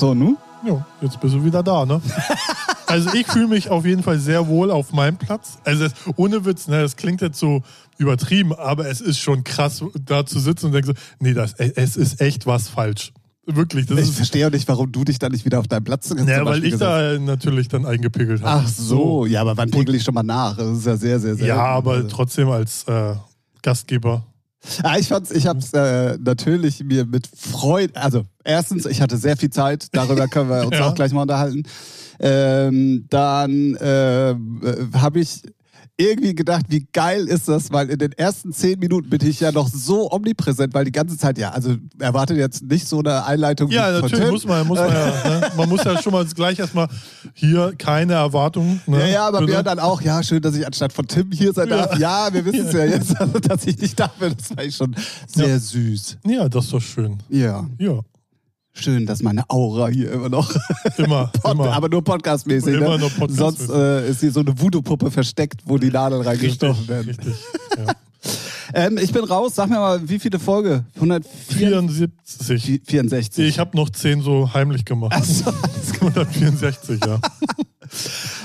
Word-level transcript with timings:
So, 0.00 0.14
nu? 0.14 0.34
Ja, 0.66 0.86
jetzt 1.02 1.20
bist 1.20 1.34
du 1.34 1.44
wieder 1.44 1.62
da, 1.62 1.84
ne? 1.84 2.00
Also 2.86 3.10
ich 3.14 3.24
fühle 3.28 3.46
mich 3.46 3.70
auf 3.70 3.86
jeden 3.86 4.02
Fall 4.02 4.18
sehr 4.18 4.48
wohl 4.48 4.72
auf 4.72 4.92
meinem 4.92 5.16
Platz. 5.16 5.58
Also 5.62 5.84
es, 5.84 5.92
ohne 6.16 6.44
Witz, 6.44 6.66
ne, 6.66 6.80
das 6.80 6.96
klingt 6.96 7.20
jetzt 7.20 7.38
so 7.38 7.62
übertrieben, 7.98 8.52
aber 8.52 8.88
es 8.88 9.00
ist 9.00 9.20
schon 9.20 9.44
krass, 9.44 9.84
da 10.06 10.26
zu 10.26 10.40
sitzen 10.40 10.66
und 10.66 10.72
denken 10.72 10.88
so, 10.88 10.92
nee, 11.20 11.32
das, 11.32 11.52
es 11.52 11.96
ist 11.96 12.20
echt 12.20 12.46
was 12.46 12.68
falsch. 12.68 13.12
Wirklich. 13.46 13.86
Das 13.86 14.00
Ich 14.00 14.10
verstehe 14.10 14.48
auch 14.48 14.50
nicht, 14.50 14.66
warum 14.66 14.90
du 14.90 15.04
dich 15.04 15.20
dann 15.20 15.30
nicht 15.30 15.44
wieder 15.44 15.60
auf 15.60 15.68
deinen 15.68 15.84
Platz 15.84 16.08
zum 16.08 16.26
ja, 16.26 16.44
weil 16.44 16.64
ich 16.64 16.72
gesetzt 16.72 16.82
da 16.82 17.18
natürlich 17.20 17.68
dann 17.68 17.86
eingepegelt 17.86 18.42
habe. 18.42 18.64
Ach 18.64 18.68
so, 18.68 19.26
ja, 19.26 19.42
aber 19.42 19.56
wann 19.56 19.70
pegel 19.70 19.94
ich 19.94 20.02
schon 20.02 20.14
mal 20.14 20.24
nach? 20.24 20.56
Das 20.56 20.78
ist 20.78 20.86
ja 20.86 20.96
sehr, 20.96 21.20
sehr, 21.20 21.36
sehr. 21.36 21.46
Ja, 21.46 21.62
aber 21.62 22.08
trotzdem 22.08 22.48
als 22.48 22.84
äh, 22.88 23.14
Gastgeber. 23.62 24.24
Ah, 24.82 24.96
ich 24.98 25.08
fand's, 25.08 25.30
ich 25.30 25.46
hab's 25.46 25.72
äh, 25.72 26.18
natürlich 26.18 26.84
mir 26.84 27.06
mit 27.06 27.26
Freude, 27.34 27.96
also 27.96 28.24
erstens, 28.44 28.84
ich 28.86 29.00
hatte 29.00 29.16
sehr 29.16 29.36
viel 29.36 29.50
Zeit, 29.50 29.88
darüber 29.92 30.28
können 30.28 30.50
wir 30.50 30.66
uns 30.66 30.76
Ja. 30.78 30.88
auch 30.88 30.94
gleich 30.94 31.12
mal 31.12 31.22
unterhalten. 31.22 31.62
Ähm, 32.20 33.06
dann 33.08 33.74
äh, 33.76 34.34
habe 34.94 35.20
ich 35.20 35.42
irgendwie 36.00 36.34
gedacht, 36.34 36.66
wie 36.68 36.86
geil 36.92 37.26
ist 37.28 37.48
das, 37.48 37.70
weil 37.70 37.90
in 37.90 37.98
den 37.98 38.12
ersten 38.12 38.52
zehn 38.52 38.78
Minuten 38.78 39.10
bin 39.10 39.20
ich 39.28 39.40
ja 39.40 39.52
noch 39.52 39.68
so 39.68 40.10
omnipräsent, 40.10 40.72
weil 40.74 40.84
die 40.84 40.92
ganze 40.92 41.16
Zeit, 41.18 41.38
ja, 41.38 41.50
also 41.50 41.76
erwartet 41.98 42.38
jetzt 42.38 42.62
nicht 42.64 42.88
so 42.88 43.00
eine 43.00 43.24
Einleitung 43.24 43.70
Ja, 43.70 43.90
natürlich 43.92 44.18
Tim. 44.24 44.30
muss 44.30 44.44
man, 44.46 44.66
muss 44.66 44.78
man 44.78 44.88
ja, 44.92 45.06
ne? 45.40 45.50
man 45.56 45.68
muss 45.68 45.84
ja 45.84 46.00
schon 46.02 46.12
mal 46.12 46.24
gleich 46.26 46.58
erstmal 46.58 46.88
hier 47.34 47.74
keine 47.78 48.14
Erwartungen. 48.14 48.80
Ne? 48.86 49.00
Ja, 49.00 49.06
ja, 49.06 49.28
aber 49.28 49.40
Bitte. 49.40 49.52
mir 49.58 49.62
dann 49.62 49.78
auch, 49.78 50.00
ja, 50.02 50.22
schön, 50.22 50.40
dass 50.42 50.56
ich 50.56 50.66
anstatt 50.66 50.92
von 50.92 51.06
Tim 51.06 51.30
hier 51.32 51.52
sein 51.52 51.68
Ja. 51.68 51.86
darf. 51.86 51.98
Ja, 51.98 52.28
wir 52.32 52.44
wissen 52.44 52.66
es 52.66 52.72
ja 52.72 52.84
jetzt, 52.84 53.20
also, 53.20 53.38
dass 53.38 53.66
ich 53.66 53.78
nicht 53.78 53.98
da 54.00 54.10
bin. 54.18 54.34
Das 54.36 54.56
war 54.56 54.64
ich 54.64 54.74
schon 54.74 54.96
sehr 55.26 55.48
Ja. 55.48 55.58
süß. 55.58 56.16
Ja, 56.26 56.48
das 56.48 56.64
ist 56.64 56.72
doch 56.72 56.80
schön. 56.80 57.18
Ja, 57.28 57.66
Ja, 57.78 58.00
schön, 58.82 59.06
dass 59.06 59.22
meine 59.22 59.48
Aura 59.48 59.88
hier 59.88 60.10
immer 60.12 60.28
noch, 60.28 60.54
immer, 60.96 61.26
Pod, 61.42 61.52
immer. 61.52 61.72
aber 61.72 61.88
nur 61.88 62.02
podcastmäßig. 62.02 62.74
Immer 62.74 62.90
ne? 62.90 62.98
nur 62.98 63.10
podcastmäßig. 63.10 63.66
Sonst 63.66 63.70
äh, 63.70 64.10
ist 64.10 64.20
hier 64.20 64.32
so 64.32 64.40
eine 64.40 64.58
Voodoo-Puppe 64.58 65.10
versteckt, 65.10 65.62
wo 65.66 65.78
die 65.78 65.90
Nadeln 65.90 66.22
reingestochen 66.22 66.88
werden. 66.88 67.08
richtig. 67.08 67.34
Ja. 67.78 67.94
Ähm, 68.74 68.98
ich 68.98 69.12
bin 69.12 69.24
raus, 69.24 69.54
sag 69.54 69.70
mir 69.70 69.76
mal, 69.76 70.08
wie 70.08 70.18
viele 70.18 70.38
Folge? 70.38 70.84
164? 70.96 72.46
74. 72.46 72.82
64. 72.86 73.48
Ich 73.48 73.58
habe 73.58 73.76
noch 73.76 73.90
10 73.90 74.22
so 74.22 74.52
heimlich 74.52 74.84
gemacht. 74.84 75.12
Achso, 75.14 75.52
164, 76.00 77.00
ja. 77.06 77.20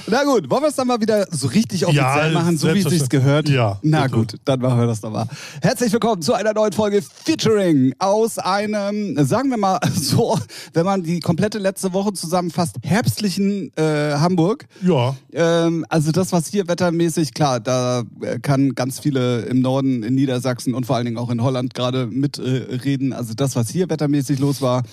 Na 0.08 0.24
gut, 0.24 0.50
wollen 0.50 0.64
wir 0.64 0.70
es 0.70 0.76
dann 0.76 0.88
mal 0.88 1.00
wieder 1.02 1.28
so 1.32 1.48
richtig 1.48 1.86
offiziell 1.86 2.04
Ja, 2.04 2.30
machen, 2.32 2.58
so 2.58 2.74
wie 2.74 2.80
es 2.80 2.90
sich 2.90 3.10
gehört? 3.10 3.50
Ja, 3.50 3.80
Na 3.82 4.04
bitte. 4.04 4.16
gut, 4.16 4.36
dann 4.46 4.60
machen 4.60 4.80
wir 4.80 4.88
das 4.88 5.02
doch 5.02 5.12
mal. 5.12 5.28
Herzlich 5.62 5.92
willkommen 5.92 6.22
zu 6.22 6.34
einer 6.34 6.54
neuen 6.54 6.74
Folge 6.74 7.02
Featuring 7.02 7.94
aus 8.00 8.38
einem, 8.38 9.16
sagen 9.26 9.50
wir 9.50 9.58
mal 9.58 9.80
so, 9.96 10.38
wenn 10.74 10.86
man 10.86 11.04
die 11.04 11.20
komplette 11.20 11.58
letzte 11.60 11.94
Woche 11.94 12.14
zusammenfasst, 12.14 12.76
herbstlichen 12.84 13.72
äh, 13.78 14.14
Hamburg. 14.14 14.66
Ja, 14.84 15.16
Ähm, 15.34 15.86
also 15.90 16.12
das, 16.12 16.32
was 16.32 16.48
hier 16.48 16.68
wettermäßig, 16.68 17.34
klar, 17.34 17.60
da 17.60 18.04
äh, 18.22 18.40
kann 18.40 18.76
ganz 18.76 19.00
viele 19.00 19.42
im 19.42 19.62
Norden, 19.62 20.04
in 20.04 20.16
Niedersachsen 20.16 20.74
und 20.74 20.86
vor 20.86 20.96
allen 20.96 21.06
Dingen 21.06 21.18
auch 21.18 21.30
in 21.30 21.42
Holland 21.42 21.74
gerade 21.74 22.08
mitreden. 22.08 23.12
Äh, 23.12 23.16
also 23.16 23.34
das, 23.34 23.56
was 23.56 23.70
hier 23.70 23.90
wettermäßig 23.90 24.40
los 24.40 24.62
war, 24.62 24.84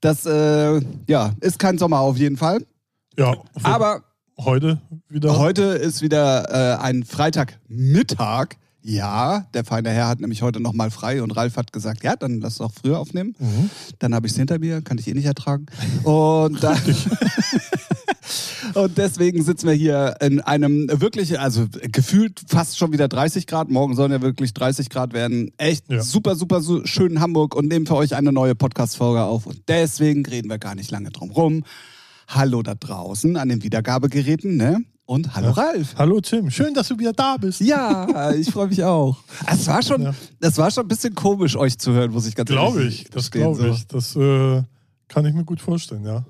das 0.00 0.26
äh, 0.26 0.80
ja, 1.06 1.32
ist 1.40 1.58
kein 1.58 1.78
Sommer 1.78 2.00
auf 2.00 2.16
jeden 2.16 2.36
Fall. 2.36 2.64
Ja. 3.18 3.34
Aber 3.62 4.02
heute 4.38 4.80
wieder. 5.08 5.38
Heute 5.38 5.62
ist 5.62 6.02
wieder 6.02 6.78
äh, 6.78 6.82
ein 6.82 7.04
Freitagmittag. 7.04 8.56
Ja, 8.84 9.46
der 9.54 9.64
feine 9.64 9.90
Herr 9.90 10.08
hat 10.08 10.18
nämlich 10.20 10.42
heute 10.42 10.58
nochmal 10.58 10.90
frei 10.90 11.22
und 11.22 11.30
Ralf 11.30 11.56
hat 11.56 11.72
gesagt, 11.72 12.02
ja, 12.02 12.16
dann 12.16 12.40
lass 12.40 12.56
doch 12.58 12.72
früher 12.72 12.98
aufnehmen. 12.98 13.36
Mhm. 13.38 13.70
Dann 14.00 14.12
habe 14.12 14.26
ich 14.26 14.32
es 14.32 14.38
hinter 14.38 14.58
mir, 14.58 14.82
kann 14.82 14.98
ich 14.98 15.06
eh 15.06 15.14
nicht 15.14 15.26
ertragen. 15.26 15.66
Und, 16.02 16.60
dann, 16.64 16.80
und 18.74 18.98
deswegen 18.98 19.44
sitzen 19.44 19.68
wir 19.68 19.74
hier 19.74 20.16
in 20.20 20.40
einem 20.40 20.88
wirklich, 21.00 21.38
also 21.38 21.66
gefühlt 21.92 22.42
fast 22.48 22.76
schon 22.76 22.92
wieder 22.92 23.06
30 23.06 23.46
Grad. 23.46 23.70
Morgen 23.70 23.94
sollen 23.94 24.10
ja 24.10 24.20
wirklich 24.20 24.52
30 24.52 24.90
Grad 24.90 25.12
werden. 25.12 25.52
Echt 25.58 25.88
Ja. 25.88 26.02
super, 26.02 26.34
super 26.34 26.60
so 26.60 26.84
schön 26.84 27.20
Hamburg 27.20 27.54
und 27.54 27.68
nehmen 27.68 27.86
für 27.86 27.94
euch 27.94 28.16
eine 28.16 28.32
neue 28.32 28.56
Podcast-Folge 28.56 29.22
auf. 29.22 29.46
Und 29.46 29.62
deswegen 29.68 30.26
reden 30.26 30.48
wir 30.50 30.58
gar 30.58 30.74
nicht 30.74 30.90
lange 30.90 31.10
drum 31.10 31.30
rum. 31.30 31.64
Hallo 32.34 32.62
da 32.62 32.74
draußen 32.74 33.36
an 33.36 33.48
den 33.50 33.62
Wiedergabegeräten, 33.62 34.56
ne? 34.56 34.82
Und 35.04 35.34
hallo 35.34 35.50
Ralf. 35.50 35.94
Hallo 35.98 36.20
Tim, 36.20 36.50
schön, 36.50 36.72
dass 36.72 36.88
du 36.88 36.98
wieder 36.98 37.12
da 37.12 37.36
bist. 37.36 37.60
Ja, 37.60 38.30
ich 38.32 38.50
freue 38.50 38.68
mich 38.68 38.82
auch. 38.84 39.18
Es 39.46 39.66
war 39.66 39.82
schon, 39.82 40.02
Ja. 40.02 40.14
es 40.40 40.56
war 40.56 40.70
schon 40.70 40.84
ein 40.84 40.88
bisschen 40.88 41.14
komisch, 41.14 41.56
euch 41.56 41.78
zu 41.78 41.92
hören, 41.92 42.10
muss 42.12 42.26
ich 42.26 42.34
ganz 42.34 42.48
Glaube 42.48 42.78
ehrlich 42.80 43.02
ich, 43.02 43.10
das 43.10 43.30
glaube 43.30 43.68
ich. 43.68 43.86
Das 43.88 44.16
äh, 44.16 44.62
kann 45.08 45.26
ich 45.26 45.34
mir 45.34 45.44
gut 45.44 45.60
vorstellen, 45.60 46.04
ja. 46.06 46.24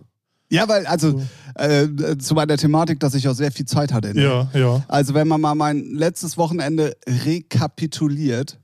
Ja, 0.50 0.68
weil, 0.68 0.86
also, 0.86 1.12
So. 1.12 1.22
äh, 1.62 2.18
zu 2.18 2.34
meiner 2.34 2.56
Thematik, 2.58 2.98
dass 3.00 3.14
ich 3.14 3.26
auch 3.28 3.34
sehr 3.34 3.50
viel 3.52 3.64
Zeit 3.64 3.90
hatte. 3.92 4.12
Ne? 4.12 4.22
Ja, 4.22 4.50
ja. 4.52 4.84
Also, 4.88 5.14
wenn 5.14 5.26
man 5.28 5.40
mal 5.40 5.54
mein 5.54 5.82
letztes 5.94 6.36
Wochenende 6.36 6.94
rekapituliert, 7.08 8.58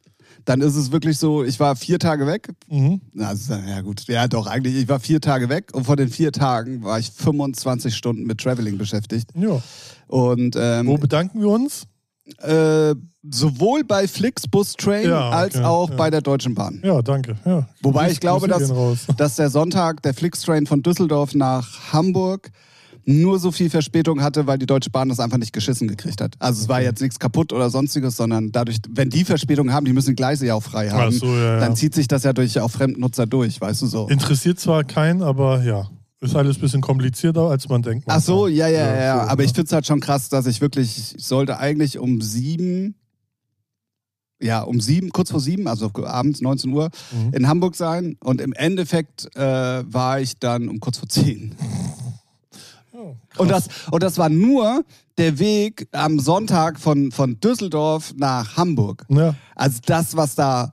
dann 0.49 0.63
ist 0.63 0.77
es 0.77 0.93
wirklich 0.93 1.19
so, 1.19 1.45
ich 1.45 1.61
war 1.61 1.77
vier 1.77 1.99
Tage 1.99 2.27
weg. 2.27 2.49
Mhm. 2.69 3.01
Also, 3.19 3.55
ja 3.55 3.83
gut, 3.83 4.07
ja 4.09 4.27
doch, 4.29 4.47
eigentlich, 4.47 4.77
ich 4.77 4.89
war 4.89 4.99
vier 4.99 5.21
Tage 5.21 5.49
weg 5.49 5.71
und 5.75 5.85
von 5.85 5.97
den 5.97 6.09
vier 6.09 6.33
Tagen 6.33 6.83
war 6.83 6.99
ich 6.99 7.11
25 7.11 7.95
Stunden 7.95 8.25
mit 8.25 8.41
Traveling 8.41 8.79
beschäftigt. 8.79 9.31
ja. 9.35 9.61
Und 10.07 10.57
ähm, 10.59 10.87
Wo 10.87 10.97
bedanken 10.97 11.41
wir 11.41 11.49
uns? 11.49 11.87
äh, 12.39 12.95
sowohl 13.31 13.85
bei 13.85 14.09
Flixbus 14.09 14.75
Train 14.75 15.09
Ja, 15.09 15.31
als 15.31 15.57
okay, 15.57 15.65
auch 15.65 15.91
ja. 15.91 15.97
bei 15.97 16.11
der 16.11 16.21
Deutschen 16.23 16.55
Bahn. 16.55 16.81
Ja, 16.83 17.03
danke. 17.03 17.37
Ja. 17.45 17.69
Wobei 17.83 18.11
ich 18.11 18.21
glaube, 18.21 18.49
dass, 18.49 18.73
dass 19.17 19.37
der 19.37 19.51
Sonntag 19.51 20.03
der 20.03 20.15
Flixtrain 20.15 20.67
von 20.67 20.83
Düsseldorf 20.83 21.35
nach 21.35 21.93
Hamburg 21.93 22.51
nur 23.09 23.39
so 23.39 23.51
viel 23.51 23.71
Verspätung 23.71 24.23
hatte, 24.23 24.47
weil 24.47 24.59
die 24.59 24.67
Deutsche 24.67 24.91
Bahn 24.91 25.09
das 25.09 25.19
einfach 25.19 25.39
nicht 25.39 25.55
geschissen 25.55 25.89
gekriegt 25.89 26.21
hat. 26.21 26.35
Also 26.39 26.63
es 26.63 26.69
war 26.69 26.83
jetzt 26.83 27.01
nichts 27.01 27.19
kaputt 27.19 27.55
oder 27.55 27.71
sonstiges, 27.71 28.17
sondern 28.17 28.53
dadurch, 28.53 28.79
wenn 28.91 29.09
die 29.09 29.25
Verspätung 29.25 29.73
haben, 29.73 29.87
die 29.87 29.95
müssen 29.95 30.15
Gleise 30.15 30.47
ja 30.47 30.55
auch 30.55 30.63
frei 30.63 30.91
haben, 30.91 31.13
so, 31.13 31.27
ja, 31.27 31.55
ja. 31.55 31.61
dann 31.61 31.75
zieht 31.75 31.95
sich 31.95 32.07
das 32.07 32.25
ja 32.25 32.35
durch 32.35 32.61
auch 32.61 32.71
Fremdnutzer 32.71 33.27
durch, 33.27 33.61
weißt 33.61 33.81
du 33.81 33.87
so. 33.87 34.09
Interessiert 34.09 34.61
zwar 34.61 34.85
keinen, 34.85 35.23
aber 35.23 35.63
ja. 35.63 35.89
Ist 36.21 36.37
alles 36.37 36.59
ein 36.59 36.61
bisschen 36.61 36.81
komplizierter, 36.81 37.43
als 37.43 37.69
man 37.69 37.81
denkt. 37.81 38.05
Ach 38.09 38.21
so, 38.21 38.47
ja, 38.47 38.69
ja, 38.69 38.95
ja. 38.95 39.03
ja. 39.03 39.25
so, 39.25 39.31
Aber 39.31 39.43
ich 39.45 39.53
finde 39.53 39.67
es 39.69 39.73
halt 39.73 39.87
schon 39.87 40.01
krass, 40.01 40.29
dass 40.29 40.47
ich 40.47 40.61
wirklich, 40.61 41.15
ich 41.17 41.25
sollte 41.25 41.59
eigentlich 41.59 41.99
um 41.99 42.21
sieben, 42.21 42.97
ja, 44.41 44.61
um 44.63 44.81
sieben, 44.81 45.11
kurz 45.11 45.31
vor 45.31 45.41
sieben, 45.41 45.67
also 45.67 45.91
abends 46.05 46.41
19 46.41 46.73
Uhr, 46.73 46.91
Mhm. 47.13 47.33
in 47.35 47.49
Hamburg 47.49 47.75
sein. 47.75 48.17
Und 48.21 48.41
im 48.41 48.53
Endeffekt 48.53 49.35
äh, 49.37 49.41
war 49.41 50.21
ich 50.21 50.39
dann 50.39 50.69
um 50.69 50.81
kurz 50.81 50.99
vor 50.99 51.09
zehn. 51.09 51.55
Ja, 52.99 53.41
Und 53.41 53.51
das, 53.51 53.69
und 53.91 54.03
das 54.03 54.19
war 54.19 54.29
nur 54.29 54.85
der 55.19 55.39
Weg 55.39 55.89
am 55.93 56.19
Sonntag 56.19 56.79
von, 56.81 57.13
von 57.13 57.39
Düsseldorf 57.41 58.15
nach 58.17 58.57
Hamburg. 58.57 59.05
Ja, 59.09 59.35
Also 59.55 59.81
das, 59.87 60.17
was 60.17 60.35
da 60.35 60.73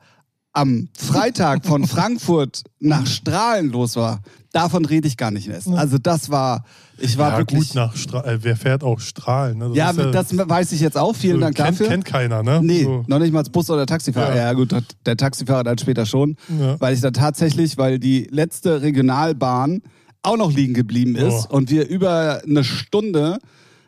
am 0.53 0.87
Freitag 0.97 1.65
von 1.65 1.85
Frankfurt 1.87 2.63
nach 2.79 3.05
Strahlen 3.05 3.71
los 3.71 3.95
war, 3.95 4.21
davon 4.53 4.85
rede 4.85 5.07
ich 5.07 5.17
gar 5.17 5.31
nicht 5.31 5.47
mehr. 5.47 5.59
Also 5.75 5.97
das 5.97 6.29
war, 6.29 6.63
ich 6.97 7.17
war 7.17 7.33
ja 7.33 7.37
wirklich... 7.39 7.67
gut, 7.67 7.75
nach 7.75 7.95
Stra 7.95 8.23
äh, 8.23 8.41
wer 8.41 8.55
fährt 8.55 8.83
auch 8.83 8.99
Strahlen? 8.99 9.57
Ne? 9.57 9.71
ja, 9.73 9.91
ist 9.91 9.99
das 10.13 10.35
weiß 10.37 10.71
ich 10.71 10.79
jetzt 10.79 10.97
auch. 10.97 11.13
Vielen 11.13 11.35
so, 11.35 11.41
Dank 11.41 11.57
kennt, 11.57 11.69
dafür. 11.69 11.87
Kennt 11.87 12.05
keiner, 12.05 12.41
ne? 12.41 12.61
Nee, 12.63 12.83
So. 12.83 13.03
noch 13.07 13.19
nicht 13.19 13.33
mal 13.33 13.39
als 13.39 13.49
Bus- 13.49 13.69
oder 13.69 13.85
Taxifahrer. 13.85 14.35
Ja. 14.35 14.43
Ja. 14.43 14.53
gut, 14.53 14.73
der 15.05 15.17
Taxifahrer 15.17 15.63
dann 15.65 15.77
später 15.77 16.05
schon. 16.05 16.37
Ja. 16.57 16.79
Weil 16.79 16.93
ich 16.93 17.01
dann 17.01 17.13
tatsächlich, 17.13 17.77
weil 17.77 17.99
die 17.99 18.27
letzte 18.31 18.81
Regionalbahn 18.81 19.81
auch 20.25 20.37
noch 20.37 20.51
liegen 20.53 20.73
geblieben 20.73 21.15
ist 21.15 21.47
Oh. 21.49 21.55
und 21.57 21.69
wir 21.69 21.87
über 21.87 22.41
eine 22.45 22.63
Stunde 22.63 23.39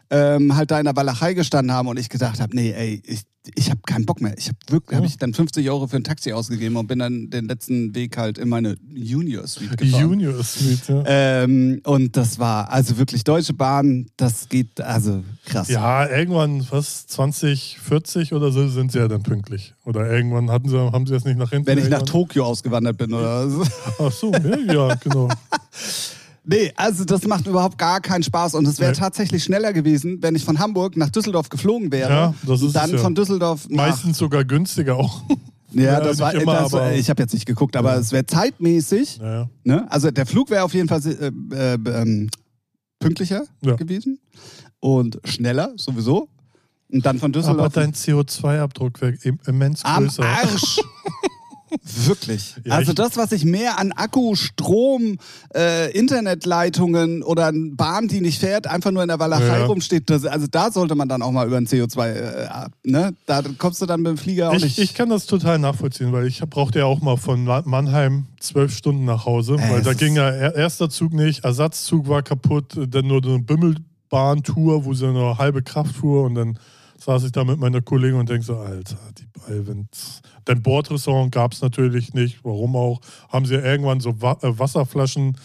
ähm, 0.10 0.56
halt 0.56 0.72
da 0.72 0.80
in 0.80 0.86
der 0.86 0.96
Walachei 0.96 1.34
gestanden 1.34 1.74
haben 1.74 1.88
und 1.90 1.98
ich 2.00 2.08
gedacht 2.08 2.40
habe, 2.40 2.56
nee, 2.56 2.72
ey, 2.72 3.02
ich, 3.06 3.24
ich 3.56 3.70
habe 3.70 3.82
keinen 3.86 4.06
Bock 4.06 4.22
mehr. 4.22 4.38
Ich 4.38 4.48
habe 4.48 4.58
wirklich, 4.70 4.92
Ja. 4.92 4.98
habe 4.98 5.06
ich 5.08 5.18
dann 5.18 5.34
50 5.34 5.70
Euro 5.70 5.88
für 5.88 5.98
ein 5.98 6.06
Taxi 6.06 6.32
ausgegeben 6.32 6.78
und 6.78 6.88
bin 6.88 7.00
dann 7.00 7.30
den 7.30 7.46
letzten 7.50 7.94
Weg 7.94 8.16
halt 8.18 8.38
in 8.38 8.48
meine 8.48 8.78
Junior 8.90 9.46
Suite 9.48 9.76
gefahren. 9.78 10.02
Junior 10.02 10.42
Suite, 10.46 10.88
ja. 10.88 11.04
Ähm, 11.08 11.82
und 11.84 12.16
das 12.16 12.40
war 12.40 12.70
also 12.72 12.98
wirklich 12.98 13.26
Deutsche 13.26 13.54
Bahn, 13.54 14.08
das 14.16 14.48
geht 14.48 14.80
also 14.80 15.26
krass. 15.46 15.68
Ja, 15.68 16.08
irgendwann, 16.10 16.66
was, 16.70 17.06
2040 17.08 18.32
oder 18.34 18.52
so 18.54 18.68
sind 18.70 18.94
sie 18.94 19.00
ja 19.00 19.10
dann 19.10 19.24
pünktlich. 19.24 19.74
Oder 19.84 20.10
irgendwann 20.10 20.50
hatten 20.52 20.70
sie, 20.70 20.78
haben 20.80 21.06
sie 21.06 21.14
das 21.14 21.26
nicht 21.26 21.38
nach 21.38 21.50
hinten. 21.50 21.68
Wenn 21.68 21.78
ich 21.80 21.86
nach 21.90 22.00
irgendwann- 22.00 22.06
Tokio 22.22 22.46
ausgewandert 22.46 22.98
bin 22.98 23.14
oder 23.14 23.50
so. 23.50 23.64
Ach 24.00 24.12
so, 24.12 24.32
ja, 24.32 24.74
ja 24.74 24.96
genau. 24.96 25.28
Nee, 26.50 26.72
also 26.78 27.04
das 27.04 27.28
macht 27.28 27.46
überhaupt 27.46 27.78
gar 27.78 28.00
keinen 28.00 28.24
Spaß 28.24 28.56
und 28.56 28.66
es 28.66 28.80
wäre 28.80 28.92
Nee. 28.94 28.98
tatsächlich 28.98 29.44
schneller 29.44 29.74
gewesen, 29.74 30.20
wenn 30.22 30.34
ich 30.34 30.46
von 30.46 30.60
Hamburg 30.60 30.96
nach 30.96 31.10
Düsseldorf 31.10 31.50
geflogen 31.50 31.92
wäre. 31.92 32.10
Ja, 32.10 32.34
das 32.46 32.62
ist 32.62 32.74
dann 32.74 32.92
ja. 32.92 32.98
von 33.00 33.14
Düsseldorf 33.16 33.68
nach. 33.70 33.88
Meistens 33.90 34.18
sogar 34.18 34.46
günstiger 34.46 34.96
auch. 34.96 35.24
ja, 35.74 35.82
Ja, 35.84 36.00
das 36.00 36.20
war. 36.20 36.34
immer, 36.34 36.54
das, 36.62 36.74
aber- 36.74 36.94
ich 36.94 37.10
habe 37.10 37.22
jetzt 37.22 37.34
nicht 37.34 37.46
geguckt, 37.46 37.76
aber 37.76 37.94
Ja. 37.96 38.00
es 38.00 38.14
wäre 38.14 38.26
zeitmäßig. 38.26 39.20
Ne? 39.66 39.86
Also 39.92 40.10
der 40.10 40.26
Flug 40.26 40.50
wäre 40.50 40.64
auf 40.64 40.74
jeden 40.74 40.88
Fall 40.88 41.02
äh, 41.06 41.28
äh, 41.54 41.74
ähm, 42.02 42.30
pünktlicher 43.00 43.44
gewesen 43.62 44.20
und 44.80 45.20
schneller 45.26 45.74
sowieso. 45.76 46.30
Und 46.90 47.06
dann 47.06 47.20
von 47.20 47.32
Aber 47.32 47.40
Düsseldorf 47.42 47.74
dein 47.74 47.92
CO2-Abdruck 47.92 49.02
wäre 49.02 49.16
im- 49.24 49.40
immens 49.46 49.84
am 49.84 50.06
größer. 50.06 50.24
Arsch. 50.24 50.80
Wirklich. 52.06 52.56
Ja, 52.64 52.76
also 52.76 52.94
das, 52.94 53.18
was 53.18 53.32
ich 53.32 53.44
mehr 53.46 53.78
an 53.80 53.92
Akku, 53.92 54.36
Strom, 54.36 55.18
äh, 55.56 55.92
Internetleitungen 55.98 57.24
oder 57.24 57.52
Bahn, 57.54 58.08
die 58.08 58.22
nicht 58.22 58.40
fährt, 58.40 58.68
einfach 58.68 58.92
nur 58.92 59.02
in 59.02 59.10
der 59.10 59.20
Walachei 59.20 59.60
Ja. 59.60 59.66
rumsteht, 59.66 60.10
das, 60.10 60.26
also 60.26 60.48
da 60.50 60.72
sollte 60.72 60.96
man 60.96 61.10
dann 61.10 61.22
auch 61.22 61.32
mal 61.32 61.46
über 61.48 61.58
ein 61.58 61.68
CO2, 61.68 62.10
äh, 62.14 62.46
ab, 62.48 62.72
ne? 62.84 63.14
Da 63.26 63.42
kommst 63.58 63.82
du 63.82 63.86
dann 63.86 64.02
mit 64.02 64.12
dem 64.12 64.18
Flieger 64.18 64.50
auch 64.52 64.54
Ich, 64.56 64.64
nicht. 64.64 64.80
ich 64.80 64.94
kann 64.94 65.10
das 65.10 65.26
total 65.26 65.60
nachvollziehen, 65.60 66.12
weil 66.14 66.26
ich 66.28 66.40
brauchte 66.42 66.80
ja 66.80 66.86
auch 66.86 67.02
mal 67.02 67.18
von 67.18 67.44
Ma- 67.44 67.64
Mannheim 67.66 68.28
zwölf 68.40 68.74
Stunden 68.76 69.06
nach 69.06 69.26
Hause, 69.26 69.58
Ey, 69.60 69.70
weil 69.72 69.80
es 69.80 69.86
da 69.86 69.94
ging 69.94 70.16
ja 70.16 70.30
er- 70.30 70.56
erster 70.56 70.90
Zug 70.90 71.14
nicht, 71.14 71.44
Ersatzzug 71.44 72.08
war 72.08 72.24
kaputt, 72.24 72.78
dann 72.90 73.08
nur 73.08 73.22
eine 73.24 73.40
Bimmelbahntour, 73.40 74.86
wo 74.86 74.94
sie 74.94 75.08
nur 75.08 75.38
halbe 75.38 75.62
Kraft 75.64 75.96
fuhr 75.96 76.24
und 76.24 76.36
dann 76.36 76.60
saß 77.04 77.24
ich 77.26 77.32
da 77.32 77.44
mit 77.44 77.60
meiner 77.60 77.82
Kollegin 77.82 78.20
und 78.20 78.30
denk 78.30 78.44
so, 78.44 78.58
Alter, 78.58 78.98
die 79.18 79.28
Ballwind. 79.40 79.88
Denn 80.48 80.62
Bordrestaurant 80.62 81.32
gab 81.32 81.54
es 81.54 81.62
natürlich 81.62 82.14
nicht, 82.14 82.40
warum 82.44 82.76
auch, 82.76 83.02
haben 83.30 83.46
sie 83.46 83.56
ja 83.56 83.62
irgendwann 83.62 84.00
so 84.00 84.22
Wa 84.22 84.38
äh, 84.42 84.58
Wasserflaschen, 84.58 85.38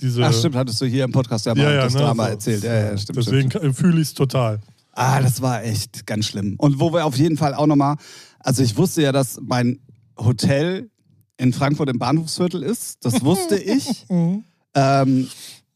diese... 0.00 0.24
Ach 0.26 0.32
stimmt, 0.32 0.56
hattest 0.56 0.80
du 0.80 0.86
hier 0.86 1.04
im 1.04 1.12
Podcast 1.12 1.46
ja 1.46 1.54
mal 1.54 1.76
das 1.76 1.94
ne, 1.94 2.00
Drama 2.00 2.24
so- 2.24 2.30
erzählt. 2.30 2.64
Ja, 2.64 2.74
ja, 2.90 2.98
stimmt, 2.98 3.18
Deswegen 3.18 3.50
stimmt. 3.50 3.76
fühle 3.76 4.00
ich 4.00 4.08
es 4.08 4.14
total. 4.14 4.60
Ah, 4.92 5.20
das 5.20 5.40
war 5.40 5.62
echt 5.64 6.06
ganz 6.06 6.26
schlimm. 6.26 6.56
Und 6.58 6.80
wo 6.80 6.92
wir 6.92 7.06
auf 7.06 7.16
jeden 7.16 7.36
Fall 7.36 7.54
auch 7.54 7.66
nochmal, 7.66 7.96
also 8.40 8.62
ich 8.62 8.76
wusste 8.76 9.02
ja, 9.02 9.12
dass 9.12 9.38
mein 9.40 9.78
Hotel 10.18 10.90
in 11.38 11.52
Frankfurt 11.52 11.88
im 11.88 11.98
Bahnhofsviertel 11.98 12.62
ist. 12.62 13.04
Das 13.04 13.24
wusste 13.24 13.56
ich. 13.58 14.04
ähm, 14.10 15.28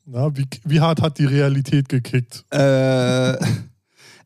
Na, 0.05 0.37
wie, 0.37 0.47
wie 0.65 0.81
hart 0.81 1.01
hat 1.03 1.19
die 1.19 1.25
Realität 1.25 1.89
gekickt? 1.89 2.45
äh, 2.51 3.37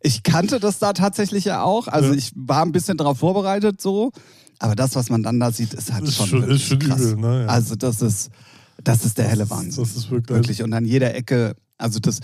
ich 0.02 0.22
kannte 0.22 0.60
das 0.60 0.78
da 0.78 0.92
tatsächlich 0.92 1.44
ja 1.44 1.62
auch. 1.62 1.88
Also 1.88 2.10
Ja. 2.10 2.14
ich 2.14 2.32
war 2.34 2.62
ein 2.64 2.72
bisschen 2.72 2.96
darauf 2.96 3.18
vorbereitet 3.18 3.80
so. 3.80 4.12
Aber 4.58 4.74
das, 4.74 4.94
was 4.94 5.08
man 5.08 5.22
dann 5.22 5.40
da 5.40 5.52
sieht, 5.52 5.72
ist 5.74 5.92
halt 5.92 6.04
Ist 6.04 6.16
schon, 6.16 6.26
schon- 6.28 6.50
ist 6.50 6.62
schon 6.62 6.78
krass. 6.78 7.00
übel, 7.00 7.16
ne? 7.16 7.42
Ja. 7.42 7.46
Also 7.48 7.76
das 7.76 8.02
ist, 8.02 8.30
das 8.82 9.04
ist 9.04 9.16
der 9.18 9.26
helle 9.28 9.48
Wahnsinn. 9.48 9.82
Das 9.82 9.96
ist 9.96 10.10
wirklich, 10.10 10.36
Wirklich. 10.36 10.62
Und 10.62 10.72
an 10.74 10.84
jeder 10.84 11.14
Ecke, 11.14 11.54
also 11.78 11.98
das, 11.98 12.20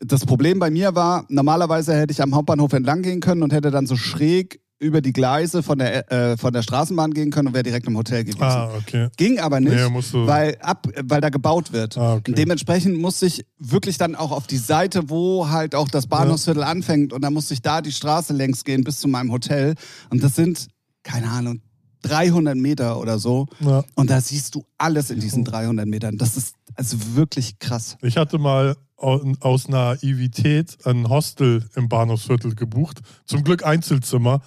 das 0.00 0.24
Problem 0.26 0.58
bei 0.58 0.70
mir 0.70 0.94
war, 0.94 1.24
normalerweise 1.28 1.94
hätte 1.94 2.12
ich 2.12 2.22
am 2.22 2.34
Hauptbahnhof 2.34 2.72
entlang 2.72 3.02
gehen 3.02 3.20
können 3.20 3.42
und 3.42 3.52
hätte 3.52 3.70
dann 3.70 3.86
so 3.86 3.96
schräg 3.96 4.60
über 4.84 5.00
die 5.00 5.12
Gleise 5.12 5.62
von 5.62 5.78
der, 5.78 6.12
äh, 6.12 6.36
von 6.36 6.52
der 6.52 6.62
Straßenbahn 6.62 7.12
gehen 7.12 7.30
können 7.30 7.48
und 7.48 7.54
wäre 7.54 7.62
direkt 7.64 7.86
im 7.86 7.96
Hotel 7.96 8.22
gewesen. 8.24 8.42
Ah, 8.42 8.70
okay. 8.76 9.08
Ging 9.16 9.38
aber 9.40 9.58
nicht, 9.60 9.72
Nee, 9.74 10.26
weil, 10.26 10.56
ab, 10.60 10.86
weil 11.02 11.20
da 11.20 11.30
gebaut 11.30 11.72
wird. 11.72 11.96
Ah, 11.98 12.14
okay. 12.14 12.32
Dementsprechend 12.34 12.98
musste 12.98 13.26
ich 13.26 13.44
wirklich 13.58 13.98
dann 13.98 14.14
auch 14.14 14.30
auf 14.30 14.46
die 14.46 14.58
Seite, 14.58 15.08
wo 15.10 15.48
halt 15.48 15.74
auch 15.74 15.88
das 15.88 16.06
Bahnhofsviertel 16.06 16.62
anfängt 16.62 17.12
und 17.12 17.22
dann 17.22 17.32
musste 17.34 17.54
ich 17.54 17.62
da 17.62 17.80
die 17.80 17.92
Straße 17.92 18.32
längs 18.32 18.64
gehen 18.64 18.84
bis 18.84 19.00
zu 19.00 19.08
meinem 19.08 19.32
Hotel. 19.32 19.74
Und 20.10 20.22
das 20.22 20.36
sind, 20.36 20.68
keine 21.02 21.30
Ahnung, 21.30 21.60
300 22.02 22.54
Meter 22.56 23.00
oder 23.00 23.18
so. 23.18 23.46
Ja. 23.60 23.82
Und 23.94 24.10
da 24.10 24.20
siehst 24.20 24.54
du 24.54 24.64
alles 24.76 25.10
in 25.10 25.20
diesen 25.20 25.44
300 25.44 25.86
Metern. 25.86 26.18
Das 26.18 26.36
ist 26.36 26.54
also 26.74 26.98
wirklich 27.16 27.58
krass. 27.58 27.96
Ich 28.02 28.18
hatte 28.18 28.36
mal 28.38 28.76
au- 28.98 29.22
aus 29.40 29.68
Naivität 29.68 30.76
ein 30.84 31.08
Hostel 31.08 31.64
im 31.76 31.88
Bahnhofsviertel 31.88 32.54
gebucht. 32.54 33.00
Zum 33.24 33.42
Glück 33.42 33.64
Einzelzimmer. 33.64 34.40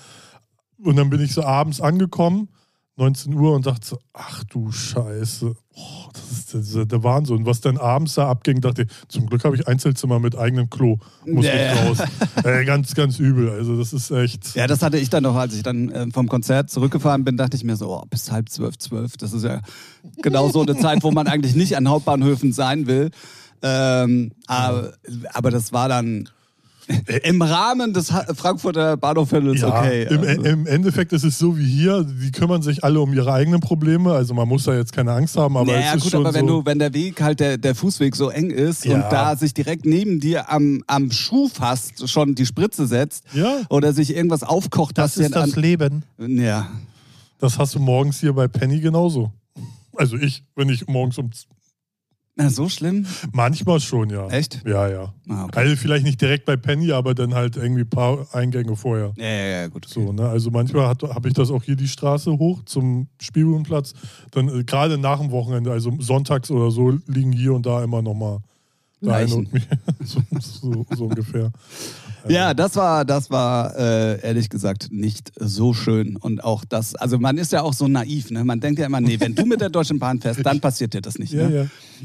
Und 0.83 0.95
dann 0.95 1.09
bin 1.09 1.21
ich 1.21 1.33
so 1.33 1.43
abends 1.43 1.81
angekommen, 1.81 2.49
19 2.97 3.33
Uhr, 3.33 3.53
und 3.55 3.65
dachte 3.65 3.85
so, 3.85 3.99
ach 4.13 4.43
du 4.45 4.71
Scheiße. 4.71 5.55
Oh, 5.75 6.09
das 6.13 6.53
ist 6.55 6.75
der, 6.75 6.85
der 6.85 7.03
Wahnsinn. 7.03 7.45
Was 7.45 7.61
dann 7.61 7.77
abends 7.77 8.15
da 8.15 8.27
abging, 8.27 8.61
dachte 8.61 8.83
ich, 8.83 8.87
zum 9.07 9.27
Glück 9.27 9.43
habe 9.43 9.55
ich 9.55 9.67
Einzelzimmer 9.67 10.19
mit 10.19 10.35
eigenem 10.35 10.69
Klo. 10.69 10.97
Muss 11.25 11.45
Ja, 11.45 11.53
ich 11.53 11.79
raus. 11.79 11.97
äh, 12.43 12.65
ganz, 12.65 12.95
ganz 12.95 13.19
übel. 13.19 13.51
Also 13.51 13.77
das 13.77 13.93
ist 13.93 14.09
echt. 14.09 14.55
Ja, 14.55 14.65
das 14.65 14.81
hatte 14.81 14.97
ich 14.97 15.11
dann 15.11 15.23
noch, 15.23 15.35
als 15.35 15.53
ich 15.53 15.61
dann 15.61 15.89
äh, 15.91 16.07
vom 16.11 16.27
Konzert 16.27 16.71
zurückgefahren 16.71 17.23
bin, 17.23 17.37
dachte 17.37 17.55
ich 17.55 17.63
mir 17.63 17.75
so, 17.75 17.89
oh, 17.91 18.03
bis 18.09 18.31
halb 18.31 18.49
zwölf, 18.49 18.77
zwölf, 18.79 19.17
das 19.17 19.33
ist 19.33 19.43
ja 19.43 19.61
genau 20.23 20.49
so 20.49 20.61
eine 20.61 20.75
Zeit, 20.75 21.03
wo 21.03 21.11
man 21.11 21.27
eigentlich 21.27 21.55
nicht 21.55 21.77
an 21.77 21.87
Hauptbahnhöfen 21.87 22.51
sein 22.53 22.87
will. 22.87 23.11
Ähm, 23.61 24.31
aber, 24.47 24.93
aber 25.33 25.51
das 25.51 25.73
war 25.73 25.89
dann 25.89 26.29
im 27.23 27.41
Rahmen 27.41 27.93
des 27.93 28.11
Ha- 28.11 28.25
Frankfurter 28.35 28.95
Bahnhofviertels 28.97 29.61
Ja, 29.61 29.79
okay. 29.79 30.07
im, 30.09 30.21
also. 30.21 30.41
im 30.43 30.67
Endeffekt 30.67 31.11
ist 31.13 31.23
es 31.23 31.37
so 31.37 31.57
wie 31.57 31.65
hier, 31.65 32.03
die 32.03 32.31
kümmern 32.31 32.61
sich 32.61 32.83
alle 32.83 33.01
um 33.01 33.13
ihre 33.13 33.33
eigenen 33.33 33.59
Probleme, 33.59 34.13
also 34.13 34.33
man 34.33 34.47
muss 34.47 34.63
da 34.63 34.75
jetzt 34.75 34.93
keine 34.93 35.11
Angst 35.11 35.35
haben, 35.37 35.57
aber 35.57 35.71
naja, 35.71 35.89
es 35.91 35.95
ist 35.97 36.03
gut, 36.03 36.11
schon 36.13 36.25
aber 36.25 36.33
wenn 36.33 36.47
so, 36.47 36.61
du, 36.61 36.65
wenn 36.65 36.79
der 36.79 36.93
Weg 36.93 37.21
halt 37.21 37.39
der, 37.39 37.57
der 37.57 37.75
Fußweg 37.75 38.15
so 38.15 38.29
eng 38.29 38.49
ist 38.51 38.85
Ja. 38.85 38.95
und 38.95 39.01
da 39.11 39.35
sich 39.35 39.53
direkt 39.53 39.85
neben 39.85 40.19
dir 40.19 40.49
am, 40.51 40.81
am 40.87 41.11
Schuh 41.11 41.49
fast 41.49 42.09
schon 42.09 42.35
die 42.35 42.45
Spritze 42.45 42.87
setzt 42.87 43.25
Ja. 43.33 43.57
oder 43.69 43.91
sich 43.93 44.15
irgendwas 44.15 44.43
aufkocht, 44.43 44.97
das 44.97 45.17
ist 45.17 45.35
das 45.35 45.55
Leben. 45.55 46.03
ja, 46.17 46.67
Das 47.39 47.59
hast 47.59 47.75
du 47.75 47.79
morgens 47.79 48.19
hier 48.19 48.33
bei 48.33 48.47
Penny 48.47 48.79
genauso. 48.79 49.31
Also 49.95 50.15
ich, 50.15 50.43
wenn 50.55 50.69
ich 50.69 50.87
morgens 50.87 51.17
um... 51.17 51.31
na, 52.37 52.51
so 52.51 52.69
schlimm? 52.69 53.07
Manchmal 53.31 53.79
schon, 53.79 54.11
ja. 54.11 54.27
Echt? 54.27 54.61
Ja, 54.63 54.87
ja. 54.87 55.13
Ah, 55.27 55.45
okay. 55.45 55.59
Also 55.59 55.75
vielleicht 55.75 56.05
nicht 56.05 56.21
direkt 56.21 56.45
bei 56.45 56.55
Penny, 56.55 56.91
aber 56.91 57.15
dann 57.15 57.33
halt 57.33 57.57
irgendwie 57.57 57.81
ein 57.81 57.89
paar 57.89 58.27
Eingänge 58.31 58.75
vorher. 58.75 59.11
Ja, 59.17 59.25
ja, 59.25 59.47
ja, 59.61 59.67
gut. 59.67 59.85
So, 59.87 60.11
ne? 60.13 60.29
Also 60.29 60.51
manchmal 60.51 60.85
habe 60.87 61.27
ich 61.27 61.33
das 61.33 61.49
auch 61.49 61.63
hier 61.63 61.75
die 61.75 61.87
Straße 61.87 62.31
hoch 62.31 62.61
zum 62.65 63.07
Spielbodenplatz. 63.19 63.93
Dann 64.31 64.49
äh, 64.49 64.63
gerade 64.63 64.99
nach 64.99 65.19
dem 65.19 65.31
Wochenende, 65.31 65.71
also 65.71 65.91
sonntags 65.99 66.51
oder 66.51 66.69
so, 66.69 66.91
liegen 67.07 67.31
hier 67.31 67.53
und 67.53 67.65
da 67.65 67.83
immer 67.83 68.03
nochmal 68.03 68.39
Leichen. 68.99 69.39
und 69.39 69.53
mir. 69.53 69.61
so, 70.03 70.21
so, 70.39 70.85
so 70.95 71.05
ungefähr. 71.05 71.51
Ja, 72.27 72.53
das 72.53 72.75
war, 72.75 73.05
das 73.05 73.29
war 73.29 73.75
äh, 73.77 74.21
ehrlich 74.21 74.49
gesagt 74.49 74.87
nicht 74.91 75.31
so 75.35 75.73
schön. 75.73 76.15
Und 76.17 76.43
auch 76.43 76.65
das, 76.65 76.95
also 76.95 77.17
man 77.19 77.37
ist 77.37 77.51
ja 77.51 77.61
auch 77.61 77.73
so 77.73 77.87
naiv, 77.87 78.31
ne? 78.31 78.43
Man 78.43 78.59
denkt 78.59 78.79
ja 78.79 78.85
immer, 78.85 78.99
nee, 79.01 79.19
wenn 79.19 79.33
du 79.35 79.45
mit 79.45 79.61
der 79.61 79.69
Deutschen 79.69 79.99
Bahn 79.99 80.19
fährst, 80.19 80.45
dann 80.45 80.59
passiert 80.59 80.93
dir 80.93 81.01
das 81.01 81.17
nicht. 81.19 81.31
Ja, 81.33 81.47
Ne? 81.47 81.55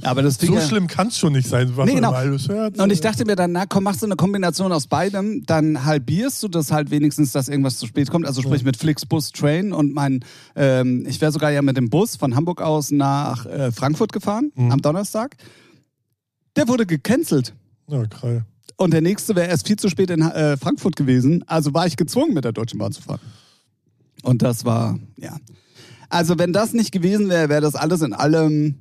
ja. 0.01 0.09
Aber 0.09 0.23
das 0.23 0.37
So 0.39 0.55
ja, 0.55 0.61
schlimm 0.61 0.87
kann 0.87 1.09
es 1.09 1.19
schon 1.19 1.33
nicht 1.35 1.49
sein, 1.49 1.73
was 1.77 1.87
Nee, 1.87 1.97
genau. 1.97 2.13
man 2.13 2.21
alles 2.21 2.49
hört. 2.49 2.79
Und 2.79 2.91
ich 2.93 3.01
dachte 3.01 3.25
mir 3.25 3.37
dann, 3.37 3.53
na 3.53 3.67
komm, 3.67 3.85
machst 3.85 4.01
du 4.03 4.07
eine 4.07 4.17
Kombination 4.17 4.73
aus 4.73 4.87
beidem, 4.87 5.43
dann 5.45 5.85
halbierst 5.85 6.43
du 6.43 6.49
das 6.49 6.71
halt 6.73 6.91
wenigstens, 6.91 7.33
dass 7.33 7.49
irgendwas 7.49 7.79
zu 7.79 7.87
spät 7.87 8.11
kommt. 8.11 8.27
Also 8.27 8.43
sprich 8.43 8.65
mit 8.65 8.77
Flixbus 8.77 9.33
Train 9.33 9.73
und 9.73 9.93
mein, 9.93 10.25
ähm, 10.57 11.05
ich 11.07 11.21
wäre 11.21 11.33
sogar 11.33 11.51
ja 11.51 11.63
mit 11.63 11.77
dem 11.77 11.91
Bus 11.91 12.17
von 12.17 12.35
Hamburg 12.37 12.63
aus 12.63 12.91
nach 12.91 13.45
äh, 13.47 13.73
Frankfurt 13.73 14.13
gefahren 14.13 14.51
Mhm. 14.55 14.73
am 14.73 14.81
Donnerstag. 14.83 15.37
Der 16.57 16.69
wurde 16.69 16.87
gecancelt. 16.87 17.55
Ja, 17.89 18.03
geil. 18.05 18.45
Und 18.83 18.91
der 18.93 19.01
nächste 19.01 19.37
wäre 19.37 19.47
erst 19.49 19.67
viel 19.69 19.77
zu 19.79 19.89
spät 19.89 20.11
in 20.11 20.23
äh, 20.23 20.57
Frankfurt 20.57 20.97
gewesen. 20.97 21.45
Also 21.47 21.73
war 21.73 21.87
ich 21.87 21.97
gezwungen, 21.97 22.35
mit 22.35 22.45
der 22.45 22.51
Deutschen 22.51 22.81
Bahn 22.81 22.91
zu 22.91 23.01
fahren. 23.01 23.21
Und 24.25 24.43
das 24.43 24.65
war, 24.65 24.99
ja. 25.17 25.37
Also 26.09 26.37
wenn 26.37 26.53
das 26.53 26.73
nicht 26.73 26.91
gewesen 26.91 27.29
wäre, 27.29 27.49
wäre 27.49 27.61
das 27.61 27.77
alles 27.77 28.03
in 28.03 28.13
allem, 28.13 28.81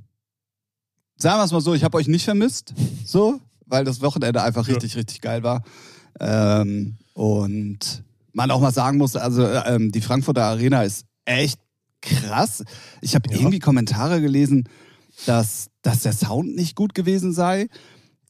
sagen 1.18 1.40
wir 1.40 1.44
es 1.46 1.52
mal 1.52 1.62
so, 1.62 1.76
ich 1.76 1.84
habe 1.84 1.98
euch 1.98 2.08
nicht 2.08 2.26
vermisst, 2.26 2.74
so, 3.06 3.40
weil 3.68 3.86
das 3.86 4.02
Wochenende 4.02 4.42
einfach 4.42 4.68
Ja. 4.68 4.74
richtig, 4.74 4.96
richtig 4.98 5.22
geil 5.22 5.44
war. 5.44 5.64
Ähm, 6.20 6.98
und 7.14 8.04
man 8.34 8.50
auch 8.50 8.60
mal 8.60 8.74
sagen 8.74 8.98
muss, 8.98 9.16
also 9.16 9.46
ähm, 9.48 9.92
die 9.92 10.02
Frankfurter 10.02 10.46
Arena 10.46 10.82
ist 10.82 11.06
echt 11.26 11.60
krass. 12.02 12.64
Ich 13.02 13.14
habe 13.14 13.30
Ja. 13.30 13.38
irgendwie 13.40 13.60
Kommentare 13.60 14.20
gelesen, 14.20 14.68
dass, 15.28 15.70
dass 15.84 16.02
der 16.02 16.14
Sound 16.14 16.56
nicht 16.56 16.76
gut 16.76 16.96
gewesen 16.96 17.34
sei. 17.34 17.68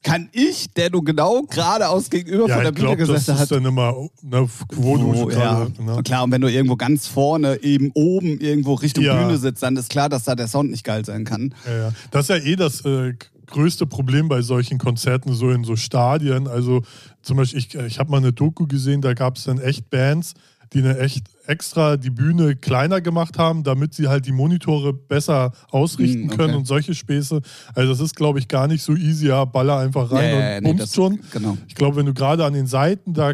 Kann 0.03 0.29
ich, 0.31 0.73
der 0.73 0.89
du 0.89 1.03
genau 1.03 1.43
geradeaus 1.43 2.09
gegenüber 2.09 2.47
Ja, 2.47 2.55
von 2.55 2.63
der 2.63 2.71
Bühne 2.71 2.87
glaube, 2.87 2.99
das 3.01 3.07
gesessen 3.07 3.35
ist 3.35 3.41
hat, 3.41 3.51
dann 3.51 3.65
immer, 3.65 3.93
ne, 4.23 4.47
du 4.71 4.83
wo, 4.83 5.29
ja. 5.29 5.67
ne? 5.79 6.01
Klar, 6.03 6.23
und 6.23 6.31
wenn 6.31 6.41
du 6.41 6.47
irgendwo 6.47 6.75
ganz 6.75 7.05
vorne, 7.05 7.61
eben 7.61 7.91
oben, 7.93 8.39
irgendwo 8.39 8.73
Richtung 8.73 9.03
Ja. 9.03 9.21
Bühne 9.21 9.37
sitzt, 9.37 9.61
dann 9.61 9.77
ist 9.77 9.91
klar, 9.91 10.09
dass 10.09 10.23
da 10.23 10.33
der 10.33 10.47
Sound 10.47 10.71
nicht 10.71 10.83
geil 10.83 11.05
sein 11.05 11.23
kann. 11.23 11.53
Ja, 11.67 11.77
ja. 11.77 11.91
Das 12.09 12.27
ist 12.27 12.29
ja 12.29 12.37
eh 12.37 12.55
das 12.55 12.83
äh, 12.83 13.13
größte 13.45 13.85
Problem 13.85 14.27
bei 14.27 14.41
solchen 14.41 14.79
Konzerten, 14.79 15.33
so 15.33 15.51
in 15.51 15.63
so 15.63 15.75
Stadien. 15.75 16.47
Also 16.47 16.81
zum 17.21 17.37
Beispiel, 17.37 17.59
ich, 17.59 17.75
ich 17.75 17.99
habe 17.99 18.09
mal 18.09 18.17
eine 18.17 18.33
Doku 18.33 18.65
gesehen, 18.65 19.01
da 19.01 19.13
gab 19.13 19.37
es 19.37 19.43
dann 19.43 19.59
echt 19.59 19.89
Bands, 19.91 20.33
die 20.73 20.79
eine 20.79 20.97
echt 20.99 21.25
extra 21.47 21.97
die 21.97 22.09
Bühne 22.09 22.55
kleiner 22.55 23.01
gemacht 23.01 23.37
haben, 23.37 23.63
damit 23.63 23.93
sie 23.93 24.07
halt 24.07 24.25
die 24.25 24.31
Monitore 24.31 24.93
besser 24.93 25.51
ausrichten 25.69 26.23
Hm, 26.23 26.27
okay. 26.27 26.37
können 26.37 26.53
und 26.55 26.65
solche 26.67 26.93
Späße. 26.95 27.41
Also 27.75 27.91
das 27.91 27.99
ist, 27.99 28.15
glaube 28.15 28.39
ich, 28.39 28.47
gar 28.47 28.67
nicht 28.67 28.81
so 28.83 28.95
easy, 28.95 29.27
ja, 29.27 29.43
baller 29.45 29.77
einfach 29.79 30.11
rein 30.11 30.29
Ja, 30.29 30.39
ja, 30.39 30.49
ja, 30.51 30.57
und 30.57 30.63
nee, 30.63 30.73
bummst 30.73 30.95
schon. 30.95 31.19
Genau. 31.33 31.57
Ich 31.67 31.75
glaube, 31.75 31.97
wenn 31.97 32.05
du 32.05 32.13
gerade 32.13 32.45
an 32.45 32.53
den 32.53 32.67
Seiten, 32.67 33.13
da 33.13 33.33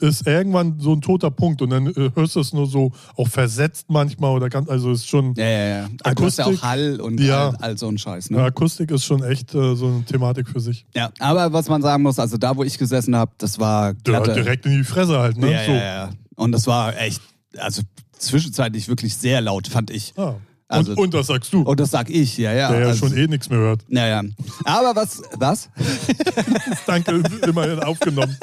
ist 0.00 0.26
irgendwann 0.26 0.78
so 0.78 0.92
ein 0.92 1.00
toter 1.00 1.30
Punkt 1.30 1.60
und 1.60 1.70
dann 1.70 1.88
äh, 1.88 2.10
hörst 2.14 2.36
du 2.36 2.40
es 2.40 2.52
nur 2.52 2.66
so 2.66 2.92
auch 3.16 3.26
versetzt 3.26 3.86
manchmal 3.88 4.30
oder 4.30 4.48
ganz, 4.48 4.68
also 4.68 4.92
ist 4.92 5.08
schon, 5.08 5.34
Ja, 5.34 5.44
ja, 5.44 5.66
ja. 5.66 5.88
Du 6.14 6.24
hast 6.24 6.38
ja 6.38 6.44
auch 6.44 6.48
Akustik, 6.48 6.62
Hall 6.62 7.00
und 7.00 7.20
ja. 7.20 7.48
all, 7.48 7.56
all 7.56 7.78
so 7.78 7.88
ein 7.88 7.98
Scheiß. 7.98 8.28
ja, 8.28 8.36
Ne? 8.36 8.42
Akustik 8.44 8.90
ist 8.92 9.04
schon 9.04 9.22
echt 9.24 9.54
äh, 9.54 9.74
so 9.74 9.86
eine 9.88 10.04
Thematik 10.04 10.48
für 10.48 10.60
sich. 10.60 10.86
Ja. 10.94 11.10
Aber 11.18 11.52
was 11.52 11.68
man 11.68 11.82
sagen 11.82 12.02
muss, 12.02 12.18
also 12.18 12.36
da, 12.36 12.56
wo 12.56 12.62
ich 12.64 12.78
gesessen 12.78 13.16
habe, 13.16 13.32
das 13.38 13.58
war 13.58 13.94
Ja, 14.06 14.20
direkt 14.20 14.66
in 14.66 14.72
die 14.72 14.84
Fresse 14.84 15.18
halt, 15.18 15.36
ne? 15.36 15.52
ja, 15.52 15.64
so. 15.66 15.72
ja, 15.72 15.78
ja. 16.04 16.10
Und 16.38 16.52
das 16.52 16.66
war 16.68 16.96
echt, 16.96 17.20
also 17.56 17.82
zwischenzeitlich 18.16 18.86
wirklich 18.88 19.16
sehr 19.16 19.40
laut, 19.40 19.66
fand 19.66 19.90
ich. 19.90 20.14
Ah. 20.16 20.36
Also- 20.68 20.92
und, 20.92 20.98
und 20.98 21.14
das 21.14 21.26
sagst 21.26 21.52
du, 21.52 21.62
Und 21.62 21.80
das 21.80 21.90
sag 21.90 22.10
ich, 22.10 22.36
ja, 22.38 22.52
ja. 22.52 22.70
der 22.70 22.80
ja 22.80 22.86
also, 22.88 23.08
schon 23.08 23.16
eh 23.16 23.26
nichts 23.26 23.48
mehr 23.50 23.58
hört. 23.58 23.84
Ja, 23.88 24.06
ja. 24.06 24.22
Aber 24.64 24.94
was, 24.94 25.22
was? 25.36 25.68
Danke, 26.86 27.22
immerhin 27.46 27.80
aufgenommen. 27.80 28.36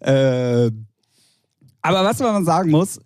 Äh, 0.00 0.70
aber 1.82 2.04
was 2.04 2.18
man 2.18 2.44
sagen 2.44 2.70
muss, 2.70 2.98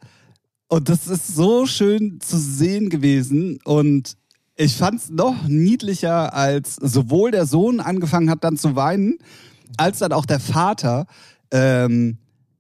Und 0.69 0.89
das 0.89 1.07
ist 1.07 1.35
so 1.35 1.67
schön 1.67 2.19
zu 2.21 2.39
sehen 2.39 2.89
gewesen. 2.89 3.59
Und 3.65 4.17
ich 4.57 4.75
fand 4.77 5.01
es 5.01 5.11
noch 5.11 5.47
niedlicher, 5.47 6.33
als 6.33 6.77
sowohl 6.77 7.31
der 7.31 7.45
Sohn 7.45 7.81
angefangen 7.81 8.31
hat, 8.31 8.43
dann 8.45 8.57
zu 8.57 8.75
weinen, 8.75 9.19
als 9.77 9.99
dann 9.99 10.13
auch 10.13 10.25
der 10.25 10.41
Vater. 10.41 11.07
Ähm, 11.51 12.17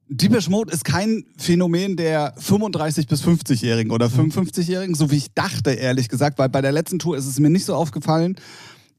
Deepish 0.09 0.49
Mode 0.49 0.73
ist 0.73 0.85
kein 0.85 1.25
Phänomen 1.39 1.97
der 1.97 2.37
35- 2.37 3.09
bis 3.09 3.25
50-Jährigen 3.25 3.93
oder 3.93 4.07
55-Jährigen, 4.07 4.95
so 4.95 5.11
wie 5.11 5.17
ich 5.17 5.33
dachte, 5.33 5.71
ehrlich 5.71 6.09
gesagt, 6.09 6.39
weil 6.39 6.49
bei 6.49 6.61
der 6.61 6.73
letzten 6.73 6.99
Tour 6.99 7.17
ist 7.17 7.27
es 7.27 7.39
mir 7.39 7.51
nicht 7.51 7.65
so 7.65 7.75
aufgefallen. 7.75 8.37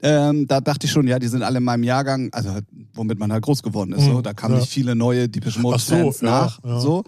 Ähm, 0.02 0.48
da 0.48 0.60
dachte 0.60 0.86
ich 0.86 0.92
schon, 0.92 1.08
ja, 1.08 1.20
die 1.20 1.28
sind 1.28 1.44
alle 1.44 1.60
in 1.60 1.64
meinem 1.64 1.84
Jahrgang, 1.84 2.30
also 2.34 2.58
womit 2.94 3.20
man 3.20 3.32
halt 3.32 3.44
groß 3.44 3.64
geworden 3.64 3.94
ist. 3.94 4.02
Mhm, 4.02 4.12
so. 4.12 4.22
Da 4.22 4.34
kamen 4.34 4.56
ja. 4.56 4.60
nicht 4.60 4.72
viele 4.72 4.96
neue 4.96 5.30
Deepish 5.30 5.60
Mode 5.60 5.78
Ach 5.78 5.82
so, 5.82 5.96
ja, 5.96 6.12
nach. 6.22 6.64
ja. 6.64 6.80
So. 6.80 7.04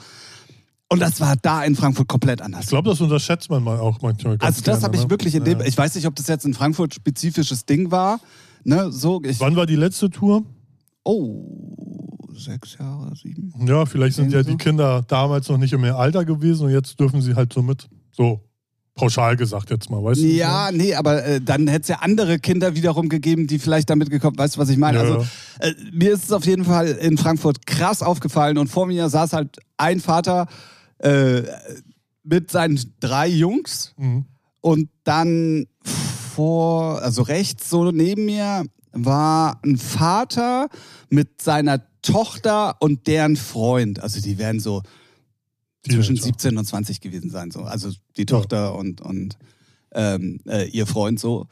Und 0.87 0.99
das 0.99 1.19
war 1.19 1.35
da 1.35 1.63
in 1.63 1.75
Frankfurt 1.75 2.07
komplett 2.07 2.39
Ich 2.39 2.45
anders. 2.45 2.67
glaube, 2.67 2.89
das 2.89 3.01
unterschätzt 3.01 3.49
man 3.49 3.63
mal 3.63 3.79
auch 3.79 4.01
manchmal. 4.01 4.37
Also 4.39 4.61
das 4.61 4.83
habe 4.83 4.95
ich 4.95 5.03
ne? 5.03 5.09
wirklich 5.09 5.35
in 5.35 5.43
dem, 5.43 5.59
ich 5.61 5.77
weiß 5.77 5.95
nicht, 5.95 6.05
ob 6.05 6.15
das 6.15 6.27
jetzt 6.27 6.45
in 6.45 6.53
Frankfurt 6.53 6.93
spezifisches 6.93 7.65
Ding 7.65 7.91
war. 7.91 8.19
Ne, 8.63 8.91
so, 8.91 9.21
ich, 9.23 9.39
Wann 9.39 9.55
war 9.55 9.65
die 9.65 9.75
letzte 9.75 10.09
Tour? 10.09 10.43
oh, 11.03 11.84
sechs 12.37 12.77
Jahre, 12.79 13.13
sieben. 13.15 13.53
Ja, 13.67 13.85
vielleicht 13.85 14.15
sind 14.15 14.31
ja 14.31 14.39
Irgendwie 14.39 14.57
die 14.57 14.63
so. 14.63 14.69
Kinder 14.69 15.03
damals 15.07 15.49
noch 15.49 15.57
nicht 15.57 15.73
im 15.73 15.83
Alter 15.83 16.25
gewesen 16.25 16.65
und 16.67 16.71
jetzt 16.71 16.99
dürfen 16.99 17.21
sie 17.21 17.35
halt 17.35 17.53
so 17.53 17.61
mit. 17.61 17.87
So 18.11 18.41
pauschal 18.95 19.35
gesagt 19.35 19.71
jetzt 19.71 19.89
mal, 19.89 20.01
weißt 20.03 20.21
du? 20.21 20.25
Ja, 20.25 20.69
nee, 20.71 20.95
aber 20.95 21.25
äh, 21.25 21.41
dann 21.41 21.67
hätte 21.67 21.81
es 21.81 21.87
ja 21.89 21.97
andere 21.99 22.39
Kinder 22.39 22.75
wiederum 22.75 23.09
gegeben, 23.09 23.45
die 23.45 23.59
vielleicht 23.59 23.89
damit 23.89 24.09
gekommen, 24.09 24.37
weißt 24.37 24.55
du, 24.55 24.59
was 24.61 24.69
ich 24.69 24.77
meine? 24.77 24.97
Ja, 24.99 25.03
Also 25.03 25.25
äh, 25.59 25.73
mir 25.91 26.13
ist 26.13 26.23
es 26.25 26.31
auf 26.31 26.45
jeden 26.45 26.63
Fall 26.63 26.87
in 26.87 27.17
Frankfurt 27.17 27.65
krass 27.65 28.01
aufgefallen 28.01 28.57
und 28.57 28.67
vor 28.69 28.85
mir 28.87 29.09
saß 29.09 29.33
halt 29.33 29.57
ein 29.77 29.99
Vater 29.99 30.47
äh, 30.99 31.41
mit 32.23 32.49
seinen 32.51 32.79
drei 33.01 33.27
Jungs 33.27 33.93
Mhm. 33.97 34.25
und 34.61 34.89
dann 35.03 35.65
vor, 35.83 37.01
also 37.01 37.21
rechts 37.21 37.69
so 37.69 37.91
neben 37.91 38.25
mir 38.25 38.63
war 38.95 39.59
ein 39.63 39.77
Vater 39.77 40.69
mit 41.09 41.41
seiner 41.41 41.81
Tochter 42.01 42.77
und 42.79 43.07
deren 43.07 43.35
Freund. 43.35 43.99
Also 43.99 44.21
die 44.21 44.37
werden 44.37 44.59
so 44.59 44.81
zwischen 45.83 46.15
Teenager. 46.15 46.23
17 46.23 46.57
und 46.57 46.65
20 46.65 47.01
gewesen 47.01 47.29
sein. 47.29 47.51
So. 47.51 47.61
Also 47.61 47.91
die 48.17 48.25
Tochter 48.25 48.75
und, 48.75 49.01
und 49.01 49.37
ähm, 49.93 50.39
äh, 50.47 50.67
ihr 50.69 50.87
Freund 50.87 51.19
so. 51.19 51.47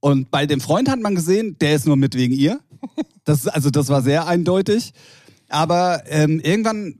Und 0.00 0.30
bei 0.30 0.46
dem 0.46 0.60
Freund 0.60 0.88
hat 0.88 1.00
man 1.00 1.14
gesehen, 1.14 1.56
der 1.60 1.74
ist 1.74 1.86
nur 1.86 1.96
mit 1.96 2.14
wegen 2.14 2.34
ihr. 2.34 2.60
Das, 3.24 3.46
also 3.46 3.68
das 3.68 3.90
war 3.90 4.00
sehr 4.00 4.26
eindeutig. 4.26 4.94
Aber 5.50 6.02
ähm, 6.06 6.40
irgendwann 6.40 6.96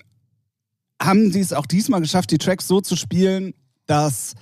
haben 1.00 1.32
sie 1.32 1.40
es 1.40 1.54
auch 1.54 1.64
diesmal 1.64 2.02
geschafft, 2.02 2.30
die 2.30 2.36
Tracks 2.36 2.68
so 2.68 2.82
zu 2.82 2.96
spielen, 2.96 3.54
dass 3.86 4.34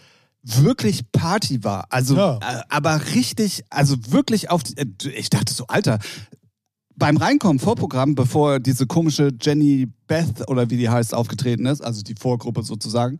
wirklich 0.46 1.10
Party 1.12 1.64
war. 1.64 1.86
Also, 1.90 2.16
Ja. 2.16 2.38
äh, 2.38 2.62
aber 2.68 3.00
richtig, 3.14 3.64
also 3.70 3.96
wirklich 4.10 4.50
auf, 4.50 4.62
die, 4.62 4.76
äh, 4.78 4.86
ich 5.16 5.28
dachte 5.30 5.52
so, 5.52 5.66
Alter, 5.66 5.98
beim 6.94 7.16
Reinkommen, 7.16 7.58
Vorprogramm, 7.58 8.14
bevor 8.14 8.58
diese 8.60 8.86
komische 8.86 9.30
Jenny 9.40 9.88
Beth 10.06 10.48
oder 10.48 10.70
wie 10.70 10.76
die 10.76 10.88
heißt, 10.88 11.14
aufgetreten 11.14 11.66
ist, 11.66 11.82
also 11.82 12.02
die 12.02 12.14
Vorgruppe 12.14 12.62
sozusagen, 12.62 13.18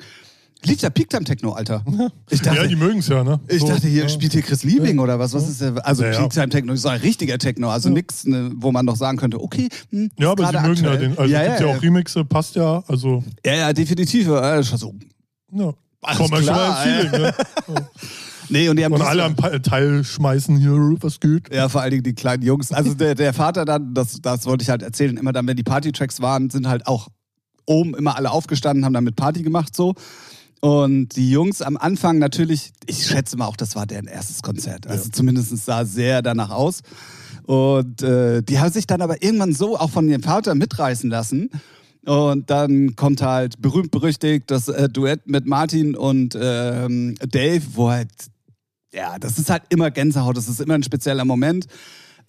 lief 0.65 0.81
der 0.81 0.89
Peak 0.91 1.11
Time 1.11 1.25
Techno, 1.25 1.53
Alter. 1.53 1.85
Ich 2.31 2.41
dachte, 2.41 2.63
ja, 2.63 2.67
die 2.67 2.77
mögen 2.77 3.01
es 3.01 3.09
ja, 3.09 3.23
ne? 3.23 3.39
ich 3.49 3.61
So, 3.61 3.69
dachte, 3.69 3.87
hier 3.89 4.05
ja. 4.05 4.09
spielt 4.09 4.33
hier 4.33 4.43
Chris 4.43 4.63
Liebing 4.63 4.99
oder 4.99 5.19
was? 5.19 5.35
Was 5.35 5.49
ist 5.49 5.61
der? 5.61 5.85
Also 5.87 6.05
Ja, 6.05 6.13
ja. 6.13 6.21
Peak 6.21 6.31
Time 6.31 6.49
Techno 6.49 6.73
ist 6.73 6.87
ein 6.87 7.01
richtiger 7.01 7.37
Techno, 7.39 7.69
also 7.71 7.89
Ja. 7.89 7.95
nix, 7.95 8.25
ne, 8.25 8.51
wo 8.55 8.73
man 8.73 8.87
noch 8.87 8.97
sagen 8.97 9.19
könnte, 9.19 9.41
okay, 9.43 9.69
hm, 9.91 10.11
Ja, 10.19 10.31
aber 10.31 10.47
sie 10.47 10.59
mögen 10.69 10.85
ja 10.85 10.97
den. 10.97 11.19
Also 11.19 11.33
ja, 11.33 11.43
es 11.43 11.49
gibt 11.49 11.61
ja, 11.61 11.67
ja, 11.67 11.77
auch 11.77 11.83
Remixe, 11.83 12.25
passt 12.25 12.55
ja. 12.57 12.83
Also, 12.89 13.23
ja, 13.45 13.55
ja, 13.55 13.73
definitiv. 13.75 14.29
Äh, 14.29 14.65
schon 14.65 14.79
so. 14.79 14.95
ja. 15.53 15.73
Alles 16.07 16.29
schon 16.29 16.39
klar, 16.43 16.77
Feeling, 16.83 17.11
ne? 17.11 17.35
Nee, 18.49 18.69
und 18.69 18.77
die 18.77 18.85
haben 18.85 18.93
Und 18.93 19.03
alle 19.03 19.25
am 19.25 19.37
Teil 19.37 20.05
schmeißen 20.05 20.57
hier, 20.57 20.71
was 21.01 21.19
geht. 21.19 21.53
Ja, 21.53 21.69
vor 21.69 21.81
allen 21.81 21.91
Dingen 21.91 22.03
die 22.05 22.15
kleinen 22.15 22.45
Jungs. 22.45 22.71
Also 22.71 22.95
der, 22.95 23.15
der 23.15 23.33
Vater 23.33 23.65
dann, 23.65 23.93
das, 23.93 24.21
das 24.23 24.47
wollte 24.47 24.63
ich 24.63 24.71
halt 24.71 24.83
erzählen, 24.83 25.17
immer 25.17 25.33
dann, 25.33 25.47
wenn 25.47 25.57
die 25.57 25.65
Party-Tracks 25.65 26.21
waren, 26.21 26.49
sind 26.51 26.69
halt 26.69 26.87
auch 26.87 27.09
oben 27.67 27.95
immer 27.95 28.17
alle 28.17 28.31
aufgestanden, 28.31 28.85
haben 28.85 28.93
damit 28.93 29.17
Party 29.17 29.43
gemacht 29.43 29.75
so. 29.75 29.95
Und 30.61 31.17
die 31.17 31.31
Jungs 31.31 31.61
am 31.61 31.77
Anfang 31.77 32.19
natürlich, 32.19 32.73
ich 32.87 33.07
schätze 33.07 33.37
mal 33.37 33.47
auch, 33.47 33.57
das 33.57 33.77
war 33.77 33.87
deren 33.87 34.07
erstes 34.07 34.43
Konzert. 34.43 34.87
Also 34.87 35.11
zumindest 35.11 35.57
sah 35.65 35.85
sehr 35.85 36.23
danach 36.23 36.51
aus. 36.51 36.81
Und 37.45 38.03
äh, 38.03 38.43
die 38.43 38.59
haben 38.59 38.73
sich 38.73 38.87
dann 38.87 39.03
aber 39.03 39.23
irgendwann 39.23 39.53
so 39.53 39.79
auch 39.79 39.91
von 39.91 40.09
ihrem 40.09 40.23
Vater 40.23 40.55
mitreißen 40.55 41.11
lassen. 41.11 41.51
Und 42.07 42.51
dann 42.51 42.95
kommt 42.97 43.21
halt 43.21 43.61
berühmt 43.61 43.91
berüchtigt 43.91 44.51
das 44.51 44.69
äh, 44.69 44.89
Duett 44.89 45.27
mit 45.29 45.47
Martin 45.47 45.97
und 45.97 46.39
ähm, 46.41 47.17
Dave, 47.31 47.63
wo 47.75 47.91
halt 47.91 48.09
ja, 48.95 49.19
das 49.19 49.39
ist 49.39 49.51
halt 49.51 49.65
immer 49.69 49.91
Gänsehaut, 49.91 50.37
das 50.37 50.49
ist 50.49 50.61
immer 50.61 50.75
ein 50.75 50.83
spezieller 50.83 51.25
Moment. 51.25 51.67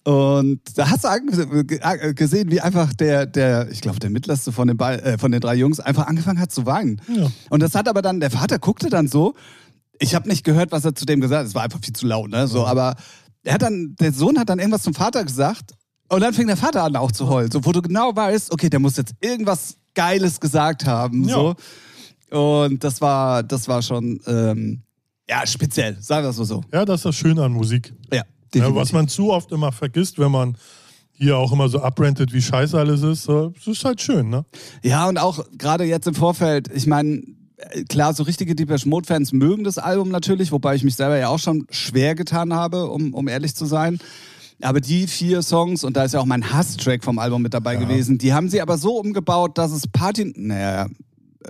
Und 0.04 0.60
da 0.76 0.90
hast 0.90 1.04
du 1.04 1.08
ange- 1.08 1.64
ge- 1.64 2.14
gesehen, 2.14 2.50
wie 2.50 2.60
einfach 2.60 2.92
der, 2.92 3.26
der 3.26 3.70
ich 3.70 3.80
glaube, 3.80 3.98
der 4.00 4.10
mittlerste 4.10 4.52
von 4.52 4.68
den, 4.68 4.78
äh, 4.78 5.16
von 5.16 5.32
den 5.32 5.40
drei 5.40 5.54
Jungs 5.54 5.80
einfach 5.80 6.06
angefangen 6.06 6.40
hat 6.40 6.52
zu 6.52 6.66
weinen. 6.66 7.00
Ja. 7.08 7.30
Und 7.50 7.62
das 7.62 7.74
hat 7.74 7.88
aber 7.88 8.02
dann, 8.02 8.20
der 8.20 8.30
Vater 8.30 8.58
guckte 8.58 8.90
dann 8.90 9.08
so, 9.08 9.34
ich 9.98 10.14
habe 10.14 10.28
nicht 10.28 10.44
gehört, 10.44 10.72
was 10.72 10.84
er 10.84 10.94
zu 10.94 11.06
dem 11.06 11.20
gesagt 11.20 11.40
hat, 11.40 11.46
es 11.46 11.54
war 11.54 11.62
einfach 11.62 11.80
viel 11.82 11.94
zu 11.94 12.06
laut, 12.06 12.30
ne? 12.30 12.46
So, 12.48 12.66
aber 12.66 12.96
er 13.44 13.54
hat 13.54 13.62
dann, 13.62 13.96
der 14.00 14.12
Sohn 14.12 14.38
hat 14.38 14.48
dann 14.48 14.58
irgendwas 14.58 14.82
zum 14.82 14.94
Vater 14.94 15.24
gesagt 15.24 15.72
und 16.08 16.20
dann 16.20 16.32
fing 16.34 16.46
der 16.46 16.56
Vater 16.56 16.82
an 16.84 16.96
auch 16.96 17.12
zu 17.12 17.28
heulen, 17.28 17.50
so, 17.50 17.64
wo 17.64 17.72
du 17.72 17.82
genau 17.82 18.14
weißt, 18.14 18.52
okay, 18.52 18.68
der 18.70 18.80
muss 18.80 18.96
jetzt 18.96 19.14
irgendwas 19.20 19.76
Geiles 19.94 20.40
gesagt 20.40 20.86
haben, 20.86 21.24
Ja. 21.28 21.34
so. 21.34 21.54
Und 22.30 22.84
das 22.84 23.00
war, 23.00 23.42
das 23.42 23.68
war 23.68 23.80
schon, 23.82 24.20
ähm, 24.26 24.82
ja, 25.28 25.46
speziell, 25.46 25.96
sagen 26.00 26.24
wir 26.26 26.30
es 26.30 26.36
mal 26.38 26.44
so. 26.44 26.62
Ja, 26.72 26.84
das 26.84 27.00
ist 27.00 27.04
das 27.06 27.16
Schöne 27.16 27.42
an 27.42 27.52
Musik. 27.52 27.94
Ja, 28.12 28.22
Ja, 28.54 28.74
was 28.74 28.92
man 28.92 29.08
zu 29.08 29.32
oft 29.32 29.50
immer 29.52 29.72
vergisst, 29.72 30.18
wenn 30.18 30.30
man 30.30 30.56
hier 31.12 31.36
auch 31.36 31.52
immer 31.52 31.68
so 31.68 31.80
abrentet, 31.82 32.32
wie 32.32 32.40
scheiße 32.42 32.78
alles 32.78 33.02
ist, 33.02 33.28
es 33.28 33.66
ist 33.66 33.84
halt 33.84 34.00
schön, 34.00 34.28
ne? 34.30 34.44
Ja, 34.82 35.08
und 35.08 35.18
auch 35.18 35.44
gerade 35.56 35.84
jetzt 35.84 36.06
im 36.06 36.14
Vorfeld, 36.14 36.68
ich 36.72 36.86
meine, 36.86 37.22
klar, 37.88 38.14
so 38.14 38.22
richtige 38.22 38.54
Depeche 38.54 38.88
Mode-Fans 38.88 39.32
mögen 39.32 39.64
das 39.64 39.78
Album 39.78 40.10
natürlich, 40.10 40.52
wobei 40.52 40.76
ich 40.76 40.84
mich 40.84 40.94
selber 40.96 41.18
ja 41.18 41.28
auch 41.28 41.40
schon 41.40 41.66
schwer 41.70 42.14
getan 42.14 42.54
habe, 42.54 42.86
um, 42.90 43.14
um 43.14 43.26
ehrlich 43.26 43.54
zu 43.54 43.66
sein. 43.66 43.98
Aber 44.60 44.80
die 44.80 45.06
vier 45.06 45.42
Songs, 45.42 45.84
und 45.84 45.96
da 45.96 46.04
ist 46.04 46.14
ja 46.14 46.20
auch 46.20 46.24
mein 46.24 46.52
Hass-Track 46.52 47.04
vom 47.04 47.18
Album 47.18 47.42
mit 47.42 47.54
dabei 47.54 47.74
Ja. 47.74 47.80
gewesen, 47.80 48.18
die 48.18 48.32
haben 48.32 48.48
sie 48.48 48.60
aber 48.60 48.76
so 48.78 48.98
umgebaut, 48.98 49.56
dass 49.58 49.70
es 49.70 49.86
Party... 49.86 50.32
Naja, 50.36 50.88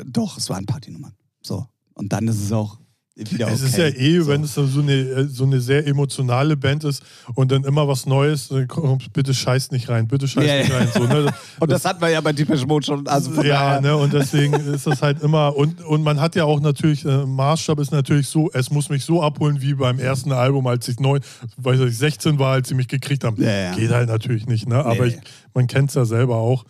doch, 0.04 0.36
es 0.36 0.50
waren 0.50 0.66
Partynummern. 0.66 1.14
So. 1.40 1.66
Und 1.94 2.12
dann 2.12 2.28
ist 2.28 2.40
es 2.42 2.52
auch 2.52 2.78
wieder 3.18 3.46
okay. 3.46 3.54
Es 3.54 3.62
ist 3.62 3.76
ja 3.76 3.86
eh, 3.86 4.20
so. 4.20 4.28
wenn 4.28 4.44
es 4.44 4.54
so 4.54 4.80
eine, 4.80 4.92
äh, 4.92 5.24
so 5.28 5.44
eine 5.44 5.60
sehr 5.60 5.86
emotionale 5.86 6.56
Band 6.56 6.84
ist 6.84 7.02
und 7.34 7.50
dann 7.50 7.64
immer 7.64 7.88
was 7.88 8.06
Neues, 8.06 8.48
dann 8.48 8.68
kommt, 8.68 9.12
bitte 9.12 9.34
scheiß 9.34 9.72
nicht 9.72 9.88
rein, 9.88 10.06
bitte 10.06 10.28
scheiß 10.28 10.46
Ja, 10.46 10.58
nicht 10.58 10.72
rein. 10.72 10.88
So, 10.92 11.04
ne? 11.04 11.32
Und 11.60 11.70
das 11.70 11.84
hatten 11.84 12.00
wir 12.00 12.08
ja 12.08 12.20
bei 12.20 12.32
Depeche 12.32 12.66
Mode 12.66 12.86
schon. 12.86 13.06
Also 13.08 13.42
ja, 13.42 13.80
ne, 13.80 13.96
und 13.96 14.12
deswegen 14.12 14.54
ist 14.54 14.86
das 14.86 15.02
halt 15.02 15.22
immer, 15.22 15.56
und, 15.56 15.82
und 15.82 16.02
man 16.02 16.20
hat 16.20 16.36
ja 16.36 16.44
auch 16.44 16.60
natürlich, 16.60 17.04
äh, 17.04 17.26
Maßstab 17.26 17.80
ist 17.80 17.90
natürlich 17.90 18.28
so, 18.28 18.50
es 18.52 18.70
muss 18.70 18.88
mich 18.88 19.04
so 19.04 19.22
abholen 19.22 19.60
wie 19.60 19.74
beim 19.74 19.98
ersten 19.98 20.32
Album, 20.32 20.66
als 20.66 20.86
ich 20.88 21.00
neu, 21.00 21.18
weiß 21.56 21.80
ich, 21.80 21.98
16 21.98 22.38
war, 22.38 22.52
als 22.52 22.68
sie 22.68 22.74
mich 22.74 22.88
gekriegt 22.88 23.24
haben. 23.24 23.42
Ja. 23.42 23.74
Geht 23.74 23.90
halt 23.90 24.08
natürlich 24.08 24.46
nicht, 24.46 24.68
ne? 24.68 24.84
Aber 24.84 25.06
ich, 25.06 25.18
man 25.54 25.66
kennt 25.66 25.88
es 25.90 25.96
ja 25.96 26.04
selber 26.04 26.36
auch. 26.36 26.64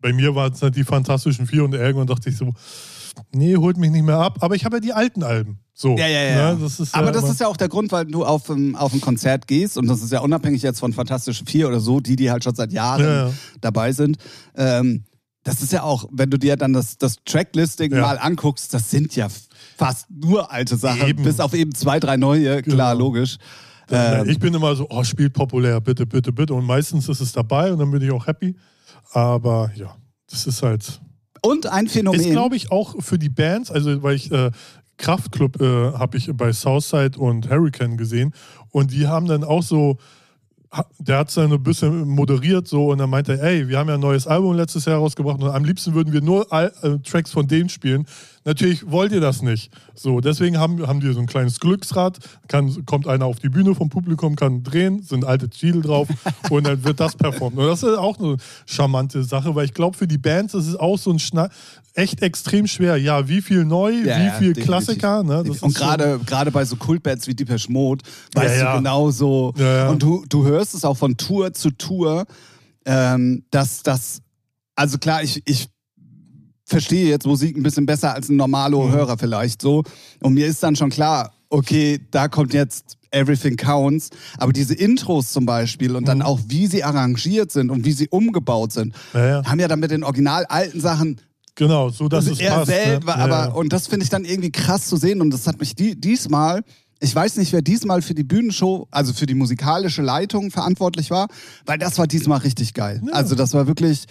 Bei 0.00 0.12
mir 0.12 0.34
waren 0.34 0.52
es 0.52 0.60
halt 0.60 0.76
die 0.76 0.84
Fantastischen 0.84 1.46
Vier 1.46 1.64
und 1.64 1.74
irgendwann 1.74 2.08
dachte 2.08 2.28
ich 2.28 2.36
so, 2.36 2.52
nee, 3.32 3.56
holt 3.56 3.76
mich 3.76 3.90
nicht 3.90 4.04
mehr 4.04 4.18
ab. 4.18 4.38
Aber 4.40 4.54
ich 4.54 4.64
habe 4.64 4.76
ja 4.76 4.80
die 4.80 4.92
alten 4.92 5.22
Alben. 5.22 5.58
So, 5.74 5.96
Ja, 5.96 6.06
ja, 6.06 6.22
ja. 6.22 6.52
Ne? 6.54 6.58
Das 6.60 6.78
ist 6.80 6.94
Aber 6.94 7.06
ja 7.06 7.12
das 7.12 7.30
ist 7.30 7.40
ja 7.40 7.46
auch 7.48 7.56
der 7.56 7.68
Grund, 7.68 7.90
weil 7.92 8.04
du 8.06 8.24
auf, 8.24 8.48
ein- 8.50 8.76
auf 8.76 8.92
ein 8.92 9.00
Konzert 9.00 9.46
gehst 9.46 9.78
und 9.78 9.86
das 9.86 10.02
ist 10.02 10.12
ja 10.12 10.20
unabhängig 10.20 10.62
jetzt 10.62 10.80
von 10.80 10.92
Fantastischen 10.92 11.46
Vier 11.46 11.66
oder 11.68 11.80
so, 11.80 12.00
die, 12.00 12.14
die 12.16 12.30
halt 12.30 12.44
schon 12.44 12.54
seit 12.54 12.72
Jahren 12.72 13.02
Ja, 13.02 13.26
ja. 13.28 13.32
dabei 13.60 13.92
sind. 13.92 14.18
Ähm, 14.54 15.04
das 15.44 15.60
ist 15.62 15.72
ja 15.72 15.82
auch, 15.82 16.04
wenn 16.12 16.30
du 16.30 16.38
dir 16.38 16.56
dann 16.56 16.72
das, 16.72 16.98
das 16.98 17.16
Tracklisting 17.24 17.90
mal 17.98 18.16
anguckst, 18.18 18.72
das 18.74 18.90
sind 18.90 19.16
ja 19.16 19.28
fast 19.76 20.06
nur 20.10 20.52
alte 20.52 20.76
Sachen, 20.76 21.08
Eben. 21.08 21.22
bis 21.24 21.40
auf 21.40 21.52
eben 21.54 21.74
zwei, 21.74 21.98
drei 21.98 22.16
neue, 22.16 22.62
klar, 22.62 22.92
Genau. 22.92 23.06
logisch. 23.06 23.38
Ähm, 23.90 24.28
ich 24.28 24.38
bin 24.38 24.54
immer 24.54 24.76
so, 24.76 24.86
oh, 24.88 25.02
spielt 25.02 25.32
populär, 25.32 25.80
bitte, 25.80 26.06
bitte, 26.06 26.32
bitte. 26.32 26.54
Und 26.54 26.64
meistens 26.64 27.08
ist 27.08 27.20
es 27.20 27.32
dabei 27.32 27.72
und 27.72 27.78
dann 27.80 27.90
bin 27.90 28.00
ich 28.02 28.10
auch 28.12 28.26
happy. 28.26 28.54
Aber 29.12 29.70
ja, 29.74 29.96
das 30.30 30.46
ist 30.46 30.62
halt. 30.62 31.00
und 31.42 31.66
ein 31.66 31.88
Phänomen. 31.88 32.20
Ist, 32.20 32.30
glaube 32.30 32.54
ich, 32.56 32.70
auch 32.70 32.94
für 33.02 33.18
die 33.18 33.28
Bands, 33.28 33.70
also 33.70 34.02
weil 34.02 34.14
ich 34.14 34.30
äh, 34.30 34.50
Kraftclub 35.02 35.60
äh, 35.60 35.92
habe 35.92 36.16
ich 36.16 36.30
bei 36.32 36.52
Southside 36.52 37.18
und 37.18 37.50
Hurricane 37.50 37.96
gesehen 37.96 38.32
und 38.70 38.92
die 38.92 39.08
haben 39.08 39.26
dann 39.26 39.44
auch 39.44 39.62
so, 39.62 39.98
der 40.98 41.18
hat 41.18 41.28
es 41.28 41.34
dann 41.34 41.52
ein 41.52 41.62
bisschen 41.62 42.08
moderiert 42.08 42.66
so 42.66 42.86
und 42.86 42.98
dann 42.98 43.10
meinte 43.10 43.38
er, 43.38 43.42
ey, 43.42 43.68
wir 43.68 43.78
haben 43.78 43.88
ja 43.88 43.94
ein 43.94 44.00
neues 44.00 44.26
Album 44.26 44.56
letztes 44.56 44.86
Jahr 44.86 44.98
rausgebracht 44.98 45.42
und 45.42 45.50
am 45.50 45.64
liebsten 45.64 45.92
würden 45.94 46.12
wir 46.12 46.22
nur 46.22 46.50
Al 46.52 46.72
äh, 46.82 46.98
Tracks 47.00 47.32
von 47.32 47.46
denen 47.46 47.68
spielen. 47.68 48.06
Natürlich 48.44 48.90
wollt 48.90 49.12
ihr 49.12 49.20
das 49.20 49.42
nicht. 49.42 49.72
So, 49.94 50.20
deswegen 50.20 50.58
haben, 50.58 50.86
haben 50.86 51.00
die 51.00 51.12
so 51.12 51.20
ein 51.20 51.26
kleines 51.26 51.60
Glücksrad, 51.60 52.18
kann, 52.48 52.84
kommt 52.86 53.06
einer 53.06 53.26
auf 53.26 53.38
die 53.38 53.48
Bühne 53.48 53.74
vom 53.74 53.88
Publikum, 53.88 54.36
kann 54.36 54.62
drehen, 54.62 55.02
sind 55.02 55.24
alte 55.24 55.48
Titel 55.48 55.82
drauf 55.82 56.08
und 56.50 56.66
dann 56.66 56.84
wird 56.84 57.00
das 57.00 57.16
performt. 57.16 57.56
Und 57.58 57.66
das 57.66 57.82
ist 57.82 57.96
auch 57.98 58.18
eine 58.18 58.36
charmante 58.66 59.24
Sache, 59.24 59.54
weil 59.54 59.64
ich 59.64 59.74
glaube, 59.74 59.96
für 59.96 60.06
die 60.06 60.18
Bands 60.18 60.54
ist 60.54 60.66
es 60.66 60.76
auch 60.76 60.98
so 60.98 61.10
ein 61.10 61.18
Schna 61.18 61.48
echt 61.94 62.22
extrem 62.22 62.66
schwer. 62.66 62.96
Ja, 62.96 63.28
wie 63.28 63.42
viel 63.42 63.64
neu, 63.64 63.92
Ja, 63.92 64.16
wie 64.16 64.30
viel 64.38 64.52
definitiv. 64.54 64.64
Klassiker. 64.64 65.22
Ne? 65.22 65.44
Und 65.60 65.74
gerade 65.74 66.20
gerade 66.24 66.50
bei 66.50 66.64
so 66.64 66.76
Kultbands 66.76 67.26
wie 67.26 67.34
Deepesh 67.34 67.68
Mode 67.68 68.04
weißt 68.34 68.56
Ja, 68.56 68.64
ja. 68.64 68.72
du 68.72 68.78
genau 68.78 69.10
so. 69.10 69.52
Und 69.90 70.02
du, 70.02 70.24
du 70.28 70.44
hörst 70.44 70.74
es 70.74 70.84
auch 70.84 70.96
von 70.96 71.16
Tour 71.16 71.52
zu 71.52 71.70
Tour, 71.70 72.24
ähm, 72.84 73.44
dass 73.50 73.82
das, 73.82 74.22
also 74.74 74.98
klar, 74.98 75.22
ich, 75.22 75.42
ich 75.44 75.68
verstehe 76.72 77.08
jetzt 77.08 77.26
Musik 77.26 77.56
ein 77.56 77.62
bisschen 77.62 77.86
besser 77.86 78.12
als 78.14 78.28
ein 78.28 78.36
normaler 78.36 78.78
Mhm. 78.78 78.92
Hörer 78.92 79.16
vielleicht 79.18 79.62
so. 79.62 79.84
Und 80.20 80.34
mir 80.34 80.46
ist 80.48 80.60
dann 80.62 80.74
schon 80.74 80.90
klar, 80.90 81.32
okay, 81.48 82.00
da 82.10 82.26
kommt 82.28 82.52
jetzt 82.54 82.96
Everything 83.12 83.56
Counts. 83.56 84.08
Aber 84.38 84.52
diese 84.52 84.74
Intros 84.74 85.32
zum 85.32 85.44
Beispiel 85.46 85.94
und 85.94 86.08
dann 86.08 86.18
Mhm. 86.18 86.24
auch, 86.24 86.40
wie 86.48 86.66
sie 86.66 86.82
arrangiert 86.82 87.52
sind 87.52 87.70
und 87.70 87.84
wie 87.84 87.92
sie 87.92 88.08
umgebaut 88.08 88.72
sind, 88.72 88.94
Ja, 89.14 89.26
ja. 89.26 89.44
haben 89.44 89.60
ja 89.60 89.68
dann 89.68 89.78
mit 89.80 89.90
den 89.92 90.02
original 90.02 90.44
alten 90.46 90.80
Sachen 90.80 91.20
Genau, 91.54 91.90
so 91.90 92.08
dass 92.08 92.26
es 92.26 92.40
eher 92.40 92.52
passt. 92.54 92.68
selten, 92.70 93.04
ne? 93.06 93.14
aber 93.14 93.28
ja, 93.28 93.44
ja. 93.48 93.52
und 93.52 93.70
das 93.74 93.86
finde 93.86 94.04
ich 94.04 94.08
dann 94.10 94.24
irgendwie 94.24 94.50
krass 94.50 94.86
zu 94.86 94.96
sehen 94.96 95.20
und 95.20 95.28
das 95.30 95.46
hat 95.46 95.60
mich 95.60 95.74
die, 95.76 95.94
diesmal, 96.00 96.62
ich 97.00 97.14
weiß 97.14 97.36
nicht, 97.36 97.52
wer 97.52 97.60
diesmal 97.60 98.00
für 98.00 98.14
die 98.14 98.22
Bühnenshow, 98.24 98.86
also 98.90 99.12
für 99.12 99.26
die 99.26 99.34
musikalische 99.34 100.00
Leitung 100.00 100.50
verantwortlich 100.50 101.10
war, 101.10 101.26
weil 101.66 101.76
das 101.76 101.98
war 101.98 102.06
diesmal 102.06 102.38
richtig 102.38 102.72
geil. 102.72 103.02
Also 103.12 103.34
das 103.34 103.52
war 103.52 103.66
wirklich 103.66 104.06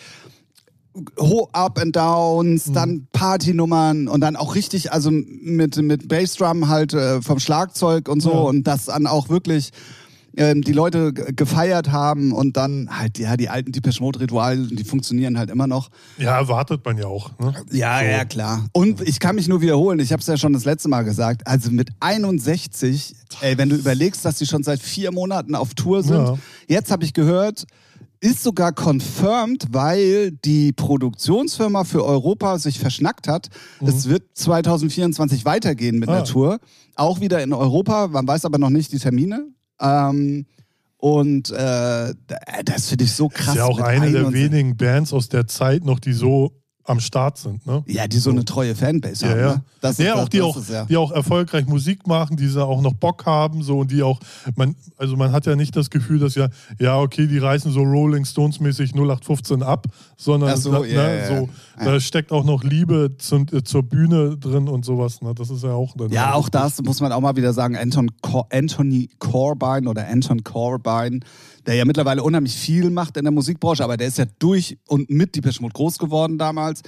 ho 1.20 1.50
Up 1.54 1.80
and 1.80 1.96
Downs, 1.96 2.68
Mhm. 2.68 2.74
dann 2.74 3.08
Partynummern 3.14 4.08
und 4.08 4.22
dann 4.22 4.36
auch 4.36 4.56
richtig, 4.56 4.92
also 4.92 5.10
mit, 5.12 5.78
mit 5.78 6.08
Bassdrum 6.10 6.68
halt 6.68 6.94
äh, 6.94 7.22
vom 7.22 7.40
Schlagzeug 7.40 8.08
und 8.10 8.20
so 8.22 8.32
Ja. 8.32 8.40
und 8.40 8.64
das 8.68 8.86
dann 8.86 9.08
auch 9.08 9.30
wirklich 9.30 9.72
ähm, 10.38 10.62
die 10.62 10.72
Leute 10.72 11.12
gefeiert 11.12 11.92
haben 11.92 12.32
und 12.32 12.56
dann 12.56 12.88
halt, 12.98 13.20
ja, 13.20 13.36
die 13.36 13.50
alten 13.50 13.74
Depeche 13.74 14.02
Mode 14.02 14.22
Rituale, 14.22 14.66
die 14.68 14.86
funktionieren 14.86 15.38
halt 15.38 15.50
immer 15.50 15.68
noch. 15.68 15.90
ja, 16.18 16.38
erwartet 16.38 16.86
man 16.86 16.98
ja 16.98 17.06
auch. 17.08 17.38
Ne? 17.38 17.54
Ja, 17.72 18.00
So. 18.00 18.06
ja, 18.06 18.24
klar. 18.24 18.66
Und 18.72 19.02
ich 19.02 19.20
kann 19.20 19.36
mich 19.36 19.50
nur 19.50 19.60
wiederholen, 19.60 20.00
ich 20.00 20.14
habe 20.14 20.22
es 20.22 20.28
ja 20.28 20.38
schon 20.38 20.54
das 20.54 20.64
letzte 20.64 20.88
Mal 20.88 21.02
gesagt, 21.04 21.46
also 21.48 21.70
mit 21.70 21.90
61, 22.00 23.14
ey, 23.42 23.58
wenn 23.58 23.68
du 23.70 23.76
überlegst, 23.76 24.24
dass 24.24 24.38
die 24.38 24.46
schon 24.46 24.64
seit 24.64 24.80
vier 24.82 25.12
Monaten 25.12 25.54
auf 25.54 25.74
Tour 25.74 26.02
sind, 26.02 26.16
Ja. 26.26 26.38
jetzt 26.68 26.92
habe 26.92 27.04
ich 27.04 27.14
gehört, 27.14 27.66
ist 28.22 28.44
sogar 28.44 28.72
confirmed, 28.72 29.66
weil 29.72 30.32
die 30.32 30.72
Produktionsfirma 30.72 31.84
für 31.84 32.06
Europa 32.06 32.60
sich 32.60 32.80
verschnackt 32.80 33.28
hat. 33.28 33.50
Es 33.84 34.08
wird 34.08 34.24
2024 34.36 35.44
weitergehen 35.44 35.98
mit 36.00 36.08
Mhm. 36.08 36.14
Ah. 36.16 36.18
der 36.20 36.26
Tour. 36.26 36.60
Auch 36.96 37.20
wieder 37.20 37.42
in 37.44 37.52
Europa, 37.52 38.08
man 38.08 38.28
weiß 38.28 38.46
aber 38.46 38.58
noch 38.60 38.70
nicht 38.70 38.92
die 38.92 39.00
Termine. 39.00 39.48
Ähm, 39.80 40.46
und 40.98 41.50
äh, 41.50 42.14
das 42.64 42.90
finde 42.90 43.06
ich 43.06 43.14
so 43.14 43.28
krass. 43.28 43.50
ist 43.50 43.56
ja 43.56 43.66
auch 43.66 43.80
eine 43.80 44.12
der 44.12 44.22
61. 44.28 44.34
wenigen 44.52 44.78
Bands 44.78 45.14
aus 45.14 45.28
der 45.28 45.48
Zeit 45.48 45.84
noch, 45.84 46.00
die 46.00 46.14
so 46.14 46.52
am 46.92 47.00
Start 47.00 47.38
sind. 47.38 47.66
Ne? 47.66 47.84
Ja, 47.88 48.08
die 48.08 48.18
so 48.20 48.30
eine 48.30 48.46
treue 48.46 48.76
Fanbase 48.76 49.26
Ja, 49.26 49.32
haben. 49.32 49.40
ja. 49.40 49.54
Ne? 49.56 49.64
Das 49.82 49.98
ja, 49.98 50.14
das- 50.14 50.24
auch 50.24 50.30
die 50.30 50.38
das 50.38 50.46
auch, 50.48 50.58
ist 50.58 50.70
ja- 50.70 50.86
die 50.86 50.98
auch 50.98 51.12
erfolgreich 51.12 51.66
Musik 51.66 52.06
machen, 52.06 52.38
die 52.38 52.48
sie 52.48 52.64
auch 52.64 52.82
noch 52.82 52.94
Bock 52.94 53.26
haben, 53.26 53.64
so 53.64 53.80
und 53.80 53.90
die 53.92 54.04
auch, 54.04 54.20
man, 54.56 54.76
also 54.98 55.16
man 55.18 55.32
hat 55.32 55.46
ja 55.48 55.56
nicht 55.56 55.76
das 55.76 55.90
Gefühl, 55.90 56.20
dass 56.20 56.36
ja, 56.36 56.50
ja, 56.80 57.00
okay, 57.00 57.26
die 57.28 57.40
reißen 57.40 57.72
so 57.72 57.82
Rolling 57.82 58.26
Stones 58.26 58.60
mäßig 58.60 58.94
0815 58.94 59.64
ab, 59.64 59.88
sondern 60.18 60.56
so, 60.58 60.72
da, 60.72 60.86
ja, 60.86 61.02
ne, 61.08 61.18
ja, 61.20 61.28
so, 61.28 61.50
ja. 61.80 61.86
da 61.86 62.00
steckt 62.00 62.32
auch 62.32 62.44
noch 62.44 62.64
Liebe 62.64 63.16
zum, 63.18 63.48
äh, 63.52 63.64
zur 63.64 63.82
Bühne 63.84 64.38
drin 64.38 64.68
und 64.68 64.86
sowas. 64.86 65.22
Ne? 65.22 65.34
Das 65.34 65.50
ist 65.50 65.64
ja 65.64 65.72
auch 65.74 65.96
dann 65.98 66.12
Ja, 66.12 66.34
auch 66.34 66.50
das 66.50 66.82
muss 66.84 67.00
man 67.02 67.12
auch 67.12 67.22
mal 67.22 67.36
wieder 67.36 67.54
sagen. 67.54 67.76
Anton 67.76 68.12
Cor 68.22 68.46
Anthony 68.52 69.10
Corbijn 69.18 69.88
oder 69.88 70.08
Anton 70.08 70.44
Corbijn, 70.44 71.24
der 71.66 71.76
ja 71.76 71.86
mittlerweile 71.86 72.22
unheimlich 72.24 72.56
viel 72.56 72.90
macht 72.90 73.18
in 73.18 73.24
der 73.24 73.32
Musikbranche, 73.32 73.84
aber 73.84 73.98
der 73.98 74.08
ist 74.08 74.18
ja 74.18 74.26
durch 74.40 74.78
und 74.88 75.10
mit 75.10 75.36
Depeche 75.36 75.62
Mode 75.62 75.74
groß 75.74 75.98
geworden 75.98 76.38
damals. 76.38 76.81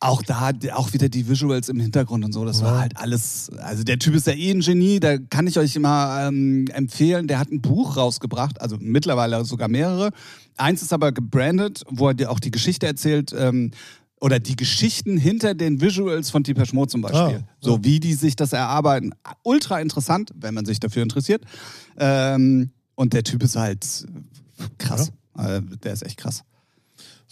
Auch 0.00 0.22
da, 0.22 0.50
auch 0.72 0.92
wieder 0.92 1.08
die 1.08 1.28
Visuals 1.28 1.68
im 1.68 1.78
Hintergrund 1.78 2.24
und 2.24 2.32
so, 2.32 2.44
das 2.44 2.60
war 2.60 2.80
halt 2.80 2.96
alles, 2.96 3.50
also 3.58 3.84
der 3.84 4.00
Typ 4.00 4.16
ist 4.16 4.26
ja 4.26 4.32
eh 4.32 4.50
ein 4.50 4.58
Genie, 4.58 4.98
da 4.98 5.16
kann 5.16 5.46
ich 5.46 5.60
euch 5.60 5.76
immer 5.76 6.26
ähm, 6.26 6.66
empfehlen, 6.72 7.28
der 7.28 7.38
hat 7.38 7.52
ein 7.52 7.60
Buch 7.60 7.96
rausgebracht, 7.96 8.60
also 8.60 8.76
mittlerweile 8.80 9.44
sogar 9.44 9.68
mehrere. 9.68 10.10
Eins 10.56 10.82
ist 10.82 10.92
aber 10.92 11.12
gebrandet, 11.12 11.84
wo 11.88 12.08
er 12.08 12.14
dir 12.14 12.32
auch 12.32 12.40
die 12.40 12.50
Geschichte 12.50 12.84
erzählt, 12.84 13.32
ähm, 13.38 13.70
oder 14.22 14.38
die 14.38 14.54
Geschichten 14.54 15.16
hinter 15.16 15.54
den 15.54 15.80
Visuals 15.80 16.30
von 16.30 16.44
Depeche 16.44 16.74
Mode 16.74 16.88
zum 16.88 17.00
Beispiel. 17.00 17.44
Ah, 17.44 17.54
so 17.60 17.82
wie 17.82 17.98
die 17.98 18.14
sich 18.14 18.36
das 18.36 18.52
erarbeiten. 18.52 19.12
Ultra 19.42 19.80
interessant, 19.80 20.30
wenn 20.36 20.54
man 20.54 20.64
sich 20.64 20.78
dafür 20.78 21.02
interessiert. 21.02 21.44
Ähm, 21.98 22.70
und 22.94 23.14
der 23.14 23.24
Typ 23.24 23.42
ist 23.42 23.56
halt 23.56 23.84
krass. 24.78 25.12
Äh, 25.36 25.60
der 25.82 25.92
ist 25.92 26.04
echt 26.04 26.18
krass. 26.18 26.44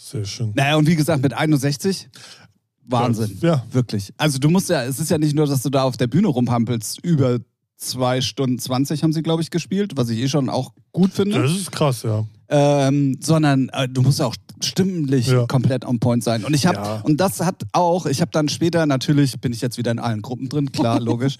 Sehr 0.03 0.25
schön. 0.25 0.51
Naja, 0.55 0.75
und 0.77 0.87
wie 0.87 0.95
gesagt, 0.95 1.21
mit 1.21 1.33
61, 1.33 2.09
Wahnsinn. 2.85 3.37
Ja. 3.41 3.63
Wirklich. 3.71 4.11
Also 4.17 4.39
du 4.39 4.49
musst 4.49 4.69
ja, 4.69 4.83
es 4.83 4.99
ist 4.99 5.11
ja 5.11 5.17
nicht 5.17 5.35
nur, 5.35 5.45
dass 5.45 5.61
du 5.61 5.69
da 5.69 5.83
auf 5.83 5.95
der 5.97 6.07
Bühne 6.07 6.27
rumhampelst, 6.27 6.99
über 7.03 7.39
zwei 7.77 8.21
Stunden 8.21 8.59
20 8.59 9.03
haben 9.03 9.13
sie, 9.13 9.21
glaube 9.23 9.41
ich, 9.41 9.49
gespielt, 9.51 9.93
was 9.95 10.09
ich 10.09 10.19
eh 10.19 10.27
schon 10.27 10.49
auch 10.49 10.73
gut 10.91 11.11
finde. 11.13 11.41
Das 11.41 11.51
ist 11.51 11.71
krass, 11.71 12.03
ja. 12.03 12.25
ähm, 12.49 13.17
sondern 13.21 13.69
äh, 13.69 13.87
du 13.87 14.01
musst 14.01 14.19
ja 14.19 14.25
auch 14.25 14.35
stimmlich 14.63 15.27
Ja. 15.27 15.45
komplett 15.45 15.85
on 15.85 15.99
point 15.99 16.23
sein. 16.23 16.43
Und 16.43 16.53
ich 16.53 16.65
habe 16.65 16.77
Ja. 16.77 17.01
und 17.01 17.17
das 17.17 17.39
hat 17.39 17.63
auch, 17.71 18.05
ich 18.07 18.21
habe 18.21 18.31
dann 18.31 18.49
später 18.49 18.85
natürlich 18.85 19.39
bin 19.39 19.53
ich 19.53 19.61
jetzt 19.61 19.77
wieder 19.77 19.91
in 19.91 19.99
allen 19.99 20.21
Gruppen 20.21 20.49
drin, 20.49 20.71
klar, 20.71 20.99
logisch. 20.99 21.37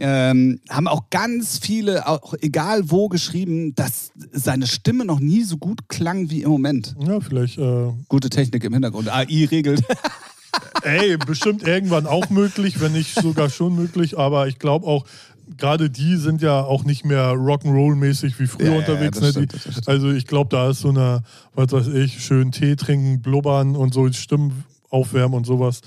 Ähm, 0.00 0.60
haben 0.70 0.86
auch 0.86 1.10
ganz 1.10 1.58
viele, 1.58 2.06
auch 2.06 2.34
egal 2.40 2.90
wo, 2.90 3.08
geschrieben, 3.08 3.74
dass 3.74 4.12
seine 4.32 4.66
Stimme 4.66 5.04
noch 5.04 5.18
nie 5.18 5.42
so 5.42 5.56
gut 5.56 5.88
klang 5.88 6.30
wie 6.30 6.42
im 6.42 6.50
Moment. 6.50 6.94
Ja, 7.00 7.20
vielleicht, 7.20 7.58
äh, 7.58 7.92
Gute 8.08 8.30
Technik 8.30 8.62
im 8.64 8.72
Hintergrund. 8.72 9.08
AI 9.08 9.48
regelt. 9.50 9.82
ey, 10.82 11.16
bestimmt 11.16 11.66
irgendwann 11.66 12.06
auch 12.06 12.30
möglich, 12.30 12.80
wenn 12.80 12.92
nicht 12.92 13.14
sogar 13.14 13.50
schon 13.50 13.74
möglich, 13.74 14.16
aber 14.18 14.46
ich 14.48 14.58
glaube 14.58 14.86
auch, 14.86 15.04
gerade 15.56 15.90
die 15.90 16.16
sind 16.16 16.42
ja 16.42 16.62
auch 16.62 16.84
nicht 16.84 17.04
mehr 17.04 17.32
Rock'n'Roll-mäßig 17.32 18.38
wie 18.38 18.46
früher 18.46 18.66
Ja, 18.66 18.72
ja, 18.72 18.78
unterwegs. 18.78 19.18
das 19.18 19.34
ne? 19.34 19.46
die, 19.46 19.56
also 19.86 20.10
ich 20.10 20.26
glaube, 20.26 20.50
da 20.50 20.70
ist 20.70 20.80
so 20.80 20.90
eine, 20.90 21.22
was 21.54 21.72
weiß 21.72 21.88
ich, 21.88 22.22
schön 22.24 22.52
Tee 22.52 22.76
trinken, 22.76 23.20
blubbern 23.22 23.74
und 23.74 23.94
so 23.94 24.10
Stimmen 24.12 24.64
aufwärmen 24.90 25.36
und 25.36 25.44
sowas. 25.46 25.80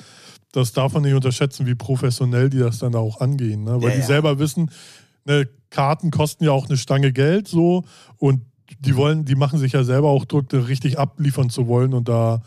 Das 0.52 0.74
darf 0.74 0.94
man 0.94 1.04
nicht 1.04 1.14
unterschätzen, 1.14 1.66
wie 1.66 1.76
professionell 1.76 2.50
die 2.50 2.60
das 2.60 2.80
dann 2.80 2.96
auch 2.96 3.22
angehen. 3.22 3.64
Ne? 3.64 3.82
Weil 3.82 3.90
Ja, 3.90 3.96
die 3.96 4.02
ja. 4.02 4.06
selber 4.06 4.40
wissen, 4.40 4.70
ne, 5.26 5.48
Karten 5.70 6.12
kosten 6.12 6.44
ja 6.44 6.52
auch 6.52 6.68
eine 6.68 6.78
Stange 6.78 7.14
Geld 7.14 7.48
so 7.48 7.84
und 8.18 8.42
die 8.80 8.96
wollen, 8.96 9.26
die 9.26 9.36
machen 9.36 9.60
sich 9.60 9.74
ja 9.74 9.84
selber 9.84 10.10
auch 10.10 10.26
Druck, 10.26 10.52
richtig 10.54 10.98
abliefern 10.98 11.50
zu 11.50 11.68
wollen 11.68 11.94
und 11.94 12.08
da 12.08 12.42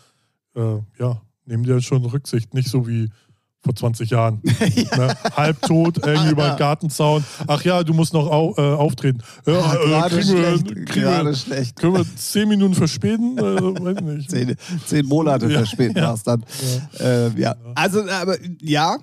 äh, 0.55 0.79
ja, 0.99 1.21
nehmen 1.45 1.65
die 1.65 1.71
ja 1.71 1.81
schon 1.81 2.05
Rücksicht, 2.05 2.55
nicht 2.55 2.69
so 2.69 2.87
wie 2.87 3.11
vor 3.65 3.75
20 3.75 4.11
Jahren. 4.11 4.41
ne? 4.97 5.17
Halbtot, 5.37 5.99
irgendwie 6.07 6.31
über 6.31 6.51
den 6.51 6.59
Gartenzaun. 6.59 7.25
Ach 7.47 7.63
ja, 7.65 7.83
du 7.83 7.95
musst 7.95 8.13
noch 8.13 8.31
au, 8.31 8.55
äh, 8.57 8.61
auftreten. 8.61 9.19
Ja, 9.47 9.55
Ah, 9.61 9.75
äh, 9.75 9.87
gerade 9.89 10.17
kriegen 10.17 10.29
wir, 10.37 10.59
schlecht, 10.59 10.67
kriegen 10.67 10.85
gerade 11.05 11.31
wir, 11.31 11.35
schlecht. 11.37 11.77
können 11.77 11.95
wir 11.95 12.17
zehn 12.17 12.49
Minuten 12.49 12.75
verspäten? 12.75 13.39
Äh. 13.39 14.25
Zehn, 14.29 14.57
zehn 14.87 15.07
Monate 15.07 15.47
Ja, 15.47 15.59
verspätet 15.59 15.97
war 15.97 16.15
es 16.15 16.23
dann. 16.23 16.45
Ja. 16.99 17.05
Äh, 17.27 17.41
ja. 17.41 17.55
Also, 17.75 18.09
aber 18.09 18.37
ja, 18.61 18.99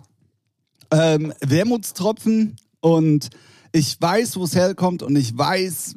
ähm, 0.91 1.33
Wermutstropfen 1.41 2.55
und 2.81 3.29
ich 3.71 3.99
weiß, 3.99 4.35
wo 4.37 4.43
es 4.43 4.55
herkommt 4.55 5.01
und 5.03 5.15
ich 5.15 5.37
weiß, 5.37 5.95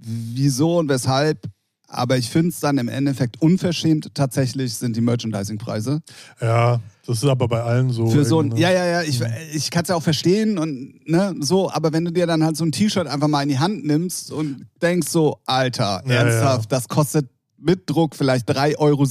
wieso 0.00 0.78
und 0.78 0.88
weshalb. 0.88 1.46
Aber 1.90 2.18
ich 2.18 2.28
finde 2.28 2.50
es 2.50 2.60
dann 2.60 2.76
im 2.76 2.88
Endeffekt 2.88 3.40
unverschämt. 3.40 4.14
Tatsächlich 4.14 4.74
sind 4.74 4.94
die 4.94 5.00
Merchandising-Preise. 5.00 6.00
Ja, 6.40 6.80
das 7.08 7.18
ist 7.22 7.28
aber 7.28 7.48
bei 7.48 7.62
allen 7.62 7.90
so. 7.90 8.06
Für 8.06 8.24
so 8.24 8.38
ein, 8.40 8.46
irgendwie, 8.48 8.62
ja, 8.62 8.68
ne? 8.68 8.74
ja, 8.76 8.86
ja, 8.86 9.02
ich, 9.02 9.20
ich 9.54 9.70
kann 9.70 9.82
es 9.82 9.88
ja 9.88 9.96
auch 9.96 10.02
verstehen 10.02 10.58
und 10.58 11.00
ne, 11.08 11.34
so, 11.40 11.70
aber 11.70 11.92
wenn 11.92 12.04
du 12.04 12.12
dir 12.12 12.26
dann 12.26 12.44
halt 12.44 12.56
so 12.56 12.64
ein 12.64 12.70
T-Shirt 12.70 13.06
einfach 13.08 13.28
mal 13.28 13.42
in 13.42 13.48
die 13.48 13.58
Hand 13.58 13.84
nimmst 13.84 14.30
und 14.30 14.66
denkst 14.82 15.08
so, 15.08 15.38
Alter, 15.46 16.02
Ja, 16.06 16.12
ernsthaft, 16.12 16.70
das 16.70 16.86
kostet 16.88 17.26
mit 17.60 17.90
Druck 17.90 18.14
vielleicht 18.14 18.48
3,97 18.48 18.76
Euro 18.78 19.04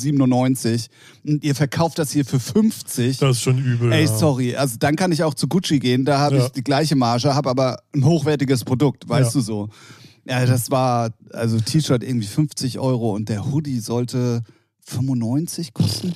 und 1.25 1.43
ihr 1.43 1.53
verkauft 1.53 1.99
das 1.99 2.11
hier 2.11 2.23
für 2.23 2.39
50. 2.39 3.17
Das 3.17 3.37
ist 3.37 3.41
schon 3.41 3.57
übel. 3.57 3.91
Ey, 3.91 4.05
ja. 4.05 4.07
sorry, 4.17 4.55
also 4.55 4.77
dann 4.79 4.95
kann 4.95 5.11
ich 5.11 5.23
auch 5.23 5.33
zu 5.33 5.47
Gucci 5.49 5.79
gehen, 5.79 6.05
da 6.05 6.19
habe 6.19 6.37
Ja. 6.37 6.45
ich 6.45 6.51
die 6.53 6.63
gleiche 6.63 6.95
Marge, 6.95 7.35
habe 7.35 7.49
aber 7.49 7.81
ein 7.93 8.05
hochwertiges 8.05 8.63
Produkt, 8.63 9.09
weißt 9.09 9.33
Ja. 9.35 9.39
du 9.41 9.45
so. 9.45 9.69
Ja, 10.29 10.45
das 10.45 10.71
war, 10.71 11.09
also 11.33 11.59
T-Shirt 11.59 12.03
irgendwie 12.03 12.27
50 12.27 12.79
Euro 12.79 13.13
und 13.15 13.27
der 13.27 13.51
Hoodie 13.51 13.79
sollte 13.79 14.43
95 14.85 15.73
kosten. 15.73 16.13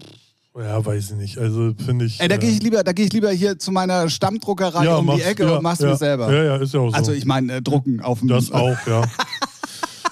Ja, 0.57 0.85
weiß 0.85 1.11
ich 1.11 1.17
nicht. 1.17 1.37
Also 1.37 1.73
finde 1.85 2.05
ich. 2.05 2.19
Ey, 2.19 2.27
da 2.27 2.35
äh, 2.35 2.37
gehe 2.37 2.49
ich 2.49 2.61
lieber, 2.61 2.83
da 2.83 2.91
gehe 2.91 3.05
ich 3.05 3.13
lieber 3.13 3.31
hier 3.31 3.57
zu 3.57 3.71
meiner 3.71 4.09
Stammdruckerei 4.09 4.93
um 4.95 5.15
die 5.15 5.21
Ecke 5.21 5.43
ja, 5.43 5.57
und 5.57 5.63
mach's 5.63 5.79
ja, 5.79 5.89
mir 5.89 5.95
selber. 5.95 6.31
Ja, 6.33 6.43
ja, 6.43 6.55
ist 6.57 6.73
ja 6.73 6.81
auch 6.81 6.89
so. 6.89 6.95
Also 6.95 7.11
ich 7.13 7.25
meine, 7.25 7.53
äh, 7.53 7.61
drucken 7.61 8.01
auf 8.01 8.19
dem 8.19 8.27
Das 8.27 8.51
auch, 8.51 8.77
ja. 8.85 9.03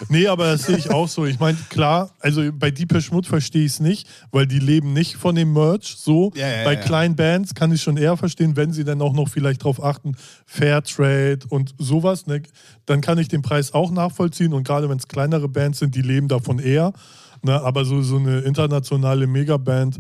Nee, 0.08 0.28
aber 0.28 0.46
das 0.46 0.64
sehe 0.64 0.78
ich 0.78 0.90
auch 0.92 1.10
so. 1.10 1.26
Ich 1.26 1.40
meine, 1.40 1.58
klar, 1.70 2.12
also 2.20 2.42
bei 2.54 2.72
Deepesh 2.72 3.12
Mode 3.12 3.28
verstehe 3.28 3.66
ich 3.66 3.74
es 3.74 3.80
nicht, 3.82 4.08
weil 4.32 4.48
die 4.48 4.60
leben 4.60 4.94
nicht 4.94 5.18
von 5.18 5.36
dem 5.36 5.52
Merch. 5.52 5.98
So, 5.98 6.32
Ja, 6.36 6.48
ja, 6.48 6.64
bei 6.64 6.76
ja. 6.76 6.80
kleinen 6.80 7.18
Bands 7.18 7.54
kann 7.54 7.74
ich 7.74 7.82
schon 7.82 7.98
eher 7.98 8.16
verstehen, 8.16 8.56
wenn 8.56 8.72
sie 8.72 8.86
dann 8.86 9.02
auch 9.02 9.14
noch 9.14 9.28
vielleicht 9.28 9.64
drauf 9.64 9.84
achten, 9.84 10.16
Fairtrade 10.46 11.40
und 11.50 11.76
sowas, 11.78 12.28
ne, 12.28 12.44
dann 12.86 13.02
kann 13.02 13.18
ich 13.18 13.28
den 13.28 13.42
Preis 13.42 13.74
auch 13.74 13.92
nachvollziehen. 13.92 14.54
Und 14.54 14.64
gerade 14.64 14.90
wenn 14.90 14.98
es 14.98 15.08
kleinere 15.08 15.50
Bands 15.50 15.80
sind, 15.80 15.96
die 15.96 16.02
leben 16.02 16.30
davon 16.30 16.60
eher. 16.60 16.94
Ne, 17.42 17.62
aber 17.62 17.84
so, 17.84 18.02
so 18.02 18.18
eine 18.18 18.40
internationale 18.40 19.28
Megaband, 19.28 19.98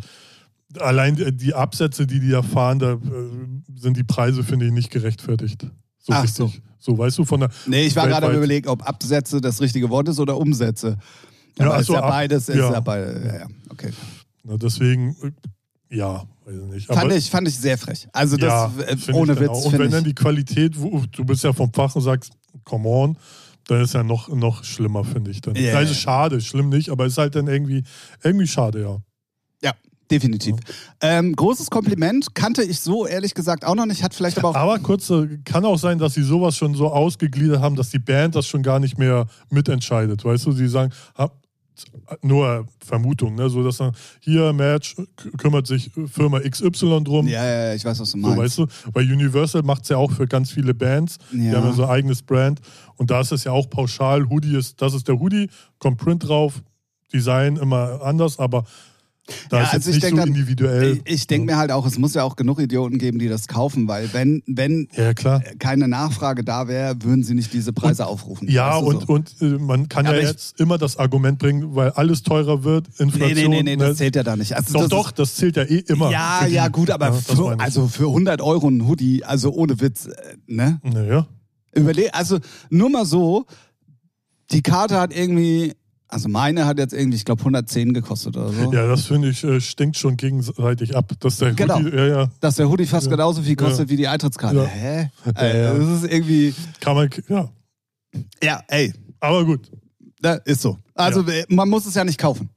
allein 0.77 1.15
die- 1.15 1.31
die 1.35 1.53
Absätze, 1.53 2.05
die 2.05 2.19
die 2.19 2.31
erfahren, 2.31 2.79
da 2.79 2.93
äh, 2.93 2.99
sind 3.75 3.97
die 3.97 4.03
Preise, 4.03 4.43
finde 4.43 4.65
ich, 4.67 4.71
nicht 4.71 4.91
gerechtfertigt. 4.91 5.63
So 5.99 6.13
Ach 6.13 6.23
richtig. 6.23 6.61
So. 6.79 6.97
weißt 6.97 7.17
du, 7.17 7.25
von 7.25 7.41
der. 7.41 7.49
Nee, 7.65 7.85
ich 7.85 7.95
war 7.95 8.07
gerade 8.07 8.27
am 8.27 8.35
überlegen, 8.35 8.67
ob 8.67 8.87
Absätze 8.87 9.41
das 9.41 9.61
richtige 9.61 9.89
Wort 9.89 10.07
ist 10.09 10.19
oder 10.19 10.37
Umsätze. 10.37 10.97
Ja, 11.57 11.65
Aber 11.65 11.75
ach 11.75 11.79
ist 11.81 11.87
so, 11.87 11.93
ja 11.93 12.01
ab- 12.03 12.09
beides, 12.09 12.47
ist 12.49 12.55
ja. 12.55 12.71
ja 12.71 12.79
beide, 12.79 13.21
ja, 13.25 13.35
ja, 13.39 13.47
okay. 13.69 13.91
Na, 14.43 14.57
deswegen, 14.57 15.15
äh, 15.21 15.95
ja, 15.97 16.23
weiß 16.45 16.55
ich 16.55 16.73
nicht. 16.73 16.87
Fand 16.87 17.11
ich, 17.11 17.29
fand 17.29 17.47
ich 17.47 17.57
sehr 17.57 17.77
frech. 17.77 18.07
Also 18.13 18.37
das, 18.37 18.47
ja, 18.47 18.71
äh, 18.87 19.13
ohne 19.13 19.33
dann 19.35 19.43
Witz, 19.43 19.49
auch. 19.49 19.65
Und 19.65 19.79
wenn 19.79 19.91
dann 19.91 20.03
die 20.03 20.13
Qualität, 20.15 20.79
wo, 20.79 21.03
du 21.11 21.25
bist 21.25 21.43
ja 21.43 21.51
vom 21.51 21.73
Fach 21.73 21.95
und 21.95 22.01
sagst, 22.03 22.31
come 22.63 22.87
on, 22.87 23.17
dann 23.67 23.81
ist 23.81 23.93
ja 23.93 24.03
noch, 24.03 24.29
noch 24.29 24.63
schlimmer, 24.63 25.03
finde 25.03 25.31
ich 25.31 25.41
dann. 25.41 25.55
Ja, 25.55 25.75
also 25.75 25.91
ja. 25.93 25.99
schade, 25.99 26.41
schlimm 26.41 26.69
nicht, 26.69 26.89
aber 26.89 27.05
ist 27.05 27.17
halt 27.17 27.35
dann 27.35 27.47
irgendwie, 27.47 27.83
irgendwie 28.23 28.47
schade, 28.47 28.81
ja. 28.81 28.97
Ja, 29.61 29.73
definitiv. 30.11 30.55
Ähm, 31.01 31.35
großes 31.35 31.69
Kompliment, 31.69 32.33
kannte 32.35 32.63
ich 32.63 32.79
so 32.79 33.05
ehrlich 33.05 33.33
gesagt 33.33 33.65
auch 33.65 33.75
noch 33.75 33.85
nicht, 33.85 34.03
hat 34.03 34.13
vielleicht 34.13 34.37
aber 34.39 34.49
auch 34.49 34.55
Aber 34.55 34.79
kurz, 34.79 35.09
äh, 35.09 35.39
kann 35.45 35.65
auch 35.65 35.77
sein, 35.77 35.97
dass 35.99 36.13
sie 36.13 36.23
sowas 36.23 36.55
schon 36.57 36.73
so 36.75 36.87
ausgegliedert 36.89 37.61
haben, 37.61 37.75
dass 37.75 37.89
die 37.89 37.99
Band 37.99 38.35
das 38.35 38.47
schon 38.47 38.63
gar 38.63 38.79
nicht 38.79 38.97
mehr 38.97 39.27
mitentscheidet. 39.49 40.23
Weißt 40.25 40.45
du, 40.45 40.51
sie 40.51 40.67
sagen, 40.67 40.91
nur 42.21 42.65
Vermutung, 42.85 43.35
ne? 43.35 43.49
so 43.49 43.63
dass 43.63 43.77
dann 43.77 43.93
hier 44.19 44.51
Match 44.51 44.95
kümmert 45.37 45.65
sich 45.67 45.89
Firma 46.11 46.39
XY 46.41 47.03
drum. 47.05 47.27
Ja, 47.27 47.45
ja, 47.45 47.65
ja, 47.67 47.73
ich 47.73 47.85
weiß, 47.85 47.99
was 47.99 48.11
du 48.11 48.19
So, 48.19 48.27
meinst. 48.27 48.37
weißt 48.37 48.57
du, 48.57 48.65
weil 48.93 49.09
Universal 49.11 49.63
macht 49.63 49.83
es 49.83 49.89
ja 49.89 49.97
auch 49.97 50.11
für 50.11 50.27
ganz 50.27 50.51
viele 50.51 50.73
Bands. 50.73 51.17
Die 51.31 51.45
Ja. 51.47 51.57
haben 51.57 51.67
ja 51.67 51.73
so 51.73 51.83
ein 51.83 51.89
eigenes 51.89 52.21
Brand. 52.21 52.59
Und 52.97 53.11
da 53.11 53.21
ist 53.21 53.31
es 53.31 53.45
ja 53.45 53.53
auch 53.53 53.69
pauschal. 53.69 54.29
Hoodie 54.29 54.57
ist, 54.57 54.81
das 54.81 54.93
ist 54.93 55.07
der 55.07 55.19
Hoodie, 55.19 55.49
kommt 55.77 55.97
Print 55.99 56.27
drauf, 56.27 56.61
Design 57.13 57.55
immer 57.55 58.01
anders, 58.03 58.39
aber 58.39 58.65
da 59.49 59.57
Ja, 59.57 59.63
ist 59.63 59.73
also 59.73 59.89
ich 59.89 59.95
nicht 59.97 60.05
denk 60.05 60.17
so 60.19 60.23
individuell. 60.25 61.01
Ich, 61.05 61.13
ich 61.13 61.27
denke 61.27 61.45
mir 61.45 61.57
halt 61.57 61.71
auch, 61.71 61.85
es 61.85 61.97
muss 61.97 62.13
ja 62.13 62.23
auch 62.23 62.35
genug 62.35 62.59
Idioten 62.59 62.97
geben, 62.97 63.19
die 63.19 63.27
das 63.27 63.47
kaufen, 63.47 63.87
weil 63.87 64.11
wenn, 64.13 64.43
wenn 64.47 64.87
ja, 64.95 65.13
keine 65.59 65.87
Nachfrage 65.87 66.43
da 66.43 66.67
wäre, 66.67 66.95
würden 67.03 67.23
sie 67.23 67.33
nicht 67.33 67.53
diese 67.53 67.73
Preise 67.73 68.05
aufrufen. 68.07 68.49
Ja, 68.49 68.69
Weißt 68.77 68.81
du 68.81 68.85
und, 68.87 69.01
so? 69.01 69.13
und 69.13 69.35
äh, 69.41 69.57
man 69.59 69.89
kann 69.89 70.05
ja, 70.05 70.13
ich- 70.15 70.27
jetzt 70.27 70.59
immer 70.59 70.77
das 70.77 70.97
Argument 70.97 71.39
bringen, 71.39 71.75
weil 71.75 71.91
alles 71.91 72.23
teurer 72.23 72.63
wird, 72.63 72.87
Nee, 72.97 73.03
Inflation. 73.05 73.35
nee, 73.51 73.63
nee, 73.63 73.63
nee, 73.63 73.75
das 73.77 73.89
ne? 73.89 73.95
zählt 73.95 74.15
ja 74.15 74.23
da 74.23 74.35
nicht. 74.35 74.55
Also 74.55 74.73
Doch, 74.73 74.81
das 74.81 74.89
doch, 74.89 75.11
das 75.11 75.35
zählt 75.35 75.55
ja 75.57 75.63
eh 75.63 75.79
immer. 75.87 76.07
Ist, 76.07 76.11
ja, 76.13 76.45
ja, 76.47 76.67
gut, 76.67 76.89
aber 76.91 77.07
Ja, 77.07 77.11
das 77.11 77.25
für, 77.25 77.53
ich. 77.53 77.59
also 77.61 77.87
für 77.87 78.07
100 78.07 78.41
Euro 78.41 78.67
ein 78.67 78.87
Hoodie, 78.87 79.23
also 79.23 79.51
ohne 79.51 79.79
Witz, 79.81 80.05
äh, 80.07 80.13
ne? 80.47 80.79
Naja. 80.83 81.27
Überleg, 81.73 82.09
also 82.13 82.39
nur 82.69 82.89
mal 82.89 83.05
so, 83.05 83.45
die 84.51 84.61
Karte 84.63 84.99
hat 84.99 85.15
irgendwie, 85.15 85.73
also 86.09 86.27
meine 86.27 86.65
hat 86.65 86.77
jetzt 86.79 86.93
irgendwie, 86.93 87.15
ich 87.17 87.23
glaube, 87.25 87.41
110 87.41 87.93
gekostet 87.93 88.35
oder 88.35 88.49
so. 88.51 88.73
Ja, 88.73 88.87
das 88.87 89.05
finde 89.05 89.29
ich, 89.29 89.43
äh, 89.43 89.61
stinkt 89.61 89.95
schon 89.95 90.17
gegenseitig 90.17 90.95
ab. 90.95 91.11
Dass 91.19 91.37
der 91.37 91.53
Genau. 91.53 91.77
Hoodie, 91.79 91.95
ja, 91.95 92.05
ja, 92.07 92.29
Dass 92.39 92.55
der 92.55 92.67
Hoodie 92.69 92.85
fast 92.87 93.05
Ja. 93.05 93.11
genauso 93.11 93.41
viel 93.43 93.55
kostet 93.55 93.89
wie 93.89 93.95
die 93.95 94.07
Eintrittskarte. 94.07 94.57
Ja. 94.57 94.65
Hä? 94.65 95.09
Äh. 95.35 95.63
Das 95.77 96.03
ist 96.03 96.11
irgendwie, 96.11 96.53
kann 96.79 96.95
man, 96.95 97.09
ja, 97.29 97.49
ja, 98.43 98.63
ey, 98.67 98.91
aber 99.19 99.45
gut, 99.45 99.71
ist 100.45 100.61
so. 100.61 100.77
Also 100.95 101.21
äh, 101.27 101.45
man 101.47 101.69
muss 101.69 101.85
es 101.85 101.93
ja 101.93 102.03
nicht 102.03 102.17
kaufen. 102.17 102.49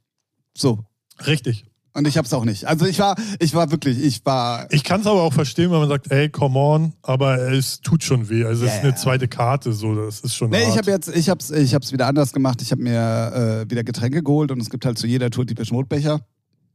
So. 0.56 0.78
richtig. 1.26 1.64
Und 1.94 2.08
ich 2.08 2.16
hab's 2.16 2.32
auch 2.32 2.44
nicht. 2.46 2.64
Also 2.66 2.86
ich 2.86 2.98
war, 2.98 3.16
ich 3.38 3.52
war 3.54 3.70
wirklich, 3.70 4.02
ich 4.02 4.24
war. 4.24 4.66
Ich 4.70 4.82
kann 4.82 5.02
es 5.02 5.06
aber 5.06 5.22
auch 5.22 5.32
verstehen, 5.32 5.70
wenn 5.70 5.78
man 5.78 5.88
sagt, 5.90 6.10
ey, 6.10 6.30
come 6.30 6.58
on, 6.58 6.92
aber 7.02 7.52
es 7.52 7.80
tut 7.82 8.02
schon 8.02 8.30
weh. 8.30 8.44
Also 8.44 8.64
es 8.64 8.70
Ja, 8.70 8.78
ist 8.78 8.84
eine 8.84 8.94
zweite 8.94 9.28
Karte, 9.28 9.72
so, 9.74 9.94
das 9.94 10.20
ist 10.20 10.34
schon 10.34 10.48
Nee, 10.50 10.62
ich 10.62 10.68
hart. 10.68 10.78
habe 10.78 10.90
jetzt, 10.90 11.08
ich 11.14 11.28
hab's, 11.28 11.50
ich 11.50 11.74
hab's 11.74 11.92
wieder 11.92 12.06
anders 12.06 12.32
gemacht. 12.32 12.62
Ich 12.62 12.70
habe 12.70 12.82
mir 12.82 13.64
äh, 13.66 13.70
wieder 13.70 13.84
Getränke 13.84 14.22
geholt 14.22 14.50
und 14.50 14.60
es 14.60 14.70
gibt 14.70 14.86
halt 14.86 14.98
zu 14.98 15.06
jeder 15.06 15.28
Tour 15.30 15.44
die 15.44 15.54
Becher. 15.54 16.20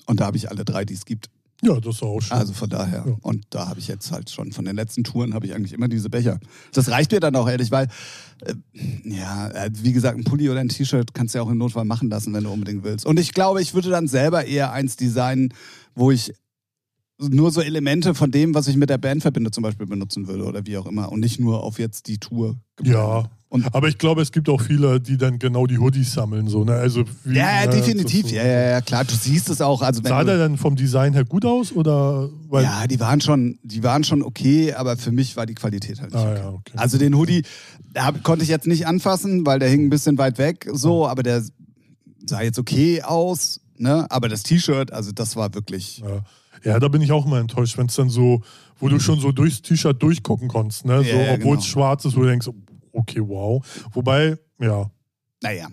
Und 0.05 0.19
da 0.19 0.25
habe 0.27 0.37
ich 0.37 0.51
alle 0.51 0.63
drei, 0.65 0.85
die 0.85 0.93
es 0.93 1.03
gibt. 1.05 1.29
Ja, 1.63 1.79
das 1.79 1.95
ist 1.95 2.03
auch 2.03 2.19
schön. 2.19 2.37
Also 2.37 2.53
von 2.53 2.69
daher. 2.69 3.03
Ja. 3.07 3.17
Und 3.21 3.45
da 3.49 3.67
habe 3.67 3.79
ich 3.79 3.87
jetzt 3.87 4.11
halt 4.11 4.29
schon 4.29 4.51
von 4.51 4.65
den 4.65 4.75
letzten 4.75 5.03
Touren 5.03 5.33
habe 5.33 5.47
ich 5.47 5.55
eigentlich 5.55 5.73
immer 5.73 5.87
diese 5.87 6.09
Becher. 6.09 6.39
Das 6.73 6.89
reicht 6.89 7.11
mir 7.11 7.19
dann 7.19 7.35
auch 7.35 7.49
ehrlich, 7.49 7.71
weil 7.71 7.87
äh, 8.45 8.53
ja, 9.03 9.49
äh, 9.49 9.71
wie 9.73 9.91
gesagt, 9.91 10.17
ein 10.17 10.23
Pulli 10.23 10.49
oder 10.49 10.59
ein 10.59 10.69
T-Shirt 10.69 11.13
kannst 11.15 11.33
du 11.33 11.39
ja 11.39 11.43
auch 11.43 11.49
im 11.49 11.57
Notfall 11.57 11.85
machen 11.85 12.09
lassen, 12.09 12.33
wenn 12.33 12.43
du 12.43 12.51
unbedingt 12.51 12.83
willst. 12.83 13.05
Und 13.05 13.19
ich 13.19 13.33
glaube, 13.33 13.61
ich 13.61 13.73
würde 13.73 13.89
dann 13.89 14.07
selber 14.07 14.45
eher 14.45 14.71
eins 14.71 14.97
designen, 14.97 15.53
wo 15.95 16.11
ich 16.11 16.33
nur 17.19 17.49
so 17.51 17.61
Elemente 17.61 18.13
von 18.13 18.29
dem, 18.29 18.53
was 18.53 18.67
ich 18.67 18.77
mit 18.77 18.91
der 18.91 18.99
Band 18.99 19.23
verbinde, 19.23 19.49
zum 19.49 19.63
Beispiel 19.63 19.87
benutzen 19.87 20.27
würde 20.27 20.45
oder 20.45 20.65
wie 20.67 20.77
auch 20.77 20.85
immer. 20.85 21.11
Und 21.11 21.21
nicht 21.21 21.39
nur 21.39 21.63
auf 21.63 21.79
jetzt 21.79 22.07
die 22.07 22.19
Tour. 22.19 22.55
ja. 22.83 23.29
Und 23.49 23.73
Aber 23.73 23.87
ich 23.87 23.97
glaube, 23.97 24.21
es 24.21 24.33
gibt 24.33 24.49
auch 24.49 24.61
viele, 24.61 24.99
die 24.99 25.15
dann 25.15 25.39
genau 25.39 25.67
die 25.67 25.77
Hoodies 25.77 26.11
sammeln. 26.11 26.49
So, 26.49 26.65
ne? 26.65 26.73
also, 26.73 27.05
wie, 27.23 27.37
ja, 27.37 27.61
ja, 27.61 27.65
ne, 27.67 27.75
definitiv. 27.77 28.27
so- 28.27 28.35
Ja, 28.35 28.45
ja, 28.45 28.81
klar. 28.81 29.05
Du 29.05 29.15
siehst 29.15 29.49
es 29.49 29.61
auch. 29.61 29.81
Also 29.81 30.01
Sah 30.03 30.25
der 30.25 30.37
dann 30.37 30.57
vom 30.57 30.75
Design 30.75 31.13
her 31.13 31.23
gut 31.23 31.45
aus? 31.45 31.71
Oder? 31.71 32.29
Weil, 32.49 32.65
ja, 32.65 32.87
die 32.87 32.99
waren 32.99 33.21
schon, 33.21 33.57
die 33.63 33.83
waren 33.83 34.03
schon 34.03 34.21
okay, 34.21 34.73
aber 34.73 34.97
für 34.97 35.13
mich 35.13 35.37
war 35.37 35.45
die 35.45 35.55
Qualität 35.55 36.01
halt 36.01 36.13
nicht. 36.13 36.19
ah, 36.21 36.31
okay. 36.31 36.39
ja, 36.41 36.49
okay. 36.49 36.73
Also 36.75 36.97
den 36.97 37.15
Hoodie 37.15 37.43
da 37.93 38.05
hab, 38.05 38.23
konnte 38.23 38.43
ich 38.43 38.49
jetzt 38.49 38.67
nicht 38.67 38.85
anfassen, 38.85 39.45
weil 39.45 39.59
der 39.59 39.69
hing 39.69 39.85
ein 39.85 39.89
bisschen 39.89 40.17
weit 40.17 40.37
weg, 40.37 40.67
so, 40.73 41.07
aber 41.07 41.23
der 41.23 41.41
sah 42.27 42.41
jetzt 42.41 42.59
okay 42.59 43.01
aus, 43.01 43.61
ne? 43.77 44.05
Aber 44.09 44.29
das 44.29 44.43
T-Shirt, 44.43 44.91
also 44.91 45.11
das 45.11 45.35
war 45.35 45.53
wirklich. 45.53 45.99
Ja. 45.99 46.23
ja, 46.63 46.79
da 46.79 46.89
bin 46.89 47.01
ich 47.01 47.11
auch 47.11 47.25
immer 47.25 47.39
enttäuscht, 47.39 47.77
wenn 47.77 47.87
es 47.87 47.95
dann 47.95 48.09
so, 48.09 48.41
wo 48.79 48.89
du 48.89 48.99
schon 48.99 49.19
so 49.19 49.31
durchs 49.31 49.61
T-Shirt 49.61 50.01
durchgucken 50.03 50.47
konntest, 50.47 50.85
ne? 50.85 51.03
so, 51.03 51.09
obwohl 51.33 51.57
es 51.57 51.63
genau. 51.63 51.71
schwarz 51.71 52.05
ist, 52.05 52.15
wo 52.15 52.21
du 52.21 52.27
denkst, 52.27 52.49
okay, 52.97 53.21
wow. 53.21 53.63
Wobei, 53.93 54.37
ja, 54.59 54.89
Naja, 55.41 55.67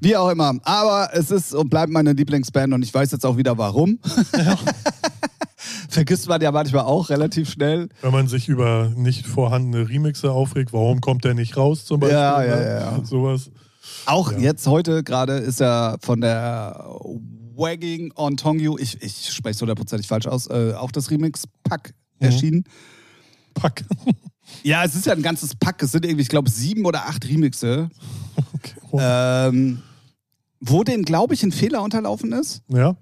wie 0.00 0.16
auch 0.16 0.30
immer. 0.30 0.54
Aber 0.62 1.10
es 1.12 1.30
ist 1.30 1.54
und 1.54 1.68
bleibt 1.68 1.92
meine 1.92 2.12
Lieblingsband 2.12 2.72
und 2.72 2.82
ich 2.82 2.92
weiß 2.94 3.10
jetzt 3.12 3.26
auch 3.26 3.36
wieder 3.36 3.56
warum. 3.58 3.98
Vergisst 5.88 6.26
man 6.28 6.40
ja 6.40 6.50
manchmal 6.50 6.84
auch 6.84 7.10
relativ 7.10 7.50
schnell. 7.50 7.88
wenn 8.00 8.12
man 8.12 8.26
sich 8.26 8.48
über 8.48 8.90
nicht 8.96 9.26
vorhandene 9.26 9.88
Remixe 9.88 10.30
aufregt, 10.32 10.72
warum 10.72 11.00
kommt 11.00 11.24
der 11.24 11.34
nicht 11.34 11.56
raus 11.56 11.84
zum 11.84 12.00
Beispiel? 12.00 12.16
Ja, 12.18 12.42
ja, 12.42 12.56
ne? 12.56 12.62
ja, 12.64 12.80
ja. 12.98 13.04
Sowas. 13.04 13.50
Auch 14.06 14.32
Ja. 14.32 14.38
jetzt 14.38 14.66
heute 14.66 15.04
gerade 15.04 15.34
ist 15.34 15.60
er 15.60 15.98
von 16.00 16.20
der 16.22 16.84
Wagging 17.54 18.12
on 18.16 18.36
Tongyu, 18.38 18.78
ich, 18.78 19.02
ich 19.02 19.30
spreche 19.32 19.54
es 19.56 19.60
hundertprozentig 19.60 20.08
falsch 20.08 20.26
aus, 20.26 20.46
äh, 20.48 20.72
auch 20.74 20.90
das 20.90 21.10
Remix-Pack 21.10 21.92
Mhm. 22.18 22.26
erschienen. 22.26 22.64
Pack. 23.54 23.84
Ja, 24.62 24.84
es 24.84 24.94
ist 24.94 25.06
ja 25.06 25.12
ein 25.12 25.22
ganzes 25.22 25.54
Pack. 25.54 25.82
Es 25.82 25.92
sind 25.92 26.04
irgendwie, 26.04 26.22
ich 26.22 26.28
glaube, 26.28 26.50
sieben 26.50 26.84
oder 26.84 27.06
acht 27.06 27.28
Remixe. 27.28 27.90
Okay. 28.54 28.74
wow. 28.90 29.00
Ähm, 29.02 29.82
wo 30.60 30.84
denen, 30.84 31.04
glaube 31.04 31.34
ich, 31.34 31.42
ein 31.42 31.52
Fehler 31.52 31.82
unterlaufen 31.82 32.32
ist, 32.32 32.62
ja, 32.68 32.96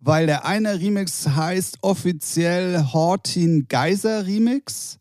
weil 0.00 0.26
der 0.26 0.44
eine 0.44 0.80
Remix 0.80 1.28
heißt 1.28 1.78
offiziell 1.80 2.84
Hortin 2.92 3.66
Geiser 3.68 4.26
Remix. 4.26 4.98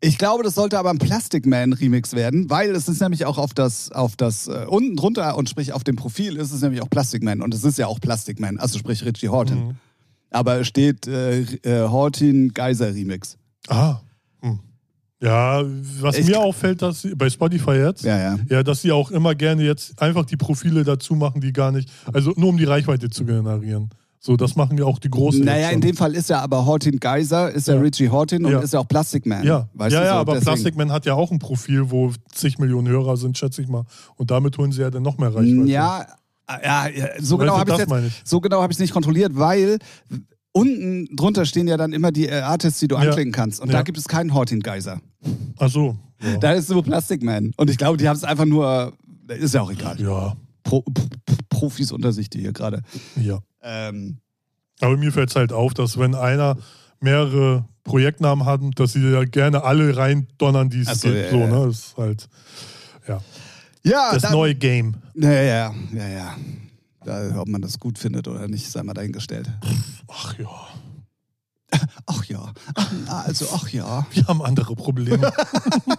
Ich 0.00 0.18
glaube, 0.18 0.44
das 0.44 0.54
sollte 0.54 0.78
aber 0.78 0.90
ein 0.90 0.98
Plastic 0.98 1.46
Man 1.46 1.72
Remix 1.72 2.12
werden, 2.12 2.48
weil 2.48 2.70
es 2.70 2.86
ist 2.86 3.00
nämlich 3.00 3.24
auch 3.24 3.38
auf 3.38 3.54
das, 3.54 3.90
auf 3.90 4.14
das 4.14 4.46
äh, 4.46 4.66
unten 4.68 4.94
drunter 4.94 5.36
und 5.36 5.48
sprich 5.48 5.72
auf 5.72 5.82
dem 5.82 5.96
Profil 5.96 6.36
ist 6.36 6.52
es 6.52 6.60
nämlich 6.62 6.82
auch 6.82 6.90
Plastic 6.90 7.24
Man 7.24 7.42
und 7.42 7.52
es 7.52 7.64
ist 7.64 7.78
ja 7.78 7.88
auch 7.88 7.98
Plastic 7.98 8.38
Man, 8.38 8.58
also 8.58 8.78
sprich 8.78 9.04
Richie 9.04 9.28
Horton. 9.28 9.58
Mhm. 9.58 9.74
Aber 10.30 10.60
es 10.60 10.68
steht 10.68 11.08
äh, 11.08 11.40
äh, 11.40 11.88
Hortin 11.88 12.52
Geiser 12.52 12.94
Remix. 12.94 13.38
Ah. 13.68 14.00
Ja, 15.20 15.62
was 16.00 16.18
Ich- 16.18 16.26
mir 16.26 16.38
auffällt, 16.40 16.82
dass 16.82 17.02
sie, 17.02 17.14
bei 17.14 17.30
Spotify 17.30 17.72
jetzt, 17.72 18.04
Ja, 18.04 18.18
ja. 18.18 18.38
ja, 18.50 18.62
dass 18.62 18.82
sie 18.82 18.92
auch 18.92 19.10
immer 19.10 19.34
gerne 19.34 19.62
jetzt 19.62 20.00
einfach 20.00 20.26
die 20.26 20.36
Profile 20.36 20.84
dazu 20.84 21.14
machen, 21.14 21.40
die 21.40 21.52
gar 21.54 21.72
nicht, 21.72 21.88
also 22.12 22.32
nur 22.36 22.50
um 22.50 22.58
die 22.58 22.64
Reichweite 22.64 23.08
zu 23.08 23.24
generieren. 23.24 23.88
So, 24.20 24.36
das 24.36 24.56
machen 24.56 24.76
ja 24.76 24.84
auch 24.84 24.98
die 24.98 25.08
großen. 25.10 25.44
Naja, 25.44 25.70
in 25.70 25.80
dem 25.80 25.96
Fall 25.96 26.14
ist 26.14 26.28
ja 26.28 26.40
aber 26.40 26.66
Hortin 26.66 26.98
Geiser, 26.98 27.50
ist 27.50 27.68
ja, 27.68 27.74
Ja. 27.76 27.80
Richie 27.80 28.08
Hortin 28.10 28.44
und 28.44 28.52
Ja. 28.52 28.58
ist 28.60 28.72
ja 28.74 28.80
auch 28.80 28.88
Plastic 28.88 29.24
Man. 29.24 29.44
Ja, 29.44 29.68
ja, 29.78 29.86
ja 29.88 30.04
so, 30.04 30.10
aber 30.16 30.32
deswegen- 30.34 30.44
Plastic 30.52 30.76
Man 30.76 30.90
hat 30.92 31.06
ja 31.06 31.14
auch 31.14 31.30
ein 31.30 31.38
Profil, 31.38 31.90
wo 31.90 32.12
zig 32.34 32.58
Millionen 32.58 32.88
Hörer 32.88 33.16
sind, 33.16 33.38
schätze 33.38 33.62
ich 33.62 33.68
mal. 33.68 33.84
Und 34.16 34.30
damit 34.30 34.58
holen 34.58 34.72
sie 34.72 34.82
ja 34.82 34.90
dann 34.90 35.02
noch 35.04 35.16
mehr 35.18 35.28
Reichweite. 35.34 35.70
Ja, 35.70 36.06
ja, 36.62 36.86
so 37.20 37.38
genau 37.38 37.56
habe 37.58 37.72
ich 37.72 38.06
ich. 38.06 38.22
so 38.24 38.40
genau 38.40 38.60
habe 38.62 38.72
ich 38.72 38.78
nicht 38.78 38.92
kontrolliert, 38.92 39.32
weil 39.34 39.78
unten 40.56 41.14
drunter 41.16 41.44
stehen 41.46 41.68
ja 41.68 41.76
dann 41.76 41.92
immer 41.92 42.10
die 42.12 42.26
äh, 42.28 42.40
Artists, 42.40 42.80
die 42.80 42.88
du 42.88 42.96
Ja. 42.96 43.02
anklicken 43.02 43.32
kannst. 43.32 43.60
Und 43.60 43.68
da 43.72 43.78
Ja. 43.78 43.82
gibt 43.82 43.98
es 43.98 44.08
keinen 44.08 44.32
Hortin 44.34 44.60
Geiser. 44.60 45.00
Ach 45.58 45.68
so. 45.70 45.96
Ja. 46.22 46.38
Da 46.38 46.52
ist 46.52 46.70
nur 46.70 46.82
Plastic 46.82 47.22
Man. 47.22 47.52
Und 47.56 47.68
ich 47.70 47.76
glaube, 47.78 47.98
die 47.98 48.08
haben 48.08 48.16
es 48.16 48.24
einfach 48.24 48.46
nur. 48.46 48.92
Ist 49.28 49.54
ja 49.54 49.60
auch 49.62 49.70
egal. 49.70 50.00
ja, 50.00 50.34
Pro, 50.62 50.84
Profis 51.50 51.92
unter 51.92 52.12
sich, 52.12 52.30
die 52.30 52.40
hier 52.40 52.52
gerade. 52.52 52.82
ja. 53.20 53.38
Ähm, 53.62 54.18
Aber 54.80 54.96
mir 54.96 55.10
fällt 55.12 55.30
es 55.30 55.36
halt 55.36 55.52
auf, 55.52 55.74
dass 55.74 55.98
wenn 55.98 56.14
einer 56.14 56.56
mehrere 57.00 57.64
Projektnamen 57.84 58.44
hat, 58.46 58.60
dass 58.76 58.92
sie 58.92 59.00
ja 59.00 59.24
gerne 59.24 59.62
alle 59.64 59.96
reindonnern, 59.96 60.70
die 60.70 60.80
es 60.80 61.00
so, 61.00 61.08
gibt. 61.08 61.30
so, 61.30 61.36
ne? 61.38 61.66
Das 61.66 61.76
ist 61.76 61.96
halt, 61.96 62.28
ja. 63.08 63.20
Ja, 63.84 64.12
Das 64.12 64.22
dann- 64.22 64.32
neue 64.32 64.54
Game. 64.54 64.94
Ja, 65.14 65.30
ja, 65.30 65.74
ja, 65.92 66.08
ja. 66.08 66.36
Da, 67.06 67.40
ob 67.40 67.48
man 67.48 67.62
das 67.62 67.78
gut 67.78 67.98
findet 67.98 68.26
oder 68.26 68.48
nicht, 68.48 68.68
sei 68.68 68.82
mal 68.82 68.92
dahingestellt. 68.92 69.48
Ach 70.08 70.36
ja, 70.38 70.50
Ach 72.06 72.24
ja, 72.24 72.52
also 73.08 73.46
ach 73.52 73.68
ja. 73.70 74.06
wir 74.12 74.26
haben 74.26 74.42
andere 74.42 74.74
Probleme. 74.74 75.32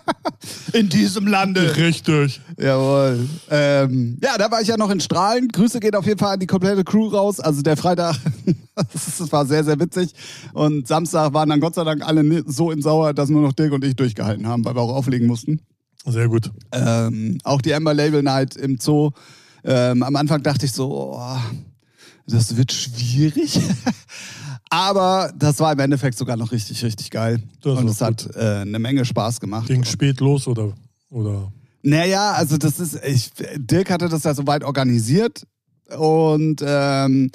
In 0.73 0.89
diesem 0.89 1.27
Lande. 1.27 1.75
Richtig. 1.75 2.39
Jawohl. 2.57 3.27
Ähm, 3.49 4.17
ja, 4.23 4.37
da 4.37 4.49
war 4.51 4.61
ich 4.61 4.67
ja 4.67 4.77
noch 4.77 4.89
in 4.89 4.99
Strahlen. 4.99 5.47
Grüße 5.49 5.79
gehen 5.79 5.95
auf 5.95 6.05
jeden 6.05 6.19
Fall 6.19 6.35
an 6.35 6.39
die 6.39 6.47
komplette 6.47 6.83
Crew 6.83 7.07
raus. 7.07 7.39
Also 7.39 7.61
der 7.61 7.75
Freitag, 7.75 8.15
das 8.75 9.31
war 9.31 9.45
sehr, 9.45 9.63
sehr 9.63 9.79
witzig. 9.79 10.13
Und 10.53 10.87
Samstag 10.87 11.33
waren 11.33 11.49
dann 11.49 11.59
Gott 11.59 11.75
sei 11.75 11.83
Dank 11.83 12.05
alle 12.05 12.43
so 12.45 12.71
in 12.71 12.81
Sauer, 12.81 13.13
dass 13.13 13.29
nur 13.29 13.41
noch 13.41 13.53
Dirk 13.53 13.73
und 13.73 13.83
ich 13.83 13.95
durchgehalten 13.95 14.47
haben, 14.47 14.63
weil 14.65 14.75
wir 14.75 14.81
auch 14.81 14.95
auflegen 14.95 15.27
mussten. 15.27 15.61
Sehr 16.05 16.29
gut. 16.29 16.51
Ähm, 16.71 17.39
auch 17.43 17.61
die 17.61 17.73
Amber 17.73 17.93
Label 17.93 18.23
Night 18.23 18.55
im 18.55 18.77
Zoo. 18.79 19.11
Ähm, 19.67 20.01
am 20.01 20.15
Anfang 20.15 20.41
dachte 20.41 20.65
ich 20.65 20.71
so, 20.71 21.13
oh, 21.13 21.38
das 22.25 22.56
wird 22.56 22.71
schwierig. 22.71 23.60
Aber 24.69 25.32
das 25.38 25.60
war 25.60 25.73
im 25.73 25.80
Endeffekt 25.80 26.17
sogar 26.17 26.38
noch 26.38 26.51
richtig, 26.51 26.84
richtig 26.84 27.12
geil. 27.12 27.41
Das 27.62 27.77
und 27.77 27.88
es 27.88 28.01
hat 28.01 28.27
äh, 28.36 28.62
eine 28.62 28.80
Menge 28.80 29.06
Spaß 29.06 29.39
gemacht. 29.39 29.67
Ging 29.67 29.84
spät 29.84 30.19
los 30.19 30.47
oder? 30.47 30.73
oder? 31.10 31.51
Naja, 31.84 32.32
also 32.32 32.58
das 32.58 32.80
ist, 32.80 32.99
ich, 33.06 33.32
Dirk 33.58 33.89
hatte 33.89 34.10
das 34.10 34.23
ja 34.23 34.34
soweit 34.34 34.63
organisiert 34.63 35.43
und 35.97 36.62
ähm, 36.65 37.32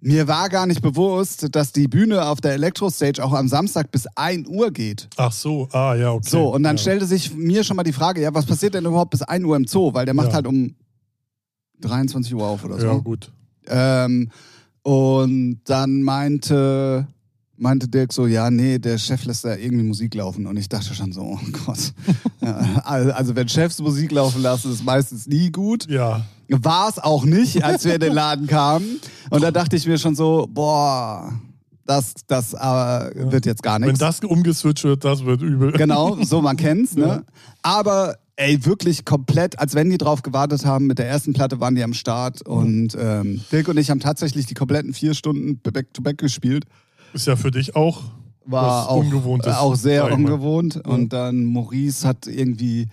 mir 0.00 0.26
war 0.26 0.48
gar 0.48 0.66
nicht 0.66 0.82
bewusst, 0.82 1.54
dass 1.54 1.72
die 1.72 1.86
Bühne 1.86 2.26
auf 2.26 2.40
der 2.40 2.54
Elektro-Stage 2.54 3.24
auch 3.24 3.32
am 3.32 3.48
Samstag 3.48 3.90
bis 3.90 4.06
1 4.16 4.48
Uhr 4.48 4.70
geht. 4.70 5.08
Ach 5.16 5.32
so, 5.32 5.68
ah 5.72 5.94
ja, 5.94 6.10
okay. 6.10 6.28
So, 6.28 6.54
und 6.54 6.62
dann 6.64 6.76
ja. 6.76 6.82
stellte 6.82 7.06
sich 7.06 7.34
mir 7.34 7.62
schon 7.62 7.76
mal 7.76 7.84
die 7.84 7.92
Frage, 7.92 8.20
ja, 8.20 8.34
was 8.34 8.46
passiert 8.46 8.74
denn 8.74 8.84
überhaupt 8.84 9.12
bis 9.12 9.22
1 9.22 9.44
Uhr 9.44 9.56
im 9.56 9.66
Zoo? 9.66 9.94
Weil 9.94 10.06
der 10.06 10.14
macht 10.14 10.28
Ja. 10.28 10.34
halt 10.34 10.46
um 10.46 10.74
23 11.80 12.34
Uhr 12.34 12.46
auf 12.46 12.64
oder 12.64 12.78
so. 12.78 12.86
Ja, 12.86 12.94
gut. 12.94 13.30
Ähm, 13.66 14.30
und 14.82 15.60
dann 15.64 16.02
meinte, 16.02 17.06
meinte 17.56 17.88
Dirk 17.88 18.12
so, 18.12 18.26
ja, 18.26 18.50
nee, 18.50 18.78
der 18.78 18.98
Chef 18.98 19.24
lässt 19.24 19.44
da 19.44 19.56
irgendwie 19.56 19.84
Musik 19.84 20.14
laufen. 20.14 20.46
Und 20.46 20.56
ich 20.56 20.68
dachte 20.68 20.94
schon 20.94 21.12
so, 21.12 21.22
oh 21.22 21.38
Gott. 21.64 21.92
ja, 22.40 22.56
also 22.84 23.34
wenn 23.34 23.48
Chefs 23.48 23.80
Musik 23.80 24.12
laufen 24.12 24.42
lassen, 24.42 24.72
ist 24.72 24.84
meistens 24.84 25.26
nie 25.26 25.50
gut. 25.50 25.88
Ja, 25.88 26.22
War 26.48 26.88
es 26.88 26.98
auch 26.98 27.24
nicht, 27.24 27.64
als 27.64 27.84
wir 27.84 27.94
in 27.94 28.00
den 28.00 28.12
Laden 28.12 28.46
kamen. 28.46 29.00
Und 29.30 29.42
da 29.42 29.50
dachte 29.50 29.76
ich 29.76 29.86
mir 29.86 29.98
schon 29.98 30.14
so, 30.14 30.48
boah, 30.50 31.32
das, 31.86 32.14
das 32.26 32.54
äh, 32.54 32.58
wird 33.30 33.46
jetzt 33.46 33.62
gar 33.62 33.80
wenn 33.80 33.88
nichts. 33.88 33.98
das 34.00 34.20
umgeswitcht 34.20 34.84
wird, 34.84 35.04
das 35.04 35.24
wird 35.24 35.42
übel. 35.42 35.72
Genau, 35.72 36.16
so 36.22 36.40
man 36.40 36.56
kennt's, 36.58 36.94
ne? 36.94 37.06
Ja. 37.06 37.22
Aber 37.62 38.16
ey, 38.36 38.64
wirklich 38.64 39.04
komplett, 39.04 39.58
als 39.58 39.74
wenn 39.74 39.90
die 39.90 39.98
drauf 39.98 40.22
gewartet 40.22 40.64
haben. 40.64 40.86
Mit 40.86 40.98
der 40.98 41.08
ersten 41.08 41.32
Platte 41.32 41.60
waren 41.60 41.74
die 41.74 41.84
am 41.84 41.94
Start 41.94 42.42
und 42.46 42.96
ähm, 42.98 43.40
Dirk 43.52 43.68
und 43.68 43.76
ich 43.78 43.90
haben 43.90 44.00
tatsächlich 44.00 44.46
die 44.46 44.54
kompletten 44.54 44.92
vier 44.92 45.14
Stunden 45.14 45.58
Back-to-Back 45.58 46.18
gespielt. 46.18 46.64
Ist 47.12 47.26
ja 47.26 47.36
für 47.36 47.50
dich 47.50 47.76
auch 47.76 48.02
War 48.44 48.82
was 48.82 48.88
auch, 48.88 48.96
Ungewohntes. 48.96 49.52
äh, 49.52 49.56
auch 49.56 49.76
sehr 49.76 50.04
ich 50.04 50.10
mal. 50.10 50.16
ungewohnt. 50.16 50.76
Und 50.86 51.12
dann 51.12 51.44
Maurice 51.44 52.06
hat 52.06 52.26
irgendwie 52.26 52.88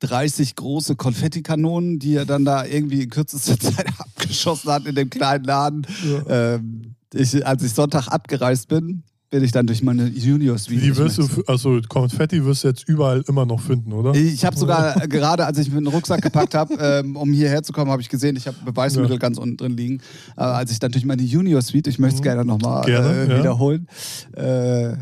30 0.00 0.56
große 0.56 0.96
Konfettikanonen, 0.96 1.98
die 1.98 2.14
er 2.14 2.24
dann 2.26 2.44
da 2.44 2.64
irgendwie 2.64 3.02
in 3.02 3.10
kürzester 3.10 3.58
Zeit 3.58 3.86
abgeschossen 3.98 4.70
hat 4.70 4.86
in 4.86 4.94
dem 4.94 5.10
kleinen 5.10 5.44
Laden. 5.44 5.86
Ja. 6.04 6.54
Ähm, 6.54 6.94
ich, 7.12 7.46
als 7.46 7.62
ich 7.62 7.72
Sonntag 7.72 8.08
abgereist 8.08 8.68
bin, 8.68 9.04
bin 9.34 9.42
ich 9.42 9.50
dann 9.50 9.66
durch 9.66 9.82
meine 9.82 10.06
Junior 10.06 10.56
Suite. 10.58 10.80
Die 10.80 10.96
wirst 10.96 11.18
du, 11.18 11.26
also 11.48 11.80
Konfetti 11.88 12.44
wirst 12.44 12.62
du 12.62 12.68
jetzt 12.68 12.88
überall 12.88 13.24
immer 13.26 13.44
noch 13.44 13.58
finden, 13.58 13.92
oder? 13.92 14.14
Ich 14.14 14.44
habe 14.44 14.56
sogar 14.56 14.94
gerade, 15.08 15.44
als 15.44 15.58
ich 15.58 15.72
mir 15.72 15.78
einen 15.78 15.88
Rucksack 15.88 16.22
gepackt 16.22 16.54
habe, 16.54 16.74
ähm, 16.78 17.16
um 17.16 17.32
hierher 17.32 17.64
zu 17.64 17.72
kommen, 17.72 17.90
habe 17.90 18.00
ich 18.00 18.08
gesehen, 18.08 18.36
ich 18.36 18.46
habe 18.46 18.56
Beweismittel 18.64 19.10
Ja. 19.10 19.18
ganz 19.18 19.36
unten 19.36 19.56
drin 19.56 19.76
liegen. 19.76 19.98
Äh, 20.36 20.42
als 20.42 20.70
ich 20.70 20.78
dann 20.78 20.92
durch 20.92 21.04
meine 21.04 21.22
Junior 21.22 21.60
Suite, 21.62 21.88
ich 21.88 21.98
möchte 21.98 22.18
es 22.18 22.22
gerne 22.22 22.44
nochmal 22.44 22.88
äh, 22.88 23.36
wiederholen, 23.40 23.88
äh, 24.36 24.92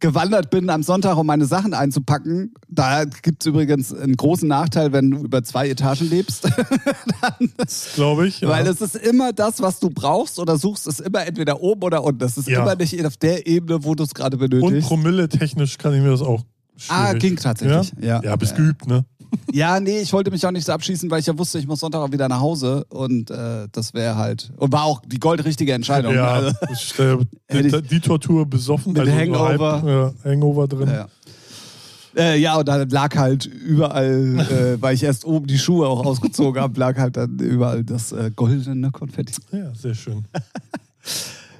gewandert 0.00 0.50
bin 0.50 0.68
am 0.70 0.82
Sonntag, 0.82 1.16
um 1.16 1.26
meine 1.26 1.46
Sachen 1.46 1.74
einzupacken. 1.74 2.54
Da 2.68 3.04
gibt 3.04 3.42
es 3.42 3.46
übrigens 3.46 3.92
einen 3.94 4.16
großen 4.16 4.48
Nachteil, 4.48 4.92
wenn 4.92 5.10
du 5.10 5.18
über 5.18 5.42
zwei 5.42 5.68
Etagen 5.68 6.08
lebst. 6.08 6.48
Glaube 7.94 8.26
ich. 8.28 8.40
Ja. 8.40 8.48
Weil 8.48 8.66
es 8.66 8.80
ist 8.80 8.96
immer 8.96 9.32
das, 9.32 9.60
was 9.62 9.80
du 9.80 9.90
brauchst 9.90 10.38
oder 10.38 10.56
suchst, 10.58 10.86
ist 10.86 11.00
immer 11.00 11.26
entweder 11.26 11.60
oben 11.60 11.82
oder 11.82 12.02
unten. 12.04 12.18
Das 12.18 12.38
ist 12.38 12.48
Ja. 12.48 12.62
immer 12.62 12.74
nicht 12.76 13.04
auf 13.04 13.16
der 13.16 13.46
Ebene, 13.46 13.84
wo 13.84 13.94
du 13.94 14.04
es 14.04 14.14
gerade 14.14 14.36
Und 14.36 14.50
benötigst. 14.50 14.88
Promille-technisch 14.88 15.78
kann 15.78 15.94
ich 15.94 16.02
mir 16.02 16.10
das 16.10 16.22
auch 16.22 16.42
Ah, 16.88 17.06
schwierig. 17.08 17.20
ging 17.22 17.36
tatsächlich. 17.36 17.92
Ja, 18.00 18.06
Ja, 18.16 18.22
ja 18.22 18.36
bist 18.36 18.52
Ja. 18.52 18.56
geübt, 18.58 18.86
ne? 18.86 19.04
Ja, 19.52 19.80
nee, 19.80 20.00
ich 20.00 20.12
wollte 20.12 20.30
mich 20.30 20.44
auch 20.46 20.50
nicht 20.50 20.64
so 20.66 20.72
abschießen, 20.72 21.10
weil 21.10 21.20
ich 21.20 21.26
ja 21.26 21.36
wusste, 21.36 21.58
ich 21.58 21.66
muss 21.66 21.80
Sonntag 21.80 22.00
auch 22.00 22.12
wieder 22.12 22.28
nach 22.28 22.40
Hause 22.40 22.84
und 22.88 23.30
äh, 23.30 23.66
das 23.72 23.92
wäre 23.94 24.16
halt 24.16 24.50
und 24.56 24.72
war 24.72 24.84
auch 24.84 25.02
die 25.06 25.18
goldrichtige 25.20 25.72
Entscheidung. 25.72 26.14
Ja, 26.14 26.32
Also, 26.34 26.56
ich, 26.72 26.98
äh, 26.98 27.18
die, 27.62 27.82
die 27.82 28.00
Tortur 28.00 28.46
besoffen, 28.46 28.92
Mit 28.92 29.02
also 29.02 29.12
Hangover. 29.12 29.82
Halb, 29.82 29.86
ja, 30.24 30.30
Hangover 30.30 30.68
drin. 30.68 30.88
ja. 30.88 31.08
Äh, 32.14 32.38
ja, 32.38 32.56
und 32.56 32.68
da 32.68 32.76
lag 32.82 33.16
halt 33.16 33.46
überall, 33.46 34.38
äh, 34.40 34.76
weil 34.82 34.94
ich 34.94 35.02
erst 35.02 35.24
oben 35.24 35.46
die 35.46 35.58
Schuhe 35.58 35.86
auch 35.88 36.04
ausgezogen 36.04 36.60
habe, 36.60 36.78
lag 36.78 36.98
halt 36.98 37.16
dann 37.16 37.38
überall 37.38 37.84
das 37.84 38.12
äh, 38.12 38.30
goldene 38.34 38.90
Konfetti. 38.90 39.32
Ja, 39.50 39.74
sehr 39.74 39.94
schön. 39.94 40.24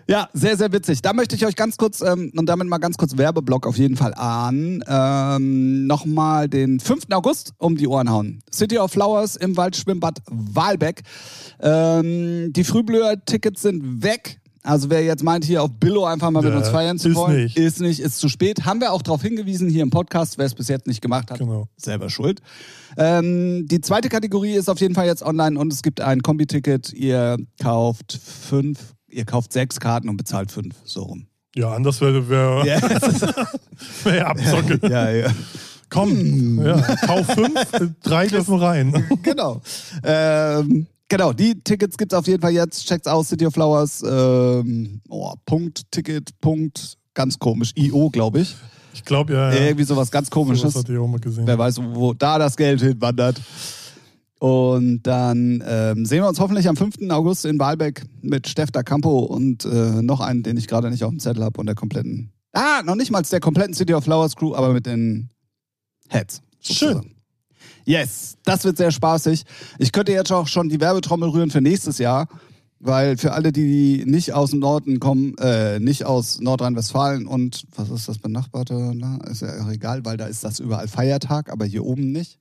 Ja, 0.09 0.29
sehr, 0.33 0.57
sehr 0.57 0.73
witzig. 0.73 1.01
Da 1.03 1.13
möchte 1.13 1.37
ich 1.37 1.47
euch 1.47 1.57
ganz 1.57 1.77
kurz 1.77 2.01
ähm, 2.01 2.33
und 2.37 2.47
damit 2.47 2.67
mal 2.69 2.79
ganz 2.79 2.97
kurz 2.97 3.17
Werbeblock 3.17 3.67
auf 3.67 3.77
jeden 3.79 3.97
Fall 3.97 4.15
an. 4.15 4.83
Ähm, 4.87 5.87
Nochmal 5.87 6.49
den 6.49 6.81
5. 6.81 7.05
August 7.13 7.53
um 7.59 7.77
die 7.77 7.87
Ohren 7.87 8.11
hauen. 8.11 8.43
City 8.53 8.79
of 8.79 8.91
Flowers 8.93 9.37
im 9.37 9.57
Waldschwimmbad 9.57 10.21
Walbeck. 10.29 11.03
Ähm, 11.61 12.53
die 12.53 12.65
Frühblüher-Tickets 12.65 13.63
sind 13.63 14.03
weg. 14.03 14.39
Also 14.65 14.91
wer 14.91 15.03
jetzt 15.03 15.25
meint, 15.25 15.45
hier 15.45 15.61
auf 15.63 15.71
Billo 15.81 16.05
einfach 16.05 16.31
mal 16.31 16.41
mit 16.43 16.53
Ja, 16.53 16.59
uns 16.59 16.69
feiern 16.69 16.97
zu 16.97 17.09
ist 17.09 17.17
wollen, 17.17 17.43
nicht. 17.45 17.57
ist 17.59 17.81
nicht, 17.81 17.99
ist 17.99 18.19
zu 18.19 18.29
spät. 18.29 18.65
Haben 18.65 18.81
wir 18.81 18.93
auch 18.93 19.03
darauf 19.03 19.21
hingewiesen 19.21 19.69
hier 19.69 19.83
im 19.83 19.91
Podcast. 19.91 20.39
Wer 20.39 20.47
es 20.47 20.55
bis 20.55 20.69
jetzt 20.69 20.87
nicht 20.87 21.01
gemacht 21.01 21.33
hat, 21.33 21.39
Genau. 21.39 21.67
selber 21.77 22.11
schuld. 22.11 22.41
Ähm, 22.97 23.67
die 23.67 23.81
zweite 23.81 24.09
Kategorie 24.09 24.53
ist 24.53 24.69
auf 24.71 24.79
jeden 24.81 24.95
Fall 24.95 25.07
jetzt 25.07 25.23
online 25.25 25.59
und 25.59 25.73
es 25.73 25.83
gibt 25.83 26.01
ein 26.01 26.23
Kombi-Ticket. 26.23 26.93
Ihr 26.93 27.39
kauft 27.61 28.13
fünf, 28.25 28.95
ihr 29.13 29.25
kauft 29.25 29.53
sechs 29.53 29.79
Karten 29.79 30.09
und 30.09 30.17
bezahlt 30.17 30.51
fünf. 30.51 30.75
So 30.85 31.03
rum. 31.03 31.27
Ja, 31.55 31.73
anders 31.73 32.01
wäre 32.01 32.29
wär, 32.29 32.65
Ja, 32.67 32.81
wär 34.05 34.17
ja 34.17 34.27
Abzocke. 34.27 34.81
ja, 34.89 35.11
ja. 35.11 35.31
Komm, 35.91 36.65
ja, 36.65 36.81
kauf 37.05 37.27
fünf, 37.27 37.61
drei 38.03 38.27
dürfen 38.27 38.59
rein. 38.59 39.05
genau. 39.23 39.61
Ähm, 40.03 40.87
genau, 41.07 41.35
die 41.35 41.63
Tickets 41.63 41.99
gibt 41.99 42.15
es 42.15 42.19
auf 42.19 42.27
jeden 42.27 42.41
Fall 42.41 42.53
jetzt. 42.53 42.87
Checkt's 42.87 43.07
aus, 43.07 43.29
City 43.29 43.45
of 43.45 43.53
Flowers. 43.53 44.03
Ähm, 44.03 45.03
oh, 45.11 45.35
Punkt, 45.45 45.83
Ticket, 45.91 46.31
Punkt, 46.41 46.97
ganz 47.13 47.39
komisch. 47.39 47.73
IO, 47.75 48.09
glaube 48.09 48.41
ich. 48.41 48.57
Ich 48.95 49.05
glaube, 49.05 49.35
ja, 49.35 49.53
ja. 49.53 49.61
Irgendwie 49.61 49.85
sowas 49.85 50.11
ganz 50.11 50.31
komisches. 50.31 50.63
Sowas 50.73 50.77
hatte 50.77 50.95
ich 50.95 50.99
auch 50.99 51.07
mal 51.07 51.21
gesehen. 51.21 51.47
Wer 51.47 51.59
weiß, 51.59 51.79
wo 51.83 52.15
da 52.15 52.39
das 52.39 52.57
Geld 52.57 52.81
hinwandert. 52.81 53.39
Und 54.43 55.05
dann 55.05 55.63
ähm, 55.65 56.05
sehen 56.05 56.21
wir 56.21 56.29
uns 56.29 56.41
hoffentlich 56.41 56.69
am 56.69 56.77
5. 56.77 57.09
August 57.11 57.45
in 57.45 57.61
Wahlbeck 57.61 58.03
mit 58.23 58.49
Steff 58.49 58.73
da 58.73 58.83
Campo 58.83 59.21
und 59.21 59.65
äh, 59.65 60.03
noch 60.03 60.19
einen, 60.19 60.43
den 60.43 60.57
ich 60.57 60.67
gerade 60.67 60.91
nicht 60.91 61.05
auf 61.05 61.11
dem 61.11 61.21
Zettel 61.21 61.45
habe 61.45 61.61
und 61.61 61.67
der 61.67 61.77
kompletten. 61.77 62.33
Ah, 62.53 62.83
noch 62.85 62.97
nicht 62.97 63.13
mal 63.13 63.23
der 63.23 63.39
kompletten 63.39 63.73
City 63.73 63.95
of 63.95 64.03
Flowers 64.03 64.35
Crew, 64.35 64.57
aber 64.57 64.73
mit 64.73 64.85
den 64.85 65.31
Heads. 66.09 66.43
sozusagen. 66.61 67.15
Yes, 67.85 68.37
das 68.45 68.65
wird 68.65 68.79
sehr 68.79 68.91
spaßig. 68.91 69.45
Ich 69.79 69.93
könnte 69.93 70.11
jetzt 70.11 70.33
auch 70.33 70.49
schon 70.49 70.69
die 70.69 70.81
Werbetrommel 70.81 71.29
rühren 71.29 71.51
für 71.51 71.61
nächstes 71.61 71.99
Jahr, 71.99 72.27
weil 72.81 73.17
für 73.19 73.35
alle, 73.35 73.53
die 73.53 74.03
nicht 74.07 74.33
aus 74.33 74.51
dem 74.51 74.59
Norden 74.59 74.99
kommen, 74.99 75.39
äh, 75.39 75.79
nicht 75.79 76.05
aus 76.05 76.41
Nordrhein-Westfalen 76.41 77.29
und 77.29 77.63
was 77.77 77.91
ist 77.91 78.09
das 78.09 78.19
benachbarte? 78.19 78.91
Na, 78.93 79.19
ist 79.31 79.43
ja 79.43 79.63
auch 79.65 79.71
egal, 79.71 80.05
weil 80.05 80.17
da 80.17 80.27
ist 80.27 80.43
das 80.43 80.59
überall 80.59 80.89
Feiertag, 80.89 81.49
aber 81.49 81.65
hier 81.65 81.85
oben 81.85 82.11
nicht. 82.11 82.41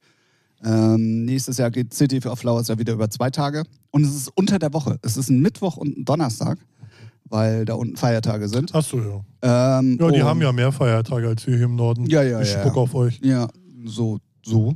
Ähm, 0.63 1.25
nächstes 1.25 1.57
Jahr 1.57 1.71
geht 1.71 1.93
City 1.93 2.25
of 2.27 2.39
Flowers 2.39 2.67
ja 2.67 2.77
wieder 2.77 2.93
über 2.93 3.09
zwei 3.09 3.29
Tage 3.29 3.63
und 3.89 4.03
es 4.03 4.15
ist 4.15 4.31
unter 4.35 4.59
der 4.59 4.73
Woche. 4.73 4.99
Es 5.01 5.17
ist 5.17 5.29
ein 5.29 5.39
Mittwoch 5.41 5.77
und 5.77 5.97
ein 5.97 6.05
Donnerstag, 6.05 6.59
weil 7.25 7.65
da 7.65 7.73
unten 7.73 7.97
Feiertage 7.97 8.47
sind. 8.47 8.73
Achso, 8.75 8.99
ja. 8.99 9.79
Ähm, 9.79 9.97
Ja, 9.99 10.11
die 10.11 10.23
haben 10.23 10.41
ja 10.41 10.51
mehr 10.51 10.71
Feiertage 10.71 11.27
als 11.27 11.47
wir 11.47 11.55
hier 11.55 11.65
im 11.65 11.75
Norden. 11.75 12.05
Ja, 12.05 12.21
ja, 12.21 12.41
Ich 12.41 12.53
ja. 12.53 12.59
spuck 12.61 12.77
auf 12.77 12.93
euch. 12.93 13.19
Ja, 13.23 13.47
so, 13.85 14.19
so. 14.43 14.75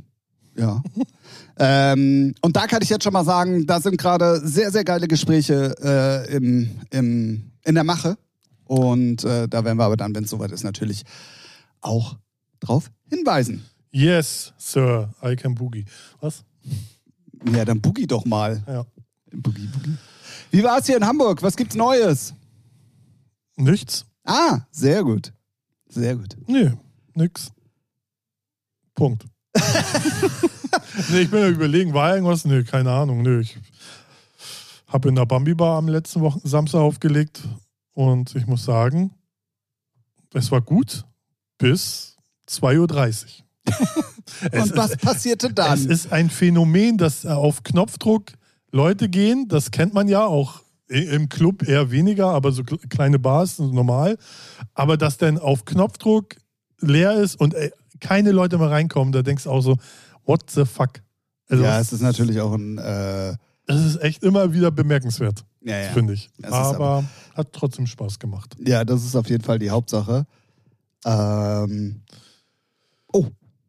Ja. 0.56 0.82
ähm, 1.58 2.34
und 2.40 2.56
da 2.56 2.66
kann 2.66 2.82
ich 2.82 2.88
jetzt 2.88 3.04
schon 3.04 3.12
mal 3.12 3.24
sagen, 3.24 3.66
da 3.66 3.80
sind 3.80 3.98
gerade 3.98 4.40
sehr, 4.44 4.72
sehr 4.72 4.84
geile 4.84 5.06
Gespräche 5.06 5.74
äh, 5.82 6.34
im, 6.34 6.70
im, 6.90 7.52
in 7.64 7.74
der 7.74 7.84
Mache. 7.84 8.16
Und 8.64 9.22
äh, 9.22 9.46
da 9.46 9.64
werden 9.64 9.78
wir 9.78 9.84
aber 9.84 9.96
dann, 9.96 10.14
wenn 10.14 10.24
es 10.24 10.30
soweit 10.30 10.50
ist, 10.50 10.64
natürlich 10.64 11.04
auch 11.80 12.16
drauf 12.58 12.90
hinweisen. 13.08 13.64
Yes, 13.90 14.52
Sir, 14.58 15.10
I 15.22 15.36
can 15.36 15.54
boogie. 15.54 15.84
Was? 16.20 16.44
Ja, 17.52 17.64
dann 17.64 17.80
boogie 17.80 18.06
doch 18.06 18.24
mal. 18.24 18.62
Ja. 18.66 18.84
Boogie, 19.32 19.66
boogie. 19.66 19.96
Wie 20.50 20.62
war 20.62 20.78
es 20.78 20.86
hier 20.86 20.96
in 20.96 21.06
Hamburg? 21.06 21.42
Was 21.42 21.56
gibt's 21.56 21.74
Neues? 21.74 22.34
Nichts? 23.56 24.04
Ah, 24.24 24.60
sehr 24.70 25.02
gut. 25.02 25.32
Sehr 25.88 26.16
gut. 26.16 26.36
Nee, 26.46 26.72
nix. 27.14 27.52
Punkt. 28.94 29.24
nee, 31.10 31.20
ich 31.20 31.30
bin 31.30 31.40
ja 31.40 31.48
überlegen, 31.48 31.94
war 31.94 32.14
irgendwas? 32.14 32.44
Nee, 32.44 32.64
keine 32.64 32.90
Ahnung. 32.90 33.22
Nee, 33.22 33.40
ich 33.40 33.58
habe 34.86 35.08
in 35.08 35.14
der 35.14 35.26
Bambi-Bar 35.26 35.78
am 35.78 35.88
letzten 35.88 36.20
Wochen 36.20 36.40
Samstag 36.44 36.80
aufgelegt 36.80 37.42
und 37.92 38.34
ich 38.34 38.46
muss 38.46 38.64
sagen, 38.64 39.14
es 40.32 40.50
war 40.50 40.60
gut 40.60 41.04
bis 41.58 42.16
2.30 42.48 43.24
Uhr. 43.24 43.45
Und 44.52 44.76
was 44.76 44.96
passierte 44.96 45.52
dann? 45.52 45.74
Es 45.74 45.86
ist 45.86 46.12
ein 46.12 46.30
Phänomen, 46.30 46.98
dass 46.98 47.24
auf 47.24 47.62
Knopfdruck 47.62 48.32
Leute 48.72 49.08
gehen, 49.08 49.48
das 49.48 49.70
kennt 49.70 49.94
man 49.94 50.08
ja 50.08 50.24
auch 50.24 50.62
im 50.88 51.28
Club 51.28 51.66
eher 51.66 51.90
weniger, 51.90 52.28
aber 52.28 52.52
so 52.52 52.62
kleine 52.62 53.18
Bars 53.18 53.56
sind 53.56 53.72
normal. 53.72 54.18
Aber 54.74 54.96
dass 54.96 55.16
dann 55.16 55.38
auf 55.38 55.64
Knopfdruck 55.64 56.36
leer 56.80 57.14
ist 57.14 57.40
und 57.40 57.54
ey, 57.54 57.72
keine 58.00 58.32
Leute 58.32 58.58
mehr 58.58 58.70
reinkommen, 58.70 59.12
da 59.12 59.22
denkst 59.22 59.44
du 59.44 59.50
auch 59.50 59.62
so, 59.62 59.76
what 60.24 60.50
the 60.50 60.64
fuck? 60.64 61.02
Also, 61.48 61.64
ja, 61.64 61.80
es 61.80 61.92
ist 61.92 62.02
natürlich 62.02 62.40
auch 62.40 62.54
ein. 62.54 62.78
Äh 62.78 63.36
das 63.66 63.84
ist 63.84 64.00
echt 64.00 64.22
immer 64.22 64.52
wieder 64.52 64.70
bemerkenswert, 64.70 65.44
ja, 65.60 65.78
ja. 65.78 65.88
finde 65.90 66.12
ich. 66.12 66.30
Aber, 66.42 66.56
aber, 66.56 67.04
hat 67.34 67.52
trotzdem 67.52 67.86
Spaß 67.86 68.20
gemacht. 68.20 68.54
Ja, 68.64 68.84
das 68.84 69.04
ist 69.04 69.16
auf 69.16 69.28
jeden 69.28 69.42
Fall 69.42 69.58
die 69.58 69.70
Hauptsache. 69.70 70.24
Ähm 71.04 72.02
oh. 73.12 73.26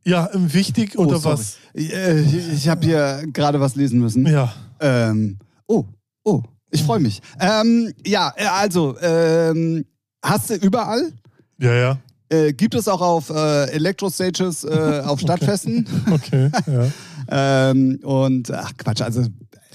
Ja, 0.08 0.30
wichtig 0.34 0.94
oh, 0.96 1.04
oder 1.04 1.18
sorry. 1.20 1.38
was? 1.38 1.58
Äh, 1.76 2.22
ich, 2.22 2.54
ich 2.54 2.70
habe 2.70 2.86
hier 2.86 3.26
gerade 3.34 3.60
was 3.60 3.76
lesen 3.76 4.00
müssen. 4.00 4.26
Ja. 4.26 4.54
Ähm, 4.80 5.38
oh, 5.68 5.84
oh, 6.24 6.44
ich 6.72 6.82
freue 6.82 7.02
mich. 7.02 7.22
Ähm, 7.42 7.92
ja, 8.06 8.34
äh, 8.38 8.46
also, 8.46 8.98
ähm, 9.02 9.84
hast 10.24 10.50
du 10.50 10.56
überall? 10.56 11.12
Ja, 11.60 11.74
ja. 11.74 11.98
Äh, 12.30 12.54
gibt 12.54 12.74
es 12.76 12.88
auch 12.88 13.02
auf 13.02 13.30
äh, 13.30 13.70
Elektro-Stages 13.72 14.64
äh, 14.64 15.02
auf 15.06 15.20
Stadtfesten. 15.20 15.86
Okay, 16.10 16.52
ja. 16.68 16.92
ähm, 17.70 18.00
und, 18.02 18.50
ach 18.52 18.72
Quatsch, 18.78 19.02
also 19.02 19.26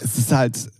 es 0.02 0.16
ist 0.16 0.32
halt, 0.32 0.70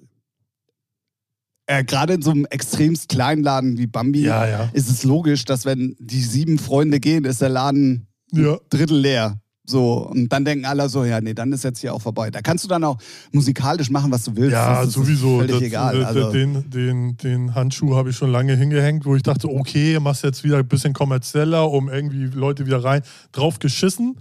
äh, 1.67 1.85
gerade 1.85 2.15
in 2.15 2.23
so 2.23 2.31
einem 2.31 2.47
extremst 2.47 3.11
kleinen 3.11 3.43
Laden 3.43 3.77
wie 3.77 3.87
Bambi 3.87 4.23
ja, 4.23 4.47
ja. 4.47 4.71
ist 4.73 4.89
es 4.89 5.05
logisch, 5.05 5.45
dass 5.45 5.67
wenn 5.67 5.95
die 6.01 6.23
sieben 6.23 6.59
Freunde 6.59 7.01
gehen, 7.01 7.27
ist 7.27 7.43
der 7.43 7.51
Laden 7.51 8.07
ja. 8.33 8.59
Drittel 8.71 8.99
leer. 8.99 9.42
So, 9.65 10.09
und 10.09 10.29
dann 10.29 10.45
denken 10.45 10.65
alle 10.65 10.89
so, 10.89 11.05
ja, 11.05 11.21
nee, 11.21 11.35
dann 11.35 11.53
ist 11.53 11.63
jetzt 11.63 11.81
hier 11.81 11.95
auch 11.95 12.03
vorbei. 12.03 12.31
Da 12.31 12.43
kannst 12.43 12.65
du 12.65 12.69
dann 12.69 12.83
auch 12.83 12.99
musikalisch 13.31 13.91
machen, 13.91 14.11
was 14.11 14.25
du 14.25 14.35
willst. 14.35 14.53
Ja, 14.53 14.85
das 14.85 14.93
sowieso. 14.93 15.39
Völlig 15.39 15.53
das, 15.53 15.63
egal. 15.63 16.01
Das, 16.01 16.07
also. 16.09 16.33
den, 16.33 16.69
den, 16.71 17.17
den 17.17 17.55
Handschuh 17.55 17.95
habe 17.95 18.11
ich 18.11 18.17
schon 18.17 18.33
lange 18.33 18.57
hingehängt, 18.57 19.05
wo 19.05 19.15
ich 19.15 19.23
dachte, 19.23 19.49
okay, 19.49 20.01
machst 20.01 20.25
jetzt 20.25 20.43
wieder 20.43 20.59
ein 20.59 20.67
bisschen 20.67 20.95
kommerzieller, 20.95 21.71
um 21.71 21.89
irgendwie 21.89 22.27
Leute 22.27 22.67
wieder 22.67 22.83
rein. 22.83 23.03
Drauf 23.31 23.61
geschissen. 23.61 24.17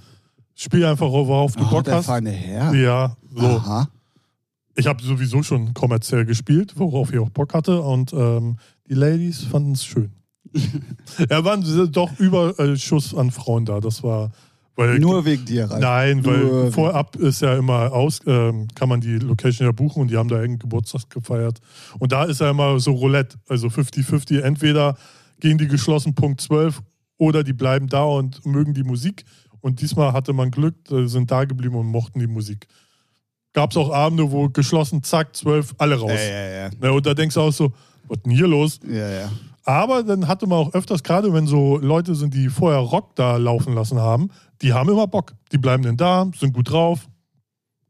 Spiel 0.54 0.86
einfach, 0.86 1.08
worauf 1.08 1.56
du 1.56 1.63
oh, 1.63 1.69
Bock 1.69 1.86
der 1.86 1.95
hast. 1.95 2.06
Feine 2.06 2.30
Herr. 2.30 2.75
Ja, 2.75 3.17
so. 3.34 3.47
Aha. 3.47 3.89
Ich 4.75 4.86
habe 4.86 5.01
sowieso 5.04 5.41
schon 5.41 5.73
kommerziell 5.73 6.25
gespielt, 6.25 6.73
worauf 6.75 7.12
ich 7.12 7.19
auch 7.19 7.30
Bock 7.30 7.56
hatte. 7.56 7.82
Und 7.82 8.13
ähm, 8.13 8.58
die 8.88 8.93
Ladies 8.93 9.43
fanden 9.43 9.71
es 9.71 9.86
schön. 9.86 10.12
ja, 11.30 11.43
waren 11.43 11.91
doch 11.91 12.19
Überschuss 12.19 13.15
an 13.15 13.32
Frauen 13.32 13.65
da. 13.65 13.80
Das 13.80 14.04
war 14.04 14.32
weil, 14.75 14.99
Nur 14.99 15.25
wegen 15.25 15.45
dir, 15.45 15.69
Ralf. 15.69 15.81
Nein, 15.81 16.25
weil 16.25 16.38
Nur 16.39 16.71
vorab 16.71 17.15
ist 17.17 17.41
ja 17.41 17.55
immer 17.57 17.91
aus, 17.91 18.19
ähm, 18.25 18.67
kann 18.73 18.89
man 18.89 19.01
die 19.01 19.19
Location 19.19 19.67
ja 19.67 19.71
buchen 19.71 20.03
und 20.03 20.12
die 20.12 20.17
haben 20.17 20.29
da 20.29 20.36
irgendeinen 20.36 20.60
Geburtstag 20.60 21.10
gefeiert. 21.10 21.60
Und 21.99 22.12
da 22.12 22.23
ist 22.23 22.39
ja 22.39 22.49
immer 22.49 22.79
so 22.79 22.93
Roulette, 22.93 23.38
also 23.47 23.67
50-50. 23.67 24.41
Entweder 24.41 24.97
gehen 25.39 25.57
die 25.57 25.67
geschlossen 25.67 26.15
Punkt 26.15 26.41
12 26.41 26.81
oder 27.17 27.43
die 27.43 27.53
bleiben 27.53 27.88
da 27.88 28.03
und 28.03 28.45
mögen 28.45 28.73
die 28.73 28.84
Musik. 28.84 29.25
Und 29.60 29.81
diesmal 29.81 30.13
hatte 30.13 30.34
man 30.34 30.51
Glück, 30.51 30.75
sind 31.05 31.29
da 31.29 31.43
geblieben 31.43 31.75
und 31.75 31.88
mochten 31.88 32.19
die 32.19 32.27
Musik. 32.27 32.67
Gab 33.53 33.71
es 33.71 33.77
auch 33.77 33.91
Abende, 33.91 34.31
wo 34.31 34.47
geschlossen, 34.49 35.03
zack, 35.03 35.36
12, 35.36 35.75
alle 35.77 35.95
raus. 35.99 36.12
Ja, 36.12 36.19
ja, 36.19 36.49
ja. 36.49 36.69
ja 36.81 36.91
und 36.91 37.05
da 37.05 37.13
denkst 37.13 37.36
du 37.36 37.41
auch 37.41 37.51
so, 37.51 37.73
was 38.07 38.17
ist 38.17 38.25
denn 38.25 38.31
hier 38.31 38.47
los? 38.47 38.79
Ja, 38.88 39.10
ja. 39.10 39.31
Aber 39.63 40.04
dann 40.04 40.28
hatte 40.28 40.47
man 40.47 40.58
auch 40.58 40.74
öfters, 40.74 41.04
gerade 41.04 41.34
wenn 41.34 41.47
so 41.47 41.78
Leute 41.78 42.15
sind, 42.15 42.34
die 42.34 42.50
vorher 42.50 42.80
Rock 42.80 43.15
da 43.15 43.38
laufen 43.38 43.74
lassen 43.74 44.00
haben, 44.00 44.30
die 44.62 44.74
haben 44.74 44.89
immer 44.89 45.08
Bock. 45.08 45.34
Die 45.52 45.58
bleiben 45.58 45.84
denn 45.84 45.97
da, 45.97 46.30
sind 46.36 46.54
gut 46.54 46.71
drauf, 46.71 47.08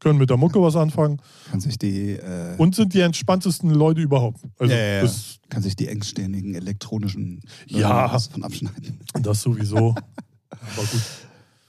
können 0.02 0.18
mit 0.18 0.30
der 0.30 0.36
Mucke 0.36 0.60
was 0.60 0.76
anfangen. 0.76 1.20
Kann 1.50 1.60
sich 1.60 1.78
die. 1.78 2.12
Äh 2.12 2.56
und 2.58 2.74
sind 2.74 2.92
die 2.92 3.00
entspanntesten 3.00 3.70
Leute 3.70 4.00
überhaupt. 4.00 4.40
Also 4.58 4.74
ja, 4.74 4.80
ja, 4.80 5.04
ja. 5.04 5.10
Kann 5.48 5.62
sich 5.62 5.76
die 5.76 5.88
engständigen 5.88 6.54
elektronischen 6.54 7.40
Leute 7.68 7.82
ja, 7.82 8.18
von 8.18 8.42
abschneiden. 8.42 9.00
Das 9.20 9.42
sowieso. 9.42 9.94
Aber 10.50 10.86
gut. 10.90 11.02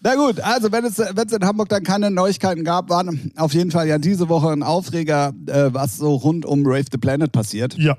Na 0.06 0.16
gut, 0.16 0.42
also 0.42 0.70
wenn 0.74 0.84
es, 0.84 0.98
wenn 0.98 1.28
es 1.28 1.32
in 1.32 1.46
Hamburg 1.46 1.70
dann 1.70 1.84
keine 1.84 2.12
Neuigkeiten 2.12 2.66
gab, 2.66 2.90
waren 2.90 3.32
auf 3.38 3.54
jeden 3.54 3.72
Fall 3.72 3.88
ja 3.88 3.98
diese 3.98 4.28
Woche 4.28 4.50
ein 4.50 4.62
Aufreger, 4.62 5.32
äh, 5.48 5.74
was 5.74 5.96
so 5.96 6.16
rund 6.16 6.46
um 6.46 6.64
Rave 6.66 6.86
the 6.92 6.98
Planet 6.98 7.32
passiert. 7.32 7.78
Ja. 7.78 7.98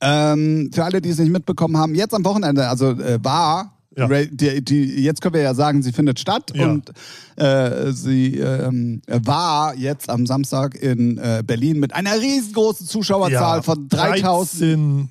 Ähm, 0.00 0.70
für 0.72 0.84
alle, 0.84 1.00
die 1.00 1.10
es 1.10 1.18
nicht 1.18 1.32
mitbekommen 1.32 1.76
haben, 1.76 1.94
jetzt 1.94 2.14
am 2.14 2.24
Wochenende, 2.24 2.68
also 2.68 2.90
äh, 2.90 3.18
war 3.22 3.78
ja. 3.98 4.06
Die, 4.06 4.64
die, 4.64 5.02
jetzt 5.02 5.20
können 5.20 5.34
wir 5.34 5.42
ja 5.42 5.54
sagen, 5.54 5.82
sie 5.82 5.90
findet 5.90 6.20
statt 6.20 6.52
ja. 6.54 6.68
und 6.68 6.92
äh, 7.34 7.90
sie 7.90 8.38
ähm, 8.38 9.02
war 9.08 9.74
jetzt 9.74 10.08
am 10.08 10.24
Samstag 10.24 10.76
in 10.76 11.18
äh, 11.18 11.42
Berlin 11.44 11.80
mit 11.80 11.92
einer 11.94 12.14
riesengroßen 12.20 12.86
Zuschauerzahl 12.86 13.56
ja, 13.56 13.62
von 13.62 13.88
3000 13.88 15.08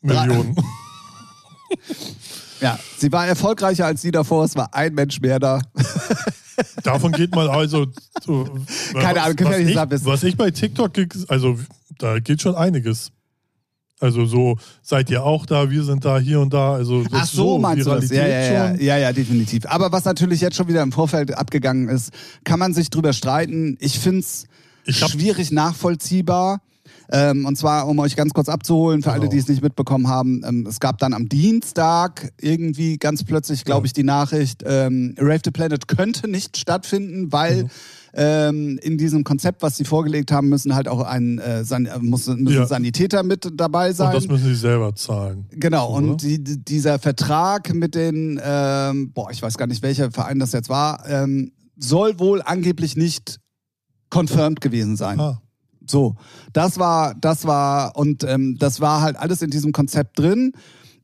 Millionen. 0.00 0.56
ja, 2.60 2.76
sie 2.98 3.12
war 3.12 3.28
erfolgreicher 3.28 3.86
als 3.86 4.02
sie 4.02 4.10
davor, 4.10 4.46
es 4.46 4.56
war 4.56 4.74
ein 4.74 4.94
Mensch 4.94 5.20
mehr 5.20 5.38
da. 5.38 5.60
Davon 6.82 7.12
geht 7.12 7.34
man 7.34 7.48
also. 7.48 7.86
Keine 8.94 9.22
Ahnung, 9.22 9.36
was, 9.38 9.48
was, 9.48 9.92
ich, 9.94 10.06
was 10.06 10.22
ich 10.24 10.36
bei 10.36 10.50
TikTok, 10.50 10.92
also 11.28 11.58
da 11.98 12.18
geht 12.18 12.42
schon 12.42 12.54
einiges. 12.54 13.11
Also 14.02 14.26
so, 14.26 14.56
seid 14.82 15.10
ihr 15.10 15.22
auch 15.22 15.46
da, 15.46 15.70
wir 15.70 15.84
sind 15.84 16.04
da, 16.04 16.18
hier 16.18 16.40
und 16.40 16.52
da. 16.52 16.74
Also 16.74 17.04
Ach 17.12 17.24
so, 17.24 17.52
so 17.52 17.58
meinst 17.58 17.86
Viralität 17.86 18.10
du 18.10 18.16
das? 18.16 18.28
Ja, 18.28 18.28
ja, 18.28 18.74
ja, 18.74 18.74
ja, 18.74 18.96
ja, 18.98 19.12
definitiv. 19.12 19.64
Aber 19.66 19.92
was 19.92 20.04
natürlich 20.04 20.40
jetzt 20.40 20.56
schon 20.56 20.66
wieder 20.66 20.82
im 20.82 20.90
Vorfeld 20.90 21.32
abgegangen 21.32 21.88
ist, 21.88 22.10
kann 22.42 22.58
man 22.58 22.74
sich 22.74 22.90
drüber 22.90 23.12
streiten. 23.12 23.76
Ich 23.78 24.00
finde 24.00 24.20
es 24.20 24.46
schwierig 24.88 25.52
nachvollziehbar. 25.52 26.60
Ähm, 27.10 27.46
und 27.46 27.56
zwar, 27.56 27.88
um 27.88 27.98
euch 27.98 28.16
ganz 28.16 28.32
kurz 28.32 28.48
abzuholen, 28.48 29.02
für 29.02 29.10
genau. 29.10 29.22
alle, 29.22 29.28
die 29.28 29.38
es 29.38 29.48
nicht 29.48 29.62
mitbekommen 29.62 30.08
haben, 30.08 30.42
ähm, 30.46 30.66
es 30.68 30.80
gab 30.80 30.98
dann 30.98 31.14
am 31.14 31.28
Dienstag 31.28 32.32
irgendwie 32.40 32.98
ganz 32.98 33.24
plötzlich, 33.24 33.64
glaube 33.64 33.86
ich, 33.86 33.92
die 33.92 34.04
Nachricht, 34.04 34.62
ähm, 34.66 35.14
Rave 35.18 35.40
the 35.44 35.50
Planet 35.50 35.88
könnte 35.88 36.28
nicht 36.28 36.56
stattfinden, 36.56 37.32
weil 37.32 37.64
mhm 37.64 37.70
ähm, 38.14 38.78
in 38.82 38.98
diesem 38.98 39.24
Konzept, 39.24 39.62
was 39.62 39.76
sie 39.76 39.84
vorgelegt 39.84 40.32
haben, 40.32 40.48
müssen 40.48 40.74
halt 40.74 40.88
auch 40.88 41.02
ein 41.02 41.38
äh, 41.38 41.64
San 41.64 41.88
muss, 42.00 42.26
müssen 42.26 42.52
ja. 42.52 42.66
Sanitäter 42.66 43.22
mit 43.22 43.48
dabei 43.54 43.92
sein. 43.92 44.08
Und 44.08 44.14
das 44.14 44.28
müssen 44.28 44.48
sie 44.48 44.54
selber 44.54 44.94
zahlen. 44.94 45.46
Genau, 45.50 45.96
oder? 45.96 46.08
und 46.08 46.22
die, 46.22 46.42
dieser 46.42 46.98
Vertrag 46.98 47.72
mit 47.74 47.94
den, 47.94 48.40
ähm, 48.42 49.12
boah, 49.12 49.30
ich 49.30 49.40
weiß 49.40 49.56
gar 49.56 49.66
nicht, 49.66 49.82
welcher 49.82 50.10
Verein 50.10 50.38
das 50.38 50.52
jetzt 50.52 50.68
war, 50.68 51.08
ähm, 51.08 51.52
soll 51.76 52.18
wohl 52.18 52.42
angeblich 52.42 52.96
nicht 52.96 53.40
confirmed 54.10 54.60
gewesen 54.60 54.96
sein. 54.96 55.18
Aha. 55.18 55.40
So, 55.86 56.16
das 56.52 56.78
war, 56.78 57.14
das 57.14 57.46
war, 57.46 57.96
und 57.96 58.24
ähm, 58.24 58.56
das 58.58 58.80
war 58.80 59.00
halt 59.00 59.16
alles 59.16 59.42
in 59.42 59.50
diesem 59.50 59.72
Konzept 59.72 60.18
drin. 60.18 60.52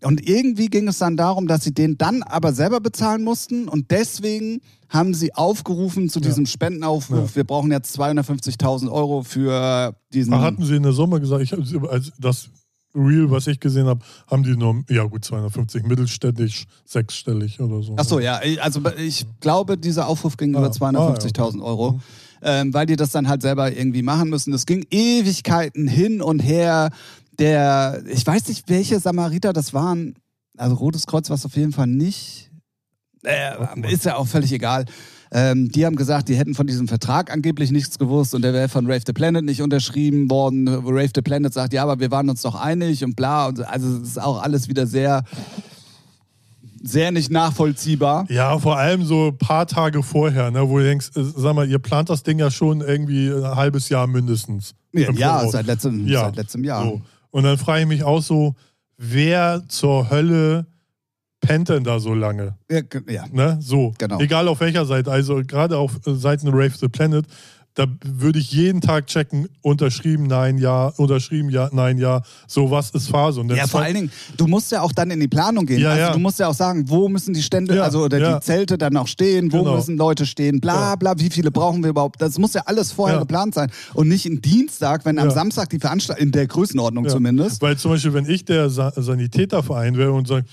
Und 0.05 0.29
irgendwie 0.29 0.69
ging 0.69 0.87
es 0.87 0.99
dann 0.99 1.17
darum, 1.17 1.49
dass 1.49 1.65
sie 1.65 1.75
den 1.75 1.99
dann 1.99 2.23
aber 2.23 2.53
selber 2.53 2.81
bezahlen 2.81 3.25
mussten 3.25 3.69
und 3.69 3.91
deswegen 3.91 4.61
haben 4.89 5.13
sie 5.13 5.35
aufgerufen 5.35 6.09
zu 6.09 6.21
diesem 6.21 6.45
ja. 6.45 6.51
Spendenaufruf. 6.51 7.31
Ja. 7.31 7.37
Wir 7.37 7.45
brauchen 7.45 7.71
jetzt 7.73 7.99
250.000 7.99 8.91
Euro 8.91 9.23
für 9.23 9.95
diesen. 10.13 10.33
Ach, 10.33 10.41
hatten 10.41 10.65
sie 10.65 10.77
eine 10.77 10.93
Summe 10.93 11.21
gesagt? 11.21 11.43
Ich, 11.43 11.53
als 11.91 12.13
das 12.19 12.49
Real, 12.95 13.31
was 13.31 13.47
ich 13.47 13.61
gesehen 13.61 13.87
habe, 13.87 14.01
haben 14.29 14.43
die 14.43 14.57
nur, 14.57 14.83
ja 14.89 15.05
gut, 15.05 15.25
250 15.25 15.85
mittelständig, 15.85 16.67
sechsstellig 16.85 17.61
oder 17.61 17.83
so. 17.83 17.95
Ach 17.97 18.05
so, 18.05 18.19
ja. 18.19 18.41
Also 18.61 18.81
ich 18.97 19.27
glaube, 19.41 19.77
dieser 19.77 20.09
Aufruf 20.09 20.37
ging 20.37 20.55
ah. 20.57 20.61
über 20.61 20.71
250.000 20.71 21.39
ah, 21.39 21.57
ja. 21.57 21.63
Euro. 21.63 21.93
Mhm. 21.93 22.01
Ähm, 22.43 22.73
weil 22.73 22.87
die 22.87 22.97
das 22.97 23.11
dann 23.11 23.29
halt 23.29 23.43
selber 23.43 23.73
irgendwie 23.73 24.03
machen 24.03 24.31
müssen. 24.31 24.53
Es 24.53 24.67
ging 24.67 24.87
Ewigkeiten 24.91 25.89
hin 25.89 26.23
und 26.23 26.41
her 26.41 26.91
der, 27.39 28.03
ich 28.09 28.27
weiß 28.27 28.49
nicht, 28.49 28.69
welche 28.69 28.99
Samariter 29.01 29.53
das 29.53 29.73
waren. 29.73 30.15
Also 30.57 30.75
Rotes 30.77 31.07
Kreuz 31.07 31.29
war 31.31 31.37
es 31.37 31.45
auf 31.45 31.57
jeden 31.57 31.73
Fall 31.73 31.87
nicht. 31.87 32.51
Äh, 33.25 33.53
ist 33.93 34.05
ja 34.05 34.17
auch 34.17 34.27
völlig 34.27 34.53
egal. 34.53 34.85
Ähm, 35.31 35.71
die 35.71 35.85
haben 35.85 35.97
gesagt, 35.97 36.29
die 36.29 36.37
hätten 36.37 36.55
von 36.55 36.67
diesem 36.67 36.89
Vertrag 36.89 37.31
angeblich 37.31 37.71
nichts 37.71 37.99
gewusst 37.99 38.35
und 38.35 38.43
der 38.43 38.55
wäre 38.55 38.69
von 38.69 38.87
Rave 38.87 39.03
the 39.07 39.13
Planet 39.13 39.45
nicht 39.45 39.61
unterschrieben 39.61 40.31
worden. 40.31 40.69
Rave 40.69 41.11
the 41.15 41.23
Planet 41.23 41.53
sagt, 41.53 41.73
ja, 41.75 41.83
aber 41.83 42.01
wir 42.01 42.11
waren 42.11 42.31
uns 42.31 42.43
doch 42.43 42.55
einig 42.55 43.05
und 43.05 43.15
bla. 43.15 43.49
Und 43.49 43.61
also 43.61 43.99
es 43.99 44.11
ist 44.11 44.23
auch 44.23 44.43
alles 44.43 44.69
wieder 44.69 44.87
sehr, 44.87 45.23
sehr 46.83 47.11
nicht 47.11 47.31
nachvollziehbar. 47.31 48.27
Ja, 48.29 48.59
vor 48.59 48.77
allem 48.77 49.05
so 49.05 49.29
ein 49.29 49.39
paar 49.39 49.67
Tage 49.67 50.03
vorher, 50.03 50.51
ne, 50.51 50.69
wo 50.69 50.79
du 50.79 50.85
denkst, 50.85 51.11
äh, 51.17 51.23
sag 51.23 51.55
mal, 51.55 51.69
ihr 51.69 51.79
plant 51.79 52.11
das 52.11 52.23
Ding 52.23 52.39
ja 52.39 52.51
schon 52.51 52.81
irgendwie 52.81 53.31
ein 53.31 53.57
halbes 53.57 53.89
Jahr 53.89 54.07
mindestens. 54.07 54.75
Ja, 54.93 55.11
ja 55.13 55.49
seit, 55.49 55.67
letztem, 55.67 56.07
ja. 56.07 56.25
seit 56.25 56.37
letztem 56.37 56.65
Jahr. 56.65 56.85
So. 56.85 57.03
Und 57.31 57.45
dann 57.45 57.59
frage 57.59 57.83
ich 57.83 57.89
mich 57.89 58.05
auch 58.05 58.23
so, 58.23 58.55
wer 58.97 59.63
zur 59.69 60.11
Hölle 60.11 60.67
pennt 61.41 61.69
denn 61.69 61.85
da 61.85 62.01
so 62.01 62.15
lange? 62.15 62.57
Ja, 62.71 62.81
ja. 63.09 63.25
Ne? 63.31 63.59
So. 63.61 63.95
Genau. 63.99 64.19
Egal 64.21 64.49
auf 64.49 64.61
welcher 64.61 64.85
Seite. 64.85 65.11
Also 65.11 65.43
gerade 65.47 65.77
auf 65.77 66.07
äh, 66.07 66.15
Seiten 66.15 66.49
Rave 66.49 66.73
the 66.79 66.89
Planet, 66.89 67.27
da 67.79 67.87
würde 68.05 68.41
ich 68.41 68.51
jeden 68.51 68.81
Tag 68.81 69.07
checken, 69.07 69.49
unterschrieben, 69.63 70.25
nein, 70.25 70.59
ja, 70.59 70.89
unterschrieben, 70.97 71.49
ja, 71.49 71.69
nein, 71.73 71.97
ja. 71.99 72.23
So, 72.49 72.73
was 72.73 72.91
ist 72.91 73.09
Phase? 73.09 73.41
Ja, 73.55 73.69
vor 73.69 73.83
allen 73.83 73.95
Dingen, 73.95 74.11
du 74.37 74.49
musst 74.49 74.73
ja 74.73 74.83
auch 74.83 74.91
dann 74.91 75.13
in 75.13 75.21
die 75.21 75.29
Planung 75.29 75.65
gehen. 75.65 75.81
Ja, 75.81 75.91
also 75.91 76.01
ja. 76.03 76.13
du 76.13 76.19
musst 76.19 76.41
ja 76.41 76.49
auch 76.49 76.55
sagen, 76.55 76.89
wo 76.89 77.09
müssen 77.09 77.35
die 77.35 77.43
Stände, 77.43 77.77
Ja, 77.77 77.85
also 77.85 78.03
oder 78.03 78.35
die 78.35 78.45
Zelte 78.45 78.79
dann 78.79 78.97
auch 78.97 79.07
stehen, 79.07 79.53
wo 79.53 79.59
Genau. 79.59 79.77
müssen 79.77 79.97
Leute 79.97 80.27
stehen, 80.27 80.61
bla 80.61 80.97
bla, 80.97 81.19
wie 81.19 81.31
viele 81.31 81.53
brauchen 81.53 81.85
wir 81.85 81.91
überhaupt. 81.91 82.21
Das 82.21 82.37
muss 82.39 82.55
ja 82.55 82.63
alles 82.67 82.91
vorher 82.91 83.21
geplant 83.21 83.55
sein. 83.55 83.71
Und 83.95 84.09
nicht 84.09 84.27
ein 84.27 84.41
Dienstag, 84.41 85.05
wenn 85.05 85.19
am. 85.19 85.31
Samstag 85.31 85.71
die 85.71 85.79
Veranstaltung, 85.79 86.27
in 86.27 86.33
der 86.33 86.49
Größenordnung 86.49 87.09
zumindest. 87.09 87.63
Weil 87.63 87.77
zum 87.77 87.93
Beispiel, 87.93 88.13
wenn 88.13 88.29
ich 88.29 88.45
der 88.45 88.71
Sa 88.71 88.93
Sanitäterverein 88.97 89.97
wäre 89.97 90.13
und 90.13 90.27
sage, 90.27 90.47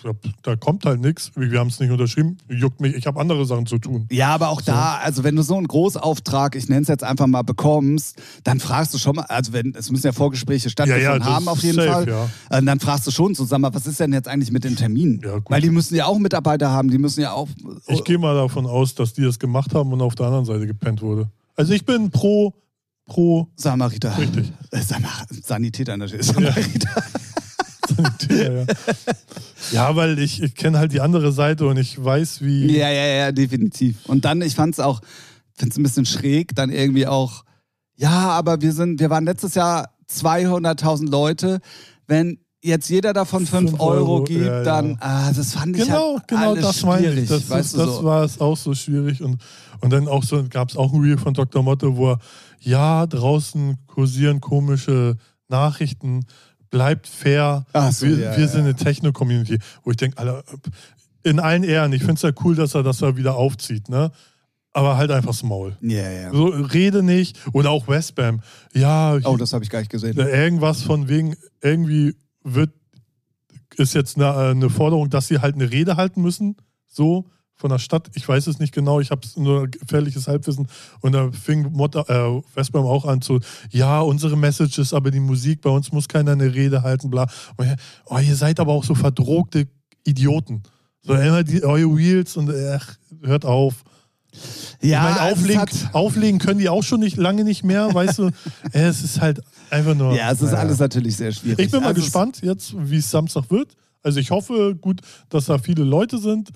da 0.44 0.56
kommt 0.56 0.86
halt 0.86 1.02
nichts, 1.02 1.32
wir 1.36 1.60
haben 1.60 1.70
es 1.70 1.80
nicht 1.80 1.90
unterschrieben, 1.90 2.38
juckt 2.50 2.82
mich, 2.82 2.94
ich 2.96 3.08
habe 3.08 3.20
andere 3.20 3.46
Sachen 3.46 3.66
zu 3.66 3.80
tun. 3.80 4.06
Ja, 4.12 4.30
aber 4.30 4.50
auch 4.50 4.62
da, 4.62 5.00
also 5.02 5.24
wenn 5.24 5.36
du 5.36 5.42
so 5.42 5.58
einen 5.58 5.68
Großauftrag, 5.68 6.56
ich 6.56 6.70
nenne 6.70 6.82
es 6.84 6.88
jetzt 6.88 7.04
einfach 7.04 7.15
mal, 7.20 7.44
bekommst, 7.44 8.16
dann 8.44 8.60
fragst 8.60 8.94
du 8.94 8.98
schon 8.98 9.16
mal, 9.16 9.24
also 9.24 9.54
wenn, 9.54 9.74
es 9.76 9.92
müssen 9.92 10.06
ja 10.06 10.14
Vorgespräche 10.14 10.70
stattgefunden 10.70 11.04
Ja, 11.04 11.18
ja, 11.18 11.26
haben 11.26 11.48
auf 11.48 11.64
jeden 11.64 11.76
safe, 11.76 11.90
Fall, 11.90 12.08
ja. 12.08 12.58
äh, 12.58 12.64
dann 12.64 12.80
fragst 12.80 13.08
du 13.08 13.12
schon 13.12 13.36
zusammen, 13.36 13.70
was 13.74 13.88
ist 13.88 14.00
denn 14.00 14.14
jetzt 14.14 14.28
eigentlich 14.28 14.52
mit 14.52 14.64
den 14.64 14.76
Terminen? 14.76 15.22
Ja, 15.24 15.36
gut. 15.36 15.50
Weil 15.50 15.62
die 15.62 15.70
müssen 15.70 15.96
ja 15.96 16.06
auch 16.06 16.20
Mitarbeiter 16.20 16.70
haben, 16.70 16.90
die 16.90 16.98
müssen 16.98 17.22
ja 17.22 17.32
auch... 17.34 17.48
Ich 17.88 18.04
gehe 18.04 18.18
mal 18.18 18.36
davon 18.36 18.66
aus, 18.66 18.96
dass 18.96 19.14
die 19.14 19.24
das 19.24 19.40
gemacht 19.40 19.74
haben 19.74 19.92
und 19.94 20.02
auf 20.02 20.16
der 20.16 20.28
anderen 20.28 20.46
Seite 20.46 20.68
gepennt 20.68 21.02
wurde. 21.02 21.30
Also 21.56 21.74
ich 21.74 21.86
bin 21.86 22.12
pro, 22.12 22.54
pro 23.06 23.48
Samariter. 23.56 24.18
Richtig. 24.18 24.52
Äh, 24.72 24.82
Samar 24.82 25.26
Sanitäter 25.30 25.98
natürlich. 25.98 26.26
Samariter. 26.26 26.90
Sanitäter, 27.96 28.54
ja. 28.54 28.66
ja, 29.72 29.96
weil 29.96 30.20
ich, 30.20 30.42
ich 30.42 30.56
kenne 30.56 30.80
halt 30.80 30.92
die 30.92 31.02
andere 31.02 31.32
Seite 31.32 31.68
und 31.68 31.78
ich 31.78 32.04
weiß, 32.04 32.42
wie. 32.42 32.78
Ja, 32.78 32.90
ja, 32.90 33.06
ja, 33.06 33.32
definitiv. 33.32 33.98
Und 34.08 34.26
dann, 34.26 34.42
ich 34.42 34.56
fand 34.56 34.74
es 34.74 34.80
auch, 34.80 35.02
finde 35.56 35.72
es 35.72 35.78
ein 35.78 35.84
bisschen 35.84 36.06
schräg, 36.06 36.56
dann 36.56 36.70
irgendwie 36.70 37.08
auch, 37.08 37.44
ja, 37.96 38.30
aber 38.30 38.62
wir 38.62 38.74
sind, 38.74 39.00
wir 39.00 39.10
waren 39.10 39.26
letztes 39.26 39.56
Jahr 39.56 39.90
200.000 40.10 41.10
Leute. 41.10 41.60
Wenn 42.08 42.40
jetzt 42.62 42.90
jeder 42.90 43.14
davon 43.14 43.46
5 43.46 43.70
Fünf 43.70 43.80
Euro, 43.80 44.16
Euro, 44.16 44.24
gibt, 44.24 44.46
ja, 44.46 44.58
ja. 44.58 44.64
dann, 44.64 44.98
ah, 45.00 45.32
das 45.32 45.54
fand 45.54 45.78
ich 45.78 45.86
Genau, 45.86 46.16
halt 46.16 46.28
genau 46.28 46.52
alles 46.52 46.66
das 46.66 46.84
meine 46.84 47.08
schwierig. 47.08 47.24
ich. 47.24 47.30
Das, 47.30 47.48
das, 47.48 47.72
so. 47.72 48.04
war 48.04 48.24
es 48.24 48.42
auch 48.42 48.58
so 48.58 48.74
schwierig. 48.74 49.22
Und, 49.22 49.42
und 49.82 49.94
dann 49.94 50.08
auch 50.08 50.24
so 50.24 50.44
gab 50.50 50.70
es 50.70 50.78
auch 50.78 50.94
ein 50.94 51.02
Reel 51.02 51.18
von 51.18 51.34
Dr. 51.34 51.64
Motto, 51.64 51.96
wo 51.96 52.12
er, 52.12 52.20
ja, 52.60 53.06
draußen 53.06 53.78
kursieren 53.88 54.42
komische 54.42 55.18
Nachrichten, 55.48 56.26
bleibt 56.70 57.08
fair. 57.08 57.66
So, 57.92 58.08
wir 58.08 58.18
ja, 58.18 58.38
wir 58.38 58.48
sind 58.48 58.62
eine 58.62 58.76
Techno-Community. 58.76 59.60
Wo 59.84 59.92
ich 59.92 59.98
denke, 59.98 60.44
in 61.24 61.40
allen 61.40 61.64
Ehren, 61.64 61.94
ich 61.94 62.02
finde 62.02 62.16
es 62.16 62.22
ja 62.24 62.32
cool, 62.44 62.56
dass 62.56 62.76
er 62.76 62.84
das 62.84 62.98
da 62.98 63.16
wieder 63.16 63.36
aufzieht, 63.36 63.90
ne? 63.90 64.12
Aber 64.76 64.98
halt 64.98 65.10
einfach 65.10 65.30
das 65.30 65.42
Maul. 65.42 65.78
Ja, 65.80 66.12
ja. 66.12 66.32
So, 66.34 66.48
rede 66.48 67.02
nicht. 67.02 67.40
Oder 67.54 67.70
auch 67.72 67.88
Westbam. 67.88 68.42
Ja, 68.74 69.18
Oh, 69.24 69.38
das 69.38 69.54
habe 69.54 69.64
ich 69.64 69.70
gar 69.70 69.80
nicht 69.80 69.90
gesehen. 69.90 70.18
Da 70.18 70.28
irgendwas 70.28 70.84
von 70.84 71.08
wegen, 71.08 71.38
irgendwie 71.62 72.14
wird, 72.44 72.72
ist 73.78 73.94
jetzt 73.94 74.18
eine, 74.18 74.26
äh, 74.26 74.52
eine 74.52 74.70
Forderung, 74.70 75.10
dass 75.10 75.30
sie 75.30 75.40
halt 75.40 75.56
eine 75.56 75.72
Rede 75.72 75.96
halten 75.96 76.22
müssen, 76.22 76.58
so 76.88 77.26
von 77.54 77.70
der 77.70 77.80
Stadt. 77.80 78.12
Ich 78.16 78.28
weiß 78.28 78.48
es 78.48 78.60
nicht 78.60 78.74
genau, 78.74 79.00
ich 79.00 79.12
habe 79.12 79.26
nur 79.38 79.70
gefährliches 79.70 80.28
Halbwissen. 80.28 80.68
Und 81.00 81.14
da 81.14 81.32
fing 81.32 81.72
Motta, 81.72 82.02
äh, 82.10 82.42
Westbam 82.54 82.86
auch 82.86 83.06
an 83.06 83.22
zu, 83.22 83.40
ja, 83.72 84.02
unsere 84.02 84.36
Message 84.36 84.78
ist 84.78 84.94
aber 84.94 85.10
die 85.10 85.22
Musik, 85.22 85.62
bei 85.62 85.70
uns 85.70 85.94
muss 85.94 86.10
keiner 86.10 86.34
eine 86.34 86.54
Rede 86.54 86.84
halten, 86.84 87.10
bla. 87.10 87.28
Und, 87.56 87.68
ich, 87.68 87.74
oh, 88.08 88.20
ihr 88.20 88.36
seid 88.36 88.60
aber 88.60 88.74
auch 88.74 88.84
so 88.84 88.94
verdrogte 88.94 89.70
Idioten. 90.04 90.64
So 91.02 91.14
immer 91.14 91.46
die, 91.46 91.64
eure 91.64 91.96
Wheels 91.96 92.36
und 92.36 92.52
ach, 92.52 92.98
hört 93.24 93.46
auf. 93.46 93.86
Ja, 94.82 95.10
ich 95.10 95.16
es 95.16 95.22
auflegen, 95.40 95.62
hat- 95.62 95.94
auflegen 95.94 96.40
können 96.40 96.60
die 96.60 96.70
auch 96.70 96.84
schon 96.84 97.00
nicht 97.00 97.18
lange 97.18 97.44
nicht 97.44 97.64
mehr, 97.64 97.94
weißt 97.94 98.20
du? 98.20 98.30
es 98.72 99.04
ist 99.04 99.22
halt 99.22 99.42
einfach 99.70 99.96
nur. 99.96 100.16
ja, 100.16 100.32
es 100.32 100.42
ist 100.42 100.52
naja. 100.52 100.60
alles 100.60 100.80
natürlich 100.80 101.16
sehr 101.18 101.32
schwierig. 101.32 101.60
Ich 101.60 101.72
bin 101.72 101.82
mal 101.82 101.88
Also 101.90 102.00
es- 102.00 102.06
gespannt 102.06 102.40
jetzt, 102.42 102.74
wie 102.78 102.98
es 102.98 103.10
Samstag 103.10 103.50
wird. 103.50 103.74
Also 104.04 104.20
ich 104.20 104.30
hoffe 104.32 104.76
gut, 104.80 105.02
dass 105.30 105.46
da 105.46 105.58
viele 105.58 105.84
Leute 105.84 106.18
sind. 106.20 106.50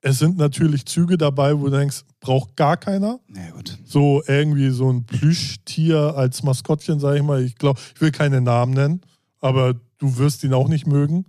Es 0.00 0.20
sind 0.20 0.36
natürlich 0.38 0.86
Züge 0.86 1.18
dabei, 1.18 1.58
wo 1.58 1.64
du 1.64 1.76
denkst, 1.76 2.02
braucht 2.20 2.54
gar 2.54 2.76
keiner. 2.76 3.18
Na 3.26 3.50
gut. 3.50 3.76
So 3.84 4.22
irgendwie 4.28 4.70
so 4.70 4.88
ein 4.92 5.04
Plüschtier 5.04 6.14
als 6.16 6.44
Maskottchen, 6.44 7.00
sage 7.00 7.16
ich 7.18 7.24
mal. 7.24 7.42
Ich 7.42 7.56
glaube, 7.56 7.80
ich 7.96 8.00
will 8.00 8.12
keine 8.12 8.40
Namen 8.40 8.74
nennen, 8.74 9.00
aber 9.40 9.74
du 9.98 10.16
wirst 10.18 10.44
ihn 10.44 10.54
auch 10.54 10.68
nicht 10.68 10.86
mögen. 10.86 11.26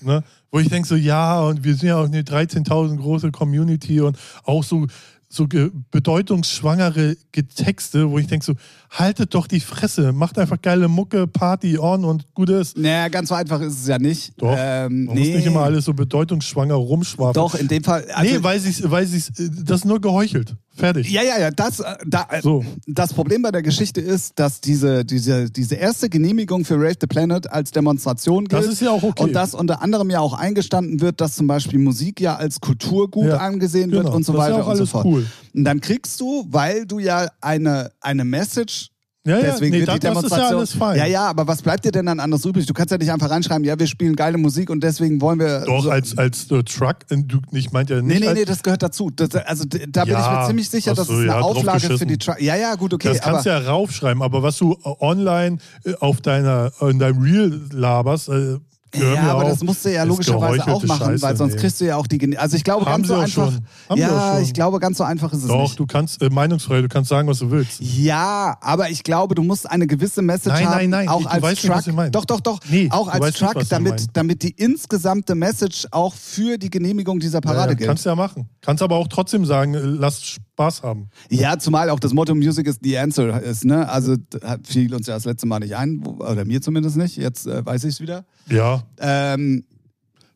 ne? 0.00 0.22
Wo 0.50 0.58
ich 0.58 0.68
denke 0.68 0.88
so, 0.88 0.94
ja, 0.96 1.40
und 1.42 1.62
wir 1.64 1.74
sind 1.74 1.88
ja 1.88 1.96
auch 2.00 2.06
eine 2.06 2.22
13.000 2.22 2.96
große 2.96 3.30
Community 3.30 4.00
und 4.00 4.16
auch 4.44 4.64
so, 4.64 4.86
so 5.28 5.46
ge- 5.46 5.70
bedeutungsschwangere 5.90 7.16
Getexte, 7.32 8.10
wo 8.10 8.18
ich 8.18 8.26
denke 8.26 8.44
so, 8.46 8.54
haltet 8.90 9.34
doch 9.34 9.46
die 9.46 9.60
Fresse, 9.60 10.12
macht 10.12 10.38
einfach 10.38 10.60
geile 10.60 10.88
Mucke, 10.88 11.26
Party 11.26 11.78
on 11.78 12.04
und 12.04 12.32
gut 12.34 12.48
ist. 12.50 12.76
Naja, 12.78 13.08
ganz 13.08 13.28
so 13.28 13.34
einfach 13.34 13.60
ist 13.60 13.80
es 13.80 13.86
ja 13.86 13.98
nicht. 13.98 14.32
Doch, 14.40 14.54
Ähm, 14.58 15.04
man 15.06 15.18
muss 15.18 15.26
nicht 15.28 15.46
immer 15.46 15.60
alles 15.62 15.84
so 15.84 15.92
bedeutungsschwanger 15.94 16.74
rumschwafeln. 16.74 17.34
Doch, 17.34 17.54
in 17.54 17.68
dem 17.68 17.84
Fall. 17.84 18.06
Also, 18.12 18.34
nee, 18.36 18.42
weil 18.42 18.58
sie 18.60 18.90
weil 18.90 19.06
sie's, 19.06 19.28
äh, 19.38 19.50
das 19.64 19.80
ist 19.80 19.84
nur 19.84 20.00
geheuchelt. 20.00 20.54
Fertig. 20.78 21.10
Ja, 21.10 21.22
ja, 21.22 21.38
ja, 21.40 21.50
das, 21.50 21.80
äh, 21.80 21.96
da, 22.06 22.26
äh, 22.30 22.40
So. 22.40 22.64
das 22.86 23.12
Problem 23.12 23.42
bei 23.42 23.50
der 23.50 23.62
Geschichte 23.62 24.00
ist, 24.00 24.38
dass 24.38 24.60
diese, 24.60 25.04
diese, 25.04 25.50
diese 25.50 25.74
erste 25.74 26.08
Genehmigung 26.08 26.64
für 26.64 26.76
Rave 26.76 26.94
the 27.00 27.06
Planet 27.08 27.50
als 27.50 27.72
Demonstration 27.72 28.44
gilt. 28.46 28.62
Das 28.62 28.70
ist 28.72 28.80
ja 28.80 28.90
auch 28.90 29.02
okay. 29.02 29.22
Und 29.24 29.32
dass 29.32 29.54
unter 29.54 29.82
anderem 29.82 30.08
ja 30.10 30.20
auch 30.20 30.34
eingestanden 30.34 31.00
wird, 31.00 31.20
dass 31.20 31.34
zum 31.34 31.46
Beispiel 31.48 31.78
Musik 31.80 32.20
ja 32.20 32.36
als 32.36 32.60
Kulturgut 32.60 33.26
Ja, 33.26 33.38
angesehen 33.38 33.90
wird 33.90 34.04
genau. 34.04 34.16
und 34.16 34.24
so 34.24 34.32
Das 34.34 34.42
ist 34.44 34.48
ja 34.48 34.54
weiter 34.54 34.64
auch 34.64 34.68
und 34.70 34.76
so 34.76 34.80
alles 34.82 34.90
fort. 34.90 35.04
cool. 35.06 35.26
Und 35.54 35.64
dann 35.64 35.80
kriegst 35.80 36.20
du, 36.20 36.46
weil 36.48 36.86
du 36.86 36.98
ja 37.00 37.26
eine, 37.40 37.90
eine 38.00 38.24
Message 38.24 38.90
Ja, 39.26 39.36
ja, 39.38 39.42
Deswegen 39.50 39.72
nee, 39.72 39.80
wird 39.80 39.88
die 39.88 39.92
ja 39.92 39.98
Demonstration. 39.98 40.66
fein. 40.66 40.96
ja, 40.96 41.04
ja, 41.04 41.26
aber 41.26 41.46
was 41.46 41.60
bleibt 41.60 41.84
dir 41.84 41.90
denn 41.92 42.06
dann 42.06 42.18
anders 42.20 42.44
übrig? 42.44 42.64
Du 42.66 42.72
kannst 42.72 42.92
ja 42.92 42.98
nicht 42.98 43.10
einfach 43.10 43.28
reinschreiben, 43.28 43.64
ja, 43.64 43.78
wir 43.78 43.86
spielen 43.86 44.16
geile 44.16 44.38
Musik 44.38 44.70
und 44.70 44.82
deswegen 44.82 45.20
wollen 45.20 45.38
wir. 45.38 45.64
Doch, 45.66 45.82
so, 45.82 45.90
als, 45.90 46.16
als 46.16 46.50
äh, 46.50 46.62
Truck, 46.62 46.98
äh, 47.10 47.16
du, 47.18 47.38
ich 47.52 47.70
meinte 47.72 47.94
ja 47.96 48.02
nicht. 48.02 48.20
Nee, 48.20 48.26
nee, 48.26 48.32
nee, 48.32 48.44
das 48.44 48.62
gehört 48.62 48.82
dazu. 48.82 49.10
Das, 49.10 49.34
also 49.34 49.64
da 49.66 50.04
bin 50.04 50.14
ich 50.14 50.18
Ja, 50.18 50.40
mir 50.40 50.46
ziemlich 50.46 50.70
sicher, 50.70 50.92
ach 50.92 50.96
das 50.96 51.08
so, 51.08 51.14
ist 51.14 51.18
eine 51.20 51.28
ja, 51.28 51.40
Auflage 51.40 51.98
für 51.98 52.06
die 52.06 52.16
Truck. 52.16 52.40
Ja, 52.40 52.56
ja, 52.56 52.74
gut, 52.76 52.94
okay. 52.94 53.08
das 53.08 53.20
kannst 53.20 53.44
du 53.44 53.50
ja 53.50 53.58
raufschreiben, 53.58 54.22
aber 54.22 54.42
was 54.42 54.56
du 54.56 54.72
äh, 54.72 54.88
online 55.00 55.58
äh, 55.84 55.94
auf 56.00 56.20
deiner, 56.20 56.70
in 56.80 56.98
deinem 56.98 57.20
Reel 57.20 57.60
laberst, 57.72 58.28
äh, 58.28 58.56
ja, 58.94 59.22
aber 59.32 59.44
auch, 59.44 59.48
das 59.50 59.62
musst 59.62 59.84
du 59.84 59.92
ja 59.92 60.02
logischerweise 60.04 60.66
auch 60.66 60.82
machen, 60.84 61.06
Scheiße, 61.06 61.22
weil 61.22 61.36
sonst 61.36 61.54
nee. 61.54 61.60
kriegst 61.60 61.80
du 61.80 61.84
ja 61.86 61.96
auch 61.96 62.06
die. 62.06 62.18
Gene- 62.18 62.38
Also 62.38 62.56
ich 62.56 62.64
glaube, 62.64 62.86
Haben 62.86 63.02
ganz 63.02 63.08
so 63.08 63.14
einfach. 63.16 63.52
schon. 63.52 63.66
Haben 63.88 63.96
sie 63.96 64.00
ja, 64.00 64.08
auch 64.30 64.34
schon. 64.34 64.42
ich 64.44 64.52
glaube, 64.54 64.78
ganz 64.80 64.98
so 64.98 65.04
einfach 65.04 65.32
ist 65.32 65.42
es 65.42 65.48
Doch, 65.48 65.62
nicht. 65.62 65.78
du 65.78 65.86
kannst 65.86 66.22
äh, 66.22 66.30
Meinungsfreiheit, 66.30 66.84
du 66.84 66.88
kannst 66.88 67.10
sagen, 67.10 67.28
was 67.28 67.38
du 67.40 67.50
willst. 67.50 67.80
Ja, 67.80 68.56
aber 68.60 68.88
ich 68.90 69.02
glaube, 69.02 69.34
du 69.34 69.42
musst 69.42 69.68
eine 69.70 69.86
gewisse 69.86 70.22
Message 70.22 70.54
Nein, 70.54 70.66
haben, 70.68 70.76
nein, 70.78 70.90
nein, 70.90 71.08
auch 71.08 71.20
ich- 71.20 71.26
als 71.26 71.42
weißt 71.42 71.52
nicht, 71.56 71.66
Truck. 71.66 71.76
was 71.76 71.86
ich 71.86 71.94
meine. 71.94 72.10
Doch, 72.10 72.24
doch, 72.24 72.40
doch. 72.40 72.60
Nee, 72.70 72.88
auch 72.90 73.08
als 73.08 73.24
nicht, 73.24 73.38
Truck, 73.38 73.62
ich 73.62 73.68
damit, 73.68 74.06
damit 74.14 74.42
die 74.42 74.50
insgesamte 74.52 75.34
Message 75.34 75.86
auch 75.90 76.14
für 76.14 76.56
die 76.58 76.70
Genehmigung 76.70 77.18
dieser 77.20 77.40
Parade 77.40 77.72
Ja, 77.72 77.74
gilt. 77.74 77.88
kannst 77.88 78.04
du 78.04 78.08
ja 78.10 78.16
machen. 78.16 78.48
Kannst 78.62 78.82
aber 78.82 78.96
auch 78.96 79.08
trotzdem 79.08 79.44
sagen, 79.44 79.74
äh, 79.74 79.80
lass 79.80 80.36
Spaß 80.58 80.82
haben. 80.82 81.08
Ja, 81.30 81.56
zumal 81.58 81.88
auch 81.88 82.00
das 82.00 82.12
Motto 82.12 82.34
Music 82.34 82.66
is 82.66 82.80
the 82.82 82.98
answer 82.98 83.40
ist, 83.40 83.64
ne? 83.64 83.88
Also 83.88 84.16
fiel 84.64 84.92
uns 84.92 85.06
ja 85.06 85.14
das 85.14 85.24
letzte 85.24 85.46
Mal 85.46 85.60
nicht 85.60 85.76
ein, 85.76 86.04
oder 86.04 86.44
mir 86.44 86.60
zumindest 86.60 86.96
nicht. 86.96 87.16
Jetzt 87.16 87.46
äh, 87.46 87.64
weiß 87.64 87.84
ich 87.84 87.94
es 87.94 88.00
wieder. 88.00 88.24
Ja, 88.50 88.82
Ähm, 88.98 89.64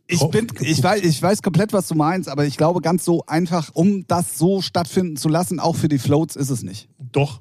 ich, 0.07 0.21
bin, 0.27 0.47
ich, 0.61 0.83
weiß, 0.83 1.03
ich 1.03 1.21
weiß 1.23 1.43
komplett, 1.43 1.73
was 1.73 1.89
du 1.89 1.95
meinst, 1.95 2.29
aber 2.29 2.45
ich 2.45 2.57
glaube, 2.57 2.81
ganz 2.83 3.05
so 3.05 3.25
einfach, 3.27 3.71
um 3.73 4.07
das 4.07 4.39
so 4.39 4.61
stattfinden 4.61 5.17
zu 5.17 5.29
lassen, 5.29 5.59
auch 5.59 5.75
für 5.75 5.89
die 5.89 5.99
Floats, 5.99 6.37
ist 6.37 6.51
es 6.51 6.63
nicht. 6.63 6.89
Doch. 7.13 7.41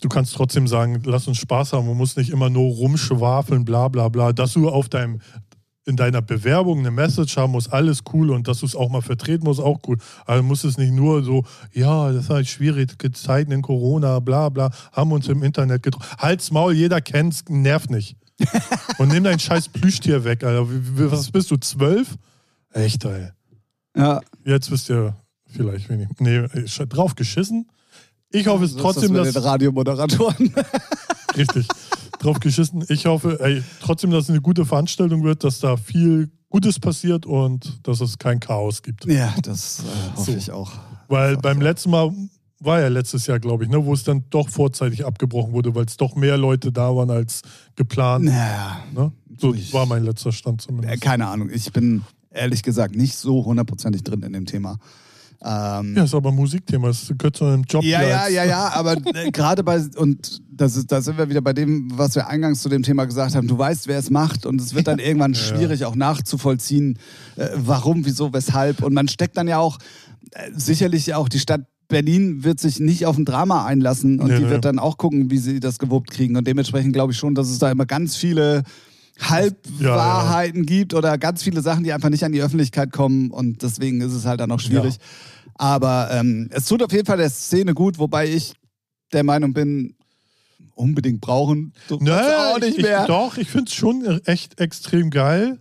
Du 0.00 0.08
kannst 0.08 0.34
trotzdem 0.34 0.68
sagen, 0.68 1.02
lass 1.04 1.26
uns 1.26 1.38
Spaß 1.38 1.72
haben. 1.72 1.86
Man 1.88 1.96
muss 1.96 2.16
nicht 2.16 2.30
immer 2.30 2.50
nur 2.50 2.72
rumschwafeln, 2.72 3.64
bla 3.64 3.88
bla 3.88 4.08
bla. 4.08 4.32
Dass 4.32 4.52
du 4.52 4.68
auf 4.68 4.88
deinem, 4.88 5.20
in 5.88 5.96
deiner 5.96 6.22
Bewerbung 6.22 6.78
eine 6.80 6.90
Message 6.90 7.36
haben 7.36 7.52
musst, 7.52 7.72
alles 7.72 8.02
cool. 8.12 8.30
Und 8.30 8.46
dass 8.46 8.60
du 8.60 8.66
es 8.66 8.76
auch 8.76 8.90
mal 8.90 9.00
vertreten 9.00 9.44
musst, 9.44 9.60
auch 9.60 9.80
cool. 9.88 9.96
Aber 10.26 10.36
du 10.36 10.42
musst 10.44 10.64
es 10.64 10.76
nicht 10.78 10.92
nur 10.92 11.24
so, 11.24 11.44
ja, 11.72 12.12
das 12.12 12.24
ist 12.24 12.30
halt 12.30 12.46
schwierige 12.46 13.10
Zeiten 13.12 13.50
in 13.50 13.62
Corona, 13.62 14.20
bla 14.20 14.50
bla, 14.50 14.70
haben 14.92 15.10
uns 15.12 15.28
im 15.28 15.42
Internet 15.42 15.82
getroffen. 15.82 16.06
Halt's 16.18 16.50
Maul, 16.50 16.74
jeder 16.74 17.00
kennt's, 17.00 17.44
nervt 17.48 17.90
nicht. 17.90 18.16
Und 18.98 19.08
nimm 19.08 19.24
dein 19.24 19.38
scheiß 19.38 19.70
Plüschtier 19.70 20.22
weg, 20.24 20.44
Alter. 20.44 20.68
Was 20.68 21.30
bist 21.30 21.50
du, 21.50 21.56
zwölf? 21.56 22.16
Echt, 22.72 23.04
ey. 23.04 23.30
Ja, 23.96 24.20
Jetzt 24.44 24.70
wisst 24.70 24.90
ihr 24.90 25.16
vielleicht 25.46 25.88
wenig. 25.88 26.08
Nee, 26.18 26.46
drauf 26.88 27.14
geschissen. 27.16 27.68
Ich 28.30 28.46
hoffe 28.46 28.64
es 28.64 28.76
trotzdem, 28.76 29.14
das 29.14 29.32
dass. 29.32 29.34
den 29.34 29.42
Radiomoderatoren. 29.42 30.54
Richtig. 31.36 31.66
Drauf 32.20 32.40
geschissen. 32.40 32.84
Ich 32.88 33.06
hoffe 33.06 33.38
ey, 33.40 33.62
trotzdem, 33.80 34.10
dass 34.10 34.24
es 34.24 34.30
eine 34.30 34.40
gute 34.40 34.64
Veranstaltung 34.64 35.22
wird, 35.24 35.44
dass 35.44 35.60
da 35.60 35.76
viel 35.76 36.30
Gutes 36.50 36.80
passiert 36.80 37.26
und 37.26 37.80
dass 37.86 38.00
es 38.00 38.18
kein 38.18 38.40
Chaos 38.40 38.82
gibt. 38.82 39.04
ja, 39.06 39.34
das 39.42 39.80
äh, 39.80 40.16
hoffe 40.16 40.32
So. 40.32 40.36
ich 40.36 40.50
auch. 40.50 40.72
Weil 41.08 41.36
beim 41.36 41.60
letzten 41.60 41.90
Mal 41.90 42.12
war 42.60 42.80
ja 42.80 42.88
letztes 42.88 43.26
Jahr, 43.26 43.38
glaube 43.38 43.64
ich, 43.64 43.70
ne, 43.70 43.84
wo 43.84 43.92
es 43.94 44.02
dann 44.02 44.24
doch 44.30 44.48
vorzeitig 44.48 45.04
abgebrochen 45.06 45.52
wurde, 45.52 45.74
weil 45.74 45.84
es 45.84 45.96
doch 45.96 46.16
mehr 46.16 46.36
Leute 46.36 46.72
da 46.72 46.94
waren 46.96 47.10
als 47.10 47.42
geplant. 47.76 48.24
Naja, 48.24 48.78
Ne? 48.94 49.12
So 49.38 49.54
Ich- 49.54 49.72
war 49.72 49.86
mein 49.86 50.04
letzter 50.04 50.32
Stand 50.32 50.62
äh, 50.62 50.66
zumindest. 50.66 51.00
keine 51.02 51.28
Ahnung. 51.28 51.50
Ich 51.52 51.72
bin, 51.72 52.02
ehrlich 52.30 52.62
gesagt 52.64 52.96
nicht 52.96 53.14
so 53.16 53.44
hundertprozentig 53.44 54.02
drin 54.02 54.22
in 54.22 54.32
dem 54.32 54.46
Thema. 54.46 54.78
Ähm, 55.44 55.94
Ja, 55.96 56.04
ist 56.04 56.14
aber 56.14 56.30
ein 56.30 56.34
Musikthema. 56.34 56.88
Das 56.88 57.12
gehört 57.16 57.36
zu 57.36 57.44
einem 57.44 57.62
Job. 57.62 57.84
ja, 57.84 58.02
ja, 58.02 58.28
ja, 58.28 58.44
ja, 58.44 58.68
aber 58.74 58.96
äh, 59.14 59.30
gerade 59.32 59.62
bei, 59.62 59.80
und 59.96 60.42
das 60.50 60.76
ist, 60.76 60.90
da 60.90 61.00
sind 61.00 61.16
wir 61.18 61.28
wieder 61.30 61.40
bei 61.40 61.52
dem, 61.52 61.90
was 61.96 62.14
wir 62.16 62.26
eingangs 62.26 62.60
zu 62.62 62.68
dem 62.68 62.82
Thema 62.82 63.04
gesagt 63.04 63.34
haben. 63.36 63.46
Du 63.46 63.56
weißt, 63.56 63.86
wer 63.86 63.98
es 63.98 64.10
macht 64.10 64.46
und 64.46 64.60
es 64.60 64.74
wird 64.74 64.88
dann 64.88 64.98
irgendwann 64.98 65.34
Ja. 65.34 65.38
schwierig 65.40 65.84
auch 65.84 65.94
nachzuvollziehen, 65.94 66.98
äh, 67.36 67.48
warum, 67.54 68.04
wieso, 68.04 68.32
weshalb. 68.32 68.82
Und 68.82 68.94
man 68.94 69.06
steckt 69.06 69.36
dann 69.36 69.46
ja 69.46 69.58
auch, 69.58 69.78
äh, 70.32 70.50
sicherlich 70.54 71.14
auch 71.14 71.28
die 71.28 71.38
Stadt 71.38 71.62
Berlin 71.90 72.44
wird 72.44 72.60
sich 72.60 72.80
nicht 72.80 73.06
auf 73.06 73.16
ein 73.16 73.24
Drama 73.24 73.64
einlassen 73.64 74.20
und 74.20 74.28
Nee, 74.28 74.40
die 74.40 74.50
wird 74.50 74.66
dann 74.66 74.78
auch 74.78 74.98
gucken, 74.98 75.30
wie 75.30 75.38
sie 75.38 75.58
das 75.58 75.78
gewuppt 75.78 76.10
kriegen. 76.10 76.36
Und 76.36 76.46
dementsprechend 76.46 76.92
glaube 76.92 77.12
ich 77.14 77.18
schon, 77.18 77.34
dass 77.34 77.48
es 77.48 77.58
da 77.58 77.70
immer 77.70 77.86
ganz 77.86 78.14
viele 78.14 78.62
Halbwahrheiten 79.18 80.64
gibt 80.64 80.94
oder 80.94 81.18
ganz 81.18 81.42
viele 81.42 81.60
Sachen, 81.60 81.84
die 81.84 81.92
einfach 81.92 82.08
nicht 82.08 82.24
an 82.24 82.32
die 82.32 82.42
Öffentlichkeit 82.42 82.92
kommen 82.92 83.30
und 83.30 83.62
deswegen 83.62 84.00
ist 84.00 84.12
es 84.12 84.24
halt 84.24 84.40
dann 84.40 84.50
auch 84.52 84.60
schwierig. 84.60 84.98
Aber 85.54 86.10
ähm, 86.12 86.48
es 86.52 86.66
tut 86.66 86.82
auf 86.82 86.92
jeden 86.92 87.06
Fall 87.06 87.16
der 87.18 87.30
Szene 87.30 87.74
gut, 87.74 87.98
wobei 87.98 88.28
ich 88.28 88.54
der 89.12 89.24
Meinung 89.24 89.52
bin, 89.52 89.96
unbedingt 90.74 91.20
brauchen. 91.20 91.72
Naja, 92.00 92.54
auch 92.54 92.60
nicht 92.60 92.78
ich, 92.78 92.84
mehr. 92.84 93.00
Ich, 93.02 93.06
doch, 93.06 93.36
ich 93.36 93.48
finde 93.48 93.68
es 93.68 93.74
schon 93.74 94.20
echt 94.24 94.60
extrem 94.60 95.10
geil. 95.10 95.58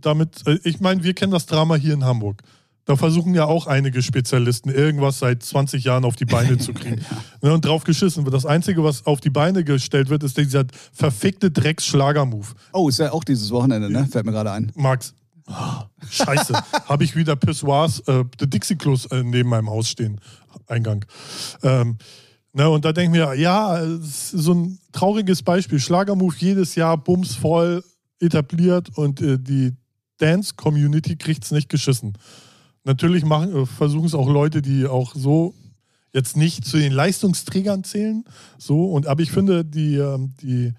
Damit, 0.00 0.46
äh, 0.46 0.58
ich 0.64 0.80
meine, 0.80 1.04
wir 1.04 1.12
kennen 1.12 1.32
das 1.32 1.46
Drama 1.46 1.76
hier 1.76 1.94
in 1.94 2.04
Hamburg. 2.04 2.42
Da 2.86 2.94
versuchen 2.94 3.34
ja 3.34 3.46
auch 3.46 3.66
einige 3.66 4.00
Spezialisten, 4.00 4.70
irgendwas 4.70 5.18
seit 5.18 5.42
20 5.42 5.82
Jahren 5.82 6.04
auf 6.04 6.14
die 6.14 6.24
Beine 6.24 6.56
zu 6.56 6.72
kriegen. 6.72 7.04
ne, 7.42 7.52
und 7.52 7.64
drauf 7.64 7.82
geschissen 7.82 8.24
wird. 8.24 8.32
Das 8.32 8.46
Einzige, 8.46 8.84
was 8.84 9.06
auf 9.06 9.20
die 9.20 9.28
Beine 9.28 9.64
gestellt 9.64 10.08
wird, 10.08 10.22
ist 10.22 10.38
dieser 10.38 10.64
verfickte 10.92 11.50
Drecks-Schlager-Move. 11.50 12.46
Oh, 12.72 12.88
ist 12.88 13.00
ja 13.00 13.10
auch 13.10 13.24
dieses 13.24 13.50
Wochenende, 13.50 13.90
ne? 13.90 14.06
Fällt 14.06 14.24
mir 14.24 14.30
gerade 14.30 14.52
ein. 14.52 14.70
Max, 14.76 15.14
ah, 15.46 15.86
scheiße, 16.08 16.54
habe 16.88 17.02
ich 17.02 17.16
wieder 17.16 17.34
Pissoirs, 17.34 18.00
äh, 18.06 18.24
Dixie-Klos 18.40 19.06
äh, 19.06 19.24
neben 19.24 19.48
meinem 19.48 19.68
Haus 19.68 19.88
stehen, 19.88 20.20
Eingang. 20.68 21.04
Ähm, 21.64 21.98
ne, 22.52 22.70
und 22.70 22.84
da 22.84 22.92
denken 22.92 23.14
wir, 23.14 23.34
ja, 23.34 23.80
es 23.80 24.32
ist 24.32 24.44
so 24.44 24.54
ein 24.54 24.78
trauriges 24.92 25.42
Beispiel. 25.42 25.80
Schlagermove 25.80 26.36
jedes 26.38 26.76
Jahr 26.76 26.96
bumsvoll 26.96 27.82
etabliert 28.20 28.96
und 28.96 29.20
äh, 29.20 29.40
die 29.40 29.72
Dance-Community 30.18 31.16
kriegt 31.16 31.42
es 31.42 31.50
nicht 31.50 31.68
geschissen. 31.68 32.16
Natürlich 32.86 33.24
machen, 33.24 33.54
äh, 33.54 33.66
versuchen 33.66 34.06
es 34.06 34.14
auch 34.14 34.28
Leute, 34.28 34.62
die 34.62 34.86
auch 34.86 35.14
so 35.16 35.54
jetzt 36.12 36.36
nicht 36.36 36.64
zu 36.64 36.78
den 36.78 36.92
Leistungsträgern 36.92 37.82
zählen. 37.82 38.24
So, 38.58 38.86
und 38.86 39.08
aber 39.08 39.22
ich 39.22 39.32
finde, 39.32 39.64
die, 39.64 39.96
ähm, 39.96 40.34
die, 40.40 40.72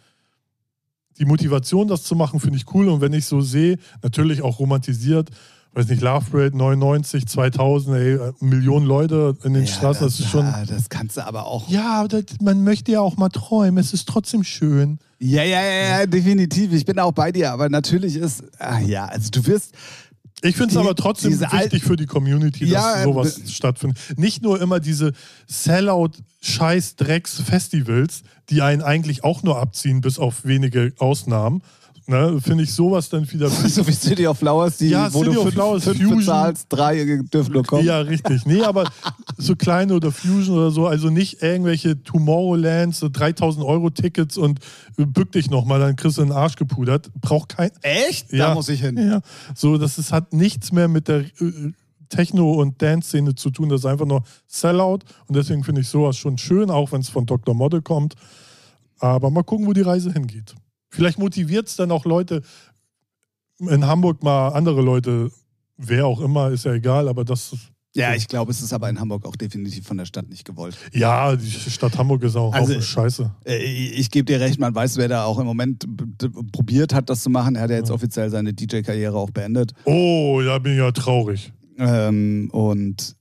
die 1.19 1.25
Motivation, 1.25 1.89
das 1.89 2.03
zu 2.03 2.15
machen, 2.15 2.39
finde 2.39 2.57
ich 2.57 2.73
cool. 2.73 2.87
Und 2.87 3.01
wenn 3.01 3.11
ich 3.11 3.25
so 3.25 3.41
sehe, 3.41 3.77
natürlich 4.01 4.41
auch 4.41 4.57
romantisiert, 4.59 5.31
weiß 5.73 5.89
nicht, 5.89 6.01
Love 6.01 6.25
Parade 6.31 6.57
99, 6.57 7.27
2000, 7.27 7.97
ey, 7.97 8.13
äh, 8.13 8.33
Millionen 8.39 8.85
Leute 8.85 9.35
in 9.43 9.53
den 9.53 9.67
Straßen, 9.67 10.05
das, 10.05 10.17
ist 10.17 10.29
schon. 10.29 10.45
ja, 10.45 10.63
das 10.65 10.87
kannst 10.87 11.17
du 11.17 11.25
aber 11.27 11.45
auch. 11.45 11.69
Ja, 11.69 12.07
das, 12.07 12.23
man 12.41 12.63
möchte 12.63 12.93
ja 12.93 13.01
auch 13.01 13.17
mal 13.17 13.29
träumen. 13.29 13.77
Es 13.79 13.93
ist 13.93 14.07
trotzdem 14.07 14.45
schön. 14.45 14.97
Ja, 15.19 15.43
ja, 15.43 15.61
ja, 15.61 15.99
ja, 15.99 16.05
definitiv. 16.05 16.71
Ich 16.71 16.85
bin 16.85 16.99
auch 16.99 17.11
bei 17.11 17.31
dir, 17.31 17.51
aber 17.51 17.69
natürlich 17.69 18.15
ist, 18.15 18.43
ah, 18.59 18.79
ja, 18.79 19.05
also 19.05 19.29
du 19.31 19.45
wirst, 19.45 19.73
Ich 20.43 20.55
finde 20.55 20.71
es 20.71 20.77
aber 20.77 20.95
trotzdem 20.95 21.39
wichtig 21.39 21.83
für 21.83 21.95
die 21.95 22.05
Community, 22.05 22.69
dass 22.69 22.71
Ja, 22.71 23.01
sowas 23.03 23.39
äh, 23.39 23.47
stattfindet. 23.47 23.97
Nicht 24.17 24.43
nur 24.43 24.61
immer 24.61 24.79
diese 24.79 25.13
Sellout-Scheiß-Drecks-Festivals, 25.47 28.21
die 28.49 28.61
einen 28.61 28.83
eigentlich 28.83 29.23
auch 29.23 29.41
nur 29.41 29.59
abziehen, 29.59 30.01
bis 30.01 30.19
auf 30.19 30.45
wenige 30.45 30.93
Ausnahmen. 30.99 31.63
Ne, 32.09 32.39
finde 32.39 32.63
ich 32.63 32.73
sowas 32.73 33.09
dann 33.09 33.29
wieder. 33.29 33.49
so 33.49 33.85
wie 33.85 33.91
City 33.91 34.27
of 34.27 34.39
Flowers, 34.39 34.77
die, 34.77 34.87
Ja, 34.87 35.13
wo 35.13 35.19
City 35.23 35.35
du 35.35 35.41
fünf, 35.41 35.53
Flowers, 35.53 35.83
fünf 35.83 35.97
Fusion. 35.97 36.19
bezahlst, 36.19 36.67
drei 36.69 37.03
dürfen 37.33 37.51
nur 37.51 37.63
kommen. 37.63 37.83
Ja, 37.85 37.99
richtig. 37.99 38.45
Nee, 38.45 38.61
aber 38.61 38.89
so 39.37 39.57
kleine 39.57 39.93
oder 39.93 40.13
Fusion 40.13 40.57
oder 40.57 40.71
so, 40.71 40.87
also 40.87 41.09
nicht 41.09 41.43
irgendwelche 41.43 42.01
Tomorrowlands, 42.03 42.99
so 42.99 43.09
3000 43.09 43.65
Euro 43.65 43.89
Tickets 43.89 44.37
und 44.37 44.59
äh, 44.97 45.05
bück 45.05 45.33
dich 45.33 45.49
nochmal, 45.49 45.81
dann 45.81 45.97
kriegst 45.97 46.17
du 46.17 46.21
den 46.23 46.31
Arsch 46.31 46.55
gepudert. 46.55 47.11
Braucht 47.19 47.49
kein. 47.49 47.71
Echt? 47.81 48.31
Ja. 48.31 48.47
Da 48.47 48.53
muss 48.53 48.69
ich 48.69 48.79
hin. 48.79 48.97
Ja, 48.97 49.19
so, 49.53 49.77
das 49.77 49.97
ist, 49.97 50.13
hat 50.13 50.31
nichts 50.31 50.71
mehr 50.71 50.87
mit 50.87 51.09
der 51.09 51.19
äh, 51.41 51.73
Techno- 52.07 52.53
und 52.53 52.81
Dance-Szene 52.81 53.35
zu 53.35 53.49
tun. 53.49 53.67
Das 53.67 53.81
ist 53.81 53.85
einfach 53.85 54.05
nur 54.05 54.23
Sellout. 54.47 54.99
Und 55.27 55.35
deswegen 55.35 55.65
finde 55.65 55.81
ich 55.81 55.89
sowas 55.89 56.15
schon 56.15 56.37
schön, 56.37 56.71
auch 56.71 56.93
wenn 56.93 57.01
es 57.01 57.09
von 57.09 57.25
Dr. 57.25 57.53
Model 57.53 57.81
kommt. 57.81 58.15
Aber 58.99 59.29
mal 59.29 59.43
gucken, 59.43 59.67
wo 59.67 59.73
die 59.73 59.81
Reise 59.81 60.13
hingeht. 60.13 60.55
Vielleicht 60.97 61.19
motiviert 61.19 61.67
es 61.67 61.75
dann 61.75 61.91
auch 61.91 62.05
Leute 62.05 62.41
in 63.59 63.85
Hamburg 63.85 64.23
mal 64.23 64.49
andere 64.49 64.81
Leute, 64.81 65.31
wer 65.77 66.07
auch 66.07 66.19
immer, 66.21 66.49
ist 66.49 66.65
ja 66.65 66.73
egal, 66.73 67.07
aber 67.07 67.23
das. 67.23 67.55
Ja, 67.95 68.13
ich 68.15 68.27
glaube, 68.27 68.51
es 68.51 68.61
ist 68.61 68.73
aber 68.73 68.89
in 68.89 68.99
Hamburg 68.99 69.25
auch 69.27 69.35
definitiv 69.35 69.85
von 69.87 69.97
der 69.97 70.05
Stadt 70.05 70.27
nicht 70.27 70.43
gewollt. 70.45 70.75
Ja, 70.91 71.35
die 71.35 71.49
Stadt 71.49 71.97
Hamburg 71.97 72.23
ist 72.23 72.35
auch 72.35 72.51
Also- 72.53 72.79
Scheiße. 72.81 73.31
Äh, 73.45 73.57
Ich 73.63 74.09
gebe 74.09 74.25
dir 74.25 74.39
recht, 74.39 74.59
man 74.59 74.73
weiß, 74.73 74.97
wer 74.97 75.07
da 75.07 75.23
auch 75.25 75.37
im 75.39 75.45
Moment 75.45 75.85
probiert 76.51 76.93
hat, 76.95 77.09
das 77.11 77.21
zu 77.21 77.29
machen. 77.29 77.55
Er 77.55 77.63
hat 77.63 77.69
ja 77.69 77.77
jetzt 77.77 77.89
Ja. 77.89 77.95
offiziell 77.95 78.29
seine 78.31 78.53
DJ-Karriere 78.53 79.15
auch 79.17 79.29
beendet. 79.31 79.73
Oh, 79.85 80.41
da 80.43 80.57
bin 80.59 80.73
ich 80.73 80.79
ja 80.79 80.91
traurig. 80.91 81.53
Ähm, 81.77 82.49
und 82.51 83.15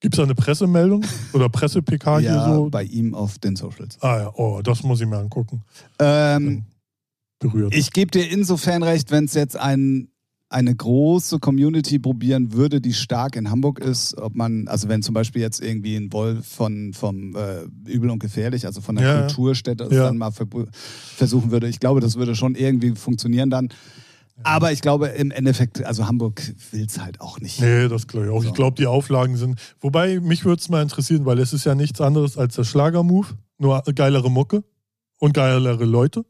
Gibt 0.00 0.14
es 0.14 0.18
da 0.18 0.22
eine 0.24 0.34
Pressemeldung 0.34 1.04
oder 1.32 1.48
Presse-PK 1.48 2.20
ja, 2.20 2.46
hier 2.46 2.54
so? 2.54 2.70
bei 2.70 2.84
ihm 2.84 3.14
auf 3.14 3.38
den 3.38 3.56
Socials. 3.56 3.96
Ah 4.02 4.18
ja, 4.18 4.32
oh, 4.34 4.60
das 4.62 4.82
muss 4.84 5.00
ich 5.00 5.06
mir 5.08 5.18
angucken. 5.18 5.62
Ähm, 5.98 6.64
Berührt. 7.38 7.74
ich 7.74 7.92
gebe 7.92 8.10
dir 8.10 8.28
insofern 8.30 8.82
recht, 8.82 9.10
wenn 9.10 9.24
es 9.26 9.34
jetzt 9.34 9.56
ein, 9.56 10.08
eine 10.50 10.74
große 10.74 11.38
Community 11.40 11.98
probieren 11.98 12.52
würde, 12.52 12.80
die 12.80 12.94
stark 12.94 13.36
in 13.36 13.50
Hamburg 13.50 13.78
ist, 13.80 14.16
ob 14.16 14.34
man, 14.34 14.66
also 14.66 14.88
wenn 14.88 15.02
zum 15.02 15.14
Beispiel 15.14 15.42
jetzt 15.42 15.60
irgendwie 15.60 15.94
ein 15.96 16.12
Wolf 16.12 16.46
von, 16.46 16.92
vom 16.94 17.36
äh, 17.36 17.64
Übel 17.90 18.10
und 18.10 18.18
Gefährlich, 18.18 18.64
also 18.66 18.80
von 18.80 18.96
der 18.96 19.04
Ja. 19.06 19.20
Kulturstätte, 19.26 19.84
es 19.84 19.92
Ja. 19.92 20.04
dann 20.04 20.16
mal 20.18 20.32
versuchen 21.16 21.50
würde, 21.50 21.68
ich 21.68 21.80
glaube, 21.80 22.00
das 22.00 22.16
würde 22.16 22.34
schon 22.34 22.54
irgendwie 22.54 22.94
funktionieren 22.94 23.50
dann. 23.50 23.68
Aber 24.44 24.70
ich 24.70 24.80
glaube 24.82 25.08
im 25.08 25.32
Endeffekt, 25.32 25.84
also 25.84 26.06
Hamburg 26.06 26.40
will 26.70 26.86
es 26.86 27.00
halt 27.00 27.20
auch 27.20 27.40
nicht. 27.40 27.60
Nee, 27.60 27.88
das 27.88 28.06
glaube 28.06 28.26
ich 28.26 28.32
auch. 28.32 28.40
So. 28.42 28.48
Ich 28.48 28.54
glaube, 28.54 28.76
die 28.76 28.86
Auflagen 28.86 29.36
sind. 29.36 29.58
Wobei, 29.80 30.20
mich 30.20 30.44
würde 30.44 30.60
es 30.60 30.68
mal 30.68 30.80
interessieren, 30.80 31.24
weil 31.26 31.40
es 31.40 31.52
ist 31.52 31.64
ja 31.64 31.74
nichts 31.74 32.00
anderes 32.00 32.38
als 32.38 32.54
der 32.54 32.62
Schlagermove. 32.64 33.34
Nur 33.58 33.82
geilere 33.94 34.30
Mucke 34.30 34.62
und 35.18 35.34
geilere 35.34 35.84
Leute, 35.84 36.24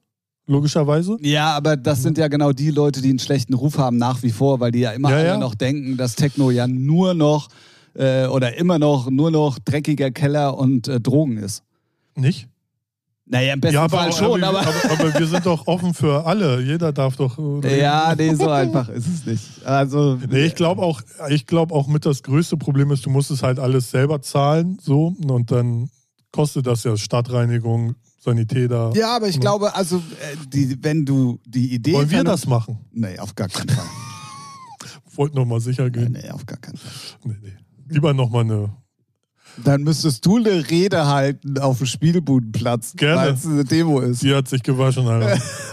logischerweise. 0.48 1.16
Ja, 1.20 1.56
aber 1.56 1.76
das 1.76 2.02
sind 2.02 2.18
ja 2.18 2.26
genau 2.28 2.52
die 2.52 2.70
Leute, 2.70 3.00
die 3.00 3.10
einen 3.10 3.18
schlechten 3.20 3.54
Ruf 3.54 3.78
haben 3.78 3.96
nach 3.96 4.22
wie 4.24 4.32
vor, 4.32 4.58
weil 4.58 4.72
die 4.72 4.80
ja 4.80 4.90
immer 4.90 5.10
Ja, 5.10 5.16
alle 5.16 5.26
ja. 5.26 5.36
noch 5.38 5.54
denken, 5.54 5.96
dass 5.96 6.16
Techno 6.16 6.50
ja 6.50 6.66
nur 6.66 7.14
noch 7.14 7.48
äh, 7.94 8.26
oder 8.26 8.56
immer 8.58 8.78
noch 8.78 9.08
nur 9.10 9.30
noch 9.30 9.58
dreckiger 9.60 10.10
Keller 10.10 10.58
und 10.58 10.88
äh, 10.88 11.00
Drogen 11.00 11.36
ist. 11.38 11.62
Nicht? 12.16 12.48
Naja, 13.30 13.52
im 13.52 13.60
besten 13.60 13.74
Ja, 13.74 13.82
aber, 13.84 13.98
Fall 13.98 14.12
schon, 14.14 14.42
aber. 14.42 14.60
aber, 14.60 14.90
aber 14.90 15.18
wir 15.18 15.26
sind 15.26 15.44
doch 15.44 15.66
offen 15.66 15.92
für 15.92 16.24
alle. 16.24 16.62
Jeder 16.62 16.92
darf 16.94 17.16
doch. 17.16 17.38
äh, 17.62 17.78
ja, 17.80 18.14
nee, 18.16 18.32
so 18.34 18.48
einfach 18.48 18.88
ist 18.88 19.06
es 19.06 19.26
nicht. 19.26 19.44
Also, 19.66 20.18
Nee, 20.30 20.46
ich 20.46 20.54
glaube 20.54 20.80
auch, 20.80 21.02
ich 21.28 21.44
glaube 21.46 21.74
auch 21.74 21.88
mit 21.88 22.06
das 22.06 22.22
größte 22.22 22.56
Problem 22.56 22.90
ist, 22.90 23.04
du 23.04 23.10
musst 23.10 23.30
es 23.30 23.42
halt 23.42 23.58
alles 23.58 23.90
selber 23.90 24.22
zahlen, 24.22 24.78
so, 24.80 25.14
und 25.28 25.50
dann 25.50 25.90
kostet 26.32 26.66
das 26.66 26.84
ja 26.84 26.96
Stadtreinigung, 26.96 27.96
Sanitäter. 28.18 28.92
ja, 28.94 29.14
aber 29.14 29.28
ich 29.28 29.38
glaube, 29.38 29.74
also, 29.74 29.98
äh, 29.98 30.36
die, 30.48 30.76
wenn 30.82 31.04
du 31.04 31.38
die 31.46 31.72
Idee. 31.74 31.92
Wollen 31.92 32.10
wir 32.10 32.24
das 32.24 32.46
machen? 32.46 32.78
Nee, 32.92 33.18
auf 33.18 33.34
gar 33.34 33.48
keinen 33.48 33.68
Fall. 33.68 33.84
Wollt 35.14 35.34
noch 35.34 35.44
mal 35.44 35.60
sicher 35.60 35.84
nee, 35.84 35.90
gehen. 35.90 36.12
nee, 36.12 36.30
auf 36.30 36.44
gar 36.44 36.58
keinen 36.58 36.76
Fall. 36.76 36.90
Nee, 37.24 37.36
nee. 37.42 37.56
Lieber 37.88 38.12
noch 38.12 38.30
mal 38.30 38.40
eine. 38.40 38.70
Dann 39.64 39.82
müsstest 39.82 40.24
du 40.24 40.36
eine 40.36 40.70
Rede 40.70 41.06
halten 41.06 41.58
auf 41.58 41.78
dem 41.78 41.86
Spielbudenplatz, 41.86 42.94
weil 43.00 43.32
es 43.32 43.44
eine 43.44 43.64
Demo 43.64 44.00
ist. 44.00 44.22
Die 44.22 44.32
hat 44.34 44.46
sich 44.46 44.62
gewaschen, 44.62 45.08
Alter. 45.08 45.40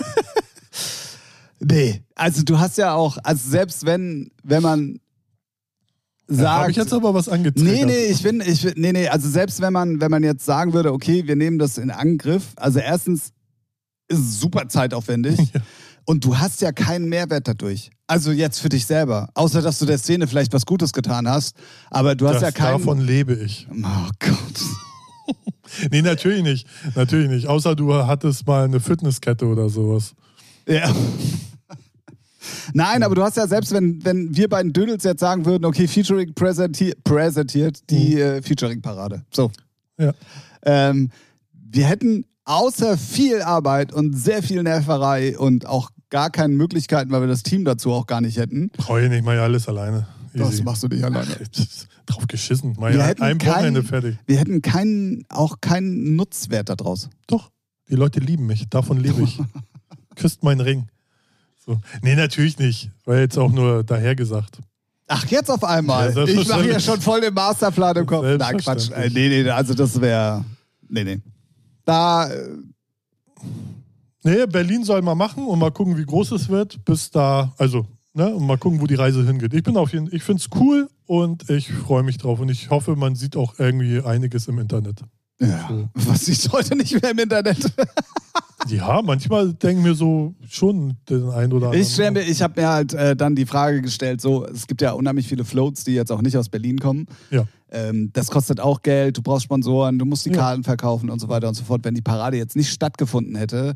Nee, 1.59 2.03
also 2.15 2.43
du 2.43 2.59
hast 2.59 2.77
ja 2.77 2.93
auch, 2.93 3.17
also 3.23 3.49
selbst 3.49 3.85
wenn, 3.85 4.29
wenn 4.43 4.61
man 4.61 4.99
sagt. 6.27 6.49
Habe 6.61 6.71
ich 6.71 6.77
jetzt 6.77 6.93
aber 6.93 7.13
was 7.13 7.29
angetriggert? 7.29 7.73
Nee, 7.73 7.85
nee, 7.85 8.05
ich 8.05 8.23
bin, 8.23 8.41
ich 8.45 8.63
nee, 8.75 8.91
nee, 8.91 9.07
also 9.07 9.29
selbst 9.29 9.61
wenn 9.61 9.73
man, 9.73 10.01
wenn 10.01 10.11
man 10.11 10.23
jetzt 10.23 10.45
sagen 10.45 10.73
würde, 10.73 10.91
okay, 10.93 11.27
wir 11.27 11.35
nehmen 11.35 11.59
das 11.59 11.77
in 11.77 11.91
Angriff, 11.91 12.43
also 12.55 12.79
erstens 12.79 13.31
ist 14.07 14.19
es 14.19 14.39
super 14.39 14.67
zeitaufwendig 14.69 15.37
Ja. 15.53 15.61
und 16.05 16.25
du 16.25 16.37
hast 16.37 16.61
ja 16.61 16.71
keinen 16.71 17.09
Mehrwert 17.09 17.47
dadurch. 17.47 17.89
Also 18.07 18.31
jetzt 18.31 18.59
für 18.59 18.69
dich 18.69 18.85
selber. 18.85 19.29
Außer, 19.33 19.61
dass 19.63 19.79
du 19.79 19.85
der 19.87 19.97
Szene 19.97 20.27
vielleicht 20.27 20.53
was 20.53 20.65
Gutes 20.67 20.93
getan 20.93 21.27
hast, 21.27 21.55
aber 21.89 22.13
du 22.15 22.27
hast 22.27 22.35
Das, 22.35 22.41
ja 22.43 22.51
keinen. 22.51 22.77
davon 22.79 22.99
lebe 23.01 23.33
ich. 23.33 23.67
Oh 23.71 24.09
Gott. 24.19 24.37
Nee, 25.91 26.03
natürlich 26.03 26.43
nicht. 26.43 26.67
Natürlich 26.93 27.27
nicht. 27.27 27.47
Außer 27.47 27.75
du 27.75 27.91
hattest 27.93 28.45
mal 28.45 28.65
eine 28.65 28.79
Fitnesskette 28.79 29.45
oder 29.47 29.67
sowas. 29.67 30.13
Ja. 30.67 30.93
Nein, 32.73 33.03
aber 33.03 33.15
du 33.15 33.23
hast 33.23 33.37
ja 33.37 33.47
selbst, 33.47 33.71
wenn, 33.71 34.03
wenn 34.03 34.35
wir 34.35 34.49
beiden 34.49 34.73
Dödels 34.73 35.03
jetzt 35.03 35.19
sagen 35.19 35.45
würden, 35.45 35.65
okay, 35.65 35.87
Featuring 35.87 36.33
präsentier 36.33 36.93
präsentiert 37.03 37.89
die 37.89 38.19
äh, 38.19 38.41
Featuring-Parade. 38.41 39.23
So. 39.33 39.51
Ja. 39.97 40.13
Ähm, 40.63 41.09
wir 41.51 41.85
hätten 41.85 42.25
außer 42.45 42.97
viel 42.97 43.41
Arbeit 43.41 43.93
und 43.93 44.13
sehr 44.13 44.43
viel 44.43 44.63
Nerverei 44.63 45.37
und 45.37 45.65
auch 45.65 45.89
gar 46.09 46.29
keine 46.29 46.53
Möglichkeiten, 46.53 47.11
weil 47.11 47.21
wir 47.21 47.27
das 47.27 47.43
Team 47.43 47.65
dazu 47.65 47.91
auch 47.91 48.07
gar 48.07 48.21
nicht 48.21 48.37
hätten. 48.37 48.69
Brauche 48.69 49.03
ich 49.03 49.09
nicht, 49.09 49.25
mal 49.25 49.35
ja 49.35 49.43
alles 49.43 49.67
alleine. 49.67 50.07
Das 50.33 50.53
Easy. 50.53 50.63
machst 50.63 50.83
du 50.83 50.87
nicht 50.87 51.03
alleine. 51.03 51.35
Drauf 52.05 52.27
geschissen. 52.27 52.75
Mal 52.77 52.91
Wir 52.91 52.99
ja 52.99 53.05
hätten 53.05 53.23
ein 53.23 53.41
Wochenende 53.41 53.83
fertig. 53.83 54.17
Wir 54.27 54.37
hätten 54.37 54.61
keinen, 54.61 55.25
auch 55.29 55.59
keinen 55.61 56.15
Nutzwert 56.15 56.69
daraus. 56.69 57.09
Doch, 57.27 57.51
die 57.89 57.95
Leute 57.95 58.19
lieben 58.19 58.45
mich. 58.45 58.69
Davon 58.69 58.97
lebe 58.97 59.23
ich. 59.23 59.39
Küsst 60.15 60.43
meinen 60.43 60.61
Ring. 60.61 60.87
So. 61.65 61.79
Nee, 62.01 62.15
natürlich 62.15 62.59
nicht. 62.59 62.91
War 63.05 63.17
jetzt 63.17 63.37
auch 63.37 63.51
nur 63.51 63.83
dahergesagt. 63.83 64.59
Ach, 65.07 65.25
jetzt 65.27 65.49
auf 65.49 65.63
einmal. 65.63 66.13
Ja, 66.13 66.23
ich 66.23 66.47
mache 66.47 66.63
hier 66.63 66.79
schon 66.79 66.99
voll 66.99 67.21
den 67.21 67.33
Masterplan 67.33 67.95
im 67.97 68.05
Kopf. 68.05 68.25
Nein, 68.37 68.57
Quatsch. 68.57 68.89
Äh, 68.91 69.09
Nee, 69.09 69.29
nee, 69.43 69.49
also 69.49 69.73
das 69.73 69.99
wäre. 70.01 70.43
Nee, 70.89 71.03
nee. 71.03 71.21
Da, 71.85 72.29
äh, 72.31 72.49
Nee, 74.23 74.47
Berlin 74.47 74.83
soll 74.83 75.03
mal 75.03 75.13
machen 75.13 75.45
und 75.45 75.59
mal 75.59 75.69
gucken, 75.69 75.97
wie 75.97 76.03
groß 76.03 76.31
es 76.31 76.49
wird, 76.49 76.83
bis 76.83 77.11
da, 77.11 77.53
also, 77.59 77.85
ne, 78.15 78.33
und 78.33 78.47
mal 78.47 78.57
gucken, 78.57 78.81
wo 78.81 78.87
die 78.87 78.95
Reise 78.95 79.23
hingeht. 79.23 79.53
Ich 79.53 79.61
bin 79.61 79.77
auf 79.77 79.93
jeden 79.93 80.11
ich 80.11 80.23
finde 80.23 80.41
es 80.41 80.49
cool 80.59 80.89
und 81.05 81.47
ich 81.51 81.71
freue 81.71 82.01
mich 82.01 82.17
drauf 82.17 82.39
und 82.39 82.49
ich 82.49 82.71
hoffe, 82.71 82.95
man 82.95 83.13
sieht 83.13 83.35
auch 83.35 83.59
irgendwie 83.59 84.01
einiges 84.01 84.47
im 84.47 84.57
Internet. 84.57 85.01
Ja, 85.39 85.69
was 85.93 86.25
sieht 86.25 86.51
heute 86.51 86.75
nicht 86.75 87.01
mehr 87.01 87.11
im 87.11 87.19
Internet? 87.19 87.57
Ja, 88.67 89.01
manchmal 89.03 89.53
denken 89.53 89.85
wir 89.85 89.93
so 89.93 90.33
schon 90.49 90.97
den 91.07 91.29
einen 91.29 91.53
oder 91.53 91.67
anderen. 91.67 91.83
Ich 91.83 91.93
stell 91.93 92.09
mir, 92.09 92.21
ich 92.21 92.41
habe 92.41 92.59
mir 92.59 92.67
halt 92.67 92.93
äh, 92.95 93.15
dann 93.15 93.35
die 93.35 93.45
Frage 93.45 93.79
gestellt, 93.81 94.21
so, 94.21 94.43
es 94.47 94.65
gibt 94.65 94.81
ja 94.81 94.93
unheimlich 94.93 95.27
viele 95.27 95.45
Floats, 95.45 95.83
die 95.83 95.93
jetzt 95.93 96.11
auch 96.11 96.23
nicht 96.23 96.35
aus 96.35 96.49
Berlin 96.49 96.79
kommen. 96.79 97.05
Ja. 97.29 97.45
Ähm, 97.71 98.09
das 98.13 98.31
kostet 98.31 98.59
auch 98.59 98.81
Geld, 98.81 99.17
du 99.17 99.21
brauchst 99.21 99.43
Sponsoren, 99.43 99.99
du 99.99 100.05
musst 100.05 100.25
die 100.25 100.31
Ja. 100.31 100.37
Karten 100.37 100.63
verkaufen 100.63 101.11
und 101.11 101.19
so 101.19 101.29
weiter 101.29 101.47
und 101.47 101.53
so 101.53 101.63
fort. 101.63 101.81
Wenn 101.83 101.93
die 101.93 102.01
Parade 102.01 102.37
jetzt 102.37 102.55
nicht 102.55 102.71
stattgefunden 102.71 103.35
hätte, 103.35 103.75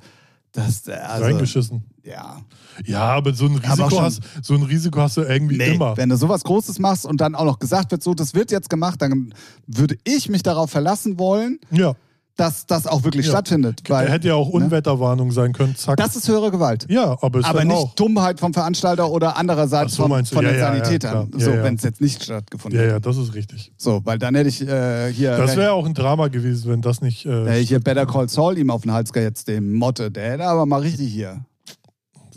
das, 0.51 0.87
äh, 0.87 0.93
also, 0.93 1.25
Reingeschissen. 1.25 1.83
ja. 2.03 2.41
Ja, 2.85 3.01
aber 3.01 3.33
so 3.33 3.45
ein 3.45 3.55
Risiko, 3.57 3.89
schon- 3.89 4.03
hast, 4.03 4.21
so 4.41 4.53
ein 4.55 4.63
Risiko 4.63 4.99
hast 5.01 5.17
du 5.17 5.21
irgendwie 5.21 5.57
Nee, 5.57 5.75
immer. 5.75 5.97
wenn 5.97 6.09
du 6.09 6.15
sowas 6.17 6.43
Großes 6.43 6.79
machst 6.79 7.05
und 7.05 7.19
dann 7.21 7.35
auch 7.35 7.43
noch 7.45 7.59
gesagt 7.59 7.91
wird, 7.91 8.01
so, 8.01 8.13
das 8.13 8.33
wird 8.33 8.51
jetzt 8.51 8.69
gemacht, 8.69 9.01
dann 9.01 9.33
würde 9.67 9.97
ich 10.05 10.29
mich 10.29 10.41
darauf 10.43 10.71
verlassen 10.71 11.19
wollen, 11.19 11.59
Ja. 11.71 11.95
Dass 12.39 12.65
das 12.65 12.87
auch 12.87 13.03
wirklich 13.03 13.25
Ja. 13.25 13.33
stattfindet. 13.33 13.81
Weil 13.87 14.09
Hätte 14.09 14.29
ja 14.29 14.35
auch 14.35 14.47
ne? 14.47 14.53
Unwetterwarnung 14.65 15.31
sein 15.31 15.53
können. 15.53 15.75
Zack. 15.75 15.97
das 15.97 16.15
ist 16.15 16.27
höhere 16.27 16.51
Gewalt. 16.51 16.85
ja, 16.89 17.17
aber 17.21 17.39
es 17.39 17.45
Aber 17.45 17.63
nicht 17.63 17.75
auch. 17.75 17.93
Dummheit 17.95 18.39
vom 18.39 18.53
Veranstalter 18.53 19.09
oder 19.09 19.35
andererseits 19.37 19.95
so, 19.95 20.03
du? 20.07 20.09
von 20.09 20.43
Ja, 20.45 20.51
den 20.51 20.59
ja, 20.59 20.65
ja, 20.65 20.67
Sanitätern. 20.67 21.31
Ja, 21.33 21.39
so, 21.45 21.51
ja. 21.51 21.63
wenn 21.63 21.75
es 21.75 21.83
jetzt 21.83 22.01
nicht 22.01 22.23
stattgefunden 22.23 22.77
Ja, 22.79 22.83
hätte. 22.85 22.93
ja, 22.95 22.99
das 22.99 23.17
ist 23.17 23.33
richtig. 23.33 23.71
So, 23.77 24.01
weil 24.05 24.17
dann 24.17 24.35
hätte 24.35 24.49
ich 24.49 24.61
äh, 24.61 25.11
hier, 25.11 25.37
Das 25.37 25.51
hätte 25.51 25.61
wäre 25.61 25.71
auch 25.73 25.85
ein 25.85 25.93
Drama 25.93 26.27
gewesen, 26.29 26.69
wenn 26.71 26.81
das 26.81 27.01
nicht. 27.01 27.25
Äh, 27.25 27.59
ich 27.59 27.69
hier 27.69 27.79
Better 27.79 28.05
Call 28.05 28.29
Saul 28.29 28.57
ihm 28.57 28.69
auf 28.69 28.81
den 28.83 28.91
Hals 28.93 29.11
jetzt 29.15 29.47
dem 29.47 29.73
Motte. 29.73 30.09
Der 30.11 30.31
hätte 30.31 30.45
aber 30.45 30.65
mal 30.65 30.81
richtig 30.81 31.11
hier. 31.11 31.41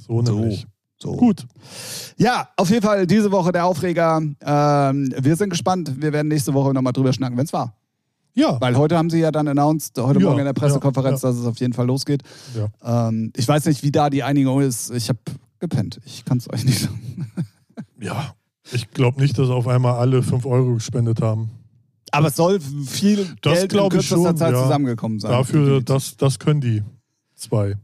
so 0.07 0.21
nämlich. 0.23 0.67
So. 1.01 1.17
Gut. 1.17 1.47
Ja, 2.17 2.49
auf 2.57 2.71
jeden 2.71 2.83
Fall 2.83 3.09
diese 3.09 3.33
Woche 3.33 3.51
der 3.51 3.65
Aufreger. 3.67 4.19
Ähm, 4.19 5.13
wir 5.19 5.35
sind 5.37 5.51
gespannt. 5.51 5.91
Wir 6.01 6.13
werden 6.13 6.29
nächste 6.29 6.55
Woche 6.55 6.73
nochmal 6.73 6.93
drüber 6.93 7.13
schnacken, 7.13 7.37
wenn 7.37 7.45
es 7.45 7.53
war. 7.53 7.75
Ja. 8.35 8.61
Weil 8.61 8.77
heute 8.77 8.97
haben 8.97 9.11
sie 9.11 9.19
ja 9.19 9.31
dann 9.31 9.47
announced, 9.49 9.99
heute 9.99 10.21
Ja, 10.21 10.27
Morgen 10.27 10.41
in 10.41 10.47
der 10.47 10.53
Pressekonferenz, 10.55 11.23
ja, 11.23 11.29
dass 11.29 11.39
es 11.39 11.47
auf 11.47 11.59
jeden 11.59 11.73
Fall 11.73 11.87
losgeht. 11.87 12.23
Ähm, 12.83 13.33
ich 13.37 13.47
weiß 13.47 13.67
nicht, 13.67 13.83
wie 13.83 13.93
da 13.93 14.09
die 14.11 14.23
Einigung 14.23 14.61
ist. 14.61 14.91
Ich 14.91 15.09
habe 15.09 15.19
gepennt. 15.59 16.01
Ich 16.05 16.25
kann 16.25 16.39
es 16.39 16.51
euch 16.51 16.65
nicht 16.65 16.81
sagen. 16.81 17.31
Ja. 18.01 18.35
Ich 18.73 18.91
glaube 18.91 19.21
nicht, 19.21 19.39
dass 19.39 19.49
auf 19.49 19.69
einmal 19.69 19.95
alle 19.95 20.25
5 20.25 20.45
Euro 20.45 20.75
gespendet 20.75 21.23
haben. 21.23 21.51
Aber 22.11 22.29
es 22.29 22.37
soll 22.37 22.59
viel 22.61 23.29
Das 23.43 23.61
Geld 23.61 23.73
in 23.73 23.89
kürzester 23.89 24.17
schon, 24.17 24.37
Zeit 24.37 24.57
zusammengekommen 24.57 25.21
sein. 25.21 25.31
Dafür, 25.31 25.81
das, 25.83 26.17
das 26.17 26.41
können 26.41 26.61
die 26.61 26.83
zwei. 27.37 27.77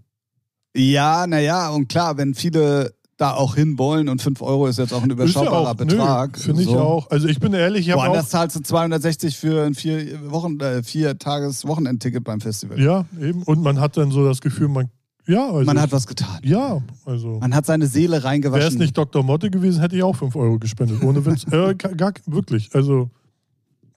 Ja, 0.74 1.26
naja, 1.26 1.70
und 1.70 1.88
klar, 1.88 2.16
wenn 2.16 2.34
viele 2.34 2.94
da 3.18 3.34
auch 3.34 3.56
hinwollen 3.56 4.08
und 4.08 4.22
5 4.22 4.40
Euro 4.42 4.68
ist 4.68 4.78
jetzt 4.78 4.94
auch 4.94 5.02
ein 5.02 5.10
überschaubarer 5.10 5.74
Betrag. 5.74 6.38
Finde 6.38 6.62
ich 6.62 6.68
so. 6.68 6.78
auch. 6.78 7.10
Also 7.10 7.26
ich 7.26 7.40
bin 7.40 7.52
ehrlich, 7.52 7.88
ich 7.88 7.94
habe 7.94 8.08
auch. 8.08 8.24
zahlst 8.24 8.56
du 8.56 8.60
260 8.60 9.36
für 9.36 9.64
ein 9.64 9.74
vier 9.74 10.30
Wochen, 10.30 10.58
äh, 10.60 10.82
vier 10.84 11.18
Tages 11.18 11.66
Wochenendticket 11.66 12.22
beim 12.22 12.40
Festival. 12.40 12.80
Ja, 12.80 13.06
eben. 13.20 13.42
Und 13.42 13.60
man 13.60 13.80
hat 13.80 13.96
dann 13.96 14.12
so 14.12 14.24
das 14.24 14.40
Gefühl, 14.40 14.68
man. 14.68 14.88
Ja, 15.26 15.50
also. 15.50 15.64
Man 15.64 15.80
hat 15.80 15.90
was 15.90 16.06
getan. 16.06 16.38
Ja, 16.44 16.80
also. 17.04 17.38
Man 17.40 17.54
hat 17.54 17.66
seine 17.66 17.88
Seele 17.88 18.12
Wäre 18.12 18.18
es 18.18 18.24
reingewaschen. 18.24 18.78
nicht 18.78 18.96
Dr. 18.96 19.24
Motte 19.24 19.50
gewesen, 19.50 19.80
hätte 19.80 19.96
ich 19.96 20.02
auch 20.02 20.16
5 20.16 20.34
Euro 20.36 20.58
gespendet. 20.58 21.02
Ohne 21.02 21.26
Witz. 21.26 21.44
äh, 21.52 21.74
gar, 21.74 22.12
wirklich. 22.26 22.70
Also, 22.72 23.10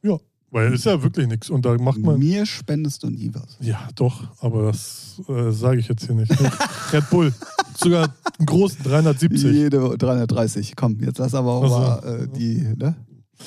ja. 0.01 0.17
Weil 0.51 0.73
ist 0.73 0.85
ja 0.85 1.01
wirklich 1.01 1.27
nichts. 1.27 1.49
Und 1.49 1.65
da 1.65 1.77
macht 1.77 1.99
man. 1.99 2.19
Mir 2.19 2.45
spendest 2.45 3.03
du 3.03 3.09
nie 3.09 3.31
was. 3.33 3.57
Ja, 3.61 3.87
doch, 3.95 4.23
aber 4.41 4.63
das 4.67 5.21
äh, 5.29 5.51
sage 5.51 5.79
ich 5.79 5.87
jetzt 5.87 6.05
hier 6.05 6.15
nicht. 6.15 6.31
Red 6.93 7.09
Bull. 7.09 7.33
Sogar 7.77 8.13
einen 8.37 8.45
großen 8.45 8.83
370. 8.83 9.43
Jede 9.51 9.97
330. 9.97 10.75
Komm, 10.75 10.99
jetzt 10.99 11.19
lass 11.19 11.33
aber 11.33 11.51
auch 11.51 11.63
Ach 11.63 12.03
so. 12.03 12.09
mal 12.09 12.21
äh, 12.23 12.27
die, 12.37 12.55
ne? 12.77 12.95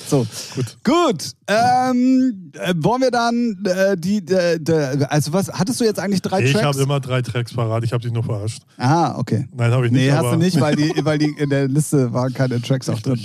So, 0.09 0.27
Gut. 0.55 0.77
gut. 0.83 1.31
Ähm, 1.47 2.51
äh, 2.53 2.73
wollen 2.75 3.01
wir 3.01 3.11
dann 3.11 3.63
äh, 3.65 3.95
die, 3.95 4.17
äh, 4.27 4.59
de, 4.59 5.05
also 5.05 5.31
was, 5.31 5.49
hattest 5.53 5.79
du 5.79 5.85
jetzt 5.85 5.99
eigentlich 5.99 6.21
drei 6.21 6.41
Ich 6.43 6.51
Tracks? 6.51 6.65
habe 6.65 6.81
immer 6.81 6.99
drei 6.99 7.21
Tracks 7.21 7.53
parat. 7.53 7.83
Ich 7.85 7.93
habe 7.93 8.03
dich 8.03 8.11
nur 8.11 8.23
verarscht. 8.23 8.63
ah, 8.77 9.17
okay. 9.17 9.47
Nein, 9.55 9.71
habe 9.71 9.85
ich 9.85 9.93
nicht. 9.93 10.01
Nee, 10.01 10.11
hast 10.11 10.33
du 10.33 10.35
nicht, 10.37 10.59
weil 10.59 10.75
die, 10.75 10.91
weil 11.05 11.17
die 11.17 11.33
in 11.37 11.49
der 11.49 11.69
Liste 11.69 12.11
waren 12.11 12.33
keine 12.33 12.59
Tracks 12.61 12.89
auch 12.89 12.99
drin. 12.99 13.21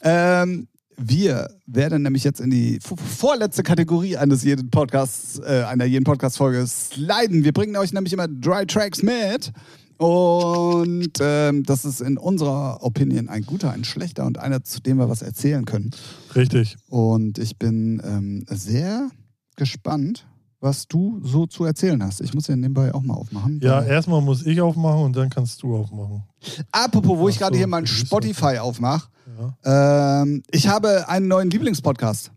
Ähm, 0.00 0.68
wir 0.98 1.48
werden 1.66 2.02
nämlich 2.02 2.24
jetzt 2.24 2.40
in 2.40 2.50
die 2.50 2.80
vorletzte 2.82 3.62
Kategorie 3.62 4.16
eines 4.16 4.42
jeden 4.42 4.70
Podcasts, 4.70 5.38
äh, 5.38 5.64
einer 5.68 5.84
jeden 5.84 6.04
Podcast-Folge 6.04 6.66
sliden. 6.66 7.44
Wir 7.44 7.52
bringen 7.52 7.76
euch 7.76 7.92
nämlich 7.92 8.12
immer 8.12 8.28
drei 8.28 8.64
Tracks 8.64 9.02
mit. 9.02 9.52
Und 9.98 11.12
ähm, 11.20 11.64
das 11.64 11.84
ist 11.84 12.00
in 12.00 12.18
unserer 12.18 12.82
Opinion 12.82 13.28
ein 13.28 13.42
guter, 13.42 13.72
ein 13.72 13.84
schlechter 13.84 14.26
und 14.26 14.38
einer, 14.38 14.62
zu 14.62 14.80
dem 14.80 14.98
wir 14.98 15.08
was 15.08 15.22
erzählen 15.22 15.64
können. 15.64 15.90
Richtig. 16.36 16.76
Und 16.88 17.38
ich 17.38 17.58
bin 17.58 18.00
ähm, 18.04 18.44
sehr 18.48 19.10
gespannt, 19.56 20.26
was 20.60 20.86
du 20.86 21.20
so 21.22 21.46
zu 21.46 21.64
erzählen 21.64 22.02
hast. 22.02 22.20
Ich 22.20 22.34
muss 22.34 22.44
den 22.44 22.60
nebenbei 22.60 22.94
auch 22.94 23.02
mal 23.02 23.14
aufmachen. 23.14 23.60
Ja, 23.62 23.82
erstmal 23.82 24.20
muss 24.20 24.46
ich 24.46 24.60
aufmachen 24.60 25.02
und 25.02 25.16
dann 25.16 25.30
kannst 25.30 25.62
du 25.62 25.76
aufmachen. 25.76 26.24
Apropos, 26.70 27.18
wo 27.18 27.28
ich 27.28 27.36
Ach 27.36 27.40
gerade 27.40 27.54
so, 27.54 27.58
hier 27.58 27.66
mein 27.66 27.86
Spotify 27.86 28.58
aufmache. 28.58 29.08
Ja. 29.38 30.22
Ähm, 30.22 30.42
ich 30.50 30.68
habe 30.68 31.08
einen 31.08 31.28
neuen 31.28 31.50
Lieblingspodcast. 31.50 32.32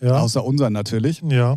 Ja. 0.00 0.20
Außer 0.20 0.44
unseren 0.44 0.72
natürlich. 0.72 1.22
ja. 1.26 1.56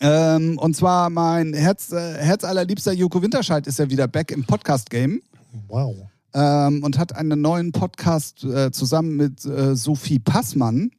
Ähm, 0.00 0.58
und 0.58 0.76
zwar 0.76 1.08
mein 1.08 1.54
Herz, 1.54 1.92
äh, 1.92 2.18
herzallerliebster 2.18 2.92
Joko 2.92 3.22
Winterscheid 3.22 3.66
ist 3.66 3.78
ja 3.78 3.88
wieder 3.88 4.06
back 4.06 4.32
im 4.32 4.44
Podcast-Game. 4.44 5.22
Wow. 5.68 5.94
Ähm, 6.34 6.82
und 6.82 6.98
hat 6.98 7.14
einen 7.16 7.40
neuen 7.40 7.72
Podcast 7.72 8.44
äh, 8.44 8.70
zusammen 8.70 9.16
mit 9.16 9.44
äh, 9.44 9.76
Sophie 9.76 10.18
Passmann. 10.18 10.90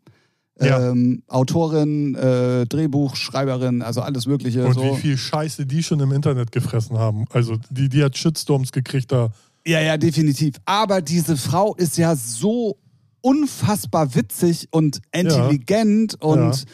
Ja. 0.60 0.91
Ähm, 0.91 1.24
Autorin, 1.28 2.16
äh, 2.16 2.66
Drehbuchschreiberin, 2.66 3.82
also 3.82 4.02
alles 4.02 4.26
Mögliche. 4.26 4.66
Und 4.66 4.76
so. 4.76 4.84
wie 4.84 4.96
viel 4.96 5.18
Scheiße 5.18 5.66
die 5.66 5.84
schon 5.84 6.00
im 6.00 6.14
Internet 6.14 6.54
gefressen 6.54 6.98
haben. 6.98 7.26
Also 7.32 7.58
die, 7.70 7.89
die 7.89 8.02
hat 8.02 8.18
Shitstorms 8.18 8.72
gekriegt 8.72 9.12
da. 9.12 9.32
Ja, 9.68 9.82
ja, 9.82 9.98
definitiv. 9.98 10.56
Aber 10.64 11.02
diese 11.02 11.36
Frau 11.36 11.76
ist 11.76 11.98
ja 11.98 12.16
so 12.16 12.78
unfassbar 13.26 14.13
witzig 14.13 14.67
und 14.69 14.99
intelligent 15.11 16.21
und 16.21 16.65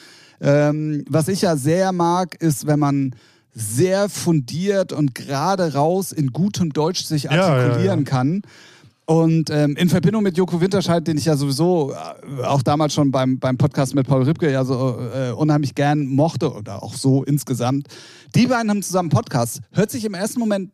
ähm, 0.41 1.05
was 1.07 1.29
ich 1.29 1.43
ja 1.43 1.55
sehr 1.55 1.93
mag, 1.93 2.35
ist, 2.41 2.67
wenn 2.67 2.77
man 2.77 3.15
sehr 3.53 4.09
fundiert 4.09 4.91
und 4.91 5.15
gerade 5.15 5.73
raus 5.73 6.11
in 6.11 6.33
gutem 6.33 6.73
Deutsch 6.73 7.05
sich 7.05 7.23
Ja, 7.23 7.35
ja, 7.35 7.47
artikulieren 7.47 7.99
ja. 7.99 8.05
kann. 8.05 8.41
Und 9.05 9.49
ähm, 9.49 9.77
in 9.77 9.87
Verbindung 9.87 10.23
mit 10.23 10.37
Joko 10.37 10.59
Winterscheid, 10.59 11.07
den 11.07 11.17
ich 11.17 11.25
ja 11.25 11.37
sowieso 11.37 11.93
äh, 11.93 12.43
auch 12.43 12.63
damals 12.63 12.93
schon 12.93 13.11
beim, 13.11 13.39
beim 13.39 13.57
Podcast 13.57 13.95
mit 13.95 14.07
Paul 14.07 14.23
Ripke 14.23 14.51
ja 14.51 14.65
so 14.65 14.99
äh, 15.13 15.31
unheimlich 15.31 15.73
gern 15.73 16.05
mochte 16.05 16.51
oder 16.53 16.83
auch 16.83 16.95
so 16.95 17.23
insgesamt. 17.23 17.87
Die 18.35 18.47
beiden 18.47 18.69
haben 18.69 18.83
zusammen 18.83 19.09
Podcast. 19.09 19.61
Hört 19.71 19.89
sich 19.89 20.03
im 20.03 20.15
ersten 20.15 20.39
Moment 20.39 20.71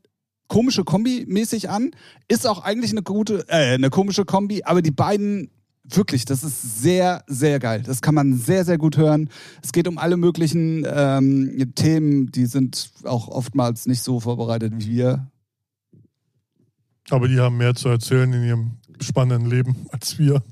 komische 0.47 0.83
Kombi 0.83 1.25
mäßig 1.27 1.69
an, 1.69 1.91
ist 2.27 2.47
auch 2.47 2.63
eigentlich 2.63 2.91
eine 2.91 3.03
gute, 3.03 3.45
äh, 3.47 3.75
eine 3.75 3.89
komische 3.91 4.25
Kombi, 4.25 4.63
aber 4.63 4.81
die 4.81 4.91
beiden 4.91 5.51
wirklich, 5.89 6.25
das 6.25 6.43
ist 6.43 6.81
sehr, 6.81 7.23
sehr 7.27 7.59
geil. 7.59 7.83
Das 7.85 8.01
kann 8.01 8.15
man 8.15 8.37
sehr, 8.37 8.65
sehr 8.65 8.77
gut 8.77 8.97
hören. 8.97 9.29
Es 9.63 9.71
geht 9.71 9.87
um 9.87 9.97
alle 9.97 10.17
möglichen 10.17 10.85
ähm, 10.87 11.73
Themen, 11.75 12.31
die 12.31 12.45
sind 12.45 12.91
auch 13.03 13.27
oftmals 13.27 13.85
nicht 13.85 14.01
so 14.01 14.19
vorbereitet 14.19 14.73
wie 14.77 14.91
wir. 14.91 15.27
Aber 17.09 17.27
die 17.27 17.39
haben 17.39 17.57
mehr 17.57 17.75
zu 17.75 17.89
erzählen 17.89 18.31
in 18.33 18.43
ihrem 18.43 18.71
spannenden 18.99 19.49
Leben 19.49 19.87
als 19.91 20.17
wir. 20.17 20.43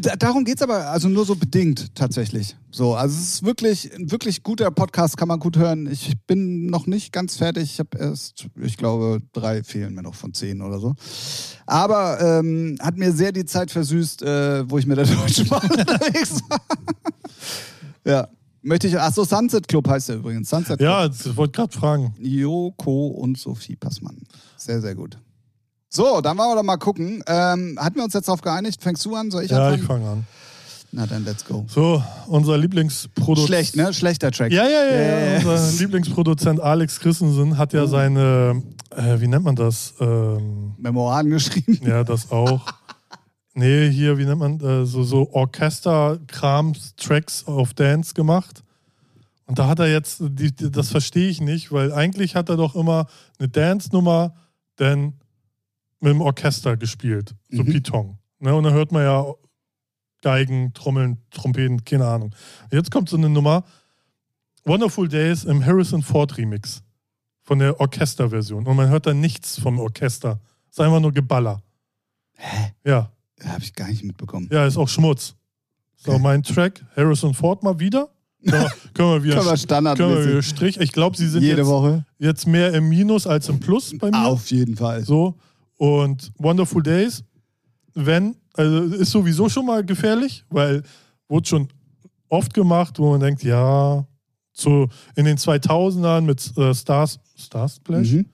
Da, 0.00 0.16
darum 0.16 0.44
geht's 0.44 0.62
aber 0.62 0.88
also 0.88 1.08
nur 1.08 1.26
so 1.26 1.34
bedingt 1.34 1.94
tatsächlich. 1.94 2.56
So, 2.70 2.94
also 2.94 3.14
es 3.14 3.34
ist 3.34 3.42
wirklich 3.44 3.94
ein 3.94 4.10
wirklich 4.10 4.42
guter 4.42 4.70
Podcast, 4.70 5.18
kann 5.18 5.28
man 5.28 5.38
gut 5.38 5.58
hören. 5.58 5.86
Ich 5.90 6.14
bin 6.26 6.66
noch 6.66 6.86
nicht 6.86 7.12
ganz 7.12 7.36
fertig. 7.36 7.64
Ich 7.64 7.78
habe 7.78 7.98
erst, 7.98 8.46
ich 8.60 8.78
glaube, 8.78 9.20
drei 9.32 9.62
fehlen 9.62 9.94
mir 9.94 10.02
noch 10.02 10.14
von 10.14 10.32
zehn 10.32 10.62
oder 10.62 10.78
so. 10.78 10.94
Aber 11.66 12.20
ähm, 12.20 12.78
hat 12.80 12.96
mir 12.96 13.12
sehr 13.12 13.32
die 13.32 13.44
Zeit 13.44 13.70
versüßt, 13.70 14.22
äh, 14.22 14.70
wo 14.70 14.78
ich 14.78 14.86
mit 14.86 14.96
der 14.96 15.06
Deutschen 15.16 15.48
Bahn 15.48 15.68
unterwegs 15.70 16.40
war. 16.48 16.60
ja. 18.06 18.28
Möchte 18.64 18.86
ich, 18.86 18.96
ach 18.96 19.12
so, 19.12 19.24
Sunset 19.24 19.66
Club 19.66 19.88
heißt 19.88 20.08
der 20.08 20.16
übrigens. 20.16 20.48
Sunset 20.48 20.78
Club. 20.78 20.80
Ja, 20.80 21.06
ich 21.06 21.36
wollte 21.36 21.52
gerade 21.52 21.76
fragen. 21.76 22.14
Joko 22.20 23.08
und 23.08 23.36
Sophie 23.36 23.74
Passmann. 23.74 24.22
Sehr, 24.56 24.80
sehr 24.80 24.94
gut. 24.94 25.18
So, 25.94 26.22
dann 26.22 26.38
wollen 26.38 26.48
wir 26.52 26.56
doch 26.56 26.62
mal 26.62 26.78
gucken. 26.78 27.22
Ähm, 27.26 27.78
hatten 27.78 27.96
wir 27.96 28.04
uns 28.04 28.14
jetzt 28.14 28.26
darauf 28.26 28.40
geeinigt? 28.40 28.82
Fängst 28.82 29.04
du 29.04 29.14
an? 29.14 29.30
Soll 29.30 29.44
ich 29.44 29.50
Ja, 29.50 29.58
anfangen? 29.58 29.80
ich 29.82 29.86
fange 29.86 30.08
an. 30.08 30.26
Na 30.90 31.06
dann, 31.06 31.22
let's 31.26 31.44
go. 31.44 31.66
So, 31.68 32.02
unser 32.28 32.56
Lieblingsproduzent. 32.56 33.46
Schlecht, 33.46 33.76
ne? 33.76 33.92
Schlechter 33.92 34.30
Track. 34.30 34.52
Ja, 34.52 34.64
ja, 34.66 34.84
ja, 34.84 35.00
Ja, 35.00 35.18
ja. 35.18 35.36
Unser 35.50 35.78
Lieblingsproduzent 35.78 36.60
Alex 36.60 36.98
Christensen 36.98 37.58
hat 37.58 37.74
ja 37.74 37.86
seine, 37.86 38.62
äh, 38.90 39.20
wie 39.20 39.26
nennt 39.28 39.44
man 39.44 39.54
das? 39.54 39.92
Ähm, 40.00 40.74
Memoiren 40.78 41.28
geschrieben. 41.28 41.78
ja, 41.86 42.04
das 42.04 42.30
auch. 42.30 42.62
Nee, 43.52 43.90
hier, 43.90 44.16
wie 44.16 44.24
nennt 44.24 44.38
man, 44.38 44.60
äh, 44.60 44.86
so, 44.86 45.02
so 45.02 45.30
Orchester-Krams, 45.32 46.94
Tracks 46.96 47.46
auf 47.46 47.74
Dance 47.74 48.14
gemacht. 48.14 48.62
Und 49.44 49.58
da 49.58 49.66
hat 49.68 49.78
er 49.78 49.88
jetzt, 49.92 50.20
die, 50.22 50.54
das 50.54 50.88
verstehe 50.88 51.28
ich 51.28 51.42
nicht, 51.42 51.70
weil 51.70 51.92
eigentlich 51.92 52.34
hat 52.34 52.48
er 52.48 52.56
doch 52.56 52.74
immer 52.74 53.08
eine 53.38 53.48
Dance-Nummer, 53.50 54.34
dann 54.76 55.14
mit 56.02 56.10
dem 56.12 56.20
Orchester 56.20 56.76
gespielt, 56.76 57.34
so 57.50 57.62
Mhm. 57.62 57.66
Pitong. 57.66 58.18
Ne, 58.40 58.54
und 58.54 58.64
dann 58.64 58.72
hört 58.74 58.92
man 58.92 59.02
ja 59.02 59.24
Geigen, 60.20 60.72
Trommeln, 60.74 61.18
Trompeten, 61.30 61.84
keine 61.84 62.06
Ahnung. 62.06 62.34
Jetzt 62.70 62.90
kommt 62.90 63.08
so 63.08 63.16
eine 63.16 63.28
Nummer, 63.28 63.64
Wonderful 64.64 65.08
Days 65.08 65.44
im 65.44 65.64
Harrison 65.64 66.02
Ford 66.02 66.36
Remix 66.38 66.82
von 67.42 67.58
der 67.58 67.80
Orchesterversion. 67.80 68.66
Und 68.66 68.76
man 68.76 68.88
hört 68.88 69.06
da 69.06 69.14
nichts 69.14 69.58
vom 69.58 69.80
Orchester. 69.80 70.40
Es 70.70 70.76
ist 70.78 70.80
einfach 70.80 71.00
nur 71.00 71.12
Geballer. 71.12 71.62
Hä? 72.36 72.72
Ja, 72.84 73.10
Habe 73.44 73.62
ich 73.62 73.74
gar 73.74 73.88
nicht 73.88 74.04
mitbekommen. 74.04 74.48
ja, 74.52 74.66
ist 74.66 74.76
auch 74.76 74.88
Schmutz. 74.88 75.34
So, 75.96 76.18
mein 76.18 76.42
Track, 76.42 76.84
Harrison 76.96 77.34
Ford 77.34 77.62
mal 77.62 77.78
wieder. 77.78 78.08
Können 78.44 78.62
wir, 78.62 78.70
können 78.94 79.08
wir 79.10 79.22
wieder, 79.22 79.36
Können 79.36 79.84
wir 79.84 79.94
können 79.94 80.14
wir 80.16 80.26
wieder 80.28 80.42
Strich. 80.42 80.80
Ich 80.80 80.90
glaube, 80.92 81.16
sie 81.16 81.28
sind 81.28 81.42
jede 81.42 81.58
jetzt, 81.58 81.66
Woche. 81.68 82.04
jetzt 82.18 82.46
mehr 82.46 82.74
im 82.74 82.88
Minus 82.88 83.26
als 83.28 83.48
im 83.48 83.60
Plus 83.60 83.96
bei 83.98 84.10
mir. 84.10 84.26
Auf 84.26 84.50
jeden 84.50 84.76
Fall. 84.76 85.04
So. 85.04 85.38
Und 85.82 86.30
Wonderful 86.38 86.80
Days, 86.80 87.24
wenn, 87.94 88.36
also 88.54 88.82
ist 88.94 89.10
sowieso 89.10 89.48
schon 89.48 89.66
mal 89.66 89.84
gefährlich, 89.84 90.44
weil 90.48 90.84
wurde 91.28 91.48
schon 91.48 91.68
oft 92.28 92.54
gemacht, 92.54 93.00
wo 93.00 93.10
man 93.10 93.18
denkt, 93.18 93.42
ja, 93.42 94.06
so 94.52 94.88
in 95.16 95.24
den 95.24 95.36
2000ern 95.36 96.20
mit 96.20 96.56
äh, 96.56 96.72
Stars, 96.72 97.18
Stars 97.36 97.76
Splash, 97.76 98.12
Mhm. 98.12 98.26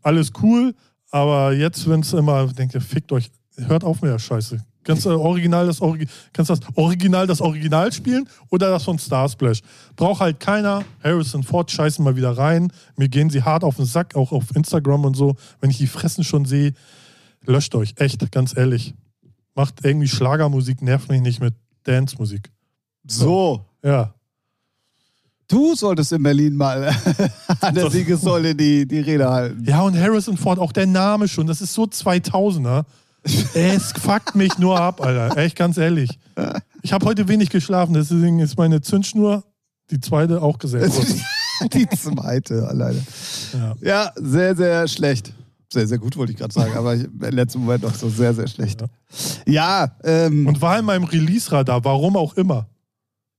alles 0.00 0.32
cool, 0.40 0.74
aber 1.10 1.52
jetzt, 1.52 1.86
wenn 1.90 2.00
es 2.00 2.14
immer, 2.14 2.46
denkt 2.46 2.72
ihr, 2.74 2.80
fickt 2.80 3.12
euch, 3.12 3.30
hört 3.56 3.84
auf 3.84 4.00
mit 4.00 4.10
der 4.10 4.18
Scheiße. 4.18 4.58
Kannst 4.86 5.04
du 5.04 5.10
original 5.10 5.66
das, 5.66 5.80
Origi 5.82 6.06
kannst 6.32 6.48
das 6.48 6.60
Original 6.76 7.26
das 7.26 7.40
Original 7.40 7.92
spielen 7.92 8.28
oder 8.50 8.70
das 8.70 8.84
von 8.84 8.98
Star 8.98 9.28
Splash? 9.28 9.60
Braucht 9.96 10.20
halt 10.20 10.38
keiner. 10.40 10.84
Harrison 11.02 11.42
Ford 11.42 11.70
scheißen 11.70 12.04
mal 12.04 12.16
wieder 12.16 12.38
rein. 12.38 12.72
Mir 12.96 13.08
gehen 13.08 13.28
sie 13.28 13.42
hart 13.42 13.64
auf 13.64 13.76
den 13.76 13.84
Sack, 13.84 14.14
auch 14.14 14.30
auf 14.32 14.54
Instagram 14.54 15.04
und 15.04 15.14
so. 15.16 15.34
Wenn 15.60 15.70
ich 15.70 15.78
die 15.78 15.88
Fressen 15.88 16.22
schon 16.24 16.44
sehe, 16.44 16.72
löscht 17.44 17.74
euch. 17.74 17.94
Echt, 17.96 18.30
ganz 18.30 18.56
ehrlich. 18.56 18.94
Macht 19.56 19.84
irgendwie 19.84 20.08
Schlagermusik, 20.08 20.80
nervt 20.82 21.08
mich 21.08 21.20
nicht 21.20 21.40
mit 21.40 21.54
Dance-Musik. 21.84 22.50
So, 23.08 23.64
Ja. 23.82 24.14
du 25.48 25.74
solltest 25.74 26.12
in 26.12 26.22
Berlin 26.22 26.54
mal 26.56 26.92
an 27.60 27.74
der 27.74 27.84
So. 27.84 27.90
Siegessäule 27.90 28.54
die, 28.54 28.86
die 28.86 29.00
Rede 29.00 29.28
halten. 29.28 29.64
Ja, 29.64 29.82
und 29.82 29.96
Harrison 29.98 30.36
Ford, 30.36 30.58
auch 30.58 30.72
der 30.72 30.86
Name 30.86 31.26
schon, 31.28 31.46
das 31.46 31.60
ist 31.60 31.72
so 31.74 31.84
2000er. 31.84 32.84
Es 33.54 33.92
fuckt 33.92 34.34
mich 34.34 34.56
nur 34.58 34.78
ab, 34.80 35.00
Alter. 35.00 35.36
Echt, 35.36 35.56
ganz 35.56 35.76
ehrlich. 35.78 36.18
Ich 36.82 36.92
habe 36.92 37.04
heute 37.06 37.26
wenig 37.28 37.50
geschlafen, 37.50 37.94
deswegen 37.94 38.38
ist 38.38 38.56
meine 38.56 38.80
Zündschnur, 38.80 39.44
die 39.90 40.00
zweite, 40.00 40.42
auch 40.42 40.58
gesetzt 40.58 40.96
worden. 40.96 41.70
die 41.72 41.88
zweite 41.88 42.68
alleine. 42.68 43.02
Ja. 43.52 43.74
Ja, 43.80 44.12
sehr, 44.16 44.54
sehr 44.54 44.86
schlecht. 44.88 45.32
Sehr, 45.72 45.86
sehr 45.88 45.98
gut, 45.98 46.16
wollte 46.16 46.30
ich 46.32 46.38
gerade 46.38 46.54
sagen, 46.54 46.74
aber 46.76 46.94
ich, 46.94 47.04
im 47.04 47.18
letzten 47.20 47.58
Moment 47.60 47.82
noch 47.82 47.94
so 47.94 48.08
sehr, 48.08 48.32
sehr 48.34 48.46
schlecht. 48.46 48.84
Ja, 49.46 49.96
ähm, 50.04 50.46
Und 50.46 50.60
war 50.60 50.78
in 50.78 50.84
meinem 50.84 51.04
Release-Radar, 51.04 51.84
warum 51.84 52.16
auch 52.16 52.34
immer. 52.34 52.68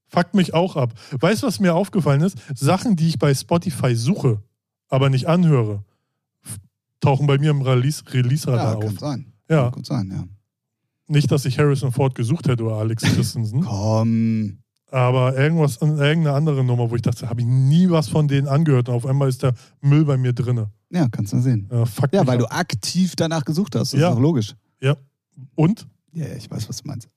Fuckt 0.10 0.34
mich 0.36 0.54
auch 0.54 0.76
ab. 0.76 0.94
Weißt 1.20 1.44
du, 1.44 1.48
was 1.48 1.60
mir 1.62 1.74
aufgefallen 1.76 2.22
ist? 2.22 2.38
Sachen, 2.54 2.96
die 2.98 3.08
ich 3.08 3.20
bei 3.20 3.34
Spotify 3.34 3.96
suche, 3.96 4.42
aber 4.90 5.10
nicht 5.10 5.28
anhöre, 5.28 5.84
tauchen 7.00 7.28
bei 7.28 7.38
mir 7.38 7.52
im 7.52 7.62
Release- 7.62 8.04
ja, 8.06 8.12
Release-Radar 8.12 8.80
kann 8.80 8.90
auf. 8.94 9.00
sein. 9.00 9.34
Ja, 9.50 9.64
Kann 9.64 9.72
gut 9.72 9.86
sein, 9.86 10.10
ja. 10.12 10.24
nicht, 11.08 11.32
dass 11.32 11.46
ich 11.46 11.58
Harrison 11.60 11.92
Ford 11.92 12.16
gesucht 12.16 12.48
hätte 12.48 12.64
oder 12.64 12.76
Alex 12.76 13.04
Christensen. 13.16 13.62
Komm. 13.62 14.60
Aber 14.90 15.38
irgendwas, 15.38 15.78
irgendeine 15.82 16.32
andere 16.34 16.64
Nummer, 16.64 16.90
wo 16.90 16.96
ich 16.96 17.02
dachte, 17.02 17.30
habe 17.30 17.42
ich 17.42 17.48
nie 17.48 17.90
was 17.90 18.08
von 18.08 18.28
denen 18.30 18.48
angehört 18.48 18.88
und 18.90 18.96
auf 18.96 19.06
einmal 19.06 19.28
ist 19.28 19.44
der 19.44 19.54
Müll 19.82 20.06
bei 20.06 20.16
mir 20.18 20.32
drinne. 20.34 20.70
Ja, 20.90 21.08
kannst 21.10 21.34
du 21.34 21.42
sehen. 21.42 21.68
Ja, 21.70 21.84
Ja, 22.14 22.26
weil 22.26 22.38
du 22.38 22.46
ab. 22.46 22.58
aktiv 22.60 23.16
danach 23.18 23.44
gesucht 23.44 23.76
hast. 23.76 23.92
Das 23.94 24.00
Ja. 24.00 24.10
ist 24.10 24.16
doch 24.16 24.22
logisch. 24.22 24.56
Und? 25.56 25.86
Ja, 26.14 26.26
ja, 26.26 26.36
ich 26.36 26.50
weiß, 26.50 26.68
was 26.70 26.82
du 26.82 26.88
meinst. 26.88 27.08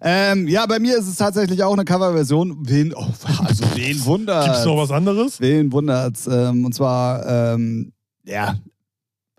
Ähm, 0.00 0.48
ja, 0.48 0.64
bei 0.66 0.78
mir 0.78 0.96
ist 0.96 1.06
es 1.08 1.16
tatsächlich 1.16 1.62
auch 1.62 1.72
eine 1.72 1.84
Coverversion. 1.84 2.56
Wen, 2.68 2.94
oh, 2.94 3.04
also 3.44 3.64
wen 3.74 4.02
wundert? 4.04 4.44
Gibt 4.44 4.56
es 4.56 4.64
noch 4.64 4.76
was 4.78 4.90
anderes? 4.90 5.40
Wen 5.40 5.70
wundert's? 5.72 6.26
Ähm, 6.26 6.64
und 6.64 6.72
zwar, 6.74 7.26
ähm, 7.54 7.92
ja, 8.24 8.56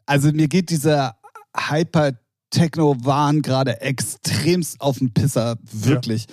also 0.06 0.32
mir 0.32 0.48
geht 0.48 0.70
dieser 0.70 1.16
Hyper-Techno-Wahn 1.58 3.41
gerade 3.41 3.82
extremst 3.82 4.80
auf 4.82 4.99
den 4.99 5.14
Pisser, 5.14 5.58
wirklich. 5.72 6.28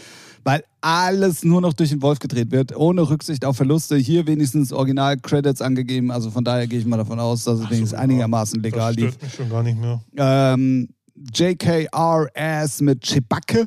Weil 0.44 0.64
alles 0.80 1.44
nur 1.44 1.60
noch 1.60 1.72
durch 1.74 1.90
den 1.90 2.00
Wolf 2.00 2.20
gedreht 2.20 2.50
wird, 2.52 2.74
ohne 2.76 3.08
Rücksicht 3.08 3.44
auf 3.44 3.56
Verluste. 3.56 3.96
Hier 3.96 4.26
wenigstens 4.26 4.72
Original-Credits 4.72 5.60
angegeben, 5.60 6.10
also 6.10 6.30
von 6.30 6.44
daher 6.44 6.66
gehe 6.66 6.78
ich 6.78 6.86
mal 6.86 6.96
davon 6.96 7.20
aus, 7.20 7.44
dass 7.44 7.58
es 7.58 7.60
Ach 7.60 7.64
so, 7.64 7.70
wenigstens 7.70 7.98
ja. 7.98 7.98
einigermaßen 7.98 8.62
legal 8.62 8.94
das 8.94 9.04
lief. 9.04 9.22
mich 9.22 9.34
schon 9.34 9.50
gar 9.50 9.62
nicht 9.62 9.78
mehr. 9.78 10.00
Ähm, 10.16 10.88
JKRS 11.34 12.80
mit 12.80 13.02
Chibacke. 13.02 13.66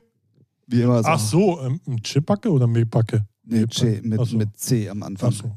Wie 0.67 0.81
immer 0.81 1.01
Ach 1.03 1.19
so, 1.19 1.59
ähm, 1.61 1.79
Chipbacke 2.01 2.49
oder 2.49 2.65
Mebacke? 2.65 3.25
Nee, 3.51 3.67
C, 3.67 3.99
mit, 4.03 4.25
so. 4.25 4.37
mit 4.37 4.57
C 4.57 4.89
am 4.89 5.03
Anfang. 5.03 5.31
So. 5.33 5.51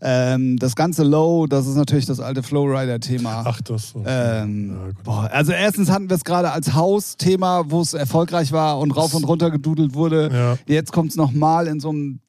Ähm, 0.00 0.58
das 0.58 0.76
ganze 0.76 1.02
Low, 1.04 1.46
das 1.46 1.66
ist 1.66 1.74
natürlich 1.76 2.06
das 2.06 2.20
alte 2.20 2.42
Flowrider-Thema. 2.42 3.44
Ach, 3.46 3.60
das 3.62 3.90
so. 3.90 4.02
Ähm, 4.06 4.70
Ja, 4.70 4.92
boah, 5.04 5.30
also 5.32 5.52
erstens 5.52 5.90
hatten 5.90 6.08
wir 6.10 6.16
es 6.16 6.24
gerade 6.24 6.52
als 6.52 6.74
Hausthema, 6.74 7.64
wo 7.68 7.80
es 7.80 7.94
erfolgreich 7.94 8.52
war 8.52 8.78
und 8.78 8.90
rauf 8.92 9.14
und 9.14 9.24
runter 9.24 9.50
gedudelt 9.50 9.94
wurde. 9.94 10.30
Ja. 10.32 10.58
Jetzt 10.72 10.92
kommt 10.92 11.10
es 11.10 11.16
nochmal 11.16 11.66
in 11.66 11.80
so 11.80 11.88
einem 11.88 12.20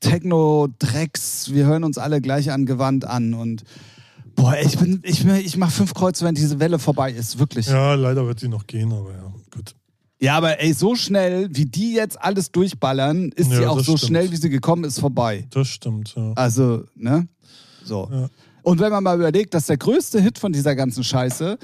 Techno-Drecks, 0.00 1.52
wir 1.52 1.66
hören 1.66 1.84
uns 1.84 1.98
alle 1.98 2.20
gleich 2.20 2.50
angewandt 2.50 3.04
an 3.04 3.34
und 3.34 3.64
boah, 4.36 4.54
ich 4.62 4.78
bin, 4.78 5.00
ich, 5.04 5.24
bin- 5.24 5.36
ich 5.36 5.56
mach 5.56 5.70
fünf 5.70 5.94
Kreuze, 5.94 6.24
wenn 6.24 6.34
diese 6.34 6.60
Welle 6.60 6.78
vorbei 6.78 7.10
ist, 7.12 7.38
wirklich. 7.38 7.66
Ja. 7.68 7.74
ja, 7.90 7.94
leider 7.94 8.26
wird 8.26 8.40
sie 8.40 8.48
noch 8.48 8.66
gehen, 8.66 8.92
aber 8.92 9.10
ja, 9.12 9.32
gut. 10.32 10.36
aber 10.36 10.60
ey, 10.60 10.72
so 10.72 10.94
schnell, 10.94 11.48
wie 11.52 11.66
die 11.66 11.94
jetzt 11.94 12.20
alles 12.20 12.50
durchballern, 12.52 13.30
ist 13.36 13.50
Ja, 13.50 13.56
sie 13.58 13.66
auch 13.66 13.78
so 13.78 13.96
stimmt. 13.96 14.00
schnell, 14.00 14.30
wie 14.30 14.36
sie 14.36 14.50
gekommen 14.50 14.84
ist, 14.84 14.98
vorbei. 15.00 15.46
Das 15.50 15.68
stimmt, 15.68 16.14
ja. 16.16 16.32
Also, 16.34 16.84
ne? 16.94 17.28
So. 17.84 18.08
Ja. 18.12 18.28
Und 18.62 18.80
wenn 18.80 18.90
man 18.90 19.04
mal 19.04 19.16
überlegt, 19.16 19.52
dass 19.54 19.66
der 19.66 19.76
größte 19.76 20.20
Hit 20.20 20.38
von 20.38 20.52
dieser 20.52 20.74
ganzen 20.74 21.04
Scheiße 21.04 21.58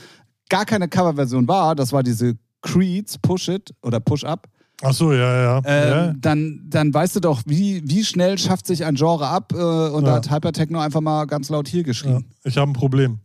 gar 0.49 0.65
keine 0.67 0.89
Coverversion 0.89 1.49
war, 1.49 1.75
das 1.75 1.93
war 1.93 2.03
diese 2.03 2.35
Creeds 2.63 3.17
Push 3.19 3.49
It 3.49 3.75
oder 3.83 4.01
Push 4.01 4.25
Up, 4.25 4.49
Ach 4.83 4.95
so, 4.95 5.13
ja, 5.13 5.43
ja. 5.43 5.63
ähm, 5.67 5.89
ja. 5.91 6.15
dann, 6.19 6.63
dann 6.71 6.95
weißt 6.95 7.17
du 7.17 7.21
doch, 7.21 7.43
wie, 7.45 7.83
wie 7.85 8.03
schnell 8.03 8.39
schafft 8.39 8.67
sich 8.67 8.87
ein 8.87 8.95
Genre 8.95 9.27
ab 9.29 9.53
äh, 9.53 9.57
und 9.57 10.05
da 10.05 10.11
Ja. 10.13 10.17
hat 10.17 10.31
Hypertechno 10.31 10.79
einfach 10.81 11.03
mal 11.03 11.27
ganz 11.27 11.51
laut 11.51 11.69
hier 11.69 11.81
ja. 11.81 11.85
geschrieben. 11.87 12.25
Ich 12.45 12.57
habe 12.57 12.71
ein 12.71 12.73
Problem. 12.75 13.19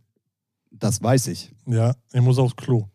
Das 0.70 1.02
weiß 1.02 1.28
ich. 1.28 1.50
Ja, 1.66 1.94
ich 2.12 2.20
muss 2.20 2.38
aufs 2.38 2.56
Klo. 2.56 2.88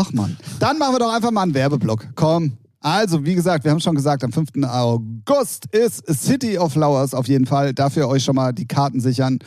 Ach 0.00 0.12
man. 0.14 0.34
Dann 0.58 0.78
machen 0.78 0.94
wir 0.94 0.98
doch 0.98 1.12
einfach 1.12 1.30
mal 1.30 1.42
einen 1.42 1.52
Werbeblock. 1.52 2.08
Komm. 2.14 2.52
Also, 2.80 3.26
wie 3.26 3.34
gesagt, 3.34 3.64
wir 3.64 3.70
haben 3.70 3.80
schon 3.80 3.94
gesagt, 3.94 4.24
am 4.24 4.32
5. 4.32 4.64
August 4.64 5.66
ist 5.66 6.02
City 6.06 6.56
of 6.56 6.72
Flowers 6.72 7.12
auf 7.12 7.28
jeden 7.28 7.44
Fall. 7.44 7.74
Dafür 7.74 8.08
euch 8.08 8.24
schon 8.24 8.36
mal 8.36 8.54
die 8.54 8.66
Karten 8.66 9.00
sichern. 9.00 9.38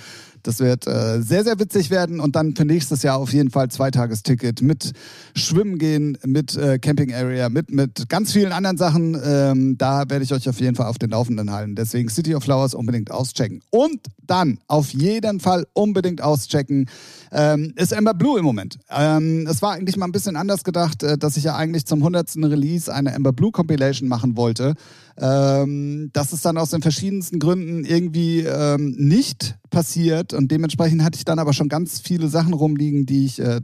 Das 0.43 0.59
wird 0.59 0.87
äh, 0.87 1.21
sehr, 1.21 1.43
sehr 1.43 1.59
witzig 1.59 1.89
werden. 1.89 2.19
Und 2.19 2.35
dann 2.35 2.55
für 2.55 2.65
nächstes 2.65 3.01
Jahr 3.03 3.17
auf 3.17 3.33
jeden 3.33 3.49
Fall 3.49 3.69
Zweitagesticket 3.69 4.61
mit 4.61 4.93
Schwimmen 5.35 5.77
gehen, 5.77 6.17
mit 6.25 6.55
äh, 6.55 6.79
Camping 6.79 7.13
Area, 7.13 7.49
mit, 7.49 7.71
mit 7.71 8.09
ganz 8.09 8.33
vielen 8.33 8.51
anderen 8.51 8.77
Sachen. 8.77 9.19
Ähm, 9.23 9.77
da 9.77 10.09
werde 10.09 10.23
ich 10.23 10.33
euch 10.33 10.47
auf 10.49 10.59
jeden 10.59 10.75
Fall 10.75 10.87
auf 10.87 10.99
den 10.99 11.09
Laufenden 11.09 11.51
halten. 11.51 11.75
Deswegen 11.75 12.09
City 12.09 12.35
of 12.35 12.43
Flowers 12.43 12.73
unbedingt 12.73 13.11
auschecken. 13.11 13.61
Und 13.69 13.99
dann 14.25 14.59
auf 14.67 14.93
jeden 14.93 15.39
Fall 15.39 15.65
unbedingt 15.73 16.21
auschecken 16.21 16.87
ähm, 17.31 17.73
ist 17.75 17.91
Ember 17.91 18.13
Blue 18.13 18.37
im 18.37 18.45
Moment. 18.45 18.77
Ähm, 18.89 19.47
es 19.49 19.61
war 19.61 19.73
eigentlich 19.73 19.97
mal 19.97 20.05
ein 20.05 20.11
bisschen 20.11 20.35
anders 20.35 20.63
gedacht, 20.63 21.03
äh, 21.03 21.17
dass 21.17 21.35
ich 21.35 21.45
ja 21.45 21.55
eigentlich 21.55 21.85
zum 21.85 21.99
100. 21.99 22.35
Release 22.37 22.93
eine 22.93 23.11
Ember 23.11 23.33
Blue 23.33 23.51
Compilation 23.51 24.07
machen 24.07 24.37
wollte. 24.37 24.75
Ähm, 25.18 26.09
das 26.14 26.34
ist 26.34 26.45
dann 26.45 26.57
aus 26.57 26.72
den 26.72 26.82
verschiedensten 26.82 27.39
Gründen 27.39 27.86
irgendwie 27.86 28.39
ähm, 28.41 28.95
nicht 28.97 29.55
passiert 29.70 30.34
und 30.34 30.51
dementsprechend 30.51 31.03
hatte 31.03 31.18
ich 31.18 31.26
dann 31.26 31.39
aber 31.39 31.53
schon 31.53 31.70
ganz 31.70 31.99
viele 31.99 32.28
Sachen 32.28 32.53
rumliegen, 32.53 33.05
die 33.05 33.26
ich 33.26 33.39
äh, 33.39 33.61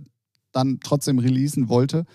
dann 0.51 0.79
trotzdem 0.83 1.19
releasen 1.19 1.69
wollte. 1.69 2.05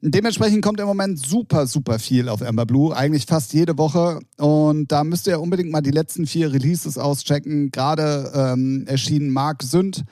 Dementsprechend 0.00 0.62
kommt 0.62 0.78
im 0.78 0.86
Moment 0.86 1.18
super, 1.18 1.66
super 1.66 1.98
viel 1.98 2.28
auf 2.28 2.40
Amber 2.40 2.66
Blue, 2.66 2.96
eigentlich 2.96 3.26
fast 3.26 3.52
jede 3.52 3.76
Woche. 3.78 4.20
Und 4.36 4.92
da 4.92 5.02
müsst 5.02 5.26
ihr 5.26 5.40
unbedingt 5.40 5.72
mal 5.72 5.80
die 5.80 5.90
letzten 5.90 6.26
vier 6.26 6.52
Releases 6.52 6.98
auschecken. 6.98 7.72
Gerade 7.72 8.30
ähm, 8.34 8.84
erschienen 8.86 9.30
Mark 9.30 9.62
Sünd 9.62 10.04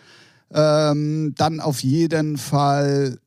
Ähm, 0.52 1.34
dann 1.36 1.60
auf 1.60 1.82
jeden 1.82 2.36
Fall 2.36 3.18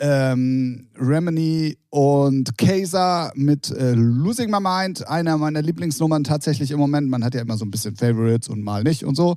ähm, 0.00 0.88
Remini 0.98 1.78
und 1.94 2.58
Kaiser 2.58 3.30
mit 3.36 3.70
äh, 3.70 3.92
Losing 3.92 4.50
My 4.50 4.58
Mind, 4.60 5.06
einer 5.06 5.38
meiner 5.38 5.62
Lieblingsnummern 5.62 6.24
tatsächlich 6.24 6.72
im 6.72 6.80
Moment. 6.80 7.08
Man 7.08 7.22
hat 7.22 7.36
ja 7.36 7.40
immer 7.40 7.56
so 7.56 7.64
ein 7.64 7.70
bisschen 7.70 7.94
Favorites 7.94 8.48
und 8.48 8.64
mal 8.64 8.82
nicht 8.82 9.04
und 9.04 9.14
so. 9.14 9.36